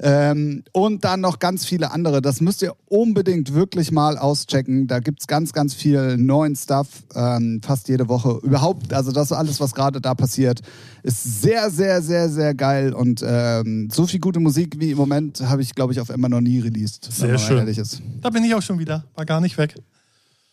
Ähm, 0.00 0.64
und 0.72 1.04
dann 1.04 1.20
noch 1.20 1.38
ganz 1.38 1.64
viele 1.64 1.92
andere. 1.92 2.20
Das 2.20 2.40
müsst 2.40 2.60
ihr 2.62 2.74
unbedingt 2.88 3.54
wirklich 3.54 3.92
mal 3.92 4.18
auschecken. 4.18 4.88
Da 4.88 4.98
gibt 4.98 5.20
es 5.20 5.28
ganz, 5.28 5.52
ganz 5.52 5.74
viel 5.74 6.16
neuen 6.16 6.56
Stuff, 6.56 6.88
ähm, 7.14 7.60
fast 7.64 7.88
jede 7.88 8.08
Woche. 8.08 8.40
Überhaupt, 8.42 8.92
also 8.92 9.12
das 9.12 9.30
alles, 9.30 9.60
was 9.60 9.72
gerade 9.72 10.00
da 10.00 10.16
passiert, 10.16 10.60
ist 11.04 11.42
sehr, 11.42 11.70
sehr, 11.70 12.02
sehr, 12.02 12.28
sehr 12.28 12.52
geil. 12.52 12.94
Und 12.94 13.22
ähm, 13.24 13.90
so 13.92 14.08
viel 14.08 14.18
gute 14.18 14.40
Musik 14.40 14.74
wie 14.80 14.90
im 14.90 14.98
Moment 14.98 15.40
habe 15.42 15.62
ich, 15.62 15.72
glaube 15.72 15.92
ich, 15.92 16.00
auf 16.00 16.08
Emma 16.08 16.28
noch 16.28 16.40
nie 16.40 16.58
released. 16.58 17.08
Sehr 17.12 17.38
schön. 17.38 17.58
ehrlich 17.58 17.78
ist. 17.78 18.02
Da 18.22 18.30
bin 18.30 18.42
ich 18.42 18.52
auch 18.56 18.62
schon 18.62 18.80
wieder. 18.80 19.04
War 19.14 19.24
gar 19.24 19.40
nicht 19.40 19.56
weg. 19.56 19.76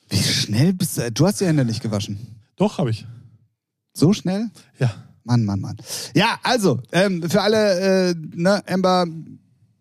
Wie 0.09 0.17
schnell 0.17 0.73
bist 0.73 0.97
du? 0.97 1.11
Du 1.11 1.27
hast 1.27 1.39
die 1.39 1.45
Hände 1.45 1.65
nicht 1.65 1.81
gewaschen. 1.81 2.17
Doch, 2.55 2.77
habe 2.77 2.89
ich. 2.89 3.05
So 3.93 4.13
schnell? 4.13 4.49
Ja. 4.79 4.91
Mann, 5.23 5.45
Mann, 5.45 5.59
Mann. 5.59 5.77
Ja, 6.15 6.39
also, 6.43 6.81
ähm, 6.91 7.29
für 7.29 7.41
alle, 7.41 8.09
äh, 8.09 8.15
ne, 8.35 8.63
Ember 8.65 9.05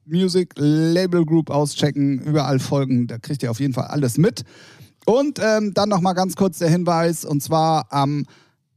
Music 0.04 0.52
Label 0.56 1.24
Group 1.24 1.50
auschecken, 1.50 2.18
überall 2.20 2.58
folgen, 2.58 3.06
da 3.06 3.18
kriegt 3.18 3.42
ihr 3.42 3.50
auf 3.50 3.60
jeden 3.60 3.72
Fall 3.72 3.86
alles 3.86 4.18
mit. 4.18 4.44
Und 5.06 5.38
ähm, 5.42 5.72
dann 5.72 5.88
nochmal 5.88 6.14
ganz 6.14 6.36
kurz 6.36 6.58
der 6.58 6.68
Hinweis, 6.68 7.24
und 7.24 7.42
zwar 7.42 7.90
am 7.90 8.26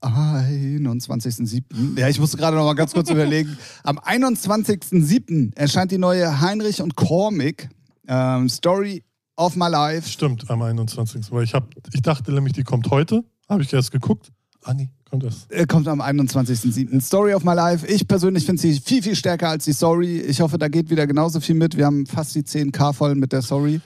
21.07. 0.01 1.99
Ja, 1.99 2.07
ich 2.07 2.19
musste 2.19 2.37
gerade 2.37 2.55
noch 2.55 2.65
mal 2.65 2.73
ganz 2.73 2.93
kurz 2.93 3.09
überlegen. 3.11 3.57
Am 3.83 3.99
21.07. 3.99 5.55
erscheint 5.55 5.91
die 5.91 5.97
neue 5.97 6.39
Heinrich 6.41 6.81
und 6.81 6.95
Cormick 6.95 7.69
ähm, 8.07 8.49
Story 8.49 9.03
of 9.41 9.55
My 9.55 9.67
Life. 9.67 10.07
Stimmt, 10.07 10.49
am 10.49 10.61
21. 10.61 11.31
Weil 11.31 11.43
ich, 11.43 11.53
hab, 11.53 11.69
ich 11.93 12.01
dachte 12.01 12.31
nämlich, 12.31 12.53
die 12.53 12.63
kommt 12.63 12.89
heute. 12.89 13.23
Habe 13.49 13.63
ich 13.63 13.73
erst 13.73 13.91
geguckt. 13.91 14.31
Ah, 14.63 14.73
nee, 14.73 14.89
kommt 15.09 15.23
erst. 15.23 15.51
Äh, 15.51 15.65
Kommt 15.65 15.87
am 15.87 16.01
21.07. 16.01 17.01
Story 17.01 17.33
of 17.33 17.43
My 17.43 17.53
Life. 17.53 17.87
Ich 17.87 18.07
persönlich 18.07 18.45
finde 18.45 18.61
sie 18.61 18.79
viel, 18.79 19.01
viel 19.01 19.15
stärker 19.15 19.49
als 19.49 19.65
die 19.65 19.73
Story. 19.73 20.19
Ich 20.19 20.39
hoffe, 20.41 20.57
da 20.57 20.67
geht 20.67 20.89
wieder 20.89 21.07
genauso 21.07 21.39
viel 21.39 21.55
mit. 21.55 21.75
Wir 21.75 21.85
haben 21.87 22.05
fast 22.05 22.35
die 22.35 22.43
10k 22.43 22.93
voll 22.93 23.15
mit 23.15 23.31
der 23.31 23.41
Story. 23.41 23.81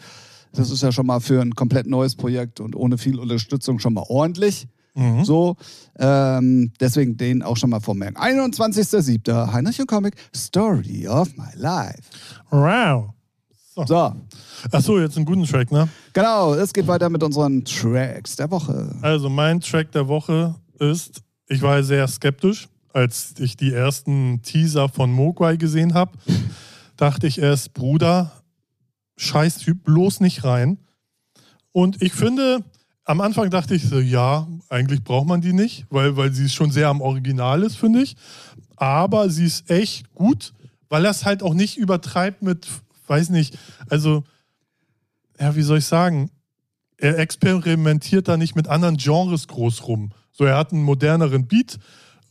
Das 0.52 0.70
ist 0.72 0.84
ja 0.84 0.92
schon 0.92 1.06
mal 1.06 1.20
für 1.20 1.42
ein 1.42 1.54
komplett 1.56 1.88
neues 1.88 2.16
Projekt 2.16 2.60
und 2.60 2.76
ohne 2.76 2.98
viel 2.98 3.20
Unterstützung 3.20 3.80
schon 3.80 3.94
mal 3.94 4.06
ordentlich. 4.08 4.68
Mhm. 4.96 5.26
So, 5.26 5.58
ähm, 6.00 6.72
deswegen 6.80 7.18
den 7.18 7.44
auch 7.44 7.58
schon 7.58 7.70
mal 7.70 7.82
vormerken. 7.82 8.18
21.07. 8.18 9.52
Heinrich 9.52 9.80
und 9.82 9.88
Comic 9.88 10.16
Story 10.34 11.08
of 11.08 11.36
My 11.38 11.50
Life. 11.56 12.04
Wow. 12.50 13.15
So, 13.76 14.16
Achso, 14.72 15.00
jetzt 15.00 15.18
einen 15.18 15.26
guten 15.26 15.44
Track, 15.44 15.70
ne? 15.70 15.90
genau, 16.14 16.54
es 16.54 16.72
geht 16.72 16.88
weiter 16.88 17.10
mit 17.10 17.22
unseren 17.22 17.66
Tracks 17.66 18.38
der 18.38 18.50
Woche. 18.50 18.96
Also 19.02 19.30
mein 19.30 19.60
Track 19.60 19.92
der 19.92 20.08
Woche 20.08 20.56
ist, 20.80 21.22
ich 21.48 21.62
war 21.62 21.84
sehr 21.84 22.08
skeptisch, 22.08 22.70
als 22.94 23.34
ich 23.38 23.58
die 23.58 23.74
ersten 23.74 24.42
Teaser 24.42 24.88
von 24.88 25.12
Mogwai 25.12 25.58
gesehen 25.58 25.94
habe. 25.94 26.14
dachte 26.96 27.28
ich 27.28 27.40
erst, 27.40 27.74
Bruder, 27.74 28.32
scheiß 29.18 29.58
Typ, 29.58 29.84
bloß 29.84 30.22
nicht 30.22 30.46
rein. 30.46 30.78
Und 31.74 32.02
ich 32.02 32.14
finde, 32.14 32.64
am 33.04 33.20
Anfang 33.20 33.50
dachte 33.50 33.76
ich 33.76 33.84
so, 33.84 34.00
ja, 34.00 34.48
eigentlich 34.70 35.04
braucht 35.04 35.28
man 35.28 35.42
die 35.42 35.52
nicht, 35.52 35.86
weil, 35.90 36.16
weil 36.16 36.32
sie 36.32 36.48
schon 36.48 36.72
sehr 36.72 36.88
am 36.88 37.02
Original 37.02 37.62
ist, 37.64 37.76
finde 37.76 38.04
ich. 38.04 38.16
Aber 38.78 39.30
sie 39.30 39.46
ist 39.46 39.70
echt 39.70 40.14
gut, 40.16 40.54
weil 40.88 41.04
er 41.04 41.12
es 41.12 41.26
halt 41.26 41.44
auch 41.44 41.54
nicht 41.54 41.78
übertreibt 41.78 42.42
mit, 42.42 42.66
weiß 43.08 43.30
nicht, 43.30 43.58
also, 43.90 44.24
ja, 45.40 45.56
wie 45.56 45.62
soll 45.62 45.80
ich 45.80 45.86
sagen, 45.86 46.32
er 46.98 47.20
experimentiert 47.20 48.28
da 48.28 48.38
nicht 48.38 48.56
mit 48.56 48.68
anderen 48.68 48.98
Genres 48.98 49.48
groß 49.48 49.88
rum. 49.88 50.12
So, 50.32 50.46
er 50.46 50.58
hat 50.58 50.72
einen 50.72 50.84
moderneren 50.84 51.48
Beat 51.48 51.78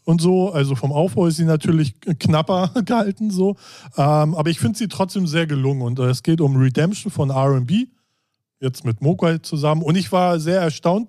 und 0.05 0.21
so, 0.21 0.53
also 0.53 0.75
vom 0.75 0.93
Aufbau 0.93 1.27
ist 1.27 1.37
sie 1.37 1.45
natürlich 1.45 1.99
knapper 2.01 2.71
gehalten, 2.85 3.31
so. 3.31 3.57
Ähm, 3.97 4.35
aber 4.35 4.51
ich 4.51 4.59
finde 4.59 4.79
sie 4.79 4.89
trotzdem 4.89 5.27
sehr 5.27 5.47
gelungen 5.47 5.83
und 5.83 5.99
äh, 5.99 6.05
es 6.05 6.23
geht 6.23 6.41
um 6.41 6.57
Redemption 6.57 7.11
von 7.11 7.31
RB, 7.31 7.89
jetzt 8.61 8.85
mit 8.85 9.01
Mokwai 9.01 9.39
zusammen. 9.39 9.83
Und 9.83 9.97
ich 9.97 10.13
war 10.13 10.39
sehr 10.39 10.61
erstaunt 10.61 11.09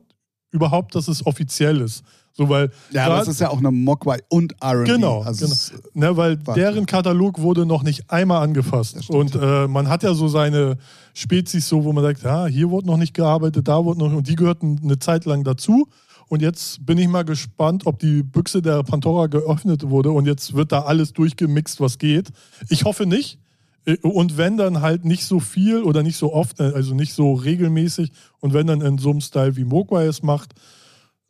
überhaupt, 0.52 0.96
dass 0.96 1.10
es 1.10 1.26
offiziell 1.26 1.82
ist. 1.82 2.04
So, 2.38 2.50
weil 2.50 2.70
Ja, 2.92 3.08
grad- 3.08 3.22
es 3.24 3.28
ist 3.30 3.40
ja 3.40 3.50
auch 3.50 3.60
eine 3.60 3.72
Mogwai 3.72 4.20
und 4.30 4.56
R&B. 4.62 4.92
Genau, 4.92 5.22
also 5.22 5.46
genau. 5.46 5.82
Ne, 5.94 6.18
weil 6.18 6.38
Warte. 6.46 6.60
deren 6.60 6.86
Katalog 6.86 7.40
wurde 7.42 7.66
noch 7.66 7.82
nicht 7.82 8.12
einmal 8.12 8.44
angefasst. 8.44 9.10
Und 9.10 9.36
äh, 9.36 9.68
man 9.68 9.88
hat 9.88 10.04
ja 10.04 10.14
so 10.14 10.28
seine 10.28 10.78
Spezies 11.14 11.68
so, 11.70 11.86
wo 11.86 11.94
man 11.94 12.04
sagt, 12.04 12.24
ja, 12.24 12.46
hier 12.46 12.70
wurde 12.70 12.88
noch 12.88 12.98
nicht 12.98 13.14
gearbeitet, 13.14 13.68
da 13.70 13.86
wurde 13.86 14.00
noch, 14.00 14.12
und 14.12 14.28
die 14.28 14.36
gehörten 14.36 14.82
eine 14.84 15.00
Zeit 15.00 15.24
lang 15.26 15.46
dazu. 15.46 15.88
Und 16.28 16.42
jetzt 16.42 16.86
bin 16.86 16.98
ich 16.98 17.08
mal 17.08 17.24
gespannt, 17.24 17.86
ob 17.86 18.00
die 18.00 18.22
Büchse 18.24 18.62
der 18.62 18.84
Pandora 18.84 19.28
geöffnet 19.28 19.88
wurde 19.90 20.12
und 20.12 20.26
jetzt 20.26 20.56
wird 20.56 20.72
da 20.72 20.82
alles 20.82 21.14
durchgemixt, 21.14 21.80
was 21.80 22.00
geht. 22.00 22.30
Ich 22.68 22.84
hoffe 22.84 23.06
nicht. 23.06 23.40
Äh, 23.86 23.96
Und 24.02 24.36
wenn 24.36 24.58
dann 24.58 24.82
halt 24.82 25.06
nicht 25.06 25.24
so 25.24 25.40
viel 25.40 25.84
oder 25.84 26.04
nicht 26.04 26.18
so 26.18 26.34
oft, 26.34 26.60
äh, 26.60 26.64
also 26.76 26.96
nicht 26.96 27.14
so 27.14 27.34
regelmäßig 27.34 28.12
und 28.42 28.54
wenn 28.54 28.68
dann 28.68 28.82
in 28.82 28.98
so 28.98 29.12
einem 29.12 29.22
Style 29.22 29.56
wie 29.56 29.64
Mogwai 29.64 30.06
es 30.08 30.22
macht, 30.22 30.54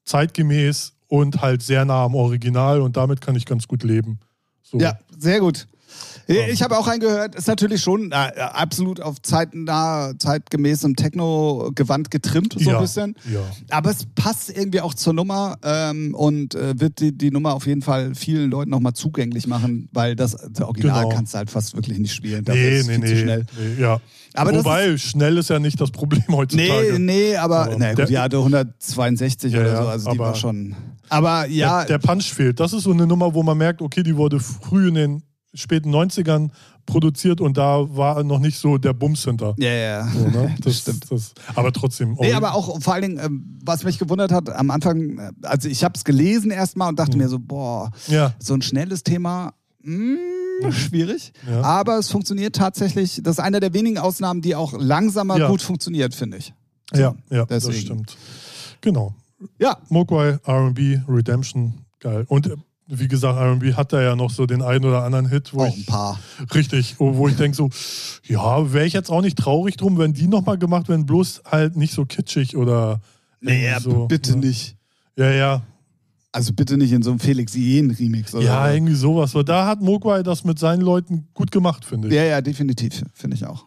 zeitgemäß 0.06 0.94
und 1.08 1.42
halt 1.42 1.62
sehr 1.62 1.86
nah 1.86 2.06
am 2.06 2.16
Original 2.16 2.82
und 2.82 2.98
damit 2.98 3.22
kann 3.22 3.36
ich 3.36 3.46
ganz 3.46 3.68
gut 3.68 3.84
leben. 3.84 4.20
So. 4.62 4.80
Ja, 4.80 4.98
sehr 5.18 5.40
gut. 5.40 5.68
Ich 6.28 6.62
habe 6.64 6.78
auch 6.78 6.88
reingehört, 6.88 7.36
ist 7.36 7.48
natürlich 7.48 7.82
schon 7.82 8.12
äh, 8.12 8.16
absolut 8.16 9.00
auf 9.00 9.22
zeitnah, 9.22 10.14
zeitgemäßem 10.18 10.96
Techno-Gewand 10.96 12.10
getrimmt, 12.12 12.56
so 12.58 12.70
ja, 12.70 12.78
ein 12.78 12.82
bisschen. 12.82 13.16
Ja. 13.32 13.40
Aber 13.70 13.92
es 13.92 14.06
passt 14.16 14.50
irgendwie 14.50 14.82
auch 14.82 14.94
zur 14.94 15.14
Nummer 15.14 15.58
ähm, 15.64 16.16
und 16.16 16.56
äh, 16.56 16.80
wird 16.80 17.00
die, 17.00 17.16
die 17.16 17.30
Nummer 17.32 17.54
auf 17.54 17.68
jeden 17.68 17.82
Fall 17.82 18.16
vielen 18.16 18.50
Leuten 18.50 18.72
nochmal 18.72 18.94
zugänglich 18.94 19.46
machen, 19.48 19.88
weil 19.92 20.16
das, 20.16 20.32
das 20.52 20.62
Original 20.66 21.04
Genau. 21.04 21.16
kannst 21.16 21.34
du 21.34 21.38
halt 21.38 21.50
fast 21.52 21.76
wirklich 21.76 22.00
nicht 22.00 22.14
spielen. 22.14 22.44
Dafür 22.44 22.62
Nee, 22.62 22.78
ist 22.80 22.88
nee, 22.88 22.94
viel 22.96 23.04
nee, 23.04 23.08
zu 23.10 23.18
schnell. 23.22 23.46
nee. 23.60 23.82
Ja. 23.82 24.00
Aber 24.34 24.54
Wobei, 24.56 24.98
schnell 24.98 25.38
ist 25.38 25.50
ja 25.50 25.60
nicht 25.60 25.80
das 25.80 25.92
Problem 25.92 26.24
heutzutage. 26.32 26.94
Nee, 26.94 27.00
nee, 27.32 27.36
aber, 27.38 27.66
Aber 27.66 27.76
na 27.78 27.90
gut, 27.90 28.00
der- 28.00 28.06
die 28.08 28.18
hatte 28.18 28.38
162 28.38 29.54
Ja, 29.54 29.60
oder 29.62 29.82
so, 29.84 29.88
also 29.90 30.12
die 30.12 30.20
war 30.20 30.36
schon. 30.36 30.76
Aber 31.10 31.46
ja, 31.48 31.86
Der, 31.86 32.00
der 32.00 32.08
Punch 32.08 32.24
fehlt. 32.34 32.60
Das 32.60 32.74
ist 32.74 32.84
so 32.84 32.92
eine 32.92 33.06
Nummer, 33.06 33.34
wo 33.34 33.44
man 33.44 33.58
merkt, 33.58 33.82
okay, 33.82 34.02
die 34.04 34.16
wurde 34.18 34.40
früh 34.40 34.88
in 34.88 34.96
den 34.96 35.24
späten 35.56 35.94
90ern 35.94 36.50
produziert 36.86 37.42
und 37.42 37.58
da 37.58 37.84
war 37.98 38.24
noch 38.24 38.40
nicht 38.40 38.58
so 38.60 38.78
der 38.78 38.94
Bums 38.94 39.24
hinter. 39.24 39.56
ja, 39.58 39.70
ja, 39.74 40.08
So, 40.08 40.20
ne? 40.30 40.56
das 40.62 40.80
stimmt. 40.80 41.10
Das, 41.12 41.34
aber 41.56 41.72
trotzdem. 41.74 42.16
Nee, 42.20 42.34
aber 42.34 42.54
auch 42.54 42.80
vor 42.82 42.94
allen 42.94 43.02
Dingen, 43.02 43.20
ähm, 43.26 43.60
was 43.64 43.84
mich 43.84 43.98
gewundert 43.98 44.32
hat, 44.32 44.50
am 44.50 44.70
Anfang, 44.70 45.18
äh, 45.18 45.32
also 45.44 45.68
ich 45.68 45.84
habe 45.84 45.94
es 45.96 46.04
gelesen 46.04 46.52
erstmal 46.52 46.90
und 46.90 47.00
Hm. 47.00 47.06
dachte 47.06 47.18
mir 47.18 47.28
so, 47.30 47.40
boah, 47.40 47.92
Ja, 48.08 48.34
so 48.40 48.54
ein 48.54 48.62
schnelles 48.62 49.02
Thema, 49.04 49.54
mh, 49.82 50.72
schwierig. 50.72 51.34
Ja. 51.50 51.62
Aber 51.62 51.98
es 51.98 52.10
funktioniert 52.12 52.56
tatsächlich. 52.56 53.20
Das 53.24 53.38
ist 53.38 53.44
einer 53.44 53.60
der 53.60 53.74
wenigen 53.74 53.98
Ausnahmen, 53.98 54.42
die 54.42 54.56
auch 54.56 54.74
langsamer 54.78 55.38
Ja. 55.40 55.48
gut 55.50 55.62
funktioniert, 55.62 56.14
finde 56.14 56.38
ich. 56.38 56.54
So, 56.94 57.02
ja, 57.02 57.16
ja 57.32 57.46
das 57.46 57.76
stimmt. 57.76 58.16
Genau. 58.82 59.16
Ja, 59.60 59.78
Mogwai, 59.90 60.38
RB, 60.48 61.02
Redemption, 61.10 61.74
geil. 62.00 62.26
Und 62.30 62.48
äh, 62.48 62.56
wie 62.88 63.08
gesagt, 63.08 63.40
RB 63.40 63.76
hat 63.76 63.94
da 63.94 64.02
ja 64.02 64.16
noch 64.16 64.30
so 64.30 64.46
den 64.46 64.62
einen 64.62 64.86
oder 64.86 65.04
anderen 65.04 65.28
Hit, 65.28 65.54
wo 65.54 65.62
auch 65.62 65.66
ein 65.74 65.80
ich 65.80 65.86
paar. 65.88 66.20
richtig, 66.54 66.96
wo 67.00 67.28
ich 67.28 67.36
denke 67.36 67.56
so, 67.58 67.70
ja, 68.28 68.72
wäre 68.74 68.86
ich 68.86 68.94
jetzt 68.94 69.10
auch 69.10 69.22
nicht 69.22 69.38
traurig 69.38 69.76
drum, 69.78 69.98
wenn 69.98 70.14
die 70.14 70.28
nochmal 70.28 70.58
gemacht 70.58 70.88
werden, 70.90 71.06
bloß 71.06 71.44
halt 71.50 71.76
nicht 71.76 71.94
so 71.94 72.06
kitschig 72.06 72.56
oder 72.56 73.02
Nee, 73.42 73.66
irgendwie 73.68 73.90
so. 73.92 74.06
bitte 74.08 74.32
ja. 74.32 74.36
nicht. 74.38 74.76
Ja, 75.18 75.32
ja. 75.32 75.62
Also 76.32 76.52
bitte 76.54 76.78
nicht 76.78 76.92
in 76.92 77.02
so 77.02 77.12
einem 77.12 77.20
Felix 77.20 77.54
Jen-Remix 77.56 78.36
oder 78.36 78.44
Ja, 78.46 78.70
irgendwie 78.72 78.96
sowas. 78.96 79.34
Aber 79.34 79.44
da 79.46 79.66
hat 79.68 79.82
Mogwai 79.82 80.22
das 80.22 80.44
mit 80.44 80.60
seinen 80.60 80.82
Leuten 80.82 81.28
gut 81.34 81.50
gemacht, 81.52 81.86
finde 81.86 82.10
ich. 82.10 82.14
Ja, 82.14 82.24
ja, 82.24 82.42
definitiv, 82.42 83.04
finde 83.14 83.38
ich 83.38 83.46
auch. 83.46 83.66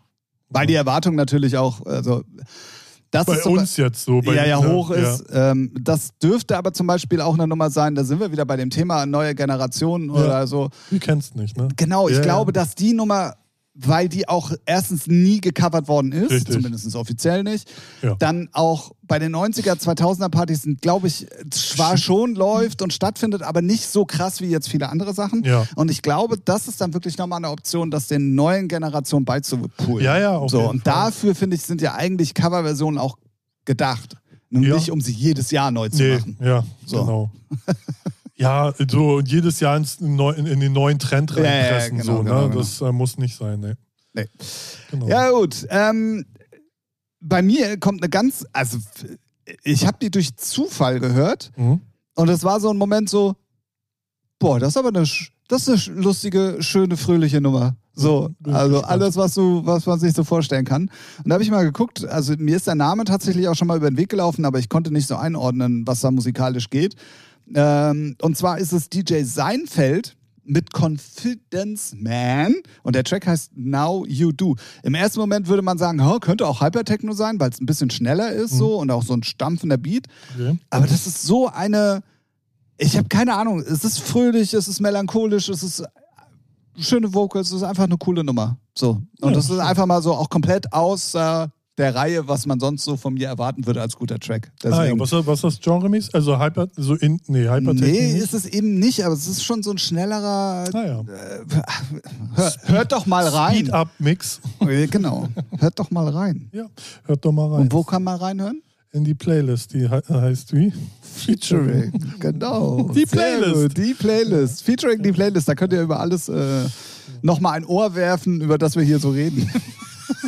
Weil 0.50 0.66
die 0.66 0.74
Erwartung 0.74 1.14
natürlich 1.14 1.56
auch, 1.56 1.84
also 1.86 2.22
das 3.10 3.26
bei 3.26 3.34
ist 3.34 3.44
so, 3.44 3.50
uns 3.50 3.76
jetzt 3.76 4.04
so. 4.04 4.20
Bei, 4.20 4.34
ja, 4.34 4.44
ja, 4.46 4.58
hoch 4.62 4.90
ist. 4.90 5.24
Ähm, 5.32 5.72
das 5.80 6.10
dürfte 6.22 6.56
aber 6.56 6.72
zum 6.72 6.86
Beispiel 6.86 7.20
auch 7.20 7.34
eine 7.34 7.46
Nummer 7.46 7.70
sein, 7.70 7.94
da 7.94 8.04
sind 8.04 8.20
wir 8.20 8.30
wieder 8.32 8.44
bei 8.44 8.56
dem 8.56 8.70
Thema 8.70 9.06
neue 9.06 9.34
Generation 9.34 10.10
oder 10.10 10.46
so. 10.46 10.68
Du 10.90 10.98
kennst 10.98 11.36
nicht, 11.36 11.56
ne? 11.56 11.68
Genau, 11.76 12.08
ich 12.08 12.16
Ja, 12.16 12.22
glaube, 12.22 12.50
ja. 12.50 12.52
dass 12.52 12.74
die 12.74 12.92
Nummer, 12.92 13.34
weil 13.80 14.08
die 14.08 14.28
auch 14.28 14.52
erstens 14.66 15.06
nie 15.06 15.40
gecovert 15.40 15.86
worden 15.86 16.10
ist, 16.10 16.30
Richtig. 16.32 16.54
zumindest 16.54 16.94
offiziell 16.96 17.44
nicht, 17.44 17.70
Ja. 18.02 18.16
dann 18.18 18.48
auch 18.52 18.90
bei 19.02 19.18
den 19.20 19.32
90er, 19.34 19.74
2000er 19.78 20.28
Partys 20.30 20.62
sind, 20.62 20.82
glaube 20.82 21.06
ich, 21.06 21.26
zwar 21.50 21.96
schon 21.96 22.34
läuft 22.34 22.82
und 22.82 22.92
stattfindet, 22.92 23.42
aber 23.42 23.62
nicht 23.62 23.86
so 23.86 24.04
krass 24.04 24.40
wie 24.40 24.46
jetzt 24.46 24.68
viele 24.68 24.88
andere 24.88 25.14
Sachen. 25.14 25.44
Ja. 25.44 25.64
Und 25.76 25.90
ich 25.92 26.02
glaube, 26.02 26.36
das 26.44 26.66
ist 26.66 26.80
dann 26.80 26.92
wirklich 26.92 27.16
nochmal 27.18 27.36
eine 27.38 27.50
Option, 27.50 27.90
das 27.92 28.08
den 28.08 28.34
neuen 28.34 28.66
Generationen 28.68 29.24
beizupulen. 29.24 30.04
Ja, 30.04 30.18
ja, 30.18 30.36
auf 30.36 30.50
So, 30.50 30.68
und 30.68 30.82
Fall. 30.82 30.92
dafür, 30.94 31.34
finde 31.36 31.54
ich, 31.56 31.62
sind 31.62 31.80
ja 31.80 31.94
eigentlich 31.94 32.34
Coverversionen 32.34 32.98
auch 32.98 33.16
gedacht. 33.64 34.16
Nun 34.50 34.64
Ja. 34.64 34.74
nicht, 34.74 34.90
um 34.90 35.00
sie 35.00 35.12
jedes 35.12 35.50
Jahr 35.52 35.70
neu 35.70 35.88
zu 35.88 36.02
Nee, 36.02 36.16
machen. 36.18 36.36
ja, 36.42 36.64
So. 36.84 37.00
genau. 37.04 37.30
ja, 38.38 38.72
so 38.90 39.16
und 39.16 39.28
jedes 39.30 39.60
Jahr 39.60 39.76
in, 39.76 40.46
in 40.46 40.60
den 40.60 40.72
neuen 40.72 40.98
Trend 40.98 41.30
Ja, 41.32 41.42
ja, 41.42 41.50
reinpressen, 41.50 41.98
genau, 41.98 42.16
so, 42.18 42.22
genau, 42.22 42.42
ne? 42.42 42.48
genau. 42.48 42.58
Das 42.60 42.80
äh, 42.80 42.92
muss 42.92 43.18
nicht 43.18 43.36
sein, 43.36 43.60
ne? 43.60 43.76
Nee. 44.14 44.26
Genau. 44.90 45.08
Ja, 45.08 45.30
gut. 45.30 45.66
Ähm, 45.70 46.24
bei 47.20 47.42
mir 47.42 47.78
kommt 47.78 48.02
eine 48.02 48.08
ganz, 48.08 48.46
also 48.52 48.78
ich 49.64 49.86
habe 49.86 49.98
die 50.00 50.10
durch 50.10 50.36
Zufall 50.36 51.00
gehört 51.00 51.50
Mhm. 51.56 51.80
und 52.14 52.28
es 52.28 52.44
war 52.44 52.60
so 52.60 52.70
ein 52.70 52.76
Moment 52.78 53.10
so, 53.10 53.34
boah, 54.38 54.58
das 54.60 54.70
ist 54.70 54.76
aber 54.76 54.88
eine, 54.88 55.04
das 55.48 55.68
ist 55.68 55.88
eine 55.88 56.00
lustige, 56.00 56.56
schöne, 56.60 56.96
fröhliche 56.96 57.40
Nummer. 57.40 57.76
So, 57.94 58.30
also 58.44 58.82
alles, 58.82 59.16
was 59.16 59.34
du, 59.34 59.66
was 59.66 59.84
man 59.86 59.98
sich 59.98 60.12
so 60.14 60.22
vorstellen 60.22 60.64
kann. 60.64 60.82
Und 60.82 61.28
da 61.28 61.32
habe 61.34 61.42
ich 61.42 61.50
mal 61.50 61.64
geguckt, 61.64 62.04
also 62.04 62.34
mir 62.38 62.54
ist 62.56 62.68
der 62.68 62.76
Name 62.76 63.02
tatsächlich 63.02 63.48
auch 63.48 63.56
schon 63.56 63.66
mal 63.66 63.76
über 63.76 63.90
den 63.90 63.96
Weg 63.96 64.08
gelaufen, 64.08 64.44
aber 64.44 64.60
ich 64.60 64.68
konnte 64.68 64.92
nicht 64.92 65.08
so 65.08 65.16
einordnen, 65.16 65.84
was 65.84 66.00
da 66.02 66.12
musikalisch 66.12 66.70
geht. 66.70 66.94
Ähm, 67.54 68.16
und 68.22 68.36
zwar 68.36 68.58
ist 68.58 68.72
es 68.72 68.88
DJ 68.88 69.22
Seinfeld 69.22 70.16
mit 70.44 70.72
Confidence 70.74 71.94
Man 71.98 72.54
und 72.82 72.94
der 72.96 73.04
Track 73.04 73.26
heißt 73.26 73.52
Now 73.54 74.06
You 74.06 74.32
Do. 74.32 74.56
Im 74.82 74.94
ersten 74.94 75.20
Moment 75.20 75.46
würde 75.46 75.62
man 75.62 75.76
sagen, 75.76 76.02
"Hä, 76.02 76.18
könnte 76.20 76.46
auch 76.46 76.62
Hypertechno 76.62 77.12
sein, 77.12 77.38
weil 77.38 77.50
es 77.50 77.60
ein 77.60 77.66
bisschen 77.66 77.90
schneller 77.90 78.32
ist 78.32 78.56
so 78.56 78.76
und 78.78 78.90
auch 78.90 79.02
so 79.02 79.12
ein 79.12 79.22
stampfender 79.22 79.76
Beat. 79.76 80.06
Okay. 80.34 80.58
Aber 80.70 80.86
das 80.86 81.06
ist 81.06 81.22
so 81.22 81.48
eine. 81.48 82.02
Ich 82.78 82.96
habe 82.96 83.08
keine 83.08 83.34
Ahnung. 83.34 83.60
Es 83.60 83.84
ist 83.84 83.98
fröhlich, 84.00 84.54
es 84.54 84.68
ist 84.68 84.80
melancholisch, 84.80 85.48
es 85.48 85.62
ist 85.62 85.84
schöne 86.78 87.12
Vocals, 87.12 87.48
es 87.48 87.54
ist 87.54 87.62
einfach 87.64 87.84
eine 87.84 87.98
coole 87.98 88.24
Nummer. 88.24 88.56
So. 88.74 89.02
Und 89.20 89.30
Ja, 89.30 89.30
das 89.32 89.50
ist 89.50 89.58
einfach 89.58 89.84
mal 89.84 90.00
so 90.00 90.14
auch 90.14 90.30
komplett 90.30 90.72
außer 90.72 91.50
der 91.78 91.94
Reihe, 91.94 92.26
was 92.28 92.44
man 92.46 92.58
sonst 92.60 92.84
so 92.84 92.96
von 92.96 93.14
mir 93.14 93.28
erwarten 93.28 93.66
würde 93.66 93.80
als 93.80 93.96
guter 93.96 94.18
Track. 94.18 94.50
Ah, 94.64 94.84
ja, 94.84 94.98
was, 94.98 95.12
was 95.12 95.38
ist 95.38 95.44
das 95.44 95.60
Genre-mäßig? 95.60 96.14
Also 96.14 96.38
Hyper, 96.38 96.68
so 96.76 96.94
in, 96.94 97.20
nee, 97.28 97.44
Hypertechnik. 97.44 97.80
nee, 97.80 98.12
nicht? 98.12 98.22
ist 98.22 98.34
es 98.34 98.46
eben 98.46 98.78
nicht, 98.78 99.04
aber 99.04 99.14
es 99.14 99.28
ist 99.28 99.44
schon 99.44 99.62
so 99.62 99.70
ein 99.70 99.78
schnellerer. 99.78 100.64
Ah, 100.72 100.84
ja. 100.84 101.04
Hör, 102.34 102.52
hört 102.64 102.92
doch 102.92 103.06
mal 103.06 103.26
rein. 103.26 103.56
Speed-Up-Mix. 103.56 104.40
Genau. 104.90 105.28
Hört 105.58 105.78
doch 105.78 105.90
mal 105.90 106.08
rein. 106.08 106.50
Ja, 106.52 106.66
hört 107.04 107.24
doch 107.24 107.32
mal 107.32 107.48
rein. 107.50 107.62
Und 107.62 107.72
wo 107.72 107.84
kann 107.84 108.02
man 108.02 108.18
reinhören? 108.18 108.62
In 108.90 109.04
die 109.04 109.14
Playlist, 109.14 109.74
die 109.74 109.88
he 109.88 110.00
heißt 110.08 110.54
wie? 110.54 110.72
Featuring, 111.02 111.92
genau. 112.18 112.90
Die 112.94 113.04
Playlist. 113.04 113.76
Die 113.76 113.94
Playlist. 113.94 114.62
Featuring 114.62 115.02
die 115.02 115.12
Playlist. 115.12 115.48
Da 115.48 115.54
könnt 115.54 115.72
ihr 115.72 115.82
über 115.82 116.00
alles 116.00 116.28
äh, 116.28 116.64
nochmal 117.22 117.54
ein 117.54 117.64
Ohr 117.64 117.94
werfen, 117.94 118.40
über 118.40 118.56
das 118.56 118.76
wir 118.76 118.82
hier 118.82 118.98
so 118.98 119.10
reden. 119.10 119.50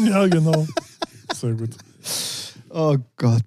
Ja, 0.07 0.27
genau. 0.27 0.67
Sehr 1.41 1.55
gut. 1.55 1.77
Oh 2.71 2.97
Gott. 3.17 3.45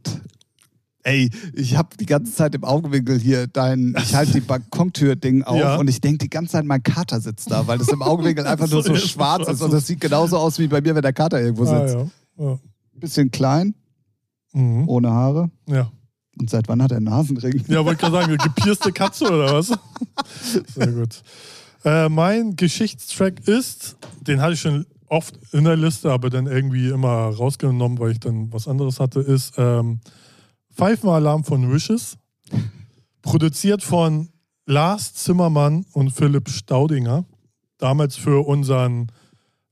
Ey, 1.06 1.30
ich 1.54 1.76
habe 1.76 1.98
die 1.98 2.06
ganze 2.06 2.34
Zeit 2.34 2.56
im 2.56 2.64
Augenwinkel 2.64 3.20
hier 3.20 3.48
dein, 3.48 3.94
ich 4.02 4.16
halte 4.16 4.32
die 4.34 4.40
Balkontür-Ding 4.40 5.44
auf 5.44 5.58
Ja. 5.60 5.76
und 5.76 5.90
ich 5.90 6.00
denke 6.00 6.20
die 6.20 6.30
ganze 6.30 6.54
Zeit, 6.54 6.64
mein 6.66 6.82
Kater 6.82 7.20
sitzt 7.20 7.52
da, 7.52 7.68
weil 7.68 7.78
das 7.78 7.90
im 7.90 8.02
Augenwinkel 8.02 8.48
einfach 8.48 8.70
nur 8.70 8.82
so 8.84 8.96
schwarz 8.96 9.48
ist 9.50 9.62
und 9.62 9.74
das 9.74 9.86
sieht 9.86 10.00
genauso 10.00 10.38
aus 10.38 10.60
wie 10.60 10.68
bei 10.68 10.80
mir, 10.80 10.96
wenn 10.96 11.02
der 11.02 11.12
Kater 11.12 11.42
irgendwo 11.42 11.66
Ah, 11.66 11.88
sitzt. 11.88 11.96
ja. 12.38 12.46
Ja. 12.46 12.60
Bisschen 12.96 13.32
klein, 13.32 13.76
Mhm. 14.54 14.88
ohne 14.88 15.12
Haare. 15.12 15.52
ja. 15.68 15.92
Und 16.40 16.50
seit 16.50 16.68
wann 16.68 16.82
hat 16.82 16.90
er 16.92 16.98
einen 16.98 17.06
Nasenring? 17.06 17.64
Ja, 17.68 17.86
wollte 17.86 18.00
gerade 18.10 18.14
sagen, 18.26 18.38
gepierste 18.38 18.92
Katze 18.92 19.26
oder 19.26 19.54
was? 19.54 19.68
Sehr 20.74 20.88
gut. 20.88 21.22
Äh, 21.86 22.10
mein 22.10 22.56
Geschichtstrack 22.56 23.48
ist, 23.48 23.98
den 24.22 24.42
hatte 24.42 24.54
ich 24.54 24.62
schon 24.62 24.88
oft 25.14 25.40
in 25.54 25.64
der 25.64 25.78
Liste, 25.78 26.12
aber 26.12 26.30
dann 26.30 26.48
irgendwie 26.48 26.90
immer 26.90 27.30
rausgenommen, 27.30 28.00
weil 28.00 28.12
ich 28.12 28.20
dann 28.20 28.52
was 28.52 28.68
anderes 28.68 29.00
hatte, 29.00 29.20
ist 29.20 29.54
ähm, 29.58 30.00
Pfeifenalarm 30.74 31.44
von 31.44 31.72
Wishes. 31.72 32.18
Produziert 33.22 33.84
von 33.84 34.30
Lars 34.66 35.14
Zimmermann 35.14 35.86
und 35.94 36.10
Philipp 36.10 36.50
Staudinger. 36.50 37.26
Damals 37.78 38.16
für 38.16 38.46
unseren, 38.46 39.12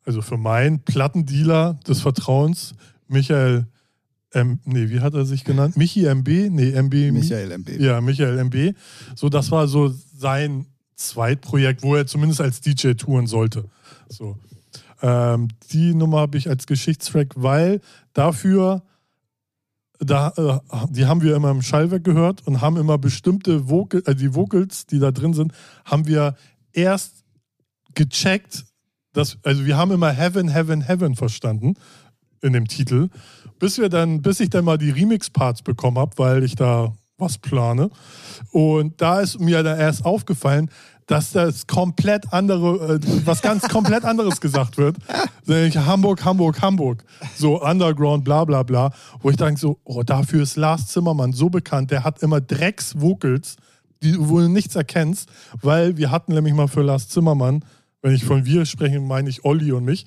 also 0.05 0.21
für 0.21 0.37
meinen 0.37 0.81
Plattendealer 0.81 1.79
des 1.87 2.01
Vertrauens, 2.01 2.75
Michael, 3.07 3.65
ähm, 4.33 4.59
nee, 4.63 4.89
wie 4.89 4.99
hat 4.99 5.15
er 5.15 5.25
sich 5.25 5.43
genannt? 5.43 5.75
Michi 5.75 6.05
MB? 6.05 6.27
Nee, 6.51 6.71
MB. 6.71 7.11
Michael 7.11 7.51
MB. 7.51 7.69
Ja, 7.79 7.99
Michael 7.99 8.37
MB. 8.45 8.75
So, 9.15 9.27
das 9.27 9.49
war 9.49 9.67
so 9.67 9.93
sein 10.15 10.67
Zweitprojekt, 10.95 11.81
wo 11.81 11.95
er 11.95 12.05
zumindest 12.05 12.41
als 12.41 12.61
DJ 12.61 12.91
touren 12.93 13.25
sollte. 13.25 13.65
So. 14.07 14.37
Ähm, 15.01 15.47
die 15.71 15.93
Nummer 15.93 16.19
habe 16.19 16.37
ich 16.37 16.49
als 16.49 16.67
Geschichtstrack, 16.67 17.33
weil 17.35 17.81
dafür, 18.13 18.83
da, 19.99 20.33
äh, 20.37 20.87
die 20.89 21.05
haben 21.05 21.21
wir 21.21 21.35
immer 21.35 21.51
im 21.51 21.61
Schallwerk 21.61 22.03
gehört 22.03 22.45
und 22.47 22.61
haben 22.61 22.77
immer 22.77 22.97
bestimmte 22.97 23.69
Vocal, 23.69 24.03
äh, 24.05 24.15
die 24.15 24.35
Vocals, 24.35 24.85
die 24.85 24.99
da 24.99 25.11
drin 25.11 25.33
sind, 25.33 25.53
haben 25.85 26.07
wir 26.07 26.35
erst 26.71 27.23
gecheckt, 27.95 28.65
dass, 29.13 29.37
also 29.43 29.65
wir 29.65 29.77
haben 29.77 29.91
immer 29.91 30.11
Heaven, 30.11 30.49
Heaven, 30.49 30.81
Heaven 30.81 31.15
verstanden 31.15 31.73
in 32.41 32.53
dem 32.53 32.67
Titel, 32.67 33.09
bis 33.59 33.77
wir 33.77 33.89
dann, 33.89 34.21
bis 34.21 34.39
ich 34.39 34.49
dann 34.49 34.65
mal 34.65 34.77
die 34.77 34.89
Remix-Parts 34.89 35.61
bekommen 35.63 35.97
habe, 35.97 36.17
weil 36.17 36.43
ich 36.43 36.55
da 36.55 36.93
was 37.21 37.37
plane. 37.37 37.89
Und 38.51 38.99
da 38.99 39.21
ist 39.21 39.39
mir 39.39 39.63
dann 39.63 39.79
erst 39.79 40.03
aufgefallen, 40.03 40.69
dass 41.07 41.31
das 41.31 41.67
komplett 41.67 42.31
andere, 42.31 42.95
äh, 42.95 42.99
was 43.25 43.41
ganz 43.41 43.67
komplett 43.67 44.05
anderes 44.05 44.39
gesagt 44.39 44.77
wird. 44.77 44.95
Nämlich 45.45 45.77
Hamburg, 45.77 46.23
Hamburg, 46.23 46.61
Hamburg. 46.61 47.03
So 47.35 47.61
Underground, 47.61 48.23
bla 48.23 48.45
bla 48.45 48.63
bla. 48.63 48.91
Wo 49.21 49.29
ich 49.29 49.37
denke 49.37 49.59
so, 49.59 49.79
oh, 49.83 50.03
dafür 50.03 50.43
ist 50.43 50.55
Lars 50.55 50.87
Zimmermann 50.87 51.33
so 51.33 51.49
bekannt, 51.49 51.91
der 51.91 52.03
hat 52.03 52.23
immer 52.23 52.39
Drecks-Vocals, 52.39 53.57
die, 54.01 54.13
du 54.13 54.47
nichts 54.47 54.75
erkennst, 54.75 55.29
weil 55.61 55.97
wir 55.97 56.11
hatten 56.11 56.33
nämlich 56.33 56.53
mal 56.53 56.67
für 56.67 56.81
Lars 56.81 57.09
Zimmermann, 57.09 57.63
wenn 58.01 58.15
ich 58.15 58.23
von 58.23 58.45
wir 58.45 58.65
spreche, 58.65 58.99
meine 58.99 59.29
ich 59.29 59.45
Olli 59.45 59.71
und 59.73 59.85
mich, 59.85 60.05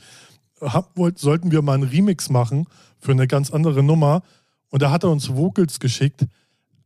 hab, 0.60 0.96
wollt, 0.96 1.18
sollten 1.18 1.52
wir 1.52 1.62
mal 1.62 1.74
einen 1.74 1.84
Remix 1.84 2.30
machen 2.30 2.66
für 2.98 3.12
eine 3.12 3.26
ganz 3.26 3.50
andere 3.50 3.82
Nummer. 3.82 4.22
Und 4.70 4.82
da 4.82 4.90
hat 4.90 5.04
er 5.04 5.10
uns 5.10 5.28
Vocals 5.34 5.78
geschickt. 5.78 6.26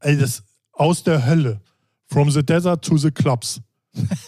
Ey, 0.00 0.16
das 0.16 0.42
aus 0.72 1.02
der 1.02 1.26
Hölle. 1.26 1.60
From 2.06 2.30
the 2.30 2.42
desert 2.42 2.82
to 2.82 2.96
the 2.96 3.10
clubs. 3.10 3.60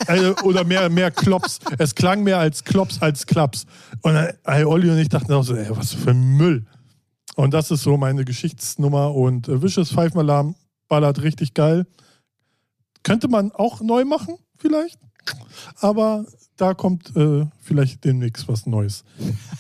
Ey, 0.07 0.31
oder 0.43 0.65
mehr, 0.65 0.89
mehr 0.91 1.11
Klops. 1.11 1.61
Es 1.79 1.95
klang 1.95 2.23
mehr 2.23 2.39
als 2.39 2.65
Klops 2.65 3.01
als 3.01 3.27
Klaps. 3.27 3.67
Und 4.03 4.17
ey, 4.17 4.65
Olli 4.65 4.91
und 4.91 4.99
ich 4.99 5.09
dachten 5.09 5.33
auch 5.33 5.43
so, 5.43 5.55
ey, 5.55 5.71
was 5.71 5.95
für 5.95 6.11
ein 6.11 6.37
Müll. 6.37 6.67
Und 7.37 7.55
das 7.55 7.71
ist 7.71 7.83
so 7.83 7.97
meine 7.97 8.25
Geschichtsnummer. 8.25 9.15
Und 9.15 9.49
äh, 9.49 9.63
Vicious 9.63 9.93
Five 9.93 10.17
Alarm 10.17 10.57
ballert 10.89 11.23
richtig 11.23 11.55
geil. 11.55 11.87
Könnte 13.03 13.29
man 13.29 13.53
auch 13.53 13.81
neu 13.81 14.05
machen, 14.05 14.37
vielleicht. 14.59 14.99
Aber 15.77 16.27
da 16.57 16.75
kommt 16.75 17.15
äh, 17.17 17.47
vielleicht 17.61 18.05
demnächst 18.05 18.49
was 18.49 18.67
Neues. 18.67 19.05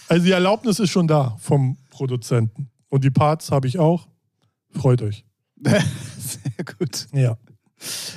Also 0.08 0.24
die 0.24 0.32
Erlaubnis 0.32 0.78
ist 0.78 0.90
schon 0.90 1.06
da 1.06 1.36
vom 1.40 1.78
Produzenten. 1.88 2.68
Und 2.88 3.04
die 3.04 3.10
Parts 3.10 3.50
habe 3.50 3.68
ich 3.68 3.78
auch. 3.78 4.08
Freut 4.72 5.00
euch. 5.02 5.24
Sehr 5.64 6.64
gut. 6.78 7.06
Ja. 7.12 7.36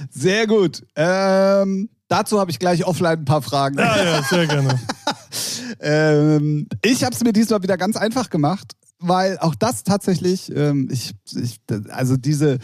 Sehr 0.10 0.46
gut. 0.48 0.84
Ähm, 0.96 1.90
dazu 2.10 2.40
habe 2.40 2.52
ich 2.52 2.60
gleich 2.60 2.86
offline 2.86 3.20
ein 3.20 3.26
paar 3.26 3.42
Fragen. 3.42 3.78
Ja, 3.80 4.04
ja, 4.04 4.24
sehr 4.24 4.48
gerne. 4.48 4.80
Ähm, 5.80 6.68
ich 6.84 7.04
habe 7.04 7.16
es 7.16 7.24
mir 7.24 7.34
diesmal 7.34 7.64
wieder 7.64 7.78
ganz 7.78 7.98
einfach 7.98 8.30
gemacht, 8.30 8.74
weil 9.00 9.38
auch 9.40 9.56
das 9.56 9.84
tatsächlich, 9.84 10.56
ähm, 10.56 10.88
ich, 10.92 11.12
ich, 11.36 11.60
also 11.90 12.16
diese, 12.16 12.60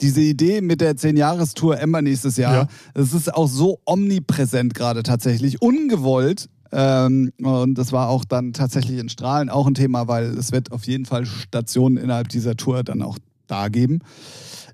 diese 0.00 0.20
Idee 0.20 0.60
mit 0.60 0.80
der 0.80 0.94
10-Jahres-Tour 0.94 1.80
Ember 1.80 2.02
nächstes 2.02 2.36
Jahr, 2.36 2.54
Ja. 2.54 2.68
das 2.94 3.12
ist 3.12 3.32
auch 3.32 3.48
so 3.48 3.80
omnipräsent 3.86 4.74
gerade 4.74 5.02
tatsächlich, 5.02 5.60
ungewollt. 5.62 6.48
Ähm, 6.70 7.32
und 7.42 7.74
das 7.76 7.90
war 7.92 8.08
auch 8.08 8.24
dann 8.24 8.52
tatsächlich 8.52 8.98
in 8.98 9.08
Strahlen 9.08 9.48
auch 9.48 9.66
ein 9.66 9.74
Thema, 9.74 10.06
weil 10.06 10.26
es 10.26 10.52
wird 10.52 10.70
auf 10.70 10.84
jeden 10.86 11.06
Fall 11.06 11.26
Stationen 11.26 11.96
innerhalb 11.96 12.28
dieser 12.28 12.56
Tour 12.56 12.84
dann 12.84 13.02
auch 13.02 13.18
da 13.50 13.68
geben. 13.68 14.00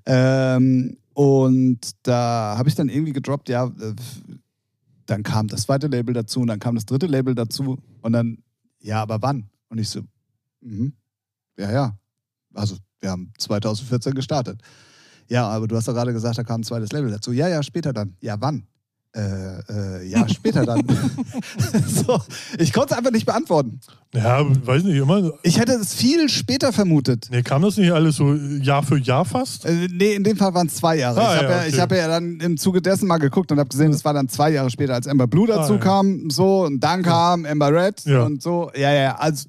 Ähm, 0.05 0.97
und 1.13 1.79
da 2.03 2.55
habe 2.57 2.69
ich 2.69 2.75
dann 2.75 2.89
irgendwie 2.89 3.13
gedroppt, 3.13 3.49
ja, 3.49 3.65
äh, 3.65 3.93
dann 5.05 5.23
kam 5.23 5.47
das 5.47 5.63
zweite 5.63 5.87
Label 5.87 6.13
dazu 6.13 6.41
und 6.41 6.47
dann 6.47 6.59
kam 6.59 6.75
das 6.75 6.85
dritte 6.85 7.07
Label 7.07 7.33
dazu 7.33 7.77
und 8.01 8.13
dann, 8.13 8.43
ja, 8.79 9.01
aber 9.01 9.21
wann? 9.21 9.49
Und 9.69 9.79
ich 9.79 9.89
so, 9.89 10.01
mhm. 10.61 10.93
ja, 11.57 11.71
ja. 11.71 11.97
Also, 12.53 12.77
wir 12.99 13.11
haben 13.11 13.31
2014 13.37 14.13
gestartet. 14.13 14.61
Ja, 15.27 15.47
aber 15.47 15.67
du 15.67 15.75
hast 15.75 15.87
doch 15.87 15.93
gerade 15.93 16.13
gesagt, 16.13 16.37
da 16.37 16.43
kam 16.43 16.61
ein 16.61 16.63
zweites 16.63 16.91
Label 16.91 17.11
dazu. 17.11 17.31
Ja, 17.31 17.47
ja, 17.47 17.61
später 17.63 17.93
dann. 17.93 18.15
Ja, 18.21 18.39
wann? 18.39 18.67
Äh, 19.17 20.03
äh, 20.03 20.07
ja, 20.07 20.29
später 20.29 20.63
dann. 20.63 20.83
so, 21.87 22.21
ich 22.59 22.71
konnte 22.71 22.93
es 22.93 22.97
einfach 22.97 23.11
nicht 23.11 23.25
beantworten. 23.25 23.79
Ja, 24.13 24.45
weiß 24.65 24.83
nicht, 24.83 24.95
immer. 24.97 25.31
Ich 25.41 25.59
hätte 25.59 25.73
es 25.73 25.95
viel 25.95 26.29
später 26.29 26.71
vermutet. 26.71 27.27
Nee, 27.31 27.41
kam 27.41 27.63
das 27.63 27.77
nicht 27.77 27.91
alles 27.91 28.15
so 28.17 28.33
Jahr 28.33 28.83
für 28.83 28.97
Jahr 28.99 29.25
fast? 29.25 29.65
Äh, 29.65 29.87
nee, 29.91 30.13
in 30.13 30.23
dem 30.23 30.37
Fall 30.37 30.53
waren 30.53 30.67
es 30.67 30.75
zwei 30.75 30.97
Jahre. 30.97 31.19
Ah, 31.19 31.33
ich 31.33 31.37
habe 31.39 31.45
ja, 31.45 31.49
ja, 31.49 31.57
okay. 31.61 31.69
ich 31.69 31.79
hab 31.79 31.91
ja 31.91 32.07
dann 32.07 32.39
im 32.39 32.57
Zuge 32.57 32.81
dessen 32.81 33.07
mal 33.07 33.17
geguckt 33.17 33.51
und 33.51 33.57
habe 33.57 33.69
gesehen, 33.69 33.91
es 33.91 34.05
war 34.05 34.13
dann 34.13 34.29
zwei 34.29 34.51
Jahre 34.51 34.69
später, 34.69 34.93
als 34.93 35.07
Amber 35.07 35.25
Blue 35.27 35.47
dazu 35.47 35.73
Ah, 35.73 35.77
ja. 35.77 35.81
kam. 35.81 36.29
So, 36.29 36.65
und 36.65 36.79
dann 36.79 37.01
kam 37.01 37.45
Amber 37.45 37.73
Red 37.73 38.05
und 38.05 38.41
so. 38.41 38.69
Ja, 38.75 38.93
ja, 38.93 39.15
also 39.15 39.47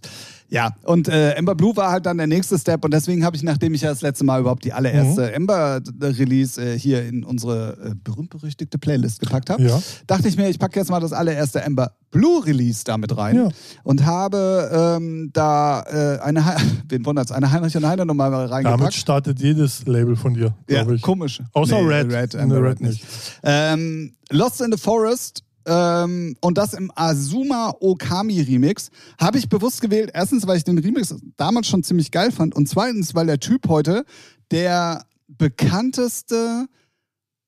Ja, 0.50 0.70
und 0.84 1.08
äh, 1.08 1.32
Ember 1.32 1.54
Blue 1.54 1.76
war 1.76 1.90
halt 1.90 2.06
dann 2.06 2.16
der 2.16 2.26
nächste 2.26 2.58
Step 2.58 2.82
und 2.84 2.92
deswegen 2.94 3.22
habe 3.24 3.36
ich, 3.36 3.42
nachdem 3.42 3.74
ich 3.74 3.82
ja 3.82 3.90
das 3.90 4.00
letzte 4.00 4.24
Mal 4.24 4.40
überhaupt 4.40 4.64
die 4.64 4.72
allererste 4.72 5.28
Mhm. 5.28 5.34
Ember-Release 5.34 6.58
äh, 6.62 6.78
hier 6.78 7.04
in 7.06 7.22
unsere 7.24 7.76
äh, 7.90 7.94
berühmt-berüchtigte 8.02 8.78
Playlist 8.78 9.20
gepackt 9.20 9.50
habe, 9.50 9.62
Ja. 9.62 9.78
dachte 10.06 10.26
ich 10.28 10.36
mir, 10.36 10.48
ich 10.48 10.58
packe 10.58 10.78
jetzt 10.80 10.90
mal 10.90 11.00
das 11.00 11.12
allererste 11.12 11.60
Ember 11.60 11.92
Blue-Release 12.10 12.82
damit 12.84 13.14
rein 13.16 13.36
Ja. 13.36 13.48
und 13.84 14.06
habe 14.06 14.96
ähm, 14.98 15.30
da 15.34 15.82
äh, 15.82 16.18
eine, 16.20 16.44
He- 16.46 16.62
wen 16.88 17.04
wundert's, 17.04 17.30
eine 17.30 17.50
Heinrich 17.52 17.76
und 17.76 17.86
Heine 17.86 18.06
Nummer 18.06 18.30
Damit 18.30 18.50
reingepackt. 18.50 18.94
startet 18.94 19.40
jedes 19.40 19.86
Label 19.86 20.16
von 20.16 20.32
dir, 20.34 20.54
Ja, 20.68 20.76
glaube 20.82 20.96
ich. 20.96 21.02
komisch. 21.02 21.42
Außer 21.52 21.82
Nee, 21.82 21.88
Red. 21.88 22.10
Red, 22.12 22.34
Nee, 22.34 22.40
Amber 22.40 22.56
Red 22.62 22.64
Red 22.64 22.80
nicht. 22.80 23.04
Ähm, 23.42 24.14
Lost 24.30 24.60
in 24.62 24.72
the 24.72 24.78
Forest 24.78 25.42
ähm, 25.68 26.36
und 26.40 26.56
das 26.56 26.72
im 26.72 26.90
Azuma 26.94 27.74
Okami 27.80 28.40
Remix 28.40 28.90
habe 29.20 29.36
ich 29.38 29.48
bewusst 29.48 29.82
gewählt. 29.82 30.10
Erstens, 30.14 30.46
weil 30.46 30.56
ich 30.56 30.64
den 30.64 30.78
Remix 30.78 31.14
damals 31.36 31.66
schon 31.66 31.82
ziemlich 31.82 32.10
geil 32.10 32.32
fand 32.32 32.56
und 32.56 32.66
zweitens, 32.68 33.14
weil 33.14 33.26
der 33.26 33.38
Typ 33.38 33.68
heute 33.68 34.06
der 34.50 35.04
bekannteste 35.28 36.66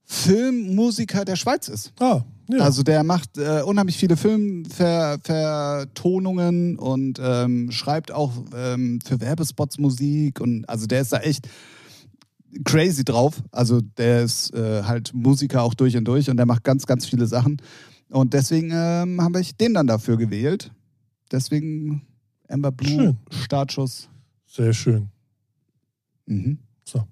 Filmmusiker 0.05 1.25
der 1.25 1.37
Schweiz 1.37 1.69
ist. 1.69 1.95
Ah, 1.99 2.25
ja. 2.51 2.59
Also 2.59 2.83
der 2.83 3.05
macht 3.05 3.39
äh, 3.39 3.63
unheimlich 3.63 3.97
viele 3.97 4.19
Filmvertonungen 4.19 6.79
und 6.79 7.19
ähm, 7.23 7.71
schreibt 7.71 8.13
auch 8.13 8.33
ähm, 8.55 8.99
für 9.05 9.21
Werbespots 9.21 9.79
Musik 9.79 10.41
und 10.41 10.69
also 10.69 10.87
der 10.87 11.01
ist 11.01 11.13
da 11.13 11.19
echt 11.19 11.49
crazy 12.65 13.05
drauf. 13.05 13.43
Also 13.53 13.81
der 13.81 14.25
ist 14.25 14.53
äh, 14.55 14.83
halt 14.83 15.15
Musiker 15.15 15.63
auch 15.63 15.75
durch 15.75 15.97
und 15.97 16.05
durch 16.05 16.29
und 16.29 16.37
der 16.37 16.47
macht 16.47 16.65
ganz, 16.65 16.87
ganz 16.87 17.07
viele 17.07 17.27
Sachen. 17.27 17.63
Und 18.11 18.35
deswegen 18.35 18.71
ähm, 18.73 19.21
habe 19.23 19.41
ich 19.41 19.57
den 19.57 19.75
dann 19.75 19.87
dafür 19.87 20.17
gewählt. 20.17 20.73
Deswegen 21.31 22.03
Amber 22.49 22.73
Blue, 22.73 22.91
Schön. 22.91 23.17
Startschuss. 23.31 24.09
Sehr 24.47 24.73
schön. 24.73 25.09
Mhm. 26.27 26.59
So. 26.85 27.07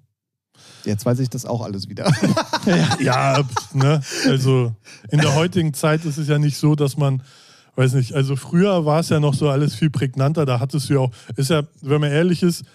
Jetzt 0.83 1.05
weiß 1.05 1.19
ich 1.19 1.29
das 1.29 1.45
auch 1.45 1.61
alles 1.61 1.87
wieder. 1.87 2.11
Ja, 2.99 3.43
ne? 3.73 4.01
Also 4.27 4.75
in 5.09 5.19
der 5.19 5.33
heutigen 5.33 5.73
Zeit 5.73 6.05
ist 6.05 6.17
es 6.17 6.27
ja 6.27 6.37
nicht 6.37 6.57
so, 6.57 6.75
dass 6.75 6.97
man, 6.97 7.23
weiß 7.75 7.93
nicht, 7.93 8.13
also 8.13 8.35
früher 8.35 8.85
war 8.85 8.99
es 8.99 9.09
ja 9.09 9.19
noch 9.19 9.33
so 9.33 9.49
alles 9.49 9.73
viel 9.73 9.89
prägnanter. 9.89 10.45
Da 10.45 10.59
hattest 10.59 10.89
du 10.89 10.95
ja 10.95 10.99
auch, 10.99 11.11
ist 11.35 11.49
ja, 11.49 11.63
wenn 11.81 12.01
man 12.01 12.11
ehrlich 12.11 12.43
ist, 12.43 12.65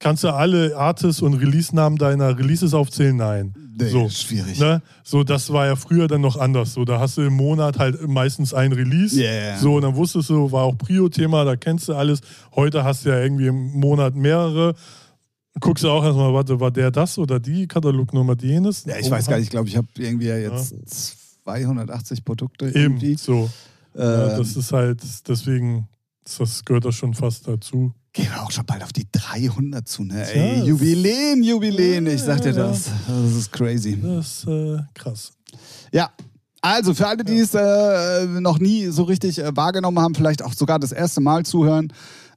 kannst 0.00 0.24
du 0.24 0.34
alle 0.34 0.76
Artists 0.76 1.22
und 1.22 1.34
Release-Namen 1.34 1.96
deiner 1.98 2.36
Releases 2.36 2.74
aufzählen? 2.74 3.16
Nein. 3.16 3.54
so, 3.78 4.08
schwierig. 4.08 4.58
Ne? 4.58 4.82
So, 5.04 5.22
das 5.22 5.52
war 5.52 5.66
ja 5.66 5.76
früher 5.76 6.08
dann 6.08 6.22
noch 6.22 6.36
anders. 6.36 6.72
So, 6.74 6.84
da 6.84 6.98
hast 6.98 7.16
du 7.18 7.22
im 7.22 7.34
Monat 7.34 7.78
halt 7.78 8.08
meistens 8.08 8.52
ein 8.52 8.72
Release. 8.72 9.16
Yeah. 9.16 9.58
So, 9.58 9.76
und 9.76 9.82
dann 9.82 9.94
wusstest 9.94 10.28
du, 10.30 10.50
war 10.50 10.64
auch 10.64 10.76
Prio-Thema, 10.76 11.44
da 11.44 11.54
kennst 11.54 11.88
du 11.88 11.94
alles. 11.94 12.20
Heute 12.56 12.82
hast 12.82 13.04
du 13.04 13.10
ja 13.10 13.20
irgendwie 13.20 13.46
im 13.46 13.72
Monat 13.78 14.16
mehrere. 14.16 14.74
Guckst 15.60 15.84
du 15.84 15.90
auch 15.90 16.02
erstmal, 16.04 16.32
warte, 16.32 16.58
war 16.60 16.70
der 16.70 16.90
das 16.90 17.18
oder 17.18 17.38
die 17.38 17.66
Katalognummer 17.68 18.36
die 18.36 18.48
jenes? 18.48 18.84
Ja, 18.86 18.96
ich 18.98 19.10
weiß 19.10 19.26
gar 19.26 19.36
nicht, 19.36 19.44
ich 19.44 19.50
glaube, 19.50 19.68
ich 19.68 19.76
habe 19.76 19.88
irgendwie 19.98 20.26
ja 20.28 20.36
jetzt 20.36 20.74
280 21.44 22.24
Produkte 22.24 22.66
Eben, 22.68 22.76
irgendwie. 22.76 23.14
so. 23.16 23.50
Ja, 23.94 24.30
Ähm, 24.32 24.38
das 24.38 24.56
ist 24.56 24.72
halt, 24.72 25.02
deswegen, 25.28 25.88
das 26.24 26.64
gehört 26.64 26.84
da 26.84 26.92
schon 26.92 27.14
fast 27.14 27.48
dazu. 27.48 27.92
Gehen 28.12 28.26
wir 28.26 28.42
auch 28.42 28.50
schon 28.50 28.66
bald 28.66 28.82
auf 28.82 28.92
die 28.92 29.06
300 29.10 29.86
zu, 29.86 30.02
ne? 30.04 30.26
Tja, 30.30 30.42
Ey, 30.42 30.64
Jubiläen, 30.64 31.42
Jubiläen, 31.42 32.06
ich 32.06 32.20
sag 32.20 32.40
dir 32.40 32.50
Ja, 32.50 32.56
ja. 32.56 32.68
das. 32.68 32.90
Das 33.06 33.32
ist 33.36 33.52
crazy. 33.52 33.98
Das 34.00 34.44
ist 34.44 34.48
äh, 34.48 34.78
krass. 34.94 35.32
Ja. 35.92 36.10
Also 36.62 36.92
für 36.92 37.06
alle, 37.06 37.24
die 37.24 37.38
es 37.38 37.54
äh, 37.54 38.26
noch 38.40 38.58
nie 38.58 38.88
so 38.88 39.04
richtig 39.04 39.38
äh, 39.38 39.56
wahrgenommen 39.56 39.98
haben, 39.98 40.14
vielleicht 40.14 40.42
auch 40.42 40.52
sogar 40.52 40.78
das 40.78 40.92
erste 40.92 41.20
Mal 41.22 41.46
zuhören, 41.46 41.90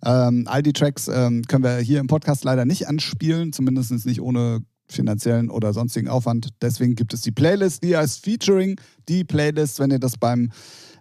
ähm, 0.06 0.46
all 0.48 0.64
die 0.64 0.72
Tracks 0.74 1.10
ähm, 1.10 1.44
können 1.48 1.64
wir 1.64 1.78
hier 1.78 2.00
im 2.00 2.08
Podcast 2.08 2.46
leider 2.46 2.64
nicht 2.64 2.88
anspielen, 2.88 3.52
zumindest 3.52 4.06
nicht 4.06 4.22
ohne 4.22 4.62
finanziellen 4.88 5.50
oder 5.50 5.74
sonstigen 5.74 6.08
Aufwand. 6.08 6.50
Deswegen 6.62 6.96
gibt 6.96 7.14
es 7.14 7.22
die 7.22 7.32
Playlist, 7.32 7.84
die 7.84 7.98
heißt 7.98 8.24
Featuring. 8.24 8.80
Die 9.10 9.24
Playlist, 9.24 9.80
wenn 9.80 9.92
ihr 9.92 10.00
das 10.00 10.18
beim 10.18 10.52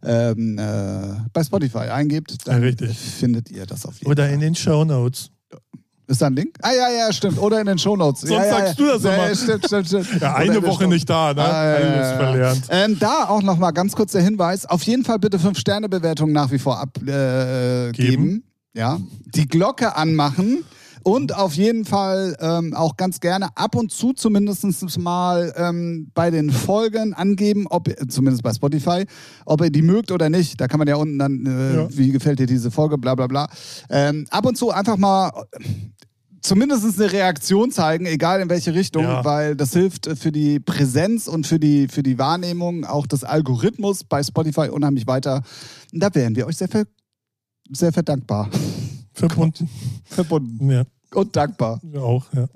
ähm, 0.05 0.59
äh, 0.59 0.63
bei 1.33 1.45
Spotify 1.45 1.79
eingebt, 1.91 2.37
dann 2.47 2.61
Ja, 2.61 2.67
richtig. 2.69 2.97
findet 2.99 3.51
ihr 3.51 3.67
das 3.67 3.87
auf 3.87 3.99
jeden 3.99 4.11
Oder 4.11 4.25
Fall. 4.25 4.35
in 4.35 4.41
den 4.41 4.55
Show 4.55 4.85
Notes. 4.85 5.31
Ist 6.09 6.21
da 6.21 6.27
ein 6.27 6.35
Link? 6.35 6.57
Ah 6.61 6.73
ja, 6.73 6.91
ja, 6.91 7.13
stimmt. 7.13 7.39
Oder 7.39 7.61
in 7.61 7.67
den 7.67 7.79
Shownotes. 7.79 8.23
Sonst 8.23 8.33
ja, 8.33 8.51
sagst 8.51 8.79
ja. 8.79 8.85
du 8.85 8.93
das 8.93 9.03
ja, 9.05 9.15
immer. 9.15 9.29
ja, 9.29 9.35
stimmt, 9.35 9.67
stimmt, 9.67 9.87
stimmt. 9.87 10.21
Ja, 10.21 10.35
Oder 10.35 10.37
eine 10.37 10.63
Woche 10.63 10.87
nicht 10.89 11.09
da, 11.09 11.33
ne? 11.33 11.43
Ah, 11.43 11.81
ja, 11.81 12.17
verlernt. 12.17 12.63
Ähm, 12.71 12.99
da 12.99 13.29
auch 13.29 13.41
nochmal 13.43 13.73
ganz 13.73 13.95
kurz 13.95 14.13
der 14.13 14.23
Hinweis: 14.23 14.67
Auf 14.67 14.83
jeden 14.83 15.05
Fall 15.05 15.19
bitte 15.21 15.39
5-Sterne-Bewertungen 15.39 16.33
nach 16.33 16.51
wie 16.51 16.59
vor 16.59 16.79
abgeben. 16.81 18.43
Äh. 18.75 18.79
Ja. 18.79 19.01
Die 19.35 19.47
Glocke 19.47 19.97
anmachen. 19.97 20.65
Und 21.03 21.35
auf 21.35 21.55
jeden 21.55 21.85
Fall 21.85 22.37
ähm, 22.41 22.75
auch 22.75 22.97
ganz 22.97 23.21
gerne 23.21 23.57
ab 23.57 23.75
und 23.75 23.91
zu 23.91 24.13
zumindest 24.13 24.63
mal 24.99 25.53
ähm, 25.57 26.11
bei 26.15 26.31
den 26.31 26.51
Folgen 26.51 27.15
angeben, 27.15 27.67
ob 27.69 27.89
zumindest 28.09 28.43
bei 28.43 28.53
Spotify, 28.53 29.05
ob 29.45 29.61
ihr 29.63 29.71
die 29.71 29.83
mögt 29.83 30.11
oder 30.13 30.31
nicht. 30.31 30.61
Da 30.61 30.69
kann 30.69 30.79
man 30.79 30.89
ja 30.89 30.97
unten 30.97 31.19
dann, 31.19 31.47
äh, 31.47 31.77
Ja. 31.77 31.89
wie 31.91 32.11
gefällt 32.13 32.39
dir 32.39 32.47
diese 32.47 32.71
Folge, 32.71 32.99
bla 32.99 33.15
bla 33.15 33.27
bla. 33.27 33.49
Ähm, 33.91 34.27
ab 34.31 34.47
und 34.47 34.57
zu 34.57 34.71
einfach 34.71 34.97
mal 34.97 35.31
zumindest 36.43 36.99
eine 37.01 37.13
Reaktion 37.13 37.71
zeigen, 37.71 38.05
egal 38.07 38.41
in 38.41 38.51
welche 38.51 38.75
Richtung, 38.75 39.05
Ja. 39.05 39.25
weil 39.25 39.57
das 39.57 39.73
hilft 39.73 40.07
äh, 40.07 40.17
für 40.17 40.33
die 40.33 40.61
Präsenz 40.61 41.29
und 41.29 41.47
für 41.47 41.59
die, 41.59 41.89
für 41.89 42.03
die 42.03 42.19
Wahrnehmung 42.19 42.85
auch 42.85 43.07
des 43.07 43.25
Algorithmus 43.25 44.05
bei 44.05 44.23
Spotify 44.23 44.69
unheimlich 44.69 45.07
weiter. 45.07 45.43
Da 45.93 46.15
wären 46.15 46.37
wir 46.37 46.47
euch 46.47 46.57
sehr, 46.57 46.69
sehr 47.73 47.93
verdankbar. 47.93 48.51
Verbunden. 49.13 49.69
Verbunden 50.05 50.71
Ja, 50.71 50.85
und 51.15 51.35
dankbar. 51.37 51.81
ja, 51.93 52.01
auch, 52.01 52.25
ja. 52.33 52.47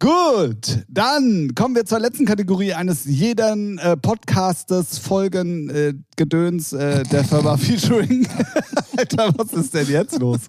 Gut, 0.00 0.84
dann 0.88 1.54
kommen 1.54 1.76
wir 1.76 1.86
zur 1.86 2.00
letzten 2.00 2.26
Kategorie 2.26 2.74
eines 2.74 3.04
jeden 3.06 3.78
äh, 3.78 3.96
Podcastes, 3.96 4.98
Folgen, 4.98 5.70
äh, 5.70 5.94
Gedöns 6.16 6.72
äh, 6.72 7.04
der 7.04 7.24
Firma 7.24 7.56
Featuring. 7.56 8.26
Alter, 8.98 9.32
was 9.36 9.52
ist 9.52 9.72
denn 9.72 9.88
jetzt 9.88 10.18
los? 10.18 10.40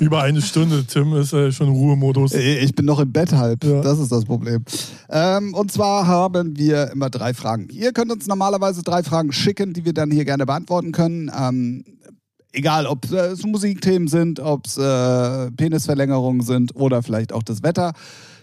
Über 0.00 0.22
eine 0.22 0.40
Stunde, 0.40 0.84
Tim, 0.86 1.14
ist 1.16 1.32
äh, 1.34 1.52
schon 1.52 1.68
Ruhemodus. 1.68 2.32
Äh, 2.32 2.60
Ich 2.60 2.74
bin 2.74 2.86
noch 2.86 3.00
im 3.00 3.12
Bett 3.12 3.32
halb. 3.32 3.64
Ja. 3.64 3.82
Das 3.82 3.98
ist 3.98 4.10
das 4.12 4.24
Problem. 4.24 4.64
Ähm, 5.10 5.52
und 5.52 5.70
zwar 5.72 6.06
haben 6.06 6.56
wir 6.56 6.90
immer 6.92 7.10
drei 7.10 7.34
Fragen. 7.34 7.68
Ihr 7.70 7.92
könnt 7.92 8.12
uns 8.12 8.26
normalerweise 8.28 8.82
drei 8.82 9.02
Fragen 9.02 9.32
schicken, 9.32 9.72
die 9.74 9.84
wir 9.84 9.92
dann 9.92 10.10
hier 10.10 10.24
gerne 10.24 10.46
beantworten 10.46 10.92
können. 10.92 11.30
Ähm, 11.38 11.84
egal, 12.52 12.86
ob 12.86 13.10
es 13.10 13.44
Musikthemen 13.44 14.08
sind, 14.08 14.40
ob 14.40 14.66
es 14.66 14.76
äh, 14.76 15.50
Penisverlängerungen 15.52 16.42
sind 16.42 16.74
oder 16.76 17.02
vielleicht 17.02 17.32
auch 17.32 17.42
das 17.42 17.62
Wetter. 17.62 17.92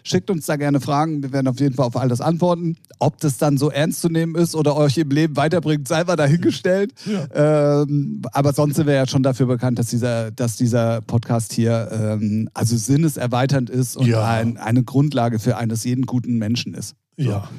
Schickt 0.01 0.31
uns 0.31 0.45
da 0.45 0.55
gerne 0.55 0.79
Fragen. 0.79 1.21
Wir 1.21 1.33
werden 1.33 1.47
auf 1.49 1.59
jeden 1.59 1.75
Fall 1.75 1.85
auf 1.85 1.97
alles 1.97 2.21
antworten. 2.21 2.77
Ob 2.99 3.19
das 3.19 3.37
dann 3.37 3.57
so 3.57 3.69
ernst 3.69 3.99
zu 4.01 4.07
nehmen 4.07 4.33
ist 4.35 4.55
oder 4.55 4.75
euch 4.77 4.97
im 4.97 5.09
Leben 5.09 5.35
weiterbringt, 5.35 5.87
sei 5.89 6.05
mal 6.05 6.15
dahingestellt. 6.15 6.93
Ähm, 7.33 8.21
aber 8.31 8.53
sonst 8.53 8.77
sind 8.77 8.87
wir 8.87 8.93
ja 8.93 9.05
schon 9.07 9.23
dafür 9.23 9.45
bekannt, 9.45 9.77
dass 9.77 9.87
dieser, 9.87 10.31
dass 10.31 10.55
dieser 10.55 11.01
Podcast 11.01 11.51
hier 11.53 11.89
ähm, 11.91 12.49
also 12.53 12.77
sinneserweiternd 12.77 13.69
ist 13.69 13.97
und 13.97 14.07
Ja. 14.07 14.25
ein, 14.25 14.57
eine 14.57 14.83
Grundlage 14.83 15.37
für 15.37 15.57
eines 15.57 15.83
jeden 15.83 16.05
guten 16.05 16.37
Menschen 16.37 16.73
ist. 16.73 16.95
Ja. 17.17 17.49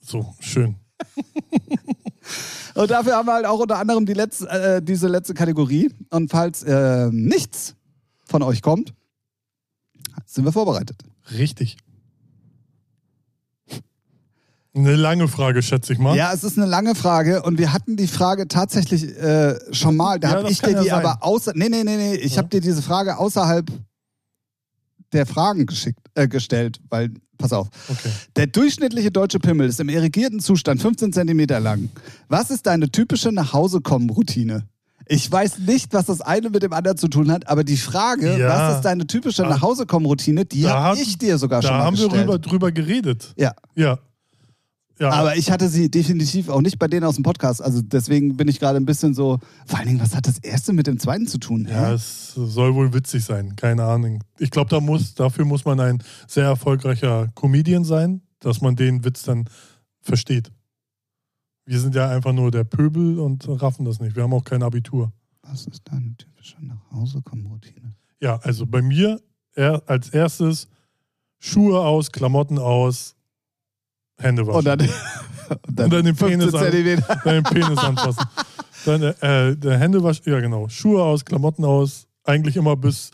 So, 0.00 0.34
schön. 0.40 0.76
Und 2.74 2.90
dafür 2.90 3.14
haben 3.16 3.26
wir 3.26 3.34
halt 3.34 3.46
auch 3.46 3.58
unter 3.60 3.78
anderem 3.78 4.06
die 4.06 4.14
letzte, 4.14 4.48
äh, 4.48 4.82
diese 4.82 5.08
letzte 5.08 5.34
Kategorie. 5.34 5.90
Und 6.10 6.30
falls 6.30 6.62
äh, 6.62 7.08
nichts 7.10 7.74
von 8.26 8.42
euch 8.42 8.62
kommt, 8.62 8.92
sind 10.26 10.44
wir 10.44 10.52
vorbereitet. 10.52 11.02
Richtig. 11.32 11.76
Eine 14.74 14.94
lange 14.94 15.26
Frage, 15.28 15.62
schätze 15.62 15.92
ich 15.92 15.98
mal. 15.98 16.16
Ja, 16.16 16.32
es 16.32 16.44
ist 16.44 16.56
eine 16.56 16.66
lange 16.66 16.94
Frage 16.94 17.42
und 17.42 17.58
wir 17.58 17.72
hatten 17.72 17.96
die 17.96 18.06
Frage 18.06 18.46
tatsächlich 18.46 19.04
äh, 19.16 19.58
schon 19.74 19.96
mal. 19.96 20.20
Da 20.20 20.30
Ja, 20.30 20.36
habe 20.38 20.50
ich 20.50 20.60
dir 20.60 20.70
ja 20.70 20.82
die 20.82 20.88
sein. 20.90 21.04
aber 21.04 21.24
außer. 21.24 21.52
Nee, 21.56 21.68
nee, 21.68 21.82
nee, 21.82 21.96
nee. 21.96 22.14
Ich 22.14 22.32
Ja. 22.32 22.38
habe 22.38 22.48
dir 22.48 22.60
diese 22.60 22.82
Frage 22.82 23.18
außerhalb 23.18 23.66
der 25.12 25.26
Fragen 25.26 25.66
geschickt, 25.66 26.00
äh, 26.14 26.28
gestellt, 26.28 26.78
weil, 26.90 27.10
pass 27.38 27.52
auf. 27.52 27.68
Okay. 27.88 28.10
Der 28.36 28.46
durchschnittliche 28.46 29.10
deutsche 29.10 29.38
Pimmel 29.38 29.68
ist 29.68 29.80
im 29.80 29.88
irrigierten 29.88 30.40
Zustand 30.40 30.82
15 30.82 31.12
Zentimeter 31.12 31.60
lang. 31.60 31.88
Was 32.28 32.50
ist 32.50 32.66
deine 32.66 32.90
typische 32.90 33.32
Nachhausekommen-Routine? 33.32 34.64
Ich 35.10 35.30
weiß 35.32 35.60
nicht, 35.60 35.94
was 35.94 36.04
das 36.06 36.20
eine 36.20 36.50
mit 36.50 36.62
dem 36.62 36.74
anderen 36.74 36.98
zu 36.98 37.08
tun 37.08 37.30
hat, 37.30 37.48
aber 37.48 37.64
die 37.64 37.78
Frage, 37.78 38.38
Ja. 38.38 38.48
was 38.48 38.76
ist 38.76 38.82
deine 38.84 39.06
typische 39.06 39.42
Da- 39.42 39.48
Nachhausekommen-Routine, 39.48 40.44
die 40.44 40.62
da 40.62 40.70
habe 40.82 40.98
hab- 40.98 41.06
ich 41.06 41.16
dir 41.16 41.38
sogar 41.38 41.62
schon 41.62 41.70
Da 41.70 41.78
mal 41.78 41.84
haben 41.86 41.96
wir 41.96 42.04
gestellt. 42.08 42.24
rüber, 42.28 42.38
drüber 42.38 42.72
geredet. 42.72 43.32
Ja, 43.38 43.54
Ja. 43.74 43.98
Ja, 45.00 45.10
aber 45.10 45.36
ich 45.36 45.50
hatte 45.50 45.68
sie 45.68 45.90
definitiv 45.90 46.48
auch 46.48 46.60
nicht 46.60 46.78
bei 46.78 46.88
denen 46.88 47.04
aus 47.04 47.14
dem 47.14 47.22
Podcast. 47.22 47.62
Also 47.62 47.82
deswegen 47.82 48.36
bin 48.36 48.48
ich 48.48 48.58
gerade 48.58 48.78
ein 48.78 48.84
bisschen 48.86 49.14
so. 49.14 49.38
Vor 49.66 49.78
allen 49.78 49.88
Dingen, 49.88 50.00
was 50.00 50.14
hat 50.16 50.26
das 50.26 50.38
erste 50.38 50.72
mit 50.72 50.86
dem 50.86 50.98
zweiten 50.98 51.26
zu 51.26 51.38
tun? 51.38 51.68
ja, 51.70 51.88
Hä? 51.88 51.94
es 51.94 52.34
soll 52.34 52.74
wohl 52.74 52.92
witzig 52.92 53.24
sein. 53.24 53.54
Keine 53.54 53.84
Ahnung. 53.84 54.24
Ich 54.38 54.50
glaube, 54.50 54.70
da 54.70 54.80
muss, 54.80 55.14
dafür 55.14 55.44
muss 55.44 55.64
man 55.64 55.78
ein 55.78 56.02
sehr 56.26 56.44
erfolgreicher 56.44 57.28
Comedian 57.34 57.84
sein, 57.84 58.22
dass 58.40 58.60
man 58.60 58.74
den 58.74 59.04
Witz 59.04 59.22
dann 59.22 59.44
versteht. 60.00 60.50
Wir 61.64 61.78
sind 61.80 61.94
ja 61.94 62.08
einfach 62.08 62.32
nur 62.32 62.50
der 62.50 62.64
Pöbel 62.64 63.18
und 63.20 63.46
raffen 63.46 63.84
das 63.84 64.00
nicht. 64.00 64.16
Wir 64.16 64.22
haben 64.24 64.32
auch 64.32 64.44
kein 64.44 64.62
Abitur. 64.62 65.12
Was 65.42 65.66
ist 65.66 65.82
deine 65.84 66.16
typische 66.16 66.56
Nachhausekommen-Routine? 66.64 67.94
Ja, 68.20 68.36
also 68.38 68.66
bei 68.66 68.82
mir 68.82 69.20
er, 69.54 69.82
als 69.86 70.08
erstes 70.10 70.68
Schuhe 71.38 71.80
aus, 71.80 72.10
Klamotten 72.10 72.58
aus, 72.58 73.16
Hände 74.18 74.46
waschen. 74.46 74.58
Und 74.58 74.64
dann, 74.64 74.80
Und 75.66 75.76
dann 75.76 75.90
den 76.04 76.14
15 76.14 76.38
Penis 76.38 76.54
an-. 76.54 77.20
Deinen 77.24 77.42
Penis 77.44 77.78
anfassen. 77.78 78.24
Dann 78.84 79.02
äh, 79.02 79.56
der 79.56 79.78
Händewasch, 79.78 80.20
ja 80.24 80.40
genau. 80.40 80.68
Schuhe 80.68 81.02
aus, 81.02 81.24
Klamotten 81.24 81.64
aus, 81.64 82.06
eigentlich 82.24 82.56
immer 82.56 82.76
bis, 82.76 83.10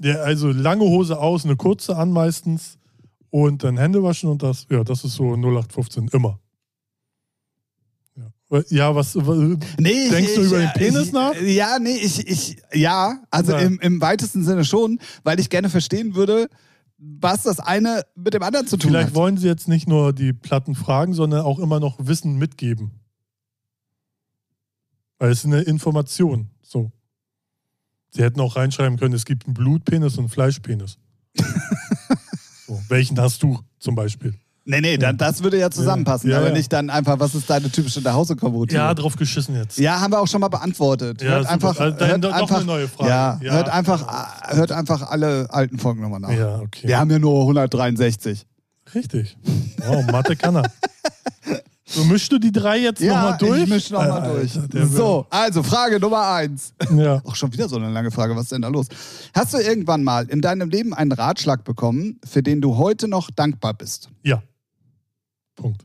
ja, 0.00 0.16
also 0.16 0.52
lange 0.52 0.84
Hose 0.84 1.18
aus, 1.18 1.44
eine 1.44 1.56
kurze 1.56 1.96
an 1.96 2.12
meistens 2.12 2.78
und 3.30 3.64
dann 3.64 3.76
Hände 3.76 4.02
waschen 4.02 4.30
und 4.30 4.42
das, 4.42 4.66
ja, 4.70 4.84
das 4.84 5.04
ist 5.04 5.14
so 5.14 5.34
0815, 5.34 6.08
immer. 6.12 6.38
Ja, 8.70 8.94
was, 8.94 9.14
was 9.14 9.58
Nee, 9.78 10.08
Denkst 10.08 10.34
du 10.34 10.42
über 10.42 10.58
den 10.58 10.68
ich, 10.68 10.72
Penis 10.72 11.06
ich, 11.08 11.12
nach? 11.12 11.34
Ja, 11.42 11.78
nee, 11.78 11.96
ich, 11.96 12.26
ich, 12.26 12.56
ja, 12.72 13.18
also 13.30 13.52
Ja. 13.52 13.58
Im, 13.58 13.78
im 13.80 14.00
weitesten 14.00 14.42
Sinne 14.42 14.64
schon, 14.64 15.00
weil 15.22 15.38
ich 15.38 15.50
gerne 15.50 15.68
verstehen 15.68 16.14
würde, 16.14 16.48
was 16.98 17.44
das 17.44 17.60
eine 17.60 18.04
mit 18.16 18.34
dem 18.34 18.42
anderen 18.42 18.66
zu 18.66 18.76
tun 18.76 18.90
vielleicht 18.90 19.08
hat. 19.08 19.14
wollen 19.14 19.36
sie 19.36 19.46
jetzt 19.46 19.68
nicht 19.68 19.88
nur 19.88 20.12
die 20.12 20.32
Platten 20.32 20.74
fragen, 20.74 21.14
sondern 21.14 21.42
auch 21.42 21.58
immer 21.58 21.80
noch 21.80 21.96
Wissen 21.98 22.36
mitgeben. 22.36 22.90
Weil 25.18 25.30
es 25.30 25.40
ist 25.40 25.46
eine 25.46 25.62
Information, 25.62 26.50
so. 26.62 26.92
Sie 28.10 28.22
hätten 28.22 28.40
auch 28.40 28.56
reinschreiben 28.56 28.98
können, 28.98 29.14
es 29.14 29.24
gibt 29.24 29.46
einen 29.46 29.54
Blutpenis 29.54 30.14
und 30.14 30.20
einen 30.20 30.28
Fleischpenis. 30.28 30.98
so, 32.66 32.80
welchen 32.88 33.20
hast 33.20 33.42
du 33.42 33.60
zum 33.78 33.94
Beispiel? 33.94 34.34
Nee, 34.70 34.82
nee, 34.82 34.98
dann, 34.98 35.16
das 35.16 35.42
würde 35.42 35.58
ja 35.58 35.70
zusammenpassen, 35.70 36.30
Ja, 36.30 36.36
aber 36.36 36.48
ja. 36.48 36.52
nicht 36.52 36.70
dann 36.70 36.90
einfach, 36.90 37.18
was 37.18 37.34
ist 37.34 37.48
deine 37.48 37.70
typische 37.70 38.02
Nachhausekommen-Routine? 38.02 38.78
Ja, 38.78 38.92
drauf 38.92 39.16
geschissen 39.16 39.56
jetzt. 39.56 39.78
Ja, 39.78 39.98
haben 39.98 40.12
wir 40.12 40.20
auch 40.20 40.28
schon 40.28 40.42
mal 40.42 40.48
beantwortet. 40.48 41.22
Ja, 41.22 41.28
hört 41.30 41.40
super. 41.44 41.52
einfach, 41.54 41.80
Also 41.80 41.96
dann 41.98 42.08
hört 42.10 42.20
noch 42.20 42.32
einfach, 42.34 42.56
eine 42.56 42.64
neue 42.66 42.86
Frage. 42.88 43.08
Ja, 43.10 43.40
Ja. 43.42 43.52
Hört, 43.54 43.68
einfach, 43.70 44.52
hört 44.54 44.72
einfach 44.72 45.10
alle 45.10 45.46
alten 45.50 45.78
Folgen 45.78 46.02
nochmal 46.02 46.20
nach. 46.20 46.30
Ja, 46.32 46.58
okay. 46.60 46.86
Wir 46.86 46.98
haben 46.98 47.10
ja 47.10 47.18
nur 47.18 47.40
163. 47.40 48.46
Richtig. 48.94 49.38
Wow, 49.86 50.04
Mathe 50.12 50.36
kann 50.36 50.56
er. 50.56 50.70
So, 51.90 52.04
mischst 52.04 52.30
du 52.30 52.38
die 52.38 52.52
drei 52.52 52.80
jetzt 52.80 53.00
Ja, 53.00 53.14
nochmal 53.14 53.38
durch? 53.38 53.62
ich 53.62 53.68
mische 53.70 53.94
nochmal 53.94 54.20
Alter, 54.20 54.68
durch. 54.68 54.90
So, 54.92 55.26
also 55.30 55.62
Frage 55.62 55.98
Nummer 55.98 56.26
eins. 56.34 56.74
Ja. 56.94 57.22
Auch 57.24 57.34
schon 57.34 57.50
wieder 57.54 57.66
so 57.66 57.76
eine 57.76 57.88
lange 57.90 58.10
Frage. 58.10 58.36
Was 58.36 58.42
ist 58.42 58.52
denn 58.52 58.60
da 58.60 58.68
los? 58.68 58.88
Hast 59.34 59.54
du 59.54 59.58
irgendwann 59.58 60.04
mal 60.04 60.26
in 60.28 60.42
deinem 60.42 60.68
Leben 60.68 60.92
einen 60.92 61.12
Ratschlag 61.12 61.64
bekommen, 61.64 62.20
für 62.30 62.42
den 62.42 62.60
du 62.60 62.76
heute 62.76 63.08
noch 63.08 63.30
dankbar 63.30 63.72
bist? 63.72 64.10
Ja. 64.22 64.42
Punkt. 65.58 65.84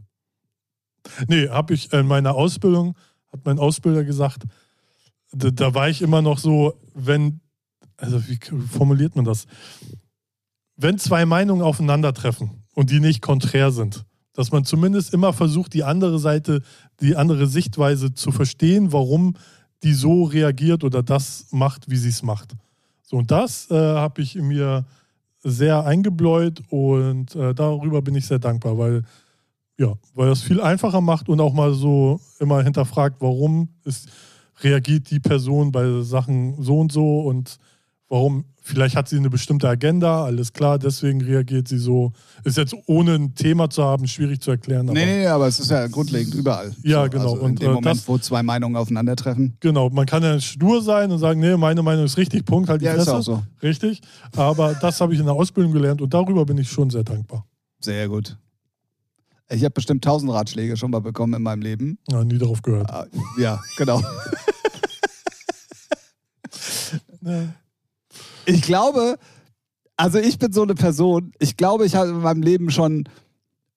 Nee, 1.28 1.50
habe 1.50 1.74
ich 1.74 1.92
in 1.92 2.08
meiner 2.08 2.36
Ausbildung, 2.36 2.96
hat 3.32 3.42
mein 3.44 3.60
Ausbilder 3.60 4.04
gesagt, 4.04 4.44
da, 5.32 5.50
da 5.50 5.74
war 5.74 5.90
ich 5.90 6.02
immer 6.02 6.22
noch 6.22 6.38
so, 6.38 6.80
wenn, 6.94 7.42
also 7.98 8.26
wie 8.28 8.40
formuliert 8.72 9.16
man 9.16 9.26
das? 9.26 9.48
Wenn 10.76 10.98
zwei 11.00 11.26
Meinungen 11.26 11.64
aufeinandertreffen 11.64 12.64
und 12.74 12.90
die 12.92 13.00
nicht 13.00 13.22
konträr 13.22 13.72
sind, 13.72 14.06
dass 14.34 14.52
man 14.52 14.64
zumindest 14.64 15.14
immer 15.14 15.34
versucht, 15.34 15.74
die 15.74 15.84
andere 15.84 16.20
Seite, 16.20 16.62
die 17.02 17.16
andere 17.16 17.48
Sichtweise 17.48 18.14
zu 18.14 18.32
verstehen, 18.32 18.92
warum 18.92 19.36
die 19.84 19.94
so 19.94 20.24
reagiert 20.24 20.84
oder 20.84 21.04
das 21.04 21.48
macht, 21.52 21.90
wie 21.90 21.98
sie 21.98 22.10
es 22.10 22.24
macht. 22.24 22.56
So, 23.02 23.18
und 23.18 23.32
das 23.32 23.70
äh, 23.70 23.76
habe 23.76 24.22
ich 24.22 24.36
mir 24.36 24.86
sehr 25.44 25.84
eingebläut 25.86 26.62
und 26.70 27.36
äh, 27.36 27.54
darüber 27.54 28.02
bin 28.02 28.16
ich 28.16 28.26
sehr 28.26 28.40
dankbar, 28.40 28.78
weil 28.78 29.04
ja, 29.80 29.94
weil 30.14 30.30
das 30.30 30.42
viel 30.42 30.62
einfacher 30.62 31.02
macht 31.02 31.30
und 31.30 31.40
auch 31.40 31.54
mal 31.54 31.74
so 31.74 32.20
immer 32.40 32.62
hinterfragt, 32.64 33.18
warum 33.20 33.70
ist, 33.86 34.08
reagiert 34.62 35.10
die 35.10 35.20
Person 35.20 35.72
bei 35.72 36.02
Sachen 36.02 36.62
so 36.62 36.80
und 36.80 36.92
so 36.92 37.22
und 37.22 37.58
warum, 38.08 38.46
vielleicht 38.62 38.96
hat 38.96 39.10
sie 39.10 39.18
eine 39.18 39.32
bestimmte 39.32 39.68
Agenda, 39.68 40.24
alles 40.26 40.54
klar, 40.54 40.78
deswegen 40.78 41.20
reagiert 41.22 41.68
sie 41.68 41.80
so. 41.80 42.12
Ist 42.44 42.58
jetzt 42.58 42.76
ohne 42.86 43.16
ein 43.16 43.34
Thema 43.34 43.68
zu 43.72 43.84
haben, 43.84 44.06
schwierig 44.08 44.40
zu 44.42 44.52
erklären. 44.52 44.88
Aber 44.88 44.94
Nee, 44.98 45.06
nee, 45.08 45.18
nee, 45.22 45.28
aber 45.28 45.48
es 45.48 45.60
ist 45.60 45.72
ja 45.72 45.88
grundlegend 45.88 46.36
überall. 46.36 46.72
Ja, 46.84 47.08
genau. 47.08 47.24
Also 47.32 47.38
in 47.38 47.42
Und, 47.42 47.62
dem 47.62 47.72
äh, 47.72 47.74
Moment, 47.74 47.98
das- 47.98 48.08
wo 48.08 48.20
zwei 48.20 48.44
Meinungen 48.44 48.76
aufeinandertreffen. 48.76 49.58
Genau, 49.60 49.90
man 49.90 50.06
kann 50.06 50.22
ja 50.22 50.40
stur 50.40 50.84
sein 50.84 51.12
und 51.12 51.18
sagen, 51.18 51.40
nee, 51.40 51.58
meine 51.58 51.82
Meinung 51.82 52.06
ist 52.06 52.18
richtig, 52.18 52.46
Punkt, 52.46 52.70
halt 52.70 52.82
die 52.82 52.86
Ja, 52.86 52.94
ist 52.94 53.06
Fresse. 53.06 53.16
auch 53.18 53.22
so. 53.24 53.44
Richtig. 53.64 54.02
Aber 54.36 54.76
das 54.76 55.02
habe 55.02 55.14
ich 55.16 55.20
in 55.20 55.26
der 55.26 55.34
Ausbildung 55.34 55.74
gelernt 55.74 56.00
und 56.02 56.14
darüber 56.14 56.46
bin 56.46 56.60
ich 56.60 56.70
schon 56.70 56.92
sehr 56.92 57.04
dankbar. 57.04 57.48
Sehr 57.80 58.08
gut. 58.08 58.38
Ich 59.54 59.64
habe 59.64 59.72
bestimmt 59.72 60.04
tausend 60.04 60.32
Ratschläge 60.32 60.76
schon 60.78 60.92
mal 60.92 61.00
bekommen 61.02 61.34
in 61.36 61.44
meinem 61.44 61.62
Leben. 61.62 61.98
Ja, 62.10 62.24
nie 62.24 62.38
darauf 62.38 62.62
gehört. 62.62 62.90
Ah, 62.90 63.06
Ja, 63.38 63.62
genau. 63.78 64.02
Ich 68.46 68.62
glaube, 68.62 69.18
also 69.98 70.20
ich 70.20 70.38
bin 70.38 70.52
so 70.52 70.64
eine 70.64 70.76
Person, 70.76 71.32
ich 71.40 71.56
glaube, 71.58 71.86
ich 71.86 71.96
habe 71.96 72.10
in 72.10 72.18
meinem 72.20 72.42
Leben 72.42 72.70
schon 72.72 73.08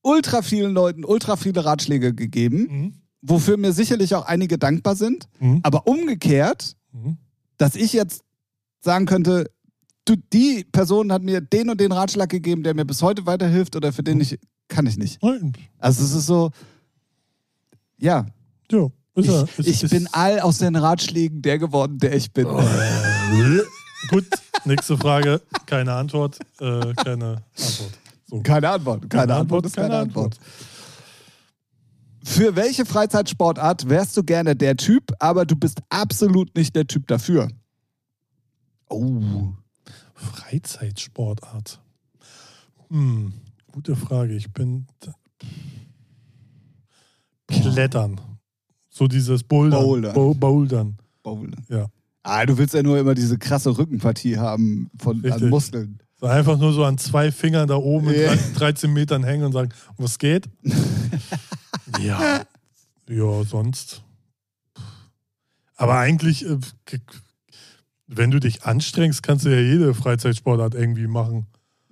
ultra 0.02 0.42
vielen 0.42 0.72
Leuten 0.72 1.04
ultra 1.04 1.36
viele 1.36 1.64
Ratschläge 1.64 2.14
gegeben, 2.14 2.66
Mhm. 2.70 2.92
wofür 3.22 3.56
mir 3.56 3.72
sicherlich 3.72 4.14
auch 4.14 4.26
einige 4.26 4.58
dankbar 4.58 4.96
sind. 4.96 5.28
Mhm. 5.38 5.60
Aber 5.62 5.86
umgekehrt, 5.86 6.76
Mhm. 6.92 7.18
dass 7.58 7.74
ich 7.76 7.92
jetzt 7.92 8.22
sagen 8.80 9.06
könnte, 9.06 9.50
du, 10.04 10.14
die 10.32 10.64
Person 10.70 11.12
hat 11.12 11.22
mir 11.22 11.40
den 11.40 11.70
und 11.70 11.80
den 11.80 11.92
Ratschlag 11.92 12.28
gegeben, 12.28 12.62
der 12.62 12.74
mir 12.74 12.84
bis 12.84 13.02
heute 13.02 13.26
weiterhilft 13.26 13.74
oder 13.76 13.92
für 13.92 14.02
den 14.02 14.20
ich, 14.20 14.38
kann 14.68 14.86
ich 14.86 14.96
nicht. 14.96 15.22
Nein. 15.22 15.52
Also 15.78 16.04
es 16.04 16.12
ist 16.12 16.26
so, 16.26 16.50
ja, 17.98 18.26
Ja, 18.70 18.86
ist 19.14 19.28
ich, 19.28 19.58
ist, 19.58 19.68
ich 19.68 19.82
ist, 19.84 19.90
bin 19.90 20.08
all 20.12 20.40
aus 20.40 20.58
den 20.58 20.76
Ratschlägen 20.76 21.42
der 21.42 21.58
geworden, 21.58 21.98
der 21.98 22.14
ich 22.14 22.32
bin. 22.32 22.46
Gut, 24.10 24.26
nächste 24.64 24.96
Frage. 24.98 25.40
Keine 25.64 25.94
Antwort. 25.94 26.38
Äh, 26.60 26.92
keine 26.94 27.42
Antwort. 27.56 27.98
So. 28.26 28.40
Keine 28.42 28.70
Antwort. 28.70 29.08
Keine, 29.08 29.34
Antwort 29.34 29.66
ist 29.66 29.76
keine, 29.76 29.96
Antwort. 29.96 30.36
Für 32.24 32.56
welche 32.56 32.84
Freizeitsportart 32.84 33.88
wärst 33.88 34.16
du 34.16 34.24
gerne 34.24 34.56
der 34.56 34.76
Typ, 34.76 35.12
aber 35.20 35.46
du 35.46 35.54
bist 35.54 35.80
absolut 35.88 36.54
nicht 36.56 36.74
der 36.74 36.86
Typ 36.86 37.06
dafür? 37.06 37.48
Oh. 38.88 39.52
Freizeitsportart. 40.14 41.80
Hm, 42.90 43.32
gute 43.76 43.94
Frage. 43.94 44.34
Ich 44.34 44.50
bin. 44.54 44.86
Klettern. 47.46 48.18
So 48.88 49.06
dieses 49.06 49.42
Bouldern. 49.42 49.82
Bouldern. 49.84 50.14
Bo 50.14 50.32
Bouldern. 50.32 50.96
Bowlen. 51.22 51.54
Ja. 51.68 51.88
Ah, 52.22 52.46
du 52.46 52.56
willst 52.56 52.72
ja 52.72 52.82
nur 52.82 52.98
immer 52.98 53.14
diese 53.14 53.36
krasse 53.36 53.76
Rückenpartie 53.76 54.38
haben 54.38 54.88
von 54.98 55.22
an. 55.30 55.48
Muskeln. 55.50 55.98
So 56.18 56.24
einfach 56.24 56.58
nur 56.58 56.72
so 56.72 56.84
an 56.86 56.96
zwei 56.96 57.30
Fingern 57.30 57.68
da 57.68 57.76
oben 57.76 58.08
Ja. 58.14 58.32
in 58.32 58.54
13 58.54 58.90
Metern 58.90 59.22
hängen 59.24 59.44
und 59.44 59.52
sagen, 59.52 59.68
was 59.98 60.18
geht? 60.18 60.48
ja. 62.00 62.46
Ja, 63.10 63.44
sonst. 63.44 64.02
Aber 65.74 65.98
eigentlich, 65.98 66.46
äh, 66.46 66.58
wenn 68.06 68.30
du 68.30 68.40
dich 68.40 68.64
anstrengst, 68.64 69.22
kannst 69.22 69.44
du 69.44 69.50
ja 69.50 69.60
jede 69.60 69.92
Freizeitsportart 69.92 70.74
irgendwie 70.74 71.06
machen, 71.08 71.46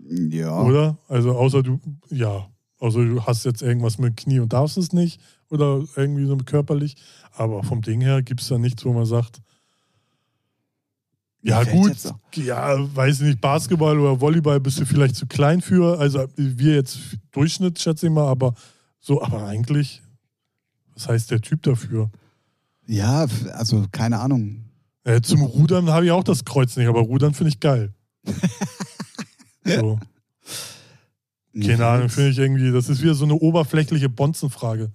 Ja. 0.09 0.61
oder? 0.63 0.99
Also 1.09 1.33
außer 1.33 1.63
du, 1.63 1.81
ja, 2.11 2.49
außer 2.79 3.05
du 3.05 3.25
hast 3.25 3.45
jetzt 3.45 3.63
irgendwas 3.63 3.99
mit 3.99 4.17
Knie 4.17 4.41
und 4.41 4.53
darfst 4.53 4.77
es 4.77 4.93
nicht 4.93 5.21
oder 5.51 5.85
irgendwie 5.97 6.27
so 6.27 6.37
körperlich. 6.37 6.97
Aber 7.33 7.63
vom 7.63 7.83
Ding 7.83 8.01
her 8.01 8.23
gibt 8.23 8.41
es 8.41 8.49
da 8.49 8.59
nichts, 8.59 8.85
wo 8.85 8.93
man 8.93 9.07
sagt, 9.07 9.41
ja 11.43 11.63
gut, 11.63 11.95
ja, 12.37 12.75
weiß 12.97 13.21
nicht, 13.21 13.39
Basketball 13.39 13.99
oder 13.99 14.19
Volleyball 14.19 14.61
bist 14.61 14.81
du 14.81 14.87
vielleicht 14.87 15.15
zu 15.15 15.27
klein 15.27 15.61
für. 15.61 15.99
Also 15.99 16.27
wir 16.37 16.75
jetzt 16.75 16.99
Durchschnitt, 17.33 17.79
schätze 17.79 18.07
ich 18.07 18.13
mal, 18.13 18.27
aber 18.27 18.55
so, 18.99 19.23
aber 19.23 19.45
eigentlich, 19.45 20.03
was 20.95 21.09
heißt 21.09 21.31
der 21.31 21.43
Typ 21.43 21.63
dafür? 21.63 22.11
Ja, 22.87 23.27
also 23.53 23.85
keine 23.93 24.21
Ahnung. 24.21 24.65
Äh, 25.05 25.21
zum 25.21 25.43
Rudern 25.43 25.91
habe 25.91 26.07
ich 26.07 26.13
auch 26.13 26.25
das 26.25 26.47
Kreuz 26.47 26.77
nicht, 26.79 26.89
aber 26.89 27.01
Rudern 27.01 27.35
finde 27.35 27.51
ich 27.51 27.61
geil. 27.61 27.93
so, 29.65 29.99
keine 31.61 31.87
Ahnung, 31.87 32.09
finde 32.09 32.31
ich 32.31 32.39
irgendwie, 32.39 32.73
das 32.73 32.89
ist 32.89 33.03
wieder 33.03 33.15
so 33.15 33.25
eine 33.25 33.35
oberflächliche 33.35 34.09
Bonzenfrage. 34.09 34.91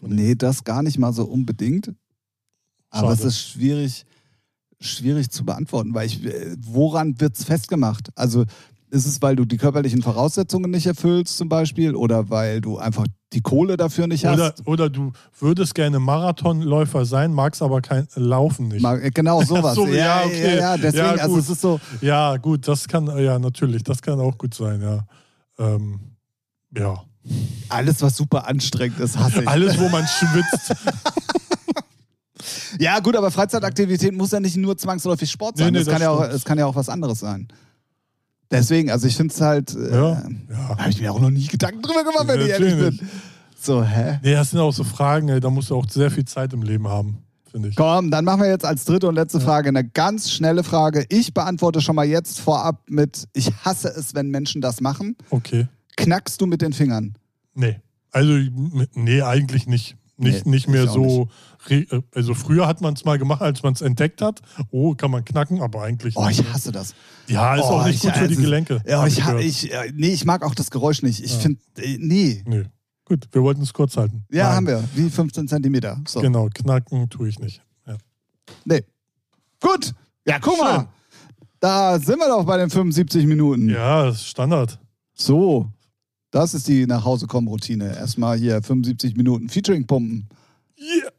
Nee, 0.00 0.34
das 0.34 0.64
gar 0.64 0.82
nicht 0.82 0.98
mal 0.98 1.12
so 1.12 1.24
unbedingt. 1.24 1.92
Aber 2.90 3.08
Schade. 3.16 3.20
es 3.20 3.24
ist 3.24 3.48
schwierig, 3.48 4.06
schwierig 4.80 5.30
zu 5.30 5.44
beantworten, 5.44 5.94
weil 5.94 6.06
ich, 6.06 6.24
äh, 6.24 6.54
woran 6.58 7.20
wird 7.20 7.36
es 7.36 7.44
festgemacht? 7.44 8.10
Also 8.14 8.44
ist 8.90 9.06
es, 9.06 9.20
weil 9.22 9.36
du 9.36 9.44
die 9.44 9.56
körperlichen 9.56 10.02
Voraussetzungen 10.02 10.70
nicht 10.70 10.86
erfüllst 10.86 11.36
zum 11.36 11.48
Beispiel 11.48 11.94
oder 11.94 12.30
weil 12.30 12.60
du 12.60 12.78
einfach 12.78 13.06
die 13.32 13.40
Kohle 13.40 13.76
dafür 13.76 14.06
nicht 14.06 14.24
Oder, 14.24 14.52
hast? 14.52 14.66
oder 14.66 14.88
du 14.88 15.12
würdest 15.38 15.74
gerne 15.74 15.98
Marathonläufer 15.98 17.04
sein, 17.04 17.32
magst 17.32 17.60
aber 17.62 17.80
kein 17.82 18.06
Laufen 18.14 18.68
nicht. 18.68 18.84
Äh, 18.84 19.10
genau 19.10 19.42
sowas. 19.44 19.74
So, 19.74 19.86
ja, 19.86 19.94
ja, 19.94 20.24
okay. 20.24 20.42
ja, 20.42 20.54
ja, 20.60 20.76
deswegen, 20.76 21.04
Ja, 21.04 21.10
also 21.12 21.34
gut. 21.34 21.38
es 21.40 21.50
ist 21.50 21.60
so, 21.60 21.80
Ja, 22.00 22.36
gut, 22.36 22.68
das 22.68 22.86
kann, 22.86 23.06
ja, 23.18 23.38
natürlich, 23.38 23.82
das 23.82 24.00
kann 24.00 24.20
auch 24.20 24.38
gut 24.38 24.54
sein, 24.54 24.80
ja. 24.80 25.04
Ähm, 25.58 26.00
ja. 26.76 27.02
alles, 27.68 28.00
was 28.02 28.16
super 28.16 28.46
anstrengend 28.46 29.00
ist, 29.00 29.18
hasse 29.18 29.42
ich. 29.42 29.48
Alles, 29.48 29.78
wo 29.78 29.88
man 29.88 30.06
schwitzt. 30.06 30.74
Ja, 32.78 33.00
gut, 33.00 33.16
aber 33.16 33.30
Freizeitaktivität 33.30 34.12
muss 34.14 34.32
ja 34.32 34.40
nicht 34.40 34.56
nur 34.56 34.76
zwangsläufig 34.76 35.30
Sport 35.30 35.56
sein. 35.56 35.72
Nee, 35.72 35.78
nee, 35.78 35.84
das, 35.84 35.86
kann 35.86 35.94
das 35.94 36.02
ja 36.02 36.10
auch, 36.10 36.22
es 36.22 36.44
kann 36.44 36.58
ja 36.58 36.66
auch 36.66 36.74
was 36.74 36.88
anderes 36.88 37.20
sein. 37.20 37.48
Deswegen, 38.50 38.90
also 38.90 39.06
ich 39.06 39.16
finde 39.16 39.34
es 39.34 39.40
halt, 39.40 39.74
äh, 39.74 39.90
Ja, 39.90 40.22
ja. 40.50 40.78
habe 40.78 40.90
ich 40.90 41.00
mir 41.00 41.12
auch 41.12 41.20
noch 41.20 41.30
nie 41.30 41.46
Gedanken 41.46 41.82
drüber 41.82 42.04
gemacht, 42.04 42.28
wenn 42.28 42.40
ich 42.40 42.48
ehrlich 42.48 42.76
bin. 42.76 43.00
So, 43.60 43.82
hä? 43.82 44.20
Nee, 44.22 44.34
das 44.34 44.50
sind 44.50 44.60
auch 44.60 44.72
so 44.72 44.84
Fragen, 44.84 45.28
ey, 45.28 45.40
da 45.40 45.50
musst 45.50 45.70
du 45.70 45.76
auch 45.76 45.88
sehr 45.88 46.10
viel 46.10 46.24
Zeit 46.24 46.52
im 46.52 46.62
Leben 46.62 46.86
haben, 46.86 47.18
finde 47.50 47.70
ich. 47.70 47.76
Komm, 47.76 48.10
dann 48.12 48.24
machen 48.24 48.42
wir 48.42 48.48
jetzt 48.48 48.64
als 48.64 48.84
dritte 48.84 49.08
und 49.08 49.16
letzte 49.16 49.40
Frage 49.40 49.68
eine 49.70 49.84
ganz 49.84 50.30
schnelle 50.30 50.62
Frage. 50.62 51.04
Ich 51.08 51.34
beantworte 51.34 51.80
schon 51.80 51.96
mal 51.96 52.06
jetzt 52.06 52.38
vorab 52.38 52.82
mit, 52.88 53.26
ich 53.32 53.50
hasse 53.64 53.88
es, 53.88 54.14
wenn 54.14 54.30
Menschen 54.30 54.60
das 54.60 54.80
machen. 54.80 55.16
Okay. 55.30 55.66
Knackst 55.96 56.40
du 56.40 56.46
mit 56.46 56.62
den 56.62 56.72
Fingern? 56.72 57.14
Nee. 57.54 57.80
Also, 58.12 58.32
nee, 58.94 59.22
eigentlich 59.22 59.66
nicht. 59.66 59.96
Nicht, 60.18 60.46
Nee, 60.46 60.50
nicht 60.52 60.68
mehr 60.68 60.86
so. 60.88 61.28
re- 61.68 61.86
Also, 62.14 62.32
früher 62.34 62.66
hat 62.66 62.80
man 62.80 62.94
es 62.94 63.04
mal 63.04 63.18
gemacht, 63.18 63.42
als 63.42 63.62
man 63.62 63.74
es 63.74 63.82
entdeckt 63.82 64.22
hat. 64.22 64.40
Oh, 64.70 64.94
kann 64.94 65.10
man 65.10 65.24
knacken, 65.24 65.60
aber 65.60 65.82
eigentlich 65.82 66.16
Oh, 66.16 66.26
nicht. 66.26 66.40
ich 66.40 66.52
hasse 66.52 66.72
das. 66.72 66.94
Ja, 67.26 67.54
ist 67.56 67.62
oh, 67.64 67.66
auch 67.66 67.86
nicht 67.86 67.96
ich- 67.96 68.02
gut 68.02 68.12
für 68.12 68.28
die 68.28 68.34
also, 68.34 68.40
Gelenke. 68.42 68.80
Ja, 68.86 69.06
ich, 69.06 69.18
ich, 69.40 69.72
äh, 69.72 69.92
nee, 69.94 70.08
ich 70.08 70.24
mag 70.24 70.42
auch 70.42 70.54
das 70.54 70.70
Geräusch 70.70 71.02
nicht. 71.02 71.22
Ich 71.22 71.32
Ja. 71.34 71.38
finde, 71.40 71.60
äh, 71.76 71.98
nee. 72.00 72.42
Nee. 72.46 72.64
Gut, 73.04 73.28
wir 73.32 73.42
wollten 73.42 73.60
es 73.62 73.72
kurz 73.74 73.96
halten. 73.96 74.24
Ja, 74.32 74.44
Nein. 74.44 74.56
haben 74.56 74.66
wir. 74.68 74.84
Wie 74.94 75.10
15 75.10 75.46
Zentimeter. 75.48 76.00
So. 76.08 76.20
Genau, 76.20 76.48
knacken 76.52 77.08
tue 77.10 77.28
ich 77.28 77.38
nicht. 77.38 77.62
Ja. 77.86 77.96
Nee. 78.64 78.84
Gut. 79.60 79.92
Ja, 80.26 80.38
guck 80.40 80.54
Schön. 80.56 80.64
mal. 80.64 80.88
Da 81.60 81.98
sind 81.98 82.18
wir 82.18 82.28
doch 82.28 82.44
bei 82.44 82.56
den 82.56 82.70
75 82.70 83.26
Minuten. 83.26 83.68
ja, 83.68 84.04
das 84.06 84.16
ist 84.16 84.28
Standard. 84.28 84.78
So. 85.14 85.70
Das 86.36 86.52
ist 86.52 86.68
die 86.68 86.86
nach 86.86 87.02
Hause 87.02 87.26
kommen 87.26 87.48
Routine. 87.48 87.96
Erstmal 87.96 88.36
hier 88.36 88.60
75 88.60 89.16
Minuten 89.16 89.48
Featuring 89.48 89.86
pumpen. 89.86 90.28
Yeah. 90.78 91.10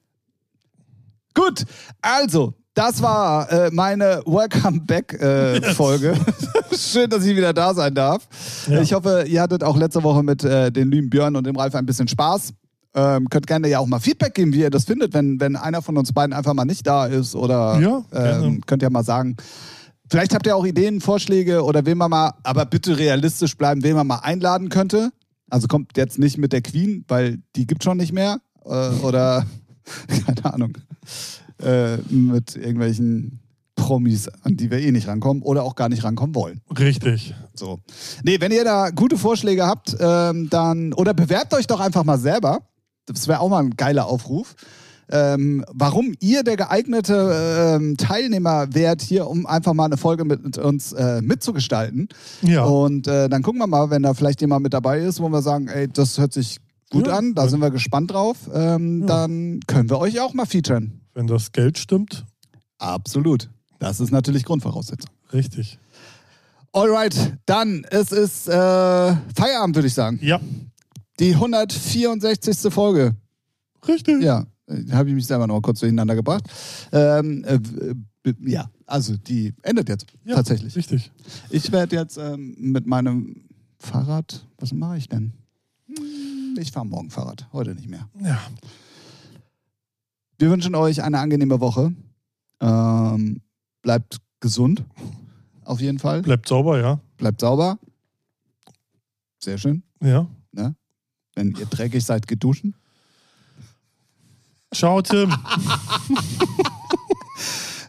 Gut. 1.33 1.65
Also, 2.03 2.53
das 2.75 3.01
war 3.01 3.51
äh, 3.51 3.71
meine 3.73 4.21
Welcome 4.27 4.81
Back 4.81 5.19
äh, 5.19 5.59
Folge. 5.73 6.13
Schön, 6.71 7.09
dass 7.09 7.25
ich 7.25 7.35
wieder 7.35 7.51
da 7.51 7.73
sein 7.73 7.95
darf. 7.95 8.27
Ja. 8.67 8.79
Ich 8.79 8.93
hoffe, 8.93 9.25
ihr 9.27 9.41
hattet 9.41 9.63
auch 9.63 9.75
letzte 9.75 10.03
Woche 10.03 10.21
mit 10.21 10.43
äh, 10.43 10.71
den 10.71 10.91
lieben 10.91 11.09
Björn 11.09 11.35
und 11.35 11.47
dem 11.47 11.55
Ralf 11.55 11.73
ein 11.73 11.87
bisschen 11.87 12.07
Spaß. 12.07 12.53
Ähm, 12.93 13.27
könnt 13.27 13.47
gerne 13.47 13.69
ja 13.69 13.79
auch 13.79 13.87
mal 13.87 13.99
Feedback 13.99 14.35
geben, 14.35 14.53
wie 14.53 14.59
ihr 14.59 14.69
das 14.69 14.83
findet, 14.83 15.15
wenn, 15.15 15.39
wenn 15.39 15.55
einer 15.55 15.81
von 15.81 15.97
uns 15.97 16.13
beiden 16.13 16.31
einfach 16.31 16.53
mal 16.53 16.65
nicht 16.65 16.85
da 16.85 17.07
ist. 17.07 17.33
Oder 17.33 17.79
Ja, 17.79 18.03
ähm, 18.13 18.61
könnt 18.67 18.83
ihr 18.83 18.91
mal 18.91 19.03
sagen. 19.03 19.35
Vielleicht 20.09 20.33
habt 20.33 20.45
ihr 20.47 20.55
auch 20.55 20.65
Ideen, 20.65 21.01
Vorschläge 21.01 21.63
oder 21.63 21.85
wen 21.85 21.97
man 21.97 22.09
mal, 22.09 22.33
aber 22.43 22.65
bitte 22.65 22.97
realistisch 22.97 23.57
bleiben, 23.57 23.83
wen 23.83 23.95
man 23.95 24.07
mal 24.07 24.19
einladen 24.19 24.69
könnte. 24.69 25.11
Also 25.49 25.67
kommt 25.67 25.97
jetzt 25.97 26.19
nicht 26.19 26.37
mit 26.37 26.53
der 26.53 26.61
Queen, 26.61 27.05
weil 27.07 27.39
die 27.55 27.67
gibt 27.67 27.83
schon 27.83 27.97
nicht 27.97 28.13
mehr. 28.13 28.39
Äh, 28.65 28.89
oder 29.03 29.45
keine 30.25 30.53
Ahnung. 30.53 30.73
Äh, 31.61 31.97
mit 32.09 32.55
irgendwelchen 32.55 33.39
Promis, 33.75 34.27
an 34.43 34.57
die 34.57 34.69
wir 34.71 34.79
eh 34.79 34.91
nicht 34.91 35.07
rankommen 35.07 35.43
oder 35.43 35.63
auch 35.63 35.75
gar 35.75 35.87
nicht 35.89 36.03
rankommen 36.03 36.35
wollen. 36.35 36.61
Richtig. 36.77 37.33
So. 37.53 37.79
Nee, 38.23 38.41
wenn 38.41 38.51
ihr 38.51 38.63
da 38.63 38.89
gute 38.89 39.17
Vorschläge 39.17 39.65
habt, 39.65 39.95
ähm, 39.99 40.49
dann 40.49 40.93
oder 40.93 41.13
bewerbt 41.13 41.53
euch 41.53 41.67
doch 41.67 41.79
einfach 41.79 42.03
mal 42.03 42.17
selber. 42.17 42.67
Das 43.05 43.27
wäre 43.27 43.39
auch 43.39 43.49
mal 43.49 43.63
ein 43.63 43.77
geiler 43.77 44.07
Aufruf. 44.07 44.55
Ähm, 45.09 45.63
warum 45.71 46.13
ihr 46.19 46.43
der 46.43 46.57
geeignete 46.57 47.75
ähm, 47.79 47.95
Teilnehmer 47.97 48.73
wärt, 48.73 49.01
hier, 49.01 49.27
um 49.27 49.45
einfach 49.45 49.73
mal 49.73 49.85
eine 49.85 49.97
Folge 49.97 50.25
mit 50.25 50.57
uns 50.57 50.91
äh, 50.93 51.21
mitzugestalten. 51.21 52.09
Ja. 52.41 52.65
Und 52.65 53.07
äh, 53.07 53.29
dann 53.29 53.41
gucken 53.41 53.59
wir 53.61 53.67
mal, 53.67 53.89
wenn 53.89 54.03
da 54.03 54.13
vielleicht 54.13 54.41
jemand 54.41 54.63
mit 54.63 54.73
dabei 54.73 54.99
ist, 54.99 55.19
wo 55.21 55.29
wir 55.29 55.41
sagen, 55.41 55.67
ey, 55.69 55.87
das 55.87 56.17
hört 56.17 56.33
sich 56.33 56.57
gut 56.89 57.07
Ja. 57.07 57.17
an, 57.17 57.33
da 57.35 57.47
sind 57.47 57.61
wir 57.61 57.71
gespannt 57.71 58.11
drauf. 58.11 58.37
Ähm, 58.53 59.01
Ja. 59.01 59.05
Dann 59.07 59.59
können 59.67 59.89
wir 59.89 59.99
euch 59.99 60.19
auch 60.19 60.33
mal 60.33 60.45
featuren. 60.45 61.01
Wenn 61.13 61.27
das 61.27 61.51
Geld 61.51 61.77
stimmt, 61.77 62.25
Absolut. 62.79 63.49
Das 63.79 63.99
ist 63.99 64.11
natürlich 64.11 64.43
Grundvoraussetzung. 64.45 65.09
richtig. 65.33 65.79
Alright, 66.73 67.37
dann 67.45 67.85
es 67.89 68.11
ist 68.11 68.47
äh, 68.47 68.51
Feierabend, 68.51 69.75
würde 69.75 69.87
ich 69.87 69.93
sagen. 69.93 70.19
Ja, 70.21 70.39
Die 71.19 71.33
164. 71.33 72.71
Folge. 72.71 73.15
richtig. 73.87 74.21
Ja, 74.21 74.45
habe 74.91 75.09
ich 75.09 75.15
mich 75.15 75.25
selber 75.25 75.47
noch 75.47 75.55
mal 75.55 75.61
kurz 75.61 75.79
durcheinander 75.79 76.15
gebracht. 76.15 76.43
Ähm, 76.91 77.43
äh, 77.45 77.59
ja, 78.45 78.69
also 78.85 79.15
die 79.15 79.53
endet 79.61 79.87
jetzt 79.89 80.05
Ja, 80.25 80.35
tatsächlich. 80.35 80.75
Richtig. 80.75 81.11
Ich 81.49 81.71
werde 81.71 81.95
jetzt 81.95 82.17
ähm, 82.17 82.55
mit 82.59 82.85
meinem 82.85 83.45
Fahrrad, 83.79 84.45
was 84.57 84.73
mache 84.73 84.97
ich 84.97 85.07
denn? 85.07 85.31
Hm, 85.87 86.57
Ich 86.59 86.71
fahre 86.71 86.85
morgen 86.85 87.09
Fahrrad, 87.09 87.47
heute 87.53 87.73
nicht 87.75 87.87
mehr. 87.89 88.09
Ja. 88.21 88.39
Wir 90.37 90.49
wünschen 90.51 90.75
euch 90.75 91.01
eine 91.01 91.19
angenehme 91.19 91.59
Woche. 91.61 91.93
Ähm, 92.59 93.41
bleibt 93.81 94.17
gesund, 94.39 94.83
auf 95.63 95.79
jeden 95.79 95.99
Fall. 95.99 96.21
Bleibt 96.21 96.47
sauber, 96.47 96.79
ja. 96.79 96.99
Bleibt 97.17 97.39
sauber. 97.41 97.79
Sehr 99.39 99.57
schön. 99.57 99.83
Ja. 100.01 100.27
Wenn 101.35 101.51
ihr 101.55 101.67
dreckig 101.67 102.03
seid, 102.03 102.27
geht 102.27 102.43
duschen. 102.43 102.75
Ciao, 104.77 105.01
Tim. 105.01 105.29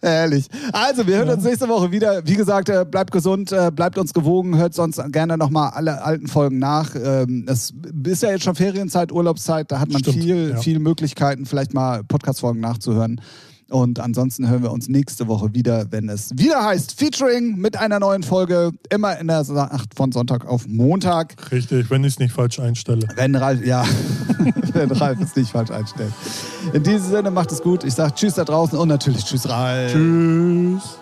Ehrlich. 0.00 0.46
Also, 0.72 1.06
wir 1.06 1.16
hören 1.16 1.28
Ja. 1.28 1.34
uns 1.34 1.44
nächste 1.44 1.68
Woche 1.68 1.90
wieder. 1.90 2.26
Wie 2.26 2.34
gesagt, 2.34 2.70
äh, 2.70 2.86
bleibt 2.90 3.10
gesund, 3.10 3.52
äh, 3.52 3.70
bleibt 3.70 3.98
uns 3.98 4.14
gewogen, 4.14 4.56
hört 4.56 4.72
sonst 4.72 4.98
gerne 5.12 5.36
nochmal 5.36 5.72
alle 5.74 6.02
alten 6.02 6.28
Folgen 6.28 6.58
nach. 6.58 6.94
Ähm, 6.94 7.44
Es 7.46 7.74
ist 8.04 8.22
ja 8.22 8.30
jetzt 8.30 8.44
schon 8.44 8.54
Ferienzeit, 8.54 9.12
Urlaubszeit, 9.12 9.70
da 9.70 9.80
hat 9.80 9.90
man 9.90 9.98
Stimmt, 10.00 10.22
viel, 10.22 10.50
ja. 10.50 10.56
viele 10.56 10.78
Möglichkeiten, 10.78 11.44
vielleicht 11.44 11.74
mal 11.74 12.04
Podcast-Folgen 12.04 12.60
nachzuhören. 12.60 13.20
Und 13.70 14.00
ansonsten 14.00 14.48
hören 14.48 14.62
wir 14.62 14.72
uns 14.72 14.88
nächste 14.88 15.28
Woche 15.28 15.52
wieder, 15.52 15.86
wenn 15.90 16.08
es 16.08 16.30
wieder 16.34 16.64
heißt 16.64 16.98
Featuring 16.98 17.56
mit 17.56 17.76
einer 17.76 18.00
neuen 18.00 18.22
Folge, 18.22 18.72
immer 18.88 19.18
in 19.18 19.26
der 19.26 19.42
Nacht 19.44 19.94
von 19.94 20.10
Sonntag 20.10 20.46
auf 20.46 20.66
Montag. 20.66 21.34
Richtig, 21.52 21.90
wenn 21.90 22.02
ich 22.04 22.14
es 22.14 22.18
nicht 22.18 22.32
falsch 22.32 22.58
einstelle. 22.60 23.06
Wenn 23.14 23.34
Ralf, 23.34 23.64
ja, 23.64 23.84
wenn 24.72 24.90
Ralf 24.90 25.20
es 25.20 25.36
nicht 25.36 25.50
falsch 25.50 25.70
einstellt. 25.70 26.12
In 26.72 26.82
diesem 26.82 27.10
Sinne, 27.10 27.30
macht 27.30 27.52
es 27.52 27.62
gut. 27.62 27.84
Ich 27.84 27.94
sage 27.94 28.14
Tschüss 28.14 28.34
da 28.34 28.44
draußen 28.44 28.78
und 28.78 28.88
natürlich 28.88 29.24
Tschüss, 29.24 29.46
Ralf. 29.48 29.92
Tschüss. 29.92 30.98